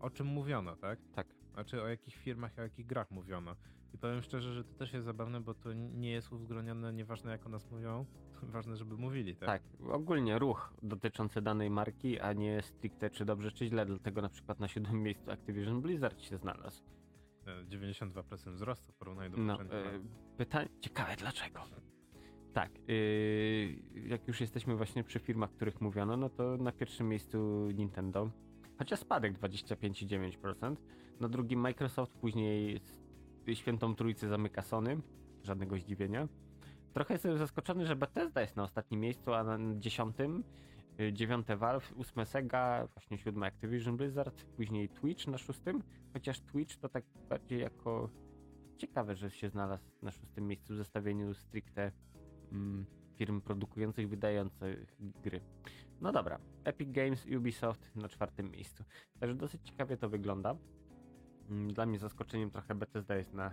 O 0.00 0.10
czym 0.10 0.26
mówiono, 0.26 0.76
tak? 0.76 0.98
tak. 1.14 1.26
Znaczy 1.54 1.82
o 1.82 1.88
jakich 1.88 2.14
firmach, 2.14 2.58
o 2.58 2.62
jakich 2.62 2.86
grach 2.86 3.10
mówiono. 3.10 3.56
I 3.94 3.98
powiem 3.98 4.22
szczerze, 4.22 4.54
że 4.54 4.64
to 4.64 4.74
też 4.74 4.92
jest 4.92 5.04
zabawne, 5.04 5.40
bo 5.40 5.54
to 5.54 5.72
nie 5.72 6.10
jest 6.10 6.32
uwzględnione, 6.32 6.92
nieważne 6.92 7.30
jak 7.30 7.46
o 7.46 7.48
nas 7.48 7.70
mówią, 7.70 8.06
ważne, 8.42 8.76
żeby 8.76 8.96
mówili, 8.96 9.36
tak? 9.36 9.46
Tak, 9.48 9.62
ogólnie 9.90 10.38
ruch 10.38 10.74
dotyczący 10.82 11.42
danej 11.42 11.70
marki, 11.70 12.20
a 12.20 12.32
nie 12.32 12.62
stricte 12.62 13.10
czy 13.10 13.24
dobrze, 13.24 13.52
czy 13.52 13.66
źle, 13.66 13.86
dlatego 13.86 14.22
na 14.22 14.28
przykład 14.28 14.60
na 14.60 14.68
siódmym 14.68 15.02
miejscu 15.02 15.30
Activision 15.30 15.80
Blizzard 15.80 16.20
się 16.20 16.36
znalazł. 16.36 16.82
E, 17.46 17.64
92% 17.64 18.52
wzrostu 18.52 18.92
w 18.92 18.94
porównaniu 18.94 19.30
do 19.30 19.36
No, 19.38 19.62
e, 19.62 19.66
pytanie, 20.36 20.68
ciekawe 20.80 21.16
dlaczego. 21.16 21.60
Tak, 22.52 22.70
yy, 22.88 23.82
jak 24.08 24.28
już 24.28 24.40
jesteśmy 24.40 24.76
właśnie 24.76 25.04
przy 25.04 25.18
firmach, 25.18 25.50
których 25.50 25.80
mówiono, 25.80 26.16
no 26.16 26.28
to 26.28 26.56
na 26.56 26.72
pierwszym 26.72 27.08
miejscu 27.08 27.68
Nintendo, 27.74 28.30
chociaż 28.80 29.00
spadek 29.00 29.38
25,9%, 29.38 30.76
na 31.20 31.28
drugim 31.28 31.60
Microsoft, 31.60 32.12
później 32.12 32.80
świętą 33.54 33.94
trójcę 33.94 34.28
zamyka 34.28 34.62
Sony, 34.62 35.00
żadnego 35.42 35.78
zdziwienia. 35.78 36.28
Trochę 36.92 37.14
jestem 37.14 37.38
zaskoczony, 37.38 37.86
że 37.86 37.96
Bethesda 37.96 38.40
jest 38.40 38.56
na 38.56 38.62
ostatnim 38.62 39.00
miejscu, 39.00 39.34
a 39.34 39.44
na 39.44 39.58
dziesiątym, 39.78 40.44
y, 41.00 41.12
dziewiąte 41.12 41.56
Valve, 41.56 41.92
ósme 41.96 42.26
Sega, 42.26 42.88
właśnie 42.94 43.18
siódme 43.18 43.46
Activision 43.46 43.96
Blizzard, 43.96 44.44
później 44.44 44.88
Twitch 44.88 45.26
na 45.26 45.38
szóstym, 45.38 45.82
chociaż 46.12 46.40
Twitch 46.40 46.76
to 46.76 46.88
tak 46.88 47.04
bardziej 47.28 47.60
jako 47.60 48.10
ciekawe, 48.78 49.16
że 49.16 49.30
się 49.30 49.48
znalazł 49.48 49.84
na 50.02 50.10
szóstym 50.10 50.46
miejscu 50.46 50.74
w 50.74 50.76
zestawieniu 50.76 51.34
stricte 51.34 51.92
mm, 52.52 52.86
firm 53.16 53.40
produkujących, 53.40 54.08
wydających 54.08 54.96
gry. 55.22 55.40
No 56.00 56.12
dobra, 56.12 56.38
Epic 56.64 56.90
Games, 56.92 57.26
Ubisoft 57.36 57.96
na 57.96 58.08
czwartym 58.08 58.50
miejscu. 58.50 58.84
Także 59.20 59.34
dosyć 59.36 59.62
ciekawie 59.62 59.96
to 59.96 60.08
wygląda. 60.08 60.56
Mm, 61.50 61.72
Dla 61.72 61.86
mnie 61.86 61.98
zaskoczeniem 61.98 62.50
trochę 62.50 62.74
Bethesda 62.74 63.16
jest 63.16 63.32
na 63.34 63.52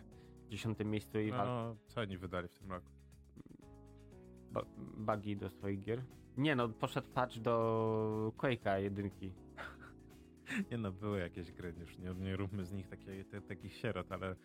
dziesiątym 0.49 0.90
miejscu 0.91 1.19
i 1.19 1.32
Valve 1.32 1.48
No, 1.48 1.76
co 1.88 2.02
oni 2.02 2.18
wydali 2.18 2.48
w 2.48 2.53
tym 2.60 2.72
roku? 2.72 2.91
ba- 4.52 4.65
bugi 4.98 5.38
do 5.38 5.49
swoich 5.49 5.82
gier. 5.82 6.03
Nie 6.38 6.56
no, 6.56 6.69
poszedł 6.69 7.07
patch 7.14 7.38
do 7.38 8.34
Quake'a 8.38 8.78
jedynki. 8.82 9.34
Nie 10.72 10.78
no, 10.78 10.91
były 10.91 11.19
jakieś 11.19 11.52
gry, 11.52 11.74
już 11.80 11.98
nie, 11.98 12.14
nie 12.14 12.36
róbmy 12.36 12.65
z 12.65 12.72
nich 12.72 12.88
takie, 12.88 13.26
te, 13.26 13.41
takich 13.41 13.74
sierot, 13.74 14.11
ale 14.11 14.36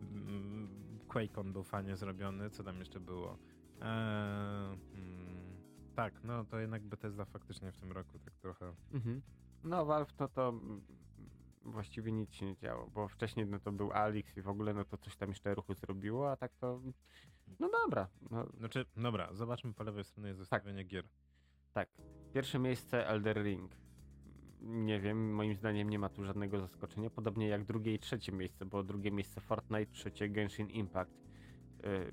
mm, 0.00 0.98
QuakeCon 1.08 1.52
był 1.52 1.62
fajnie 1.62 1.96
zrobiony, 1.96 2.50
co 2.50 2.64
tam 2.64 2.78
jeszcze 2.78 3.00
było? 3.00 3.38
Eee, 3.80 4.78
mm, 4.94 5.21
tak, 5.92 6.24
no 6.24 6.44
to 6.44 6.58
jednak 6.58 6.82
Bethesda 6.82 7.24
faktycznie 7.24 7.72
w 7.72 7.76
tym 7.76 7.92
roku 7.92 8.18
tak 8.18 8.34
trochę... 8.34 8.74
Mhm. 8.92 9.22
No 9.64 9.84
Valve 9.86 10.12
to 10.12 10.28
to 10.28 10.60
właściwie 11.64 12.12
nic 12.12 12.32
się 12.32 12.46
nie 12.46 12.56
działo, 12.56 12.90
bo 12.94 13.08
wcześniej 13.08 13.46
no 13.46 13.58
to 13.60 13.72
był 13.72 13.92
Alix 13.92 14.36
i 14.36 14.42
w 14.42 14.48
ogóle 14.48 14.74
no 14.74 14.84
to 14.84 14.98
coś 14.98 15.16
tam 15.16 15.28
jeszcze 15.28 15.54
ruchu 15.54 15.74
zrobiło, 15.74 16.30
a 16.30 16.36
tak 16.36 16.52
to 16.54 16.80
no 17.60 17.70
dobra. 17.84 18.08
No, 18.30 18.46
Znaczy, 18.58 18.84
dobra, 18.96 19.32
zobaczmy 19.34 19.74
po 19.74 19.84
lewej 19.84 20.04
stronie 20.04 20.34
zestawienie 20.34 20.84
gier. 20.84 21.04
tak. 21.72 21.88
Pierwsze 22.34 22.58
miejsce 22.58 23.06
Elder 23.08 23.42
Ring. 23.44 23.70
Nie 24.60 25.00
wiem, 25.00 25.34
moim 25.34 25.54
zdaniem 25.54 25.90
nie 25.90 25.98
ma 25.98 26.08
tu 26.08 26.24
żadnego 26.24 26.60
zaskoczenia, 26.60 27.10
podobnie 27.10 27.48
jak 27.48 27.64
drugie 27.64 27.94
i 27.94 27.98
trzecie 27.98 28.32
miejsce, 28.32 28.66
bo 28.66 28.82
drugie 28.82 29.10
miejsce 29.10 29.40
Fortnite, 29.40 29.92
trzecie 29.92 30.28
Genshin 30.28 30.70
Impact. 30.70 31.12
Yy, 31.82 32.12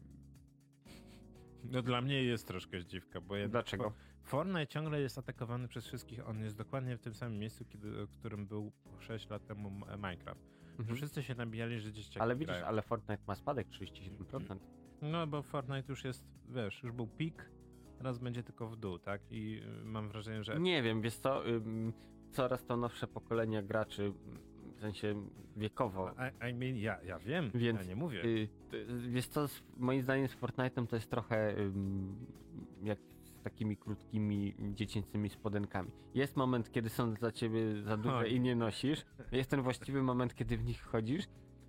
No 1.72 1.82
dla 1.82 2.02
mnie 2.02 2.24
jest 2.24 2.48
troszkę 2.48 2.82
zdziwka, 2.82 3.22
bo 3.22 3.36
jednak 3.36 3.52
Dlaczego? 3.52 3.94
Fortnite 4.24 4.68
ciągle 4.68 5.02
jest 5.02 5.18
atakowany 5.18 5.68
przez 5.68 5.86
wszystkich, 5.86 6.28
on 6.28 6.40
jest 6.40 6.58
dokładnie 6.58 6.98
w 6.98 7.02
tym 7.02 7.14
samym 7.14 7.40
miejscu, 7.40 7.66
kiedy, 7.66 8.06
w 8.06 8.12
którym 8.20 8.48
był 8.48 8.72
6 9.00 9.30
lat 9.30 9.46
temu 9.46 9.72
Minecraft. 9.96 10.42
Mhm. 10.80 10.96
Wszyscy 10.96 11.24
się 11.24 11.36
nabijali, 11.36 11.80
że 11.80 11.92
dzieciaki 11.92 12.20
Ale 12.20 12.36
widzisz, 12.36 12.48
grają. 12.48 12.66
ale 12.66 12.82
Fortnite 12.82 13.24
ma 13.28 13.36
spadek 13.36 13.68
37%. 13.68 14.58
No 15.02 15.28
bo 15.28 15.42
Fortnite 15.42 15.92
już 15.92 16.04
jest, 16.04 16.26
wiesz, 16.50 16.84
już 16.84 16.92
był 16.92 17.08
pik, 17.08 17.52
teraz 17.98 18.18
będzie 18.20 18.44
tylko 18.44 18.68
w 18.68 18.76
dół, 18.76 19.00
tak? 19.00 19.22
I 19.32 19.62
y, 19.82 19.86
mam 19.86 20.10
wrażenie, 20.10 20.44
że... 20.44 20.60
Nie 20.60 20.84
wiem, 20.84 21.02
wiesz 21.02 21.16
co, 21.16 21.48
ym, 21.48 21.94
coraz 22.32 22.66
to 22.66 22.78
nowsze 22.78 23.08
pokolenia 23.08 23.62
graczy, 23.62 24.14
w 24.80 24.82
sensie 24.82 25.16
wiekowo, 25.58 26.12
I, 26.12 26.50
I 26.50 26.54
mean, 26.54 26.78
ja, 26.78 27.02
ja 27.04 27.20
wiem, 27.20 27.52
Więc, 27.56 27.80
ja 27.82 27.88
nie 27.88 27.96
mówię. 27.96 28.24
y, 28.26 28.50
wiesz 29.10 29.28
co, 29.28 29.48
z, 29.48 29.64
moim 29.78 30.02
zdaniem 30.02 30.28
z 30.28 30.36
Fortnite'em 30.36 30.88
to 30.88 30.96
jest 30.96 31.10
trochę 31.10 31.58
ym, 31.60 32.16
jak 32.84 33.00
z 33.24 33.42
takimi 33.44 33.78
krótkimi 33.78 34.56
dziecięcymi 34.74 35.30
spodenkami. 35.30 35.92
Jest 36.14 36.36
moment, 36.36 36.72
kiedy 36.72 36.90
są 36.90 37.14
dla 37.14 37.32
ciebie 37.32 37.82
za 37.82 37.98
duże 37.98 38.30
i 38.30 38.40
nie 38.40 38.56
nosisz, 38.56 39.06
jest 39.32 39.50
ten 39.50 39.62
właściwy 39.62 40.04
moment, 40.04 40.36
kiedy 40.36 40.58
w 40.58 40.66
nich 40.66 40.82
chodzisz 40.82 41.26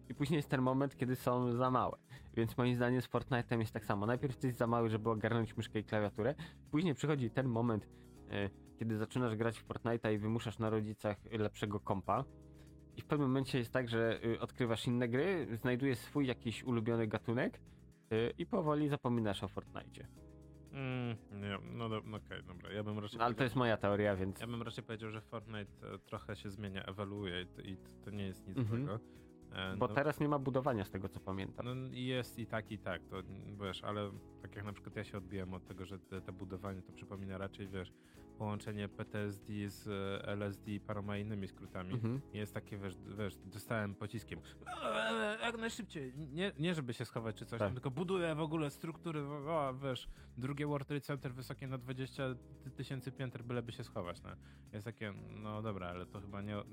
i 0.08 0.14
później 0.14 0.36
jest 0.36 0.48
ten 0.48 0.62
moment, 0.62 0.96
kiedy 0.96 1.16
są 1.16 1.52
za 1.52 1.70
małe. 1.70 1.98
Więc 2.34 2.58
moim 2.58 2.76
zdaniem 2.76 3.02
z 3.02 3.08
Fortnite'em 3.08 3.58
jest 3.58 3.72
tak 3.72 3.84
samo. 3.84 4.06
Najpierw 4.06 4.32
jesteś 4.32 4.54
za 4.54 4.66
mały, 4.66 4.88
żeby 4.88 5.10
ogarnąć 5.10 5.56
myszkę 5.56 5.78
i 5.78 5.84
klawiaturę, 5.84 6.34
później 6.70 6.94
przychodzi 6.94 7.30
ten 7.30 7.48
moment, 7.48 7.88
e, 8.30 8.50
kiedy 8.78 8.96
zaczynasz 8.96 9.36
grać 9.36 9.58
w 9.58 9.68
Fortnite'a 9.68 10.14
i 10.14 10.18
wymuszasz 10.18 10.58
na 10.58 10.70
rodzicach 10.70 11.16
lepszego 11.32 11.80
kompa. 11.80 12.24
I 13.00 13.02
w 13.02 13.06
pewnym 13.06 13.28
momencie 13.28 13.58
jest 13.58 13.72
tak, 13.72 13.88
że 13.88 14.20
y, 14.24 14.40
odkrywasz 14.40 14.86
inne 14.86 15.08
gry, 15.08 15.46
znajdujesz 15.56 15.98
swój 15.98 16.26
jakiś 16.26 16.64
ulubiony 16.64 17.06
gatunek 17.06 17.60
y, 18.12 18.32
i 18.38 18.46
powoli 18.46 18.88
zapominasz 18.88 19.44
o 19.44 19.48
Fortnite. 19.48 20.06
Mm, 20.72 21.16
nie, 21.42 21.58
no 21.72 21.88
do, 21.88 22.00
no 22.04 22.16
okej, 22.16 22.42
dobra, 22.44 22.72
ja 22.72 22.84
bym 22.84 22.98
raczej 22.98 23.18
No, 23.18 23.24
ale 23.24 23.34
to 23.34 23.44
jest 23.44 23.56
moja 23.56 23.76
teoria, 23.76 24.16
więc. 24.16 24.40
Ja 24.40 24.46
bym 24.46 24.62
raczej 24.62 24.84
powiedział, 24.84 25.10
że 25.10 25.20
Fortnite 25.20 25.94
e, 25.94 25.98
trochę 25.98 26.36
się 26.36 26.50
zmienia, 26.50 26.84
ewoluuje 26.84 27.42
i 27.42 27.46
to, 27.46 27.60
i 27.62 27.76
to 28.04 28.10
nie 28.10 28.26
jest 28.26 28.48
nic 28.48 28.58
Mhm. 28.58 28.86
złego. 28.86 29.00
E, 29.52 29.76
Bo 29.76 29.88
no, 29.88 29.94
teraz 29.94 30.20
nie 30.20 30.28
ma 30.28 30.38
budowania 30.38 30.84
z 30.84 30.90
tego 30.90 31.08
co 31.08 31.20
pamiętam. 31.20 31.66
no 31.66 31.88
jest 31.92 32.38
i 32.38 32.46
tak, 32.46 32.70
i 32.70 32.78
tak, 32.78 33.02
to 33.04 33.16
wiesz, 33.64 33.84
ale 33.84 34.10
tak 34.42 34.56
jak 34.56 34.64
na 34.64 34.72
przykład 34.72 34.96
ja 34.96 35.04
się 35.04 35.18
odbiłem 35.18 35.54
od 35.54 35.64
tego, 35.66 35.84
że 35.84 35.98
te, 35.98 36.20
te 36.20 36.32
budowanie 36.32 36.82
to 36.82 36.92
przypomina 36.92 37.38
raczej, 37.38 37.68
wiesz, 37.68 37.92
połączenie 38.44 38.88
PTSD 38.88 39.52
z 39.68 39.88
e, 39.88 40.28
LSD 40.32 40.70
i 40.70 40.80
paroma 40.80 41.16
innymi 41.16 41.48
skrótami. 41.48 41.94
Mhm. 41.94 42.20
Jest 42.32 42.54
takie, 42.54 42.78
wiesz, 42.78 42.94
wiesz, 43.18 43.36
dostałem 43.36 43.94
pociskiem. 43.94 44.40
Jak 45.46 45.58
najszybciej. 45.58 46.12
Nie, 46.16 46.52
nie 46.58 46.74
żeby 46.74 46.94
się 46.94 47.04
schować 47.04 47.36
czy 47.36 47.46
coś, 47.46 47.58
Tak. 47.58 47.72
tylko 47.72 47.90
buduję 47.90 48.34
w 48.34 48.40
ogóle 48.40 48.70
struktury, 48.70 49.20
o, 49.22 49.74
wiesz, 49.82 50.08
drugie 50.38 50.66
World 50.66 50.88
Trade 50.88 51.00
Center 51.00 51.34
wysokie 51.34 51.66
na 51.66 51.78
20 51.78 52.22
ty- 52.64 52.70
tysięcy 52.70 53.12
pięter, 53.12 53.44
byleby 53.44 53.72
się 53.72 53.84
schować, 53.84 54.22
no. 54.22 54.30
Jest 54.72 54.84
takie, 54.84 55.12
no 55.42 55.62
dobra, 55.62 55.86
ale 55.88 56.06
to 56.06 56.20
chyba 56.20 56.42
nie 56.42 56.58
o, 56.58 56.64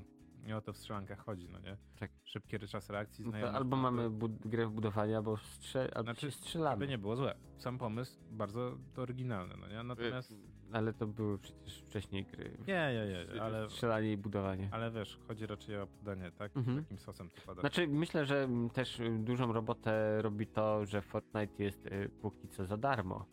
nie 0.44 0.58
o 0.58 0.62
to 0.62 0.74
w 0.74 0.78
strzelankach 0.78 1.20
chodzi, 1.20 1.50
no 1.50 1.60
nie? 1.60 1.78
Tak. 2.00 2.12
Szybki 2.24 2.60
czas 2.60 2.90
reakcji, 2.90 3.26
No 3.26 3.48
albo 3.48 3.78
mamy 3.78 4.10
bud- 4.10 4.48
grę 4.48 4.68
w 4.68 4.72
budowanie, 4.72 5.18
albo 5.18 5.38
strze- 5.38 5.92
albo 5.96 6.04
Znaczy, 6.04 6.22
się 6.22 6.32
strzelamy. 6.32 6.74
Aby 6.74 6.88
nie 6.88 6.98
było 6.98 7.16
złe. 7.16 7.36
Sam 7.58 7.78
pomysł 7.78 8.20
bardzo 8.32 8.78
to 8.94 9.02
oryginalny, 9.02 9.56
no 9.58 9.68
nie? 9.68 9.84
Natomiast... 9.84 10.34
Ale 10.72 10.94
to 10.94 11.08
były 11.08 11.38
przecież 11.38 11.82
wcześniej 11.82 12.26
gry. 12.26 12.58
Nie, 12.68 12.92
nie, 12.94 13.34
nie, 13.36 13.42
ale, 13.42 13.70
Strzelanie 13.70 14.12
i 14.12 14.18
budowanie. 14.18 14.70
ale 14.72 14.92
wiesz, 14.92 15.20
chodzi 15.28 15.46
raczej 15.48 15.80
o 15.80 15.88
podanie, 15.88 16.32
tak? 16.32 16.58
Mhm. 16.58 16.78
Takim 16.84 17.00
sosem 17.00 17.30
to 17.30 17.42
pada. 17.46 17.62
Znaczy, 17.62 17.88
myślę, 17.88 18.26
że 18.26 18.50
też 18.74 19.00
y, 19.00 19.10
dużą 19.20 19.54
robotę 19.54 20.22
robi 20.22 20.48
to, 20.48 20.86
że 20.86 21.02
Fortnite 21.02 21.64
jest 21.64 21.86
y, 21.86 22.10
póki 22.22 22.48
co 22.48 22.66
za 22.66 22.78
darmo. 22.78 23.26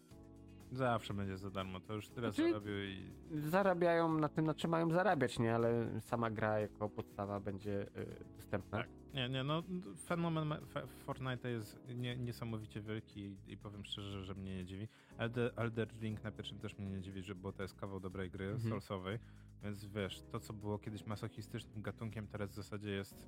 Zawsze 0.72 1.14
będzie 1.14 1.36
za 1.36 1.50
darmo, 1.50 1.80
to 1.80 1.94
już 1.94 2.08
tyle 2.08 2.32
Znaczy- 2.32 2.48
zarobił 2.50 2.74
i 2.84 3.10
Zarabiają 3.30 4.18
na 4.18 4.28
tym, 4.28 4.44
na 4.46 4.54
czym 4.54 4.70
mają 4.70 4.90
zarabiać, 4.90 5.38
nie? 5.38 5.54
Ale 5.54 6.00
sama 6.00 6.30
gra 6.30 6.60
jako 6.60 6.88
podstawa 6.88 7.40
będzie 7.40 7.82
y, 7.96 8.24
dostępna. 8.36 8.78
Tak. 8.78 8.88
Nie, 9.14 9.28
nie, 9.28 9.44
no 9.44 9.62
fenomen 10.06 10.54
Fortnite 10.86 11.50
jest 11.50 11.80
nie, 11.94 12.16
niesamowicie 12.16 12.80
wielki 12.80 13.20
i, 13.20 13.52
i 13.52 13.56
powiem 13.56 13.84
szczerze, 13.84 14.24
że 14.24 14.34
mnie 14.34 14.56
nie 14.56 14.64
dziwi. 14.64 14.88
Elder, 15.18 15.52
Elder 15.56 15.88
Ring 16.00 16.24
na 16.24 16.32
pierwszym 16.32 16.58
też 16.58 16.78
mnie 16.78 16.86
nie 16.86 17.00
dziwi, 17.00 17.22
że, 17.22 17.34
bo 17.34 17.52
to 17.52 17.62
jest 17.62 17.74
kawał 17.74 18.00
dobrej 18.00 18.30
gry, 18.30 18.44
Mhm. 18.44 18.70
soulsowej, 18.70 19.18
więc 19.62 19.84
wiesz, 19.84 20.22
to 20.32 20.40
co 20.40 20.52
było 20.52 20.78
kiedyś 20.78 21.06
masochistycznym 21.06 21.82
gatunkiem, 21.82 22.26
teraz 22.26 22.50
w 22.50 22.54
zasadzie 22.54 22.90
jest 22.90 23.26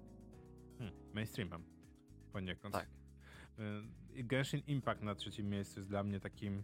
hmm, 0.78 0.96
mainstreamem 1.14 1.62
poniekąd. 2.32 2.74
Tak. 2.74 2.88
Y, 4.16 4.24
Genshin 4.24 4.62
Impact 4.66 5.02
na 5.02 5.14
trzecim 5.14 5.48
miejscu 5.50 5.80
jest 5.80 5.88
dla 5.88 6.02
mnie 6.02 6.20
takim, 6.20 6.62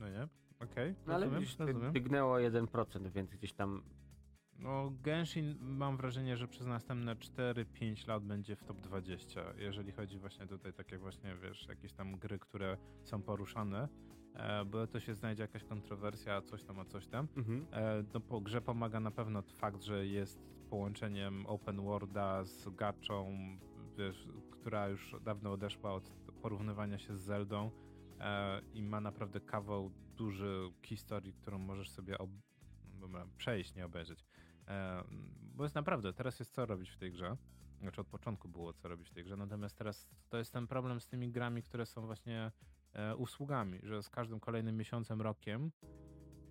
no 0.00 0.08
nie, 0.08 0.28
okej, 0.60 0.94
No 1.06 1.14
ale 1.14 1.26
rozumiem, 1.26 1.48
dy- 1.58 1.66
rozumiem. 1.72 1.92
dygnęło 1.92 2.36
1%, 2.36 3.10
więc 3.10 3.30
gdzieś 3.30 3.52
tam 3.52 3.82
No, 4.58 4.92
Genshin 5.02 5.56
mam 5.60 5.96
wrażenie, 5.96 6.36
że 6.36 6.48
przez 6.48 6.66
następne 6.66 7.16
4-5 7.16 8.08
lat 8.08 8.24
będzie 8.24 8.56
w 8.56 8.64
top 8.64 8.80
20, 8.80 9.40
jeżeli 9.56 9.92
chodzi 9.92 10.18
właśnie 10.18 10.46
tutaj 10.46 10.72
takie 10.72 10.98
właśnie, 10.98 11.36
wiesz, 11.42 11.66
jakieś 11.68 11.92
tam 11.92 12.18
gry, 12.18 12.38
które 12.38 12.76
są 13.04 13.22
poruszane, 13.22 13.88
e, 14.34 14.64
bo 14.64 14.86
to 14.86 15.00
się 15.00 15.14
znajdzie 15.14 15.42
jakaś 15.42 15.64
kontrowersja, 15.64 16.34
a 16.34 16.42
coś 16.42 16.64
tam, 16.64 16.80
a 16.80 16.84
coś 16.84 17.06
tam. 17.06 17.28
Mhm. 17.36 17.66
E, 17.72 18.04
no, 18.14 18.20
po 18.20 18.40
grze 18.40 18.60
pomaga 18.60 19.00
na 19.00 19.10
pewno 19.10 19.42
fakt, 19.42 19.82
że 19.82 20.06
jest 20.06 20.38
połączeniem 20.70 21.46
open 21.46 21.80
worlda 21.80 22.44
z 22.44 22.68
gaczą, 22.68 23.36
wiesz, 23.98 24.28
która 24.50 24.88
już 24.88 25.16
dawno 25.24 25.52
odeszła 25.52 25.94
od 25.94 26.10
porównywania 26.42 26.98
się 26.98 27.16
z 27.16 27.20
Zeldą 27.20 27.70
e, 28.20 28.60
i 28.74 28.82
ma 28.82 29.00
naprawdę 29.00 29.40
kawał 29.40 29.90
duży 30.16 30.70
historii, 30.82 31.32
którą 31.32 31.58
możesz 31.58 31.90
sobie 31.90 32.18
ob- 32.18 32.30
przejść, 33.36 33.74
nie 33.74 33.84
obejrzeć. 33.86 34.24
Bo 35.54 35.62
jest 35.62 35.74
naprawdę, 35.74 36.12
teraz 36.12 36.38
jest 36.38 36.52
co 36.54 36.66
robić 36.66 36.90
w 36.90 36.96
tej 36.96 37.12
grze. 37.12 37.36
Znaczy 37.80 38.00
od 38.00 38.06
początku 38.06 38.48
było 38.48 38.72
co 38.72 38.88
robić 38.88 39.10
w 39.10 39.14
tej 39.14 39.24
grze, 39.24 39.36
natomiast 39.36 39.76
teraz 39.76 40.08
to 40.28 40.38
jest 40.38 40.52
ten 40.52 40.66
problem 40.66 41.00
z 41.00 41.06
tymi 41.06 41.30
grami, 41.30 41.62
które 41.62 41.86
są 41.86 42.06
właśnie 42.06 42.52
e, 42.92 43.16
usługami, 43.16 43.78
że 43.82 44.02
z 44.02 44.10
każdym 44.10 44.40
kolejnym 44.40 44.76
miesiącem, 44.76 45.22
rokiem, 45.22 45.72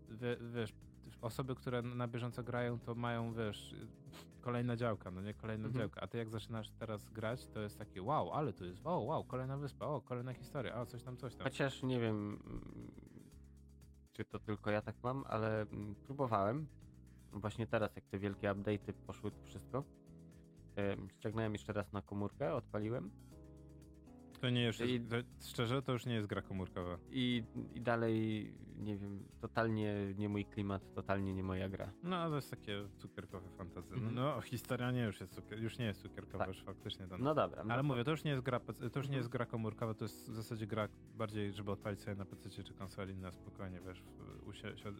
wie, 0.09 0.37
wiesz, 0.53 0.73
osoby, 1.21 1.55
które 1.55 1.81
na 1.81 2.07
bieżąco 2.07 2.43
grają, 2.43 2.79
to 2.79 2.95
mają, 2.95 3.33
wiesz, 3.33 3.75
kolejna 4.41 4.75
działka, 4.75 5.11
no 5.11 5.21
nie 5.21 5.33
kolejna 5.33 5.67
Mhm. 5.67 5.81
działka. 5.83 6.01
A 6.01 6.07
ty 6.07 6.17
jak 6.17 6.29
zaczynasz 6.29 6.71
teraz 6.71 7.09
grać, 7.09 7.47
to 7.47 7.59
jest 7.61 7.77
takie 7.77 8.01
wow, 8.01 8.31
ale 8.31 8.53
to 8.53 8.65
jest, 8.65 8.85
wow, 8.85 9.05
wow, 9.05 9.23
kolejna 9.23 9.57
wyspa, 9.57 9.85
o, 9.85 10.01
kolejna 10.01 10.33
historia, 10.33 10.81
o, 10.81 10.85
coś 10.85 11.03
tam, 11.03 11.17
coś 11.17 11.35
tam. 11.35 11.43
Chociaż 11.43 11.83
nie 11.83 11.99
wiem, 11.99 12.39
mm, 12.45 12.91
czy 14.11 14.25
to 14.25 14.39
tylko 14.39 14.71
ja 14.71 14.81
tak 14.81 14.95
mam, 15.03 15.23
ale 15.27 15.61
mm, 15.61 15.95
próbowałem. 15.95 16.67
Właśnie 17.33 17.67
teraz, 17.67 17.95
jak 17.95 18.05
te 18.05 18.19
wielkie 18.19 18.47
update'y 18.49 18.93
poszły, 19.07 19.31
to 19.31 19.43
wszystko. 19.43 19.83
em, 20.75 21.09
Ściągnąłem 21.09 21.53
jeszcze 21.53 21.73
raz 21.73 21.91
na 21.93 22.01
komórkę, 22.01 22.53
odpaliłem 22.55 23.11
To 24.41 24.49
nie 24.49 24.61
I- 24.61 24.63
jest, 24.65 24.79
to, 25.09 25.15
szczerze, 25.49 25.81
to 25.81 25.91
już 25.91 26.05
nie 26.05 26.13
jest 26.13 26.27
gra 26.27 26.41
komórkowa. 26.41 26.97
i, 27.11 27.43
i 27.73 27.81
dalej, 27.81 28.53
nie 28.77 28.97
wiem, 28.97 29.23
totalnie 29.41 30.13
nie 30.17 30.29
mój 30.29 30.45
klimat, 30.45 30.93
totalnie 30.93 31.33
nie 31.33 31.43
moja 31.43 31.69
gra. 31.69 31.91
No, 32.03 32.29
to 32.29 32.35
jest 32.35 32.49
takie 32.51 32.83
cukierkowe 32.97 33.49
fantazy. 33.57 33.93
Mhm. 33.93 34.15
No, 34.15 34.41
historia 34.41 34.91
nie 34.91 35.03
już 35.03 35.19
jest, 35.21 35.33
cukier, 35.33 35.59
już 35.63 35.77
nie 35.77 35.85
jest 35.85 36.01
cukierkowa, 36.01 36.45
Tak. 36.45 36.47
już 36.55 36.63
faktycznie 36.63 37.07
to. 37.07 37.17
No 37.17 37.35
dobra. 37.35 37.63
no 37.63 37.73
Ale 37.73 37.81
to- 37.83 37.87
mówię, 37.87 38.03
to 38.03 38.11
już 38.11 38.23
nie 38.23 38.31
jest 38.31 38.43
gra, 38.43 38.59
to 38.59 38.73
już 38.83 38.83
nie 38.93 38.99
Mhm. 38.99 39.17
jest 39.17 39.29
gra 39.29 39.45
komórkowa, 39.45 39.93
to 39.93 40.05
jest 40.05 40.29
w 40.31 40.35
zasadzie 40.35 40.67
gra 40.67 40.87
bardziej, 41.15 41.53
żeby 41.53 41.71
odpalić 41.71 41.99
sobie 42.01 42.15
na 42.15 42.25
PC 42.25 42.63
czy 42.63 42.73
konsoli 42.73 43.15
na 43.17 43.31
spokojnie, 43.31 43.79
wiesz, 43.81 44.03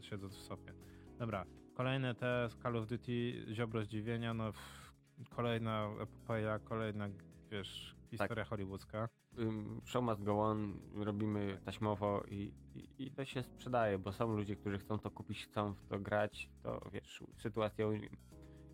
siedząc 0.01 0.35
w 0.38 0.41
sofie. 0.41 0.73
Dobra, 1.19 1.45
kolejne 1.73 2.15
te 2.15 2.49
z 2.49 2.55
Call 2.63 2.77
of 2.77 2.87
Duty, 2.87 3.45
ziobro 3.53 3.83
zdziwienia, 3.83 4.33
no 4.33 4.53
pff, 4.53 4.93
kolejna 5.29 5.89
epopeja, 6.01 6.59
kolejna, 6.59 7.09
wiesz, 7.51 7.95
historia 8.11 8.45
hollywoodzka. 8.45 9.09
ym, 9.39 9.81
show 9.85 10.03
must 10.03 10.23
go 10.23 10.43
on, 10.43 10.79
robimy 10.95 11.59
taśmowo 11.65 12.23
i, 12.27 12.53
i, 12.75 13.05
i 13.05 13.11
to 13.11 13.25
się 13.25 13.43
sprzedaje, 13.43 13.99
bo 13.99 14.11
są 14.11 14.35
ludzie, 14.35 14.55
którzy 14.55 14.77
chcą 14.77 14.99
to 14.99 15.11
kupić, 15.11 15.45
chcą 15.45 15.73
w 15.73 15.85
to 15.85 15.99
grać, 15.99 16.49
to 16.63 16.89
wiesz, 16.93 17.23
sytuacja... 17.37 17.85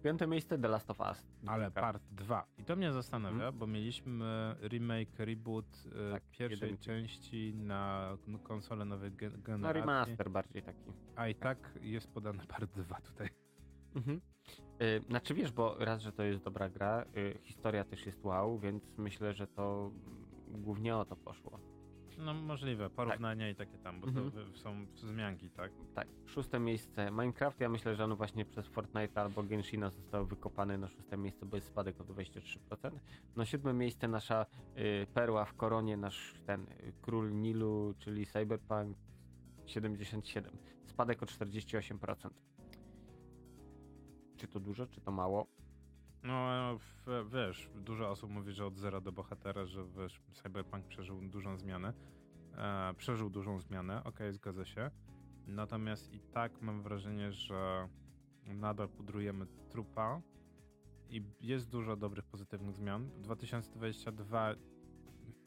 Piąte 0.03 0.27
miejsce 0.27 0.57
The 0.59 0.67
Last 0.67 0.89
of 0.91 0.99
Us. 0.99 1.27
Ale 1.47 1.71
part 1.71 2.03
2. 2.11 2.45
I 2.57 2.63
to 2.63 2.75
mnie 2.75 2.91
zastanawia, 2.93 3.35
Mhm. 3.35 3.57
bo 3.57 3.67
mieliśmy 3.67 4.55
remake, 4.61 5.19
reboot 5.19 5.65
e, 6.07 6.11
Tak, 6.11 6.23
pierwszej 6.31 6.61
jedynki. 6.67 6.83
części 6.85 7.53
na 7.55 8.09
konsolę 8.43 8.85
nowej 8.85 9.11
gen- 9.11 9.33
No 9.33 9.39
generacji. 9.43 9.79
remaster 9.81 10.31
bardziej 10.31 10.61
taki. 10.63 10.91
A 11.15 11.27
i 11.27 11.35
tak 11.35 11.71
jest 11.81 12.07
podane 12.13 12.43
part 12.45 12.71
2 12.75 13.01
tutaj. 13.01 13.29
Mhm. 13.95 14.21
Y, 14.81 15.01
Znaczy 15.09 15.33
wiesz, 15.33 15.51
bo 15.51 15.75
raz, 15.79 16.01
że 16.01 16.11
to 16.11 16.23
jest 16.23 16.43
dobra 16.43 16.69
gra, 16.69 17.05
y, 17.17 17.39
historia 17.43 17.83
też 17.83 18.05
jest 18.05 18.25
wow, 18.25 18.59
więc 18.59 18.97
myślę, 18.97 19.33
że 19.33 19.47
to 19.47 19.91
mm, 20.47 20.61
głównie 20.63 20.95
o 20.97 21.05
to 21.05 21.15
poszło. 21.15 21.59
No 22.19 22.33
możliwe, 22.33 22.89
porównania 22.89 23.49
i 23.49 23.55
takie 23.55 23.77
tam, 23.77 24.01
bo 24.01 24.07
Mhm. 24.07 24.31
to 24.31 24.53
są 24.57 24.85
wzmianki, 24.85 25.49
tak? 25.49 25.71
Tak, 25.95 26.07
szóste 26.25 26.59
miejsce 26.59 27.11
Minecraft. 27.11 27.59
Ja 27.59 27.69
myślę, 27.69 27.95
że 27.95 28.03
on 28.03 28.15
właśnie 28.15 28.45
przez 28.45 28.67
Fortnite 28.67 29.21
albo 29.21 29.43
Genshina 29.43 29.89
został 29.89 30.25
wykopany 30.25 30.77
na 30.77 30.87
szóste 30.87 31.17
miejsce, 31.17 31.45
bo 31.45 31.55
jest 31.57 31.67
spadek 31.67 32.01
o 32.01 32.03
23%. 32.03 32.91
Na 33.35 33.45
siódme 33.45 33.73
miejsce 33.73 34.07
nasza 34.07 34.45
y, 34.77 35.07
perła 35.13 35.45
w 35.45 35.53
koronie, 35.53 35.97
nasz 35.97 36.33
ten 36.45 36.61
y, 36.61 36.93
król 37.01 37.31
Nilu, 37.33 37.93
czyli 37.97 38.25
Cyberpunk 38.25 38.97
77. 39.65 40.57
Spadek 40.85 41.23
o 41.23 41.25
48%. 41.25 42.29
Czy 44.37 44.47
to 44.47 44.59
dużo, 44.59 44.87
czy 44.87 45.01
to 45.01 45.11
mało? 45.11 45.47
No 46.23 46.77
w, 46.79 47.29
wiesz, 47.33 47.69
dużo 47.75 48.09
osób 48.09 48.31
mówi, 48.31 48.51
że 48.53 48.65
od 48.65 48.77
zera 48.77 49.01
do 49.01 49.11
bohatera, 49.11 49.65
że 49.65 49.85
wiesz, 49.85 50.21
Cyberpunk 50.33 50.87
przeżył 50.87 51.21
dużą 51.21 51.57
zmianę. 51.57 51.93
E, 52.57 52.93
przeżył 52.97 53.29
dużą 53.29 53.59
zmianę, 53.59 54.03
okej, 54.03 54.33
zgadza 54.33 54.65
się. 54.65 54.91
Natomiast 55.47 56.13
i 56.13 56.19
tak 56.19 56.61
mam 56.61 56.83
wrażenie, 56.83 57.31
że 57.31 57.89
nadal 58.45 58.89
pudrujemy 58.89 59.45
trupa 59.69 60.21
i 61.09 61.23
jest 61.41 61.69
dużo 61.69 61.95
dobrych, 61.95 62.25
pozytywnych 62.25 62.75
zmian. 62.75 63.09
2022 63.21 64.55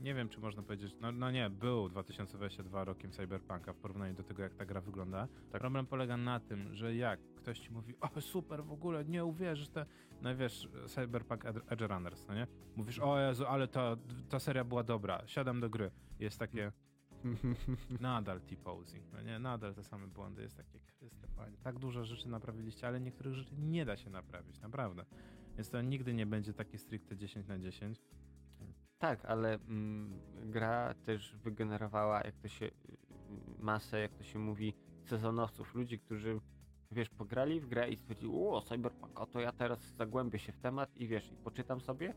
nie 0.02 0.14
wiem, 0.14 0.28
czy 0.28 0.40
można 0.40 0.62
powiedzieć, 0.62 0.96
no, 1.00 1.12
no 1.12 1.30
nie, 1.30 1.50
był 1.50 1.88
2022 1.88 2.84
rokiem 2.84 3.10
Cyberpunka 3.10 3.72
w 3.72 3.76
porównaniu 3.76 4.14
do 4.14 4.22
tego, 4.22 4.42
jak 4.42 4.54
ta 4.54 4.64
gra 4.64 4.80
wygląda. 4.80 5.28
Tak. 5.50 5.60
Problem 5.60 5.86
polega 5.86 6.16
na 6.16 6.40
tym, 6.40 6.74
że 6.74 6.94
jak 6.94 7.20
ktoś 7.36 7.58
ci 7.58 7.72
mówi, 7.72 7.94
o 8.00 8.20
super, 8.20 8.64
w 8.64 8.72
ogóle 8.72 9.04
nie 9.04 9.24
uwierzysz, 9.24 9.68
te... 9.68 9.86
no 10.22 10.36
wiesz, 10.36 10.68
Cyberpunk 10.86 11.44
Edge 11.44 11.80
Runners, 11.80 12.26
no 12.28 12.34
nie? 12.34 12.46
Mówisz, 12.76 12.98
o 12.98 13.20
Jezu, 13.20 13.46
ale 13.46 13.68
ta, 13.68 13.96
ta 14.28 14.40
seria 14.40 14.64
była 14.64 14.82
dobra, 14.82 15.22
siadam 15.26 15.60
do 15.60 15.70
gry. 15.70 15.90
Jest 16.18 16.38
takie, 16.38 16.72
nadal 18.00 18.40
T-posing, 18.40 19.12
no 19.12 19.22
nie? 19.22 19.38
Nadal 19.38 19.74
te 19.74 19.84
same 19.84 20.06
błędy, 20.06 20.42
jest 20.42 20.56
takie, 20.56 20.78
Chryste 20.98 21.28
Panie, 21.36 21.56
tak 21.62 21.78
dużo 21.78 22.04
rzeczy 22.04 22.28
naprawiliście, 22.28 22.86
ale 22.86 23.00
niektórych 23.00 23.34
rzeczy 23.34 23.54
nie 23.58 23.84
da 23.84 23.96
się 23.96 24.10
naprawić, 24.10 24.60
naprawdę. 24.60 25.04
Więc 25.56 25.70
to 25.70 25.82
nigdy 25.82 26.14
nie 26.14 26.26
będzie 26.26 26.52
takie 26.52 26.78
stricte 26.78 27.16
10 27.16 27.46
na 27.46 27.58
10. 27.58 28.02
Tak, 29.02 29.24
ale 29.24 29.54
mm, 29.54 30.20
gra 30.44 30.94
też 30.94 31.36
wygenerowała, 31.36 32.20
jak 32.24 32.36
to 32.36 32.48
się, 32.48 32.66
y, 32.66 32.70
masę, 33.58 34.00
jak 34.00 34.14
to 34.14 34.24
się 34.24 34.38
mówi, 34.38 34.74
sezonowców, 35.04 35.74
ludzi, 35.74 35.98
którzy, 35.98 36.40
wiesz, 36.90 37.08
pograli 37.08 37.60
w 37.60 37.68
grę 37.68 37.90
i 37.90 37.96
stwierdzili, 37.96 38.32
o, 38.34 38.60
Cyberpunk, 38.60 39.30
to 39.32 39.40
ja 39.40 39.52
teraz 39.52 39.80
zagłębię 39.96 40.38
się 40.38 40.52
w 40.52 40.58
temat 40.58 40.96
i 40.96 41.08
wiesz, 41.08 41.32
i 41.32 41.36
poczytam 41.36 41.80
sobie 41.80 42.14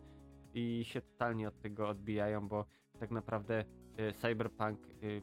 i 0.54 0.84
się 0.86 1.02
totalnie 1.02 1.48
od 1.48 1.62
tego 1.62 1.90
odbijają, 1.90 2.48
bo 2.48 2.66
tak 3.00 3.12
naprawdę 3.12 3.66
y, 4.00 4.14
Cyberpunk 4.14 4.80
y, 5.04 5.22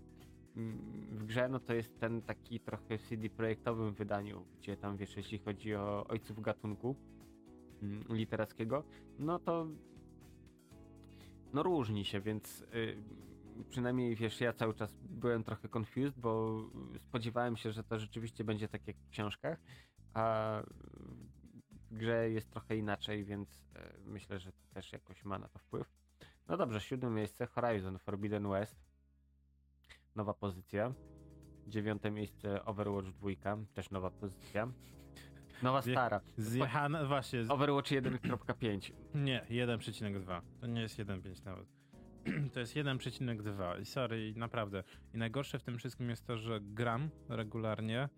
w 1.11 1.25
grze 1.25 1.49
no 1.49 1.61
to 1.61 1.75
jest 1.75 2.01
ten 2.01 2.23
taki 2.23 2.61
trochę 2.61 2.99
CD 2.99 3.31
Projektowym 3.31 3.95
wydaniu, 3.95 4.45
gdzie 4.59 4.77
tam 4.77 4.97
wiesz, 4.97 5.17
jeśli 5.17 5.39
chodzi 5.39 5.75
o 5.75 6.07
ojców 6.09 6.41
gatunku 6.41 6.97
mm, 7.83 8.05
literackiego, 8.09 8.85
no 9.19 9.39
to 9.39 9.67
no 11.53 11.63
różni 11.63 12.05
się, 12.05 12.21
więc 12.21 12.61
y, 12.61 13.03
przynajmniej 13.71 14.17
wiesz, 14.17 14.41
ja 14.41 14.53
cały 14.53 14.75
czas 14.75 14.95
byłem 15.03 15.45
trochę 15.45 15.69
confused, 15.79 16.19
bo 16.19 16.61
spodziewałem 16.99 17.57
się, 17.57 17.73
że 17.73 17.85
to 17.85 17.99
rzeczywiście 17.99 18.45
będzie 18.45 18.69
tak 18.69 18.87
jak 18.87 18.97
w 18.97 19.09
książkach, 19.09 19.61
a 20.15 20.63
w 21.91 21.97
grze 21.97 22.31
jest 22.31 22.51
trochę 22.51 22.77
inaczej, 22.77 23.25
więc 23.25 23.65
e, 23.77 23.93
myślę, 24.05 24.39
że 24.39 24.53
to 24.53 24.63
też 24.75 24.93
jakoś 24.93 25.25
ma 25.25 25.39
na 25.39 25.49
to 25.49 25.59
wpływ. 25.59 25.93
No 26.49 26.57
dobrze, 26.57 26.81
siódme 26.81 27.11
miejsce 27.11 27.47
Horizon 27.47 27.99
Forbidden 27.99 28.49
West. 28.49 28.77
Nowa 30.17 30.35
pozycja. 30.35 30.95
Dziewiąte 31.67 32.11
miejsce 32.11 32.65
Overwatch 32.65 33.09
2, 33.09 33.31
też 33.75 33.91
nowa 33.91 34.11
pozycja. 34.11 34.73
Nowa 35.63 35.83
stara. 35.83 36.21
Zjechana, 36.37 37.05
właśnie, 37.05 37.45
z... 37.45 37.51
Overwatch 37.51 37.91
1.5. 37.91 38.93
nie, 39.15 39.47
1,2. 39.51 40.41
To 40.61 40.67
nie 40.67 40.81
jest 40.81 40.99
1,5 40.99 41.45
nawet. 41.45 41.67
To 42.53 42.61
jest 42.61 42.75
1,2 42.75 43.81
i 43.81 43.85
sorry, 43.85 44.33
naprawdę. 44.37 44.85
I 45.15 45.19
najgorsze 45.19 45.59
w 45.59 45.63
tym 45.63 45.79
wszystkim 45.79 46.11
jest 46.11 46.27
to, 46.27 46.37
że 46.37 46.61
gram 46.61 47.11
regularnie, 47.29 48.09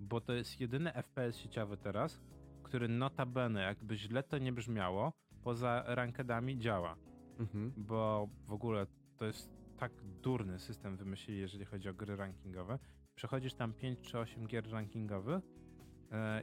bo 0.00 0.20
to 0.20 0.32
jest 0.32 0.60
jedyny 0.60 0.92
FPS 0.92 1.36
sieciowy 1.36 1.76
teraz, 1.76 2.20
który 2.62 2.88
notabene, 2.88 3.62
jakby 3.62 3.96
źle 3.96 4.22
to 4.22 4.38
nie 4.38 4.52
brzmiało, 4.52 5.12
poza 5.42 5.84
rankedami 5.86 6.58
działa. 6.58 6.96
Mhm. 7.40 7.72
bo 7.76 8.28
w 8.46 8.52
ogóle 8.52 8.86
to 9.16 9.24
jest 9.24 9.50
tak 9.76 9.92
durny 10.22 10.58
system 10.58 10.96
wymyślili, 10.96 11.40
jeżeli 11.40 11.64
chodzi 11.64 11.88
o 11.88 11.94
gry 11.94 12.16
rankingowe. 12.16 12.78
Przechodzisz 13.14 13.54
tam 13.54 13.72
5 13.72 14.00
czy 14.00 14.18
8 14.18 14.46
gier 14.46 14.70
rankingowych 14.70 15.44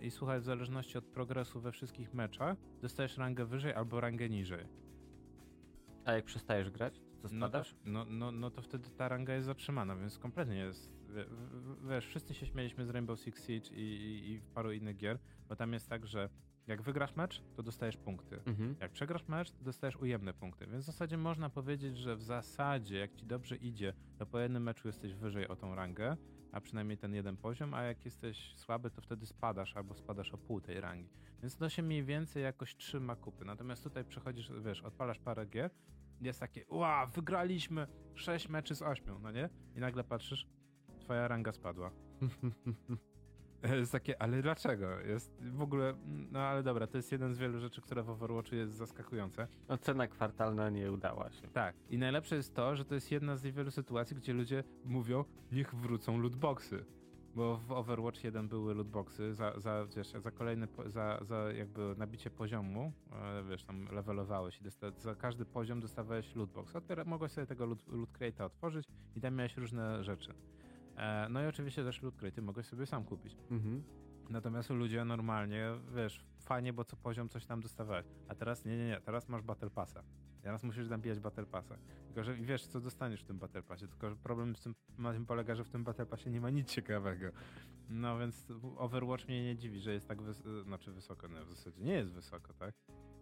i 0.02 0.12
słuchaj, 0.12 0.40
w 0.40 0.44
zależności 0.44 0.98
od 0.98 1.06
progresu 1.06 1.62
we 1.62 1.72
wszystkich 1.72 2.14
meczach, 2.14 2.58
dostajesz 2.82 3.18
rangę 3.18 3.46
wyżej 3.46 3.74
albo 3.74 4.02
rangę 4.02 4.30
niżej. 4.30 4.66
A 6.06 6.12
jak 6.12 6.26
przestajesz 6.26 6.70
grać, 6.70 7.00
to 7.00 7.04
No 7.24 7.30
to, 7.30 7.36
spadasz? 7.38 7.76
no, 7.86 8.06
no, 8.06 8.32
no 8.32 8.52
to 8.52 8.62
wtedy 8.62 8.90
ta 8.90 9.10
ranga 9.10 9.34
jest 9.34 9.46
zatrzymana, 9.46 9.96
więc 9.96 10.18
kompletnie 10.20 10.56
jest. 10.56 10.92
Wiesz, 11.90 12.06
wszyscy 12.08 12.34
się 12.34 12.46
śmieliśmy 12.46 12.86
z 12.86 12.90
Rainbow 12.90 13.20
Six 13.20 13.48
Siege 13.48 13.76
i, 13.76 13.82
i, 13.82 14.32
i 14.32 14.42
paru 14.42 14.72
innych 14.72 14.98
gier, 14.98 15.20
bo 15.50 15.56
tam 15.56 15.74
jest 15.74 15.90
tak, 15.90 16.08
że 16.08 16.30
jak 16.68 16.82
wygrasz 16.82 17.16
mecz, 17.16 17.44
to 17.56 17.64
dostajesz 17.64 17.98
punkty. 17.98 18.40
Mhm. 18.46 18.76
Jak 18.82 18.92
przegrasz 18.92 19.28
mecz, 19.28 19.52
to 19.52 19.64
dostajesz 19.64 19.96
ujemne 19.96 20.34
punkty. 20.34 20.68
Więc 20.68 20.84
w 20.84 20.86
zasadzie 20.86 21.18
można 21.18 21.50
powiedzieć, 21.50 21.98
że 21.98 22.16
w 22.16 22.24
zasadzie, 22.24 22.98
jak 23.00 23.16
ci 23.16 23.26
dobrze 23.26 23.56
idzie, 23.56 23.94
to 24.18 24.26
po 24.26 24.40
jednym 24.40 24.64
meczu 24.64 24.88
jesteś 24.88 25.14
wyżej 25.14 25.48
o 25.48 25.56
tą 25.56 25.76
rangę, 25.76 26.18
a 26.52 26.62
przynajmniej 26.62 26.98
ten 26.98 27.14
jeden 27.14 27.38
poziom, 27.38 27.74
a 27.74 27.84
jak 27.84 28.06
jesteś 28.06 28.54
słaby, 28.56 28.90
to 28.92 29.02
wtedy 29.02 29.26
spadasz 29.26 29.76
albo 29.76 29.96
spadasz 29.96 30.34
o 30.34 30.38
pół 30.38 30.62
tej 30.62 30.82
rangi. 30.82 31.10
Więc 31.42 31.56
to 31.56 31.70
się 31.70 31.84
mniej 31.84 32.04
więcej 32.04 32.44
jakoś 32.44 32.76
trzyma 32.76 33.16
kupy. 33.16 33.46
Natomiast 33.46 33.84
tutaj 33.84 34.06
przechodzisz, 34.06 34.52
wiesz, 34.62 34.82
odpalasz 34.82 35.20
parę 35.20 35.46
gier, 35.46 35.72
jest 36.22 36.40
takie, 36.40 36.66
ła, 36.70 37.06
wygraliśmy 37.06 37.88
6 38.16 38.50
meczy 38.50 38.76
z 38.76 38.82
8, 38.82 39.22
no 39.22 39.32
nie? 39.32 39.50
I 39.76 39.80
nagle 39.80 40.04
patrzysz, 40.04 40.48
twoja 41.00 41.28
ranga 41.28 41.52
spadła. 41.52 41.92
Jest 43.80 43.92
takie, 43.92 44.22
ale 44.22 44.42
dlaczego? 44.42 45.00
Jest 45.00 45.32
w 45.42 45.62
ogóle, 45.62 45.94
no 46.32 46.40
ale 46.40 46.64
dobra, 46.64 46.88
to 46.88 46.98
jest 46.98 47.12
jeden 47.12 47.34
z 47.34 47.38
wielu 47.38 47.60
rzeczy, 47.60 47.82
które 47.82 48.04
w 48.04 48.10
Overwatchu 48.10 48.56
jest 48.56 48.74
zaskakujące. 48.74 49.48
Ocena 49.68 50.08
kwartalna 50.08 50.70
nie 50.70 50.92
udała 50.92 51.32
się. 51.32 51.48
Tak, 51.48 51.76
i 51.90 51.98
najlepsze 51.98 52.36
jest 52.36 52.56
to, 52.56 52.76
że 52.76 52.86
to 52.86 52.96
jest 52.96 53.12
jedna 53.12 53.36
z 53.36 53.44
niewielu 53.44 53.72
sytuacji, 53.72 54.16
gdzie 54.16 54.34
ludzie 54.34 54.64
mówią, 54.86 55.24
niech 55.52 55.76
wrócą 55.76 56.20
lootboxy. 56.22 56.86
Bo 57.36 57.58
w 57.58 57.72
Overwatch 57.72 58.24
1 58.24 58.48
były 58.48 58.76
lootboxy 58.76 59.34
za, 59.34 59.60
za, 59.60 59.86
wiesz, 59.96 60.12
za 60.12 60.32
kolejny, 60.32 60.68
po- 60.68 60.90
za, 60.90 61.20
za 61.22 61.52
jakby 61.54 61.96
nabicie 61.98 62.30
poziomu, 62.30 62.92
e, 63.12 63.44
wiesz, 63.50 63.64
tam 63.64 63.88
levelowałeś 63.92 64.62
i 64.62 64.64
dosta- 64.64 64.92
za 65.00 65.16
każdy 65.16 65.46
poziom 65.46 65.80
dostawałeś 65.80 66.36
lootbox. 66.36 66.76
Otwiera, 66.76 67.04
mogłeś 67.06 67.32
sobie 67.32 67.48
tego 67.48 67.66
loot, 67.66 67.88
loot 67.88 68.42
otworzyć 68.42 68.86
i 69.16 69.22
tam 69.22 69.36
miałeś 69.36 69.58
różne 69.58 70.04
rzeczy. 70.04 70.34
E, 70.98 71.28
no 71.30 71.44
i 71.44 71.46
oczywiście 71.46 71.84
też 71.84 72.02
loot 72.02 72.16
crate'y 72.18 72.42
mogłeś 72.42 72.66
sobie 72.66 72.86
sam 72.86 73.04
kupić. 73.04 73.38
Mhm. 73.52 73.84
Natomiast 74.30 74.70
ludzie 74.70 75.06
normalnie, 75.06 75.66
wiesz, 75.96 76.26
fajnie, 76.40 76.74
bo 76.74 76.84
co 76.84 76.96
poziom 76.98 77.30
coś 77.30 77.46
tam 77.46 77.62
dostawałeś. 77.62 78.06
A 78.28 78.36
teraz 78.36 78.66
nie, 78.66 78.78
nie, 78.78 78.88
nie, 78.88 79.02
teraz 79.02 79.30
masz 79.30 79.42
Battle 79.42 79.70
Passa. 79.70 80.04
Teraz 80.42 80.64
musisz 80.64 80.90
nabijać 80.90 81.20
Battle 81.20 81.46
Passa. 81.46 81.78
Tylko, 82.08 82.24
że 82.24 82.36
wiesz, 82.36 82.68
co 82.68 82.82
dostaniesz 82.82 83.22
w 83.22 83.26
tym 83.26 83.40
Battle 83.40 83.64
Passie. 83.64 83.88
Tylko, 83.88 84.10
że 84.10 84.16
problem 84.16 84.56
z 84.56 84.62
tym, 84.62 84.76
na 84.98 85.14
tym 85.14 85.26
polega, 85.26 85.56
że 85.56 85.64
w 85.64 85.70
tym 85.70 85.84
Battle 85.84 86.06
Passie 86.06 86.30
nie 86.30 86.42
ma 86.42 86.50
nic 86.50 86.70
ciekawego. 86.70 87.28
No 87.90 88.20
więc 88.20 88.48
Overwatch 88.78 89.28
mnie 89.28 89.44
nie 89.44 89.56
dziwi, 89.56 89.80
że 89.80 89.94
jest 89.94 90.08
tak 90.08 90.22
wys- 90.22 90.64
znaczy 90.64 90.92
wysoko, 90.92 91.28
no 91.28 91.46
w 91.46 91.50
zasadzie 91.50 91.82
nie 91.84 91.94
jest 91.94 92.12
wysoko, 92.14 92.54
tak? 92.54 92.76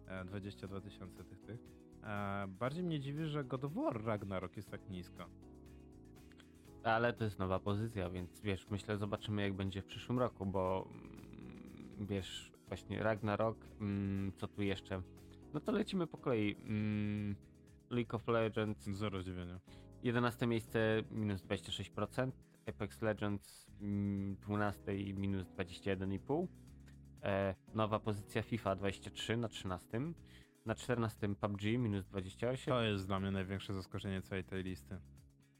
E, 0.06 0.24
22 0.24 0.80
tysiące 0.80 1.24
tych, 1.24 1.40
tych. 1.40 1.60
E, 2.02 2.46
bardziej 2.48 2.84
mnie 2.84 3.00
dziwi, 3.00 3.26
że 3.26 3.44
God 3.44 3.64
of 3.64 3.72
War 3.74 4.04
Ragnarok 4.04 4.56
jest 4.56 4.70
tak 4.70 4.88
nisko. 4.90 5.26
Ale 6.86 7.12
to 7.12 7.24
jest 7.24 7.38
nowa 7.38 7.58
pozycja, 7.58 8.10
więc 8.10 8.40
wiesz, 8.40 8.66
myślę, 8.70 8.96
zobaczymy 8.96 9.42
jak 9.42 9.54
będzie 9.54 9.82
w 9.82 9.86
przyszłym 9.86 10.18
roku, 10.18 10.46
bo 10.46 10.88
mm, 10.90 12.06
wiesz, 12.06 12.52
właśnie 12.68 13.02
Ragnarok, 13.02 13.58
mm, 13.80 14.32
co 14.36 14.48
tu 14.48 14.62
jeszcze? 14.62 15.02
No 15.54 15.60
to 15.60 15.72
lecimy 15.72 16.06
po 16.06 16.18
kolei. 16.18 16.56
Mm, 16.56 17.36
League 17.90 18.16
of 18.16 18.28
Legends, 18.28 18.84
Zero 18.84 19.22
zdziwienia. 19.22 19.60
11 20.02 20.46
miejsce 20.46 21.02
minus 21.10 21.42
26%, 21.42 22.30
Apex 22.66 23.02
Legends 23.02 23.66
mm, 23.80 24.36
12 24.36 24.96
i 24.96 25.14
minus 25.14 25.46
21,5%, 25.46 26.46
e, 27.22 27.54
nowa 27.74 27.98
pozycja 27.98 28.42
FIFA 28.42 28.76
23 28.76 29.36
na 29.36 29.48
13, 29.48 30.00
na 30.66 30.74
14 30.74 31.34
PUBG 31.34 31.62
minus 31.62 32.06
28, 32.06 32.74
To 32.74 32.82
jest 32.82 33.06
dla 33.06 33.20
mnie 33.20 33.30
największe 33.30 33.74
zaskoczenie 33.74 34.22
całej 34.22 34.44
tej 34.44 34.62
listy. 34.62 34.98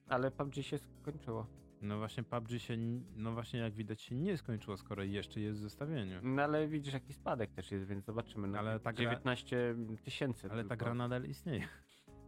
Ale 0.08 0.30
PUBG 0.30 0.54
się 0.54 0.78
skończyło. 0.78 1.46
No 1.82 1.98
właśnie 1.98 2.22
PUBG 2.22 2.50
się, 2.50 2.76
no 3.16 3.32
właśnie 3.32 3.60
jak 3.60 3.74
widać 3.74 4.02
się 4.02 4.14
nie 4.14 4.36
skończyło, 4.36 4.76
skoro 4.76 5.02
jeszcze 5.02 5.40
jest 5.40 5.58
w 5.58 5.62
zestawieniu. 5.62 6.20
No 6.22 6.42
ale 6.42 6.68
widzisz 6.68 6.94
jaki 6.94 7.12
spadek 7.12 7.52
też 7.52 7.70
jest, 7.70 7.86
więc 7.86 8.04
zobaczymy. 8.04 8.48
No, 8.48 8.58
Ale 8.58 8.80
ta 8.80 8.92
gra- 8.92 8.96
19 8.96 9.74
tysięcy. 10.04 10.48
Ale 10.50 10.62
ta 10.62 10.68
tylko. 10.68 10.84
gra 10.84 10.94
nadal 10.94 11.24
istnieje. 11.24 11.68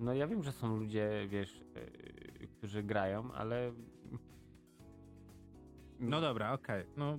No 0.01 0.15
ja 0.15 0.27
wiem, 0.27 0.43
że 0.43 0.53
są 0.53 0.77
ludzie, 0.77 1.27
wiesz, 1.29 1.61
yy, 2.41 2.49
którzy 2.49 2.83
grają, 2.83 3.33
ale... 3.33 3.73
No 6.01 6.21
dobra, 6.21 6.53
okej. 6.53 6.85
No 6.97 7.19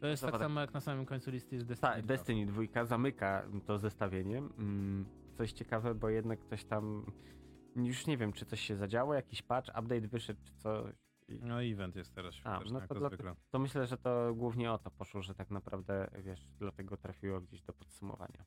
to 0.00 0.06
jest 0.06 0.22
tak 0.22 0.38
samo 0.38 0.60
jak 0.60 0.74
na 0.74 0.80
samym 0.80 1.06
końcu 1.06 1.30
listy 1.30 1.54
jest 1.54 1.66
Destiny. 1.68 1.92
Tak, 1.92 2.02
2. 2.02 2.08
Destiny 2.08 2.46
2 2.46 2.84
zamyka 2.84 3.42
to 3.66 3.78
zestawienie. 3.78 4.38
Mm, 4.38 5.04
coś 5.34 5.52
ciekawe, 5.52 5.94
bo 5.94 6.08
jednak 6.08 6.44
coś 6.44 6.64
tam... 6.64 7.06
Już 7.86 8.06
nie 8.06 8.16
wiem, 8.16 8.32
czy 8.32 8.46
coś 8.46 8.60
się 8.60 8.76
zadziało, 8.76 9.14
jakiś 9.14 9.42
patch, 9.42 9.68
update 9.68 10.08
wyszedł, 10.08 10.40
czy 10.44 10.54
coś. 10.54 10.94
I- 11.28 11.38
No 11.42 11.62
event 11.64 11.96
jest 11.96 12.14
teraz 12.14 12.34
świąteczny, 12.34 12.80
no 12.80 12.86
to 12.86 12.94
dla- 12.94 13.08
zwykle. 13.08 13.34
To 13.50 13.58
myślę, 13.58 13.86
że 13.86 13.96
to 13.98 14.34
głównie 14.34 14.72
o 14.72 14.78
to 14.78 14.90
poszło, 14.90 15.22
że 15.22 15.34
tak 15.34 15.50
naprawdę, 15.50 16.10
wiesz, 16.24 16.48
dlatego 16.58 16.96
trafiło 16.96 17.40
gdzieś 17.40 17.62
do 17.62 17.72
podsumowania. 17.72 18.44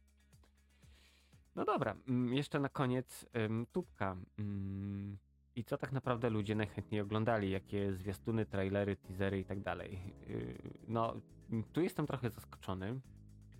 No 1.55 1.65
dobra, 1.65 1.95
mm, 2.07 2.33
jeszcze 2.33 2.59
na 2.59 2.69
koniec 2.69 3.25
ym, 3.37 3.65
tubka. 3.71 4.17
Ym, 4.39 5.17
I 5.55 5.63
co 5.63 5.77
tak 5.77 5.91
naprawdę 5.91 6.29
ludzie 6.29 6.55
najchętniej 6.55 7.01
oglądali? 7.01 7.51
Jakie 7.51 7.93
zwiastuny, 7.93 8.45
trailery, 8.45 8.95
teasery 8.95 9.39
i 9.39 9.45
tak 9.45 9.59
dalej? 9.61 9.99
Yy, 10.27 10.57
No, 10.87 11.15
mm, 11.51 11.63
tu 11.63 11.81
jestem 11.81 12.07
trochę 12.07 12.29
zaskoczony, 12.29 12.99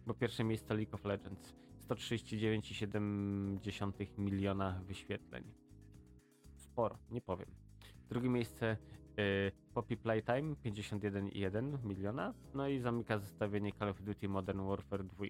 bo 0.07 0.13
pierwsze 0.13 0.43
miejsce 0.43 0.73
League 0.73 0.95
of 0.95 1.05
Legends. 1.05 1.53
139,7 1.77 4.17
miliona 4.17 4.81
wyświetleń. 4.87 5.43
Sporo, 6.71 6.97
nie 7.09 7.21
powiem. 7.21 7.49
Drugie 8.09 8.29
miejsce 8.29 8.77
y, 9.19 9.51
Poppy 9.73 9.97
Playtime 9.97 10.55
51,1 10.65 11.85
miliona. 11.85 12.33
No 12.53 12.67
i 12.67 12.79
zamyka 12.79 13.17
zestawienie 13.17 13.71
Call 13.73 13.89
of 13.89 14.01
Duty 14.01 14.29
Modern 14.29 14.67
Warfare 14.67 15.03
2 15.03 15.25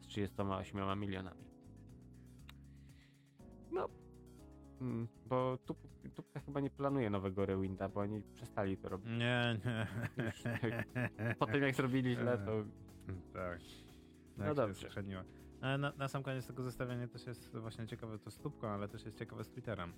z 0.00 0.06
38 0.06 1.00
milionami. 1.00 1.44
No, 3.72 3.88
mm, 4.80 5.08
bo 5.26 5.58
tup, 5.66 5.78
Tupka 6.14 6.40
chyba 6.40 6.60
nie 6.60 6.70
planuje 6.70 7.10
nowego 7.10 7.46
Rewinda, 7.46 7.88
bo 7.88 8.00
oni 8.00 8.22
przestali 8.34 8.76
to 8.76 8.88
robić. 8.88 9.08
Nie, 9.18 9.58
nie. 9.64 9.86
Już 10.24 10.42
Po 11.38 11.46
tym 11.46 11.62
jak 11.62 11.74
zrobili 11.74 12.14
źle, 12.14 12.38
to 12.38 12.64
tak. 13.32 13.60
No 14.36 14.44
Tak 14.44 14.48
się 14.48 14.54
dobrze. 14.54 14.88
Ale 15.60 15.78
na, 15.78 15.92
na 15.92 16.08
sam 16.08 16.22
koniec 16.22 16.46
tego 16.46 16.62
zestawienia 16.62 17.08
też 17.08 17.26
jest 17.26 17.56
właśnie 17.56 17.86
ciekawe 17.86 18.18
to 18.18 18.30
z 18.30 18.38
tubką, 18.38 18.68
ale 18.68 18.88
też 18.88 19.04
jest 19.04 19.18
ciekawe 19.18 19.44
z 19.44 19.48
Twitterem. 19.48 19.92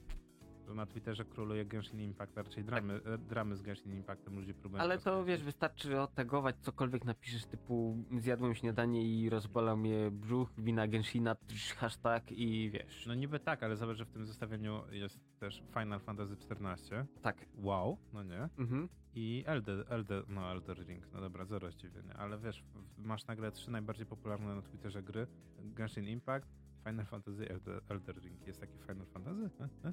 Na 0.75 0.87
Twitterze 0.87 1.25
króluje 1.25 1.67
Genshin 1.67 2.01
Impact, 2.01 2.37
raczej 2.37 2.65
dramy, 2.65 2.95
e, 2.95 3.19
dramy 3.19 3.57
z 3.57 3.63
Genshin 3.63 3.93
Impactem 3.95 4.37
ludzie 4.37 4.55
próbują. 4.55 4.83
Ale 4.83 4.99
to 4.99 5.25
wiesz, 5.25 5.43
wystarczy 5.43 6.01
otegować 6.01 6.57
cokolwiek 6.61 7.05
napiszesz 7.05 7.47
typu 7.47 7.97
zjadłem 8.19 8.55
śniadanie 8.55 9.03
i 9.03 9.31
rozbolał 9.31 9.77
mnie 9.77 10.11
brzuch, 10.11 10.53
wina 10.59 10.89
Genshina, 10.89 11.37
hashtag 11.77 12.33
i 12.33 12.71
wiesz. 12.71 13.07
No 13.07 13.15
niby 13.15 13.41
tak, 13.41 13.63
ale 13.63 13.77
zobacz, 13.77 13.97
że 13.97 14.05
w 14.05 14.11
tym 14.11 14.27
zestawieniu 14.27 14.83
jest 14.91 15.21
też 15.39 15.63
Final 15.75 16.01
Fantasy 16.01 16.37
XIV. 16.51 17.07
tak. 17.23 17.37
Wow, 17.57 17.99
no 18.13 18.23
nie? 18.23 18.49
Mhm. 18.59 18.89
I 19.15 19.45
Elder, 19.47 19.87
Elder, 19.89 20.29
no 20.29 20.51
Elder 20.51 20.87
Ring, 20.87 21.13
no 21.13 21.21
dobra, 21.21 21.45
zero 21.45 21.71
zdziwienia, 21.71 22.15
ale 22.15 22.39
wiesz, 22.39 22.65
masz 22.99 23.27
nagle 23.27 23.53
trzy 23.53 23.71
najbardziej 23.71 24.07
popularne 24.07 24.55
na 24.55 24.63
Twitterze 24.63 25.03
gry, 25.03 25.27
Genshin 25.59 26.09
Impact, 26.09 26.49
Final 26.89 27.07
Fantasy, 27.07 27.49
Elder, 27.49 27.83
Elder 27.89 28.17
Ring. 28.23 28.47
Jest 28.47 28.61
taki 28.61 28.79
Final 28.79 29.07
Fantasy? 29.07 29.51
E? 29.85 29.93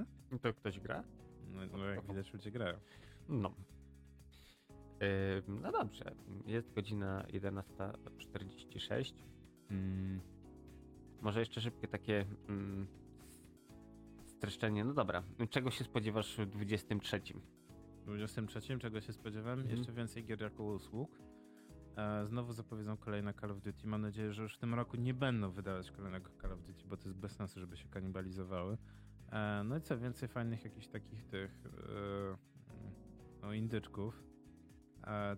E? 0.00 0.38
To 0.38 0.54
ktoś 0.54 0.80
gra? 0.80 1.04
No, 1.48 1.78
no 1.78 1.84
jak 1.84 2.06
widać 2.06 2.32
ludzie 2.32 2.50
grają. 2.50 2.78
No. 3.28 3.54
No 5.48 5.72
dobrze. 5.72 6.14
Jest 6.46 6.72
godzina 6.72 7.22
11.46. 7.22 9.12
Mm, 9.70 10.20
może 11.20 11.40
jeszcze 11.40 11.60
szybkie 11.60 11.88
takie 11.88 12.26
mm, 12.48 12.86
streszczenie. 14.26 14.84
No 14.84 14.94
dobra. 14.94 15.22
Czego 15.50 15.70
się 15.70 15.84
spodziewasz 15.84 16.36
w 16.36 16.46
23? 16.46 17.20
W 18.02 18.06
23 18.06 18.78
czego 18.78 19.00
się 19.00 19.12
spodziewam? 19.12 19.58
Mhm. 19.58 19.76
Jeszcze 19.76 19.92
więcej 19.92 20.24
gier 20.24 20.40
jako 20.40 20.64
usług. 20.64 21.18
E, 21.96 22.26
znowu 22.26 22.52
zapowiedzą 22.52 22.96
kolejne 22.96 23.34
Call 23.34 23.50
of 23.50 23.60
Duty. 23.60 23.86
Mam 23.86 24.02
nadzieję, 24.02 24.32
że 24.32 24.42
już 24.42 24.54
w 24.54 24.58
tym 24.58 24.74
roku 24.74 24.96
nie 24.96 25.14
będą 25.14 25.50
wydawać 25.50 25.90
kolejnego 25.90 26.30
Call 26.42 26.52
of 26.52 26.62
Duty, 26.62 26.84
bo 26.86 26.96
to 26.96 27.08
jest 27.08 27.18
bez 27.18 27.32
sensu, 27.32 27.60
żeby 27.60 27.76
się 27.76 27.88
kanibalizowały. 27.88 28.78
E, 29.32 29.62
no 29.64 29.76
i 29.76 29.80
co, 29.80 29.98
więcej 29.98 30.28
fajnych 30.28 30.64
jakichś 30.64 30.88
takich 30.88 31.24
tych 31.24 31.66
e, 31.66 32.36
no, 33.42 33.52
indyczków. 33.52 34.22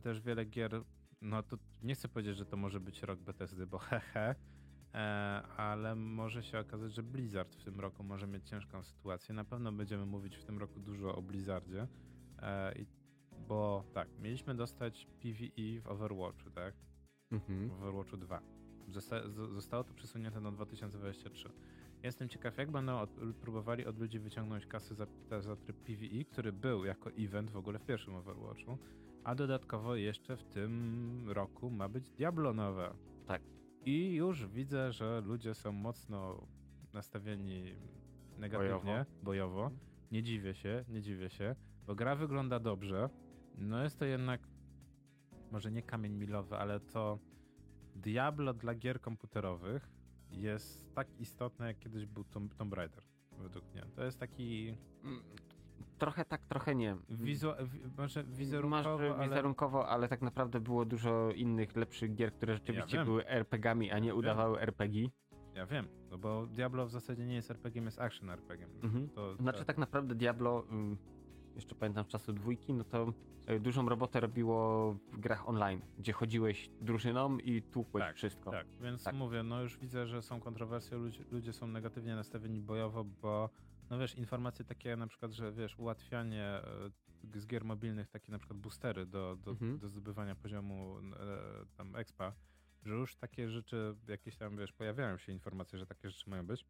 Też 0.03 0.21
wiele 0.21 0.45
gier, 0.45 0.83
no 1.23 1.43
to 1.43 1.59
nie 1.83 1.95
chcę 1.95 2.09
powiedzieć, 2.09 2.37
że 2.37 2.47
to 2.47 2.57
może 2.57 2.81
być 2.81 3.03
rok 3.03 3.21
Bethesdy, 3.21 3.67
bo 3.67 3.79
hehe, 3.79 4.35
ale 5.57 5.95
może 5.95 6.43
się 6.43 6.59
okazać, 6.59 6.95
że 6.95 7.03
Blizzard 7.03 7.57
w 7.57 7.65
tym 7.65 7.81
roku 7.81 8.05
może 8.05 8.27
mieć 8.27 8.49
ciężką 8.49 8.83
sytuację. 8.83 9.35
Na 9.35 9.45
pewno 9.45 9.73
będziemy 9.73 10.07
mówić 10.07 10.37
w 10.37 10.45
tym 10.45 10.59
roku 10.59 10.81
dużo 10.81 11.15
o 11.15 11.23
Blizzardzie. 11.23 11.89
I, 12.77 12.87
bo 13.49 13.85
tak, 13.93 14.09
mieliśmy 14.19 14.55
dostać 14.55 15.07
PvE 15.21 15.81
w 15.81 15.87
Overwatchu, 15.87 16.51
tak? 16.51 16.75
Mhm. 17.33 17.69
W 17.69 17.73
Overwatchu 17.73 18.17
2. 18.17 18.41
Zosta- 18.89 19.29
zostało 19.53 19.85
to 19.85 19.95
przesunięte 19.95 20.41
na 20.41 20.53
2023. 20.53 21.49
Jestem 22.03 22.29
ciekaw, 22.29 22.59
jak 22.59 22.71
będą 22.71 23.01
od, 23.01 23.11
próbowali 23.41 23.87
od 23.87 23.99
ludzi 23.99 24.19
wyciągnąć 24.19 24.67
kasy 24.67 24.95
za, 24.95 25.07
za, 25.31 25.41
za 25.41 25.57
tryb 25.57 25.77
PvE, 25.77 26.25
który 26.25 26.53
był 26.53 26.85
jako 26.85 27.11
event 27.19 27.51
w 27.51 27.57
ogóle 27.57 27.79
w 27.79 27.85
pierwszym 27.85 28.15
Overwatchu, 28.15 28.79
a 29.25 29.35
dodatkowo 29.35 29.97
jeszcze 29.97 30.37
w 30.37 30.45
tym 30.45 31.25
roku 31.31 31.71
ma 31.71 31.89
być 31.89 32.11
Diablo 32.11 32.55
nowe. 32.55 32.95
Tak. 33.27 33.43
I 33.85 34.15
już 34.15 34.47
widzę, 34.47 34.93
że 34.93 35.21
ludzie 35.21 35.55
są 35.55 35.73
mocno 35.73 36.47
nastawieni 36.93 37.75
negatywnie, 38.39 39.05
Bojowo. 39.23 39.23
bojowo. 39.23 39.71
Nie 40.13 40.23
dziwię 40.23 40.55
się, 40.55 40.85
nie 40.89 41.03
dziwię 41.03 41.31
się, 41.31 41.55
bo 41.87 41.95
gra 41.95 42.15
wygląda 42.17 42.61
dobrze. 42.61 43.09
No 43.59 43.83
jest 43.83 43.99
to 43.99 44.05
jednak 44.05 44.41
może 45.53 45.71
nie 45.71 45.83
kamień 45.83 46.13
milowy, 46.13 46.57
ale 46.57 46.81
to 46.81 47.19
Diablo 47.97 48.55
dla 48.55 48.75
gier 48.75 49.01
komputerowych 49.01 49.89
jest 50.31 50.95
tak 50.95 51.09
istotne, 51.21 51.67
jak 51.67 51.79
kiedyś 51.79 52.07
był 52.07 52.25
Tomb, 52.25 52.55
Tomb 52.55 52.75
Raider, 52.75 53.03
według 53.39 53.65
mnie. 53.75 53.85
To 53.97 54.05
jest 54.05 54.19
taki 54.21 54.77
Mm, 55.05 55.23
Trochę 55.99 56.25
tak, 56.25 56.47
trochę 56.47 56.75
nie. 56.75 56.97
wizu- 57.11 57.53
wi- 57.67 57.81
może 57.99 58.23
Masz 58.25 58.37
wizerunkowo, 58.37 59.17
ale... 59.17 59.29
wizerunkowo, 59.29 59.89
ale 59.89 60.09
tak 60.09 60.23
naprawdę 60.23 60.61
było 60.61 60.85
dużo 60.85 61.31
innych, 61.31 61.77
lepszych 61.77 62.15
gier, 62.15 62.33
które 62.33 62.55
rzeczywiście 62.55 62.97
wiem. 62.97 63.07
były 63.07 63.27
RPG-ami, 63.27 63.91
a 63.91 63.99
nie 63.99 64.15
udawały 64.15 64.61
RPG. 64.61 65.09
Ja 65.55 65.67
wiem, 65.67 65.89
no 66.11 66.19
bo 66.19 66.47
Diablo 66.47 66.87
w 66.87 66.91
zasadzie 66.91 67.27
nie 67.27 67.35
jest 67.35 67.51
RPG, 67.51 67.83
jest 67.83 68.01
action 68.01 68.31
RPG. 68.31 68.67
Mhm. 68.83 69.09
To, 69.09 69.37
Znaczy 69.37 69.65
tak 69.65 69.79
naprawdę 69.79 70.15
Diablo, 70.15 70.65
ym, 70.73 70.99
jeszcze 71.59 71.75
pamiętam 71.75 72.05
z 72.05 72.09
czasu 72.09 72.33
dwójki, 72.33 72.75
no 72.75 72.85
to 72.85 73.13
y, 73.51 73.61
dużą 73.61 73.89
robotę 73.89 74.21
robiło 74.21 74.93
w 75.13 75.19
grach 75.19 75.49
online, 75.49 75.83
gdzie 75.99 76.13
chodziłeś 76.13 76.71
drużyną 76.81 77.39
i 77.39 77.63
tłukłeś 77.63 78.05
Tak, 78.05 78.17
wszystko. 78.17 78.51
Tak, 78.51 78.67
więc 78.81 79.05
Tak. 79.05 79.15
mówię, 79.15 79.43
no 79.43 79.63
już 79.63 79.79
widzę, 79.79 80.07
że 80.07 80.23
są 80.23 80.41
kontrowersje, 80.41 80.99
ludzie, 80.99 81.25
ludzie 81.31 81.53
są 81.53 81.67
negatywnie 81.67 82.15
nastawieni 82.15 82.61
bojowo, 82.61 83.05
bo 83.05 83.51
no 83.91 83.99
wiesz, 83.99 84.15
informacje 84.15 84.65
takie 84.65 84.97
na 84.97 85.07
przykład, 85.07 85.33
że 85.33 85.53
wiesz, 85.53 85.79
ułatwianie 85.79 86.45
e, 86.45 86.91
z 87.41 87.47
gier 87.47 87.65
mobilnych, 87.65 88.09
takie 88.09 88.33
na 88.33 88.39
przykład 88.39 88.59
boostery 88.61 89.07
do, 89.07 89.37
do, 89.37 89.51
Mhm. 89.51 89.79
do 89.79 89.89
zdobywania 89.89 90.35
poziomu 90.37 90.99
e, 90.99 91.67
tam 91.77 91.97
expa, 91.97 92.33
że 92.85 92.95
już 92.95 93.17
takie 93.17 93.51
rzeczy, 93.51 93.97
jakieś 94.09 94.37
tam, 94.37 94.57
wiesz, 94.57 94.73
pojawiają 94.73 95.19
się 95.19 95.33
informacje, 95.33 95.79
że 95.79 95.87
takie 95.87 96.11
rzeczy 96.11 96.31
mają 96.31 96.47
być. 96.47 96.67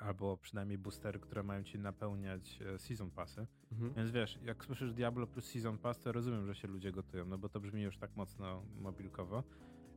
Albo 0.00 0.36
przynajmniej 0.36 0.78
boostery, 0.78 1.20
które 1.20 1.42
mają 1.42 1.62
ci 1.62 1.78
napełniać 1.78 2.62
e, 2.62 2.78
season 2.78 3.10
passy. 3.10 3.46
Mhm. 3.72 3.94
Więc 3.94 4.10
wiesz, 4.10 4.38
jak 4.42 4.64
słyszysz 4.64 4.92
Diablo 4.92 5.26
plus 5.26 5.44
Season 5.44 5.78
Pass, 5.78 6.00
to 6.00 6.12
rozumiem, 6.12 6.46
że 6.46 6.54
się 6.54 6.68
ludzie 6.68 6.92
gotują, 6.92 7.24
no 7.24 7.38
bo 7.38 7.48
to 7.48 7.60
brzmi 7.60 7.82
już 7.82 7.98
tak 7.98 8.16
mocno 8.16 8.62
mobilkowo. 8.78 9.42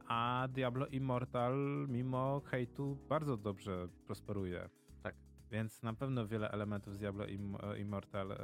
A 0.08 0.48
Diablo 0.52 0.88
Immortal, 0.88 1.88
mimo 1.90 2.42
hejtu, 2.46 2.98
bardzo 3.10 3.38
dobrze 3.38 3.88
prosperuje. 4.06 4.70
Tak. 5.04 5.16
Więc 5.52 5.84
na 5.84 5.94
pewno 5.94 6.28
wiele 6.28 6.52
elementów 6.52 6.94
z 6.96 6.98
Diablo 6.98 7.26
Im 7.26 7.58
Immortal, 7.80 8.32
e, 8.32 8.38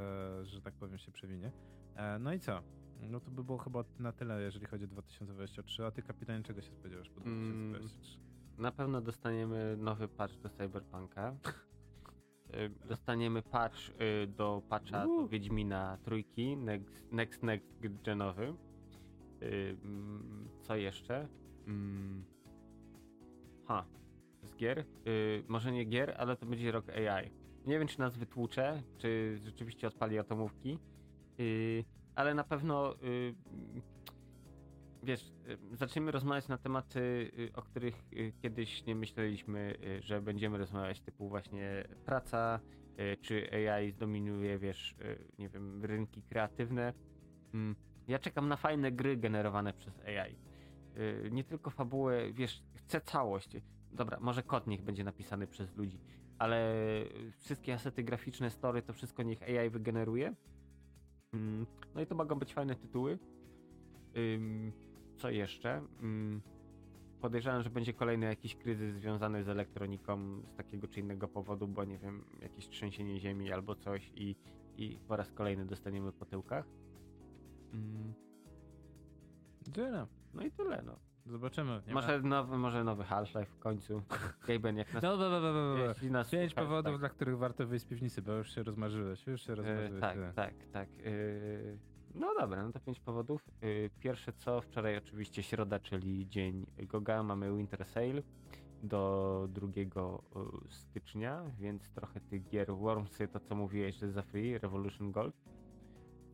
że 0.44 0.62
tak 0.62 0.74
powiem, 0.74 0.98
się 0.98 1.12
przewinie. 1.12 1.52
E, 1.94 2.18
no 2.18 2.32
i 2.32 2.40
co? 2.40 2.62
No 3.00 3.20
to 3.20 3.30
by 3.30 3.44
było 3.44 3.58
chyba 3.58 3.84
na 3.98 4.12
tyle, 4.12 4.42
jeżeli 4.42 4.66
chodzi 4.66 4.84
o 4.84 4.88
2023. 4.88 5.86
A 5.86 5.90
ty, 5.90 6.02
kapitanie, 6.02 6.42
czego 6.42 6.62
się 6.62 6.72
spodziewasz 6.72 7.10
po 7.10 7.20
Mm, 7.20 7.70
2023? 7.70 8.29
Na 8.60 8.72
pewno 8.72 9.00
dostaniemy 9.00 9.76
nowy 9.76 10.08
patch 10.08 10.36
do 10.36 10.48
Cyberpunka. 10.48 11.34
Y, 12.54 12.70
Dostaniemy 12.88 13.42
patch 13.42 13.90
y, 13.90 14.26
do 14.26 14.62
patcha 14.68 15.06
do. 15.06 15.28
Wiedźmina 15.28 15.98
trójki, 16.02 16.56
next, 16.56 17.12
next, 17.12 17.42
next 17.42 17.66
genowy. 18.04 18.54
Y, 19.42 19.76
mm, 19.84 20.48
Co 20.62 20.76
jeszcze? 20.76 21.28
Mm. 21.66 22.24
Ha, 23.66 23.84
z 24.42 24.56
gier? 24.56 24.84
Może 25.48 25.72
nie 25.72 25.84
gier, 25.84 26.14
ale 26.18 26.36
to 26.36 26.46
będzie 26.46 26.72
rok 26.72 26.88
AI. 26.88 27.30
Nie 27.66 27.78
wiem, 27.78 27.88
czy 27.88 27.98
nas 27.98 28.16
wytłucze, 28.16 28.82
czy 28.98 29.38
rzeczywiście 29.44 29.88
odpali 29.88 30.18
atomówki, 30.18 30.78
ale 32.14 32.34
na 32.34 32.44
pewno 32.44 32.94
wiesz, 35.02 35.32
y, 35.72 35.76
zaczniemy 35.76 36.10
rozmawiać 36.10 36.48
na 36.48 36.58
tematy, 36.58 37.00
y, 37.38 37.50
o 37.54 37.62
których 37.62 37.94
y, 38.12 38.32
kiedyś 38.42 38.86
nie 38.86 38.94
myśleliśmy, 38.94 39.74
że 40.00 40.22
będziemy 40.22 40.58
rozmawiać, 40.58 41.00
typu 41.00 41.28
właśnie 41.28 41.84
praca, 42.04 42.60
czy 43.20 43.50
AI 43.52 43.90
zdominuje, 43.90 44.58
wiesz, 44.58 44.94
nie 45.38 45.48
wiem, 45.48 45.84
rynki 45.84 46.22
kreatywne. 46.22 46.92
Mm, 47.54 47.76
Ja 48.08 48.18
czekam 48.18 48.48
na 48.48 48.56
fajne 48.56 48.92
gry 48.92 49.16
generowane 49.16 49.72
przez 49.72 49.98
AI. 50.00 50.36
Nie 51.30 51.44
tylko 51.44 51.70
fabułę, 51.70 52.32
wiesz, 52.32 52.62
chcę 52.74 53.00
całość. 53.00 53.56
Dobra, 53.92 54.18
może 54.20 54.42
kod 54.42 54.66
niech 54.66 54.82
będzie 54.82 55.04
napisany 55.04 55.46
przez 55.46 55.76
ludzi, 55.76 56.00
ale 56.38 56.74
wszystkie 57.38 57.74
asety 57.74 58.02
graficzne, 58.02 58.50
story, 58.50 58.82
to 58.82 58.92
wszystko 58.92 59.22
niech 59.22 59.42
AI 59.42 59.70
wygeneruje. 59.70 60.34
Mm, 61.32 61.66
No 61.94 62.00
i 62.00 62.06
to 62.06 62.14
mogą 62.14 62.34
być 62.38 62.54
fajne 62.54 62.74
tytuły. 62.74 63.18
Co 65.20 65.30
jeszcze? 65.30 65.82
Ym, 66.02 66.40
Podejrzewam, 67.20 67.62
że 67.62 67.70
będzie 67.70 67.92
kolejny 67.94 68.26
jakiś 68.26 68.56
kryzys 68.56 68.94
związany 68.94 69.44
z 69.44 69.48
elektroniką 69.48 70.42
z 70.46 70.54
takiego 70.54 70.88
czy 70.88 71.00
innego 71.00 71.28
powodu, 71.28 71.68
bo 71.68 71.84
nie 71.84 71.98
wiem, 71.98 72.24
jakieś 72.42 72.68
trzęsienie 72.68 73.20
ziemi 73.20 73.52
albo 73.52 73.74
coś 73.74 74.10
i, 74.14 74.36
i 74.76 74.98
po 75.08 75.16
raz 75.16 75.32
kolejny 75.32 75.66
dostaniemy 75.66 76.12
po 76.12 76.24
tyłkach. 76.26 76.64
Ym, 77.74 78.14
Tyle. 79.72 80.06
No 80.34 80.42
i 80.42 80.50
tyle, 80.50 80.82
no. 80.86 80.96
Zobaczymy. 81.26 81.82
Może 81.92 82.20
nowy, 82.22 82.58
może 82.58 82.84
nowy 82.84 83.04
Half-Life 83.04 83.46
w 83.52 83.58
końcu. 83.58 84.02
Gaben, 84.48 84.76
jak 84.76 84.94
nas... 84.94 85.02
No, 85.02 85.16
no, 85.16 85.30
no, 85.30 85.52
no. 85.52 85.76
jeśli 85.76 86.10
nas 86.10 86.30
Pięć 86.30 86.50
słuchasz, 86.52 86.64
powodów, 86.64 86.92
tak. 86.92 87.00
dla 87.00 87.08
których 87.08 87.38
warto 87.38 87.66
wyjść 87.66 87.84
z 87.84 87.88
piwnicy, 87.88 88.22
bo 88.22 88.32
już 88.32 88.54
się 88.54 88.62
rozmarzyłeś, 88.62 89.26
już 89.26 89.42
się 89.42 89.52
E, 89.52 89.56
rozmarzyłeś. 89.56 90.00
tak, 90.00 90.14
tyle. 90.14 90.32
tak, 90.32 90.54
tak. 90.72 90.88
E, 90.88 91.89
no 92.14 92.34
dobra, 92.40 92.62
no 92.62 92.72
to 92.72 92.80
pięć 92.80 93.00
powodów. 93.00 93.50
E, 93.60 93.90
pierwsze 94.00 94.32
co, 94.32 94.60
wczoraj 94.60 94.96
oczywiście 94.96 95.42
środa, 95.42 95.78
czyli 95.78 96.28
dzień 96.28 96.66
Goga, 96.78 97.22
mamy 97.22 97.56
Winter 97.56 97.84
Sale 97.84 98.22
do 98.82 99.46
2 99.48 99.66
e, 99.66 100.18
stycznia, 100.68 101.42
więc 101.58 101.90
trochę 101.90 102.20
tych 102.20 102.48
gier 102.48 102.74
Wormsy, 102.76 103.28
to 103.28 103.40
co 103.40 103.54
mówiłeś, 103.54 103.96
że 103.96 104.12
za 104.12 104.22
free, 104.22 104.58
Revolution 104.58 105.12
Gold. 105.12 105.34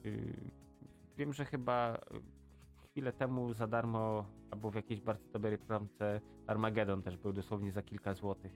E, 0.04 0.10
wiem, 1.16 1.32
że 1.32 1.44
chyba 1.44 1.98
chwilę 2.96 3.12
temu 3.12 3.52
za 3.52 3.66
darmo, 3.66 4.26
albo 4.50 4.70
w 4.70 4.74
jakiejś 4.74 5.00
bardzo 5.00 5.28
dobrej 5.28 5.58
promce 5.58 6.20
Armageddon 6.46 7.02
też 7.02 7.16
był 7.16 7.32
dosłownie 7.32 7.72
za 7.72 7.82
kilka 7.82 8.14
złotych. 8.14 8.52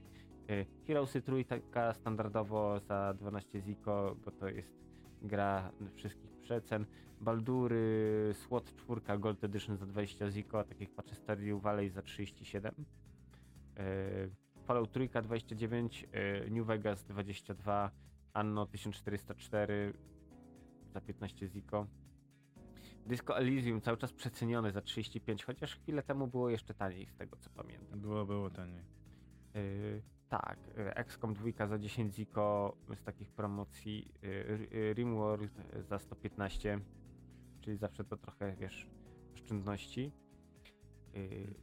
Y, 0.51 0.67
Heroesy 0.87 1.23
trójka 1.23 1.95
standardowo 1.95 2.81
za 2.81 3.15
12 3.15 3.61
ziko, 3.61 4.17
bo 4.25 4.31
to 4.31 4.49
jest 4.49 4.73
gra 5.23 5.73
wszystkich 5.95 6.30
przecen. 6.51 6.87
Baldury, 7.21 8.31
SWAT 8.35 8.75
4 8.77 9.19
Gold 9.19 9.45
Edition 9.45 9.77
za 9.77 9.87
20 9.87 10.31
ziko, 10.31 10.59
a 10.59 10.65
tak 10.65 10.81
jak 10.81 10.91
patrzę 10.91 11.15
Stardew 11.15 11.63
Valley 11.63 11.91
za 11.91 12.03
37. 12.03 12.75
Y, 13.79 14.31
Fallout 14.67 14.93
trójka 14.93 15.23
29, 15.23 16.07
y, 16.47 16.51
New 16.51 16.67
Vegas 16.67 17.05
22, 17.05 17.91
Anno 18.33 18.67
1404 18.67 19.93
za 20.93 21.01
15 21.01 21.49
ziko. 21.49 21.87
Disco 23.07 23.39
Elysium 23.39 23.81
cały 23.81 23.97
czas 23.97 24.13
przecenione 24.13 24.73
za 24.73 24.81
35, 24.81 25.45
chociaż 25.45 25.77
chwilę 25.77 26.03
temu 26.03 26.27
było 26.27 26.51
jeszcze 26.51 26.75
taniej 26.75 27.07
z 27.07 27.15
tego 27.15 27.37
co 27.37 27.51
pamiętam. 27.51 28.01
Było, 28.01 28.27
było 28.27 28.51
taniej. 28.51 28.85
Tak, 30.31 30.59
yy, 30.77 30.95
XCOM 30.95 31.35
2 31.35 31.67
za 31.67 31.79
10 31.79 32.15
ziko 32.15 32.77
z 32.95 33.03
takich 33.03 33.31
promocji, 33.33 34.13
yy, 34.23 34.69
yy, 34.71 34.95
RimWorld 34.95 35.53
za 35.89 35.99
115, 35.99 36.81
czyli 37.61 37.77
zawsze 37.77 38.05
to 38.05 38.17
trochę, 38.17 38.57
wiesz, 38.57 38.91
oszczędności. 39.35 40.13
Mm, 41.15 41.55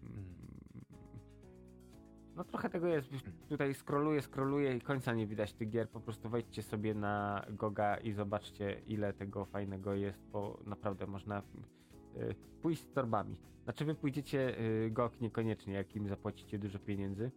no 2.36 2.44
trochę 2.44 2.70
tego 2.70 2.88
jest, 2.88 3.10
tutaj 3.50 3.74
scrolluję, 3.74 4.22
scrolluję 4.22 4.78
i 4.78 4.82
końca 4.82 5.14
nie 5.14 5.28
widać 5.28 5.54
tych 5.54 5.70
gier, 5.70 5.90
po 5.90 6.00
prostu 6.00 6.30
wejdźcie 6.30 6.64
sobie 6.64 6.94
na 6.94 7.46
Goga 7.50 7.98
i 7.98 8.12
zobaczcie 8.12 8.82
ile 8.88 9.14
tego 9.14 9.46
fajnego 9.46 9.94
jest, 9.94 10.22
bo 10.32 10.60
naprawdę 10.66 11.08
można 11.08 11.44
pójść 12.62 12.82
z 12.82 12.92
torbami. 12.92 13.38
Znaczy 13.64 13.86
wy 13.86 13.96
pójdziecie 13.96 14.56
GOG 14.92 15.22
niekoniecznie, 15.22 15.74
jak 15.74 15.96
im 15.96 16.08
zapłacicie 16.08 16.60
dużo 16.60 16.80
pieniędzy, 16.80 17.32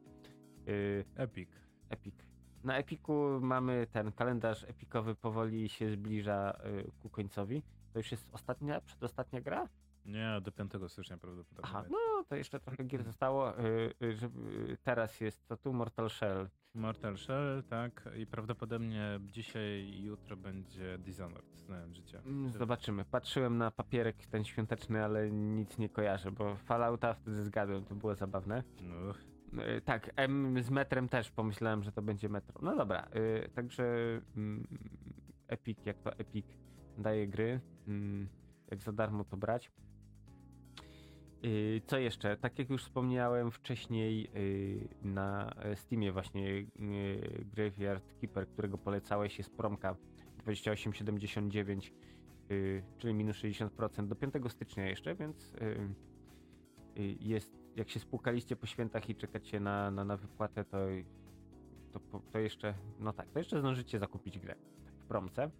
Yy, 0.67 1.05
Epic. 1.17 1.49
Epic. 1.91 2.15
Na 2.65 2.79
Epiku 2.79 3.39
mamy 3.41 3.87
ten 3.93 4.13
kalendarz 4.13 4.65
epikowy 4.65 5.15
powoli 5.15 5.69
się 5.69 5.91
zbliża 5.91 6.59
y, 6.67 6.91
ku 7.03 7.09
końcowi. 7.11 7.63
To 7.93 7.99
już 7.99 8.11
jest 8.11 8.29
ostatnia, 8.33 8.81
przedostatnia 8.81 9.41
gra? 9.41 9.69
Nie, 10.07 10.41
do 10.43 10.53
5 10.53 10.73
stycznia 10.89 11.19
prawdopodobnie. 11.19 11.71
Aha, 11.71 11.85
no 11.91 12.25
to 12.29 12.37
jeszcze 12.37 12.61
trochę 12.61 12.85
gier 12.85 13.03
zostało. 13.03 13.59
Y, 13.59 13.95
y, 14.03 14.17
żeby, 14.17 14.41
y, 14.73 14.77
teraz 14.83 15.21
jest 15.21 15.47
to 15.49 15.57
tu 15.57 15.73
Mortal 15.73 16.11
Shell. 16.11 16.49
Mortal 16.75 17.17
Shell, 17.17 17.63
tak. 17.69 18.09
I 18.17 18.27
prawdopodobnie 18.27 19.21
dzisiaj 19.23 19.83
i 19.85 20.03
jutro 20.05 20.37
będzie 20.37 20.99
Dishonored, 20.99 21.57
znałem 21.57 21.95
życia. 21.95 22.19
Mm, 22.27 22.53
Zobaczymy. 22.53 23.05
Patrzyłem 23.05 23.59
na 23.59 23.71
papierek 23.71 24.27
ten 24.27 24.45
świąteczny, 24.45 25.05
ale 25.05 25.31
nic 25.31 25.79
nie 25.79 25.89
kojarzę, 25.89 26.33
bo 26.33 26.57
Fallouta 26.57 27.15
wtedy 27.15 27.43
zgadłem, 27.43 27.85
to 27.85 27.95
było 27.95 28.15
zabawne. 28.15 28.59
Y, 28.59 29.30
Tak, 29.85 30.11
M 30.17 30.63
z 30.63 30.71
metrem 30.71 31.09
też 31.09 31.31
pomyślałem, 31.31 31.83
że 31.83 31.93
to 31.93 32.03
będzie 32.03 32.29
metro. 32.29 32.61
No 32.63 32.77
dobra, 32.77 33.09
y, 33.45 33.49
także 33.49 33.85
mm, 34.37 34.67
Epic, 35.49 35.79
jak 35.87 35.99
to 35.99 36.13
Epic 36.13 36.47
daje 36.99 37.29
gry, 37.29 37.61
mm, 37.89 38.29
jak 38.71 38.83
za 38.83 38.93
darmo 38.93 39.25
to 39.25 39.37
brać. 39.37 39.71
Y, 41.45 41.83
Co 41.87 41.99
jeszcze? 41.99 42.37
Tak 42.37 42.59
jak 42.59 42.71
już 42.71 42.85
wspomniałem 42.85 43.51
wcześniej 43.51 44.31
y, 44.37 44.89
na 45.03 45.55
Steamie 45.75 46.13
właśnie 46.13 46.67
Graveyard 47.55 48.15
Keeper, 48.21 48.49
którego 48.49 48.79
polecałeś 48.79 49.39
jest 49.39 49.57
promka 49.57 49.97
28,79 50.47 51.93
y, 52.51 52.83
czyli 52.99 53.15
minus 53.15 53.37
60% 53.37 54.07
do 54.07 54.17
5 54.17 54.35
stycznia 54.49 54.87
jeszcze, 54.87 55.15
więc 55.15 55.55
jest, 57.21 57.60
jak 57.77 57.91
się 57.91 58.01
spłukaliście 58.01 58.57
po 58.57 58.67
świętach 58.67 59.11
i 59.11 59.15
czekacie 59.15 59.61
na, 59.61 59.91
na, 59.91 60.05
na 60.05 60.17
wypłatę, 60.17 60.65
to, 60.65 60.79
to, 61.93 62.21
to 62.33 62.39
jeszcze, 62.39 62.75
no 62.99 63.13
tak, 63.13 63.31
to 63.31 63.39
jeszcze 63.39 63.61
zdążycie 63.61 63.99
zakupić 63.99 64.39
grę 64.39 64.55
w 64.99 65.05
promce. 65.05 65.51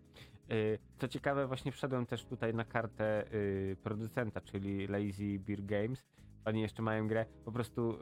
Y, 0.53 0.79
Co 0.99 1.09
ciekawe, 1.09 1.47
właśnie 1.47 1.73
wszedłem 1.73 2.07
też 2.07 2.25
tutaj 2.25 2.55
na 2.55 2.65
kartę 2.65 3.35
y, 3.35 3.77
producenta, 3.83 4.41
czyli 4.41 4.87
Lazy 4.87 5.39
Beer 5.39 5.65
Games. 5.65 6.05
Oni 6.45 6.61
jeszcze 6.61 6.83
mają 6.83 7.09
grę. 7.09 7.27
Po 7.45 7.53
prostu 7.53 7.93
y, 7.93 7.99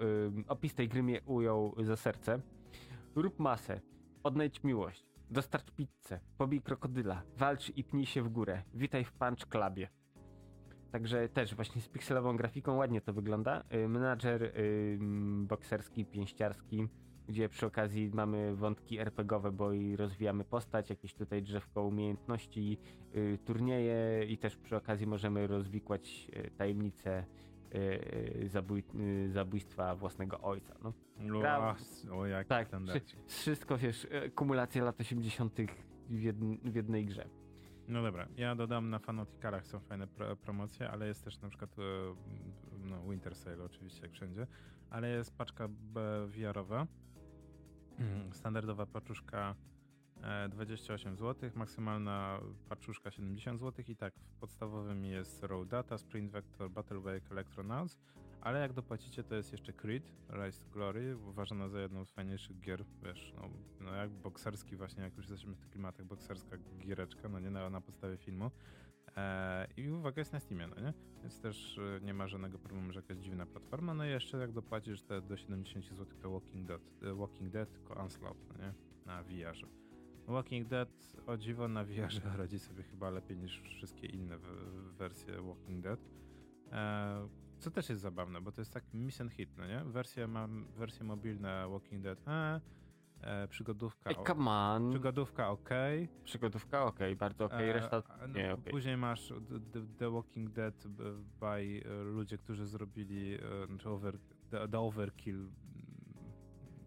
opis 0.48 0.74
tej 0.74 0.88
gry 0.88 1.02
mnie 1.02 1.20
ujął 1.26 1.74
za 1.78 1.96
serce. 1.96 2.40
Rób 3.14 3.38
masę, 3.38 3.80
odnajdź 4.22 4.64
miłość, 4.64 5.06
dostarcz 5.30 5.70
pizzę, 5.70 6.20
pobij 6.38 6.62
krokodyla, 6.62 7.22
walcz 7.36 7.76
i 7.76 7.84
pnij 7.84 8.06
się 8.06 8.22
w 8.22 8.28
górę. 8.28 8.62
Witaj 8.74 9.04
w 9.04 9.12
Punch 9.12 9.48
Clubie. 9.48 9.88
Także 10.92 11.28
też 11.28 11.54
właśnie 11.54 11.80
z 11.82 11.88
pikselową 11.88 12.36
grafiką 12.36 12.76
ładnie 12.76 13.00
to 13.00 13.12
wygląda. 13.12 13.64
Y, 13.74 13.88
Menadżer 13.88 14.42
y, 14.42 14.98
bokserski, 15.42 16.04
pięściarski, 16.04 16.88
gdzie 17.28 17.48
przy 17.48 17.66
okazji 17.66 18.10
mamy 18.14 18.56
wątki 18.56 18.98
RPGowe, 18.98 19.52
bo 19.52 19.72
i 19.72 19.96
rozwijamy 19.96 20.44
postać, 20.44 20.90
jakieś 20.90 21.14
tutaj 21.14 21.42
drzewko 21.42 21.82
umiejętności, 21.84 22.78
y, 23.16 23.38
turnieje 23.44 24.24
i 24.24 24.38
też 24.38 24.56
przy 24.56 24.76
okazji 24.76 25.06
możemy 25.06 25.46
rozwikłać 25.46 26.30
tajemnice 26.56 27.24
zabój, 28.46 28.84
zabójstwa 29.28 29.94
własnego 29.96 30.40
ojca. 30.40 30.74
No. 30.82 30.92
Gra- 31.40 31.76
o 32.12 32.26
jak 32.26 32.46
Tak, 32.46 32.68
wszystko 33.26 33.78
wiesz, 33.78 34.06
kumulacja 34.34 34.84
lat 34.84 35.00
80. 35.00 35.54
W, 36.08 36.22
jedn, 36.22 36.54
w 36.64 36.74
jednej 36.74 37.04
grze. 37.04 37.28
No 37.88 38.02
dobra, 38.02 38.28
ja 38.36 38.54
dodam 38.54 38.90
na 38.90 38.98
Fanaticalach 38.98 39.66
są 39.66 39.80
fajne 39.80 40.06
pro, 40.06 40.36
promocje, 40.36 40.90
ale 40.90 41.06
jest 41.06 41.24
też 41.24 41.40
na 41.40 41.48
przykład 41.48 41.78
e, 41.78 41.82
no, 42.78 43.02
Winter 43.10 43.34
Sale 43.34 43.64
oczywiście 43.64 44.02
jak 44.02 44.12
wszędzie, 44.12 44.46
ale 44.90 45.08
jest 45.08 45.36
paczka 45.36 45.68
VR-owa, 46.26 46.86
standardowa 48.32 48.86
paczuszka 48.86 49.54
e, 50.22 50.48
28 50.48 51.16
zł, 51.16 51.50
maksymalna 51.54 52.40
paczuszka 52.68 53.10
70 53.10 53.60
zł 53.60 53.84
i 53.88 53.96
tak 53.96 54.14
w 54.14 54.34
podstawowym 54.40 55.04
jest 55.04 55.42
Raw 55.42 55.68
Data, 55.68 55.98
Sprint 55.98 56.32
Vector, 56.32 56.70
Battle 56.70 57.00
Wake, 57.00 57.30
Electronauts, 57.30 57.98
ale 58.40 58.60
jak 58.60 58.72
dopłacicie 58.72 59.24
to 59.24 59.34
jest 59.34 59.52
jeszcze 59.52 59.72
Creed, 59.72 60.12
Rise 60.30 60.64
Glory, 60.72 61.16
uważana 61.16 61.68
za 61.68 61.80
jedną 61.80 62.04
z 62.04 62.10
fajniejszych 62.10 62.60
gier, 62.60 62.84
wiesz, 63.02 63.32
no, 63.36 63.48
no 63.80 63.94
jak 63.94 64.10
bokserski 64.10 64.76
właśnie, 64.76 65.02
jak 65.02 65.16
już 65.16 65.28
jesteśmy 65.28 65.54
w 65.54 65.58
tych 65.58 65.70
klimatach, 65.70 66.06
bokserska 66.06 66.56
giereczka, 66.78 67.28
no 67.28 67.40
nie 67.40 67.50
na, 67.50 67.70
na 67.70 67.80
podstawie 67.80 68.16
filmu. 68.16 68.50
E, 69.16 69.66
I 69.76 69.90
uwaga, 69.90 70.20
jest 70.20 70.32
na 70.32 70.40
Steamie, 70.40 70.66
no 70.66 70.80
nie? 70.80 70.92
Więc 71.22 71.40
też 71.40 71.78
e, 71.78 72.00
nie 72.00 72.14
ma 72.14 72.28
żadnego 72.28 72.58
problemu, 72.58 72.92
że 72.92 73.00
jakaś 73.00 73.16
dziwna 73.16 73.46
platforma. 73.46 73.94
No 73.94 74.04
i 74.04 74.08
jeszcze 74.08 74.38
jak 74.38 74.52
dopłacisz 74.52 75.02
te 75.02 75.22
do 75.22 75.36
70 75.36 75.84
zł 75.84 76.06
to 76.22 76.30
Walking 76.30 76.66
Dead, 76.66 76.82
e, 77.02 77.14
Walking 77.14 77.50
Dead, 77.50 77.72
tylko 77.72 77.94
Onslaught, 77.94 78.48
no 78.48 78.66
nie? 78.66 78.72
Na 79.06 79.22
VR-ze. 79.22 79.66
Walking 80.26 80.68
Dead 80.68 80.88
o 81.26 81.36
dziwo 81.36 81.68
na 81.68 81.84
VR-ze 81.84 82.36
radzi 82.36 82.58
sobie 82.58 82.82
chyba 82.82 83.10
lepiej 83.10 83.36
niż 83.36 83.60
wszystkie 83.60 84.06
inne 84.06 84.38
wersje 84.98 85.42
Walking 85.42 85.82
Dead. 85.82 86.00
E, 87.58 87.60
co 87.60 87.70
też 87.70 87.88
jest 87.88 88.02
zabawne, 88.02 88.40
bo 88.40 88.52
to 88.52 88.60
jest 88.60 88.72
tak 88.72 88.84
miss 88.94 89.20
and 89.20 89.32
hit, 89.32 89.50
no 89.56 89.66
nie? 89.66 89.84
Wersje, 89.84 90.26
mam, 90.26 90.64
wersje 90.76 91.04
mobilne 91.04 91.68
Walking 91.68 92.02
Dead, 92.02 92.28
e, 92.28 92.60
e, 93.20 93.48
przygodówka, 93.48 94.10
Ej, 94.10 94.16
come 94.26 94.50
on. 94.50 94.90
przygodówka 94.90 95.50
ok, 95.50 95.68
Przygodówka 96.24 96.84
okej, 96.84 97.16
bardzo 97.16 97.44
okej, 97.44 97.70
E, 97.70 97.72
reszta 97.72 98.02
no, 98.20 98.26
nie 98.26 98.54
okej. 98.54 98.72
Później 98.72 98.96
masz 98.96 99.28
The, 99.72 99.80
The, 99.98 100.10
Walking 100.10 100.50
Dead 100.50 100.86
by 101.40 101.46
e, 101.46 102.02
ludzie, 102.02 102.38
którzy 102.38 102.66
zrobili 102.66 103.34
e, 103.34 103.66
znaczy 103.66 103.88
over, 103.88 104.18
The, 104.50 104.68
The 104.68 104.80
Overkill, 104.80 105.36
mm, 105.36 105.52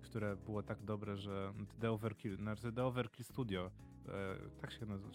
które 0.02 0.35
było 0.35 0.64
tak 0.64 0.84
dobre, 0.84 1.18
że 1.18 1.53
The 1.80 1.91
Overkill, 1.91 2.38
znaczy 2.38 2.73
The 2.73 2.85
Overkill 2.85 3.26
Studio, 3.26 3.72
e, 4.07 4.35
tak 4.61 4.72
się 4.72 4.85
nazywa. 4.85 5.11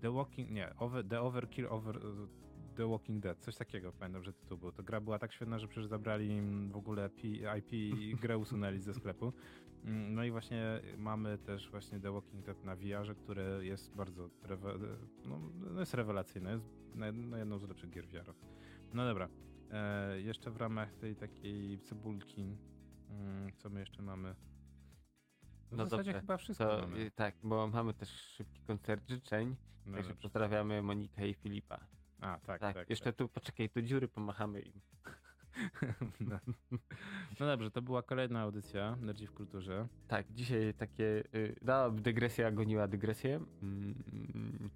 The 0.00 0.12
Walking, 0.12 0.50
nie, 0.50 0.76
over, 0.76 1.08
The 1.08 1.20
Overkill 1.20 1.66
over, 1.70 2.00
The 2.74 2.88
Walking 2.90 3.22
Dead, 3.22 3.38
coś 3.38 3.56
takiego, 3.56 3.92
pamiętam, 3.92 4.22
że 4.24 4.32
tytuł 4.32 4.58
był. 4.58 4.72
To 4.72 4.82
gra 4.82 5.00
była 5.00 5.18
tak 5.18 5.32
świetna, 5.32 5.58
że 5.58 5.68
przecież 5.68 5.86
zabrali 5.86 6.40
w 6.70 6.76
ogóle 6.76 7.10
IP 7.58 7.72
i 7.72 8.16
grę 8.20 8.38
usunęli 8.38 8.80
ze 8.80 8.94
sklepu. 8.94 9.32
Mm, 9.84 10.14
No 10.14 10.24
i 10.24 10.30
właśnie 10.30 10.80
mamy 10.98 11.38
też 11.38 11.70
właśnie 11.70 12.00
The 12.00 12.12
Walking 12.12 12.44
Dead 12.46 12.64
na 12.64 12.76
VR, 12.76 13.16
które 13.16 13.64
jest 13.66 13.94
bardzo 13.94 14.30
no, 15.26 15.40
no 15.74 15.80
jest 15.80 15.94
rewelacyjne, 15.94 16.52
jest 16.52 16.64
no, 16.94 17.36
jedną 17.36 17.58
z 17.58 17.68
lepszych 17.68 17.90
gier 17.90 18.06
VR. 18.08 18.34
No 18.94 19.04
dobra, 19.06 19.28
e, 19.70 20.20
jeszcze 20.20 20.50
w 20.50 20.56
ramach 20.56 20.94
tej 20.94 21.16
takiej 21.16 21.78
cebulki, 21.78 22.56
mm, 23.10 23.52
co 23.56 23.70
my 23.70 23.80
jeszcze 23.80 24.02
mamy? 24.02 24.34
W 25.70 25.76
No 25.76 25.84
zasadzie 25.84 25.96
dobrze, 26.12 26.20
chyba 26.20 26.36
wszystko 26.36 26.66
To, 26.66 26.80
mamy. 26.80 26.98
y, 26.98 27.10
tak, 27.10 27.34
bo 27.42 27.66
mamy 27.68 27.94
też 27.94 28.08
szybki 28.10 28.60
koncert 28.62 29.08
życzeń, 29.08 29.56
No 29.86 29.92
także 29.92 30.08
dobrze. 30.10 30.22
pozdrawiamy 30.22 30.82
Monikę 30.82 31.28
i 31.28 31.34
Filipa. 31.34 31.86
A, 32.24 32.38
tak, 32.46 32.60
Tak, 32.60 32.74
tak. 32.74 32.90
jeszcze 32.90 33.12
tu, 33.12 33.28
poczekaj, 33.28 33.70
tu 33.70 33.82
dziury 33.82 34.08
pomachamy 34.08 34.60
im. 34.60 34.80
no. 36.20 36.38
no 37.40 37.46
dobrze, 37.46 37.70
to 37.70 37.82
była 37.82 38.02
kolejna 38.02 38.40
audycja 38.40 38.96
Nerdzi 39.00 39.26
w 39.26 39.32
Kulturze. 39.32 39.88
Tak, 40.08 40.26
dzisiaj 40.32 40.74
takie, 40.74 41.24
y, 41.34 41.56
no, 41.62 41.90
dygresja 41.90 42.50
goniła 42.50 42.88
dygresję. 42.88 43.40
Mm, 43.62 44.70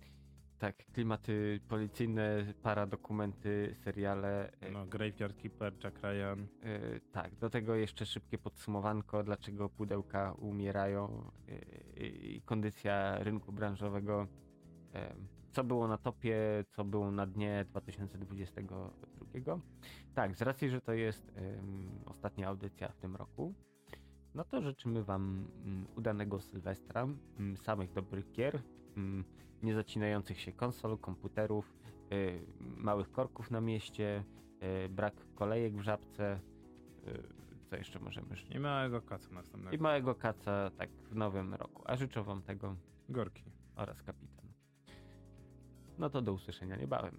tak, 0.59 0.77
klimaty 0.93 1.61
policyjne, 1.69 2.55
paradokumenty, 2.63 3.75
seriale. 3.85 4.51
e, 4.61 4.71
No, 4.71 4.87
Graveyard 4.87 5.37
Keeper, 5.37 5.73
Jack 5.85 5.99
Ryan. 6.03 6.47
E, 6.63 7.01
tak, 7.13 7.35
do 7.35 7.51
tego 7.51 7.75
jeszcze 7.75 8.07
szybkie 8.07 8.39
podsumowanko, 8.39 9.23
dlaczego 9.23 9.69
pudełka 9.69 10.33
umierają 10.33 11.31
i 11.97 12.43
kondycja 12.45 13.19
rynku 13.19 13.53
branżowego. 13.53 14.27
E, 15.61 15.63
Co 15.63 15.65
było 15.65 15.89
na 15.89 15.99
topie, 15.99 16.65
co 16.71 16.85
było 16.85 17.11
na 17.11 17.27
dnie 17.27 17.67
2022. 17.71 19.61
Tak, 20.15 20.37
z 20.37 20.43
racji, 20.43 20.71
że 20.71 20.81
to 20.81 20.93
jest 20.93 21.33
em, 21.37 21.91
ostatnia 22.07 22.49
audycja 22.49 22.89
w 22.89 22.97
tym 22.97 23.17
roku, 23.17 23.55
no 24.35 24.45
to 24.45 24.63
życzymy 24.63 25.05
Wam 25.05 25.49
mm, 25.65 25.87
udanego 25.97 26.41
Sylwestra, 26.41 27.09
mm, 27.39 27.57
samych 27.57 27.93
dobrych 27.93 28.33
gier, 28.33 28.63
mm, 28.97 29.25
niezacinających 29.63 30.41
się 30.41 30.53
konsol, 30.53 30.99
komputerów, 30.99 31.75
y, 32.13 32.47
małych 32.61 33.11
korków 33.13 33.51
na 33.51 33.61
mieście, 33.61 34.25
y, 34.87 34.89
brak 34.89 35.15
kolejek 35.35 35.77
w 35.77 35.81
żabce. 35.81 36.41
y, 37.09 37.39
Co 37.71 37.77
jeszcze 37.77 38.01
możemy 38.01 38.37
życzyć? 38.37 38.55
I 38.57 38.59
małego 38.61 39.03
kaca 39.03 39.31
następnego. 39.31 39.77
I 39.77 39.79
małego 39.81 40.15
kaca 40.15 40.71
tak 40.71 40.91
w 40.91 41.15
nowym 41.15 41.55
roku. 41.55 41.83
A 41.87 41.97
życzę 41.97 42.23
Wam 42.23 42.43
tego 42.43 42.77
Gorki. 43.09 43.45
oraz 43.77 44.03
kapitan. 44.03 44.38
No 45.99 46.11
to 46.11 46.23
do 46.23 46.33
usłyszenia 46.33 46.77
niebawem. 46.77 47.19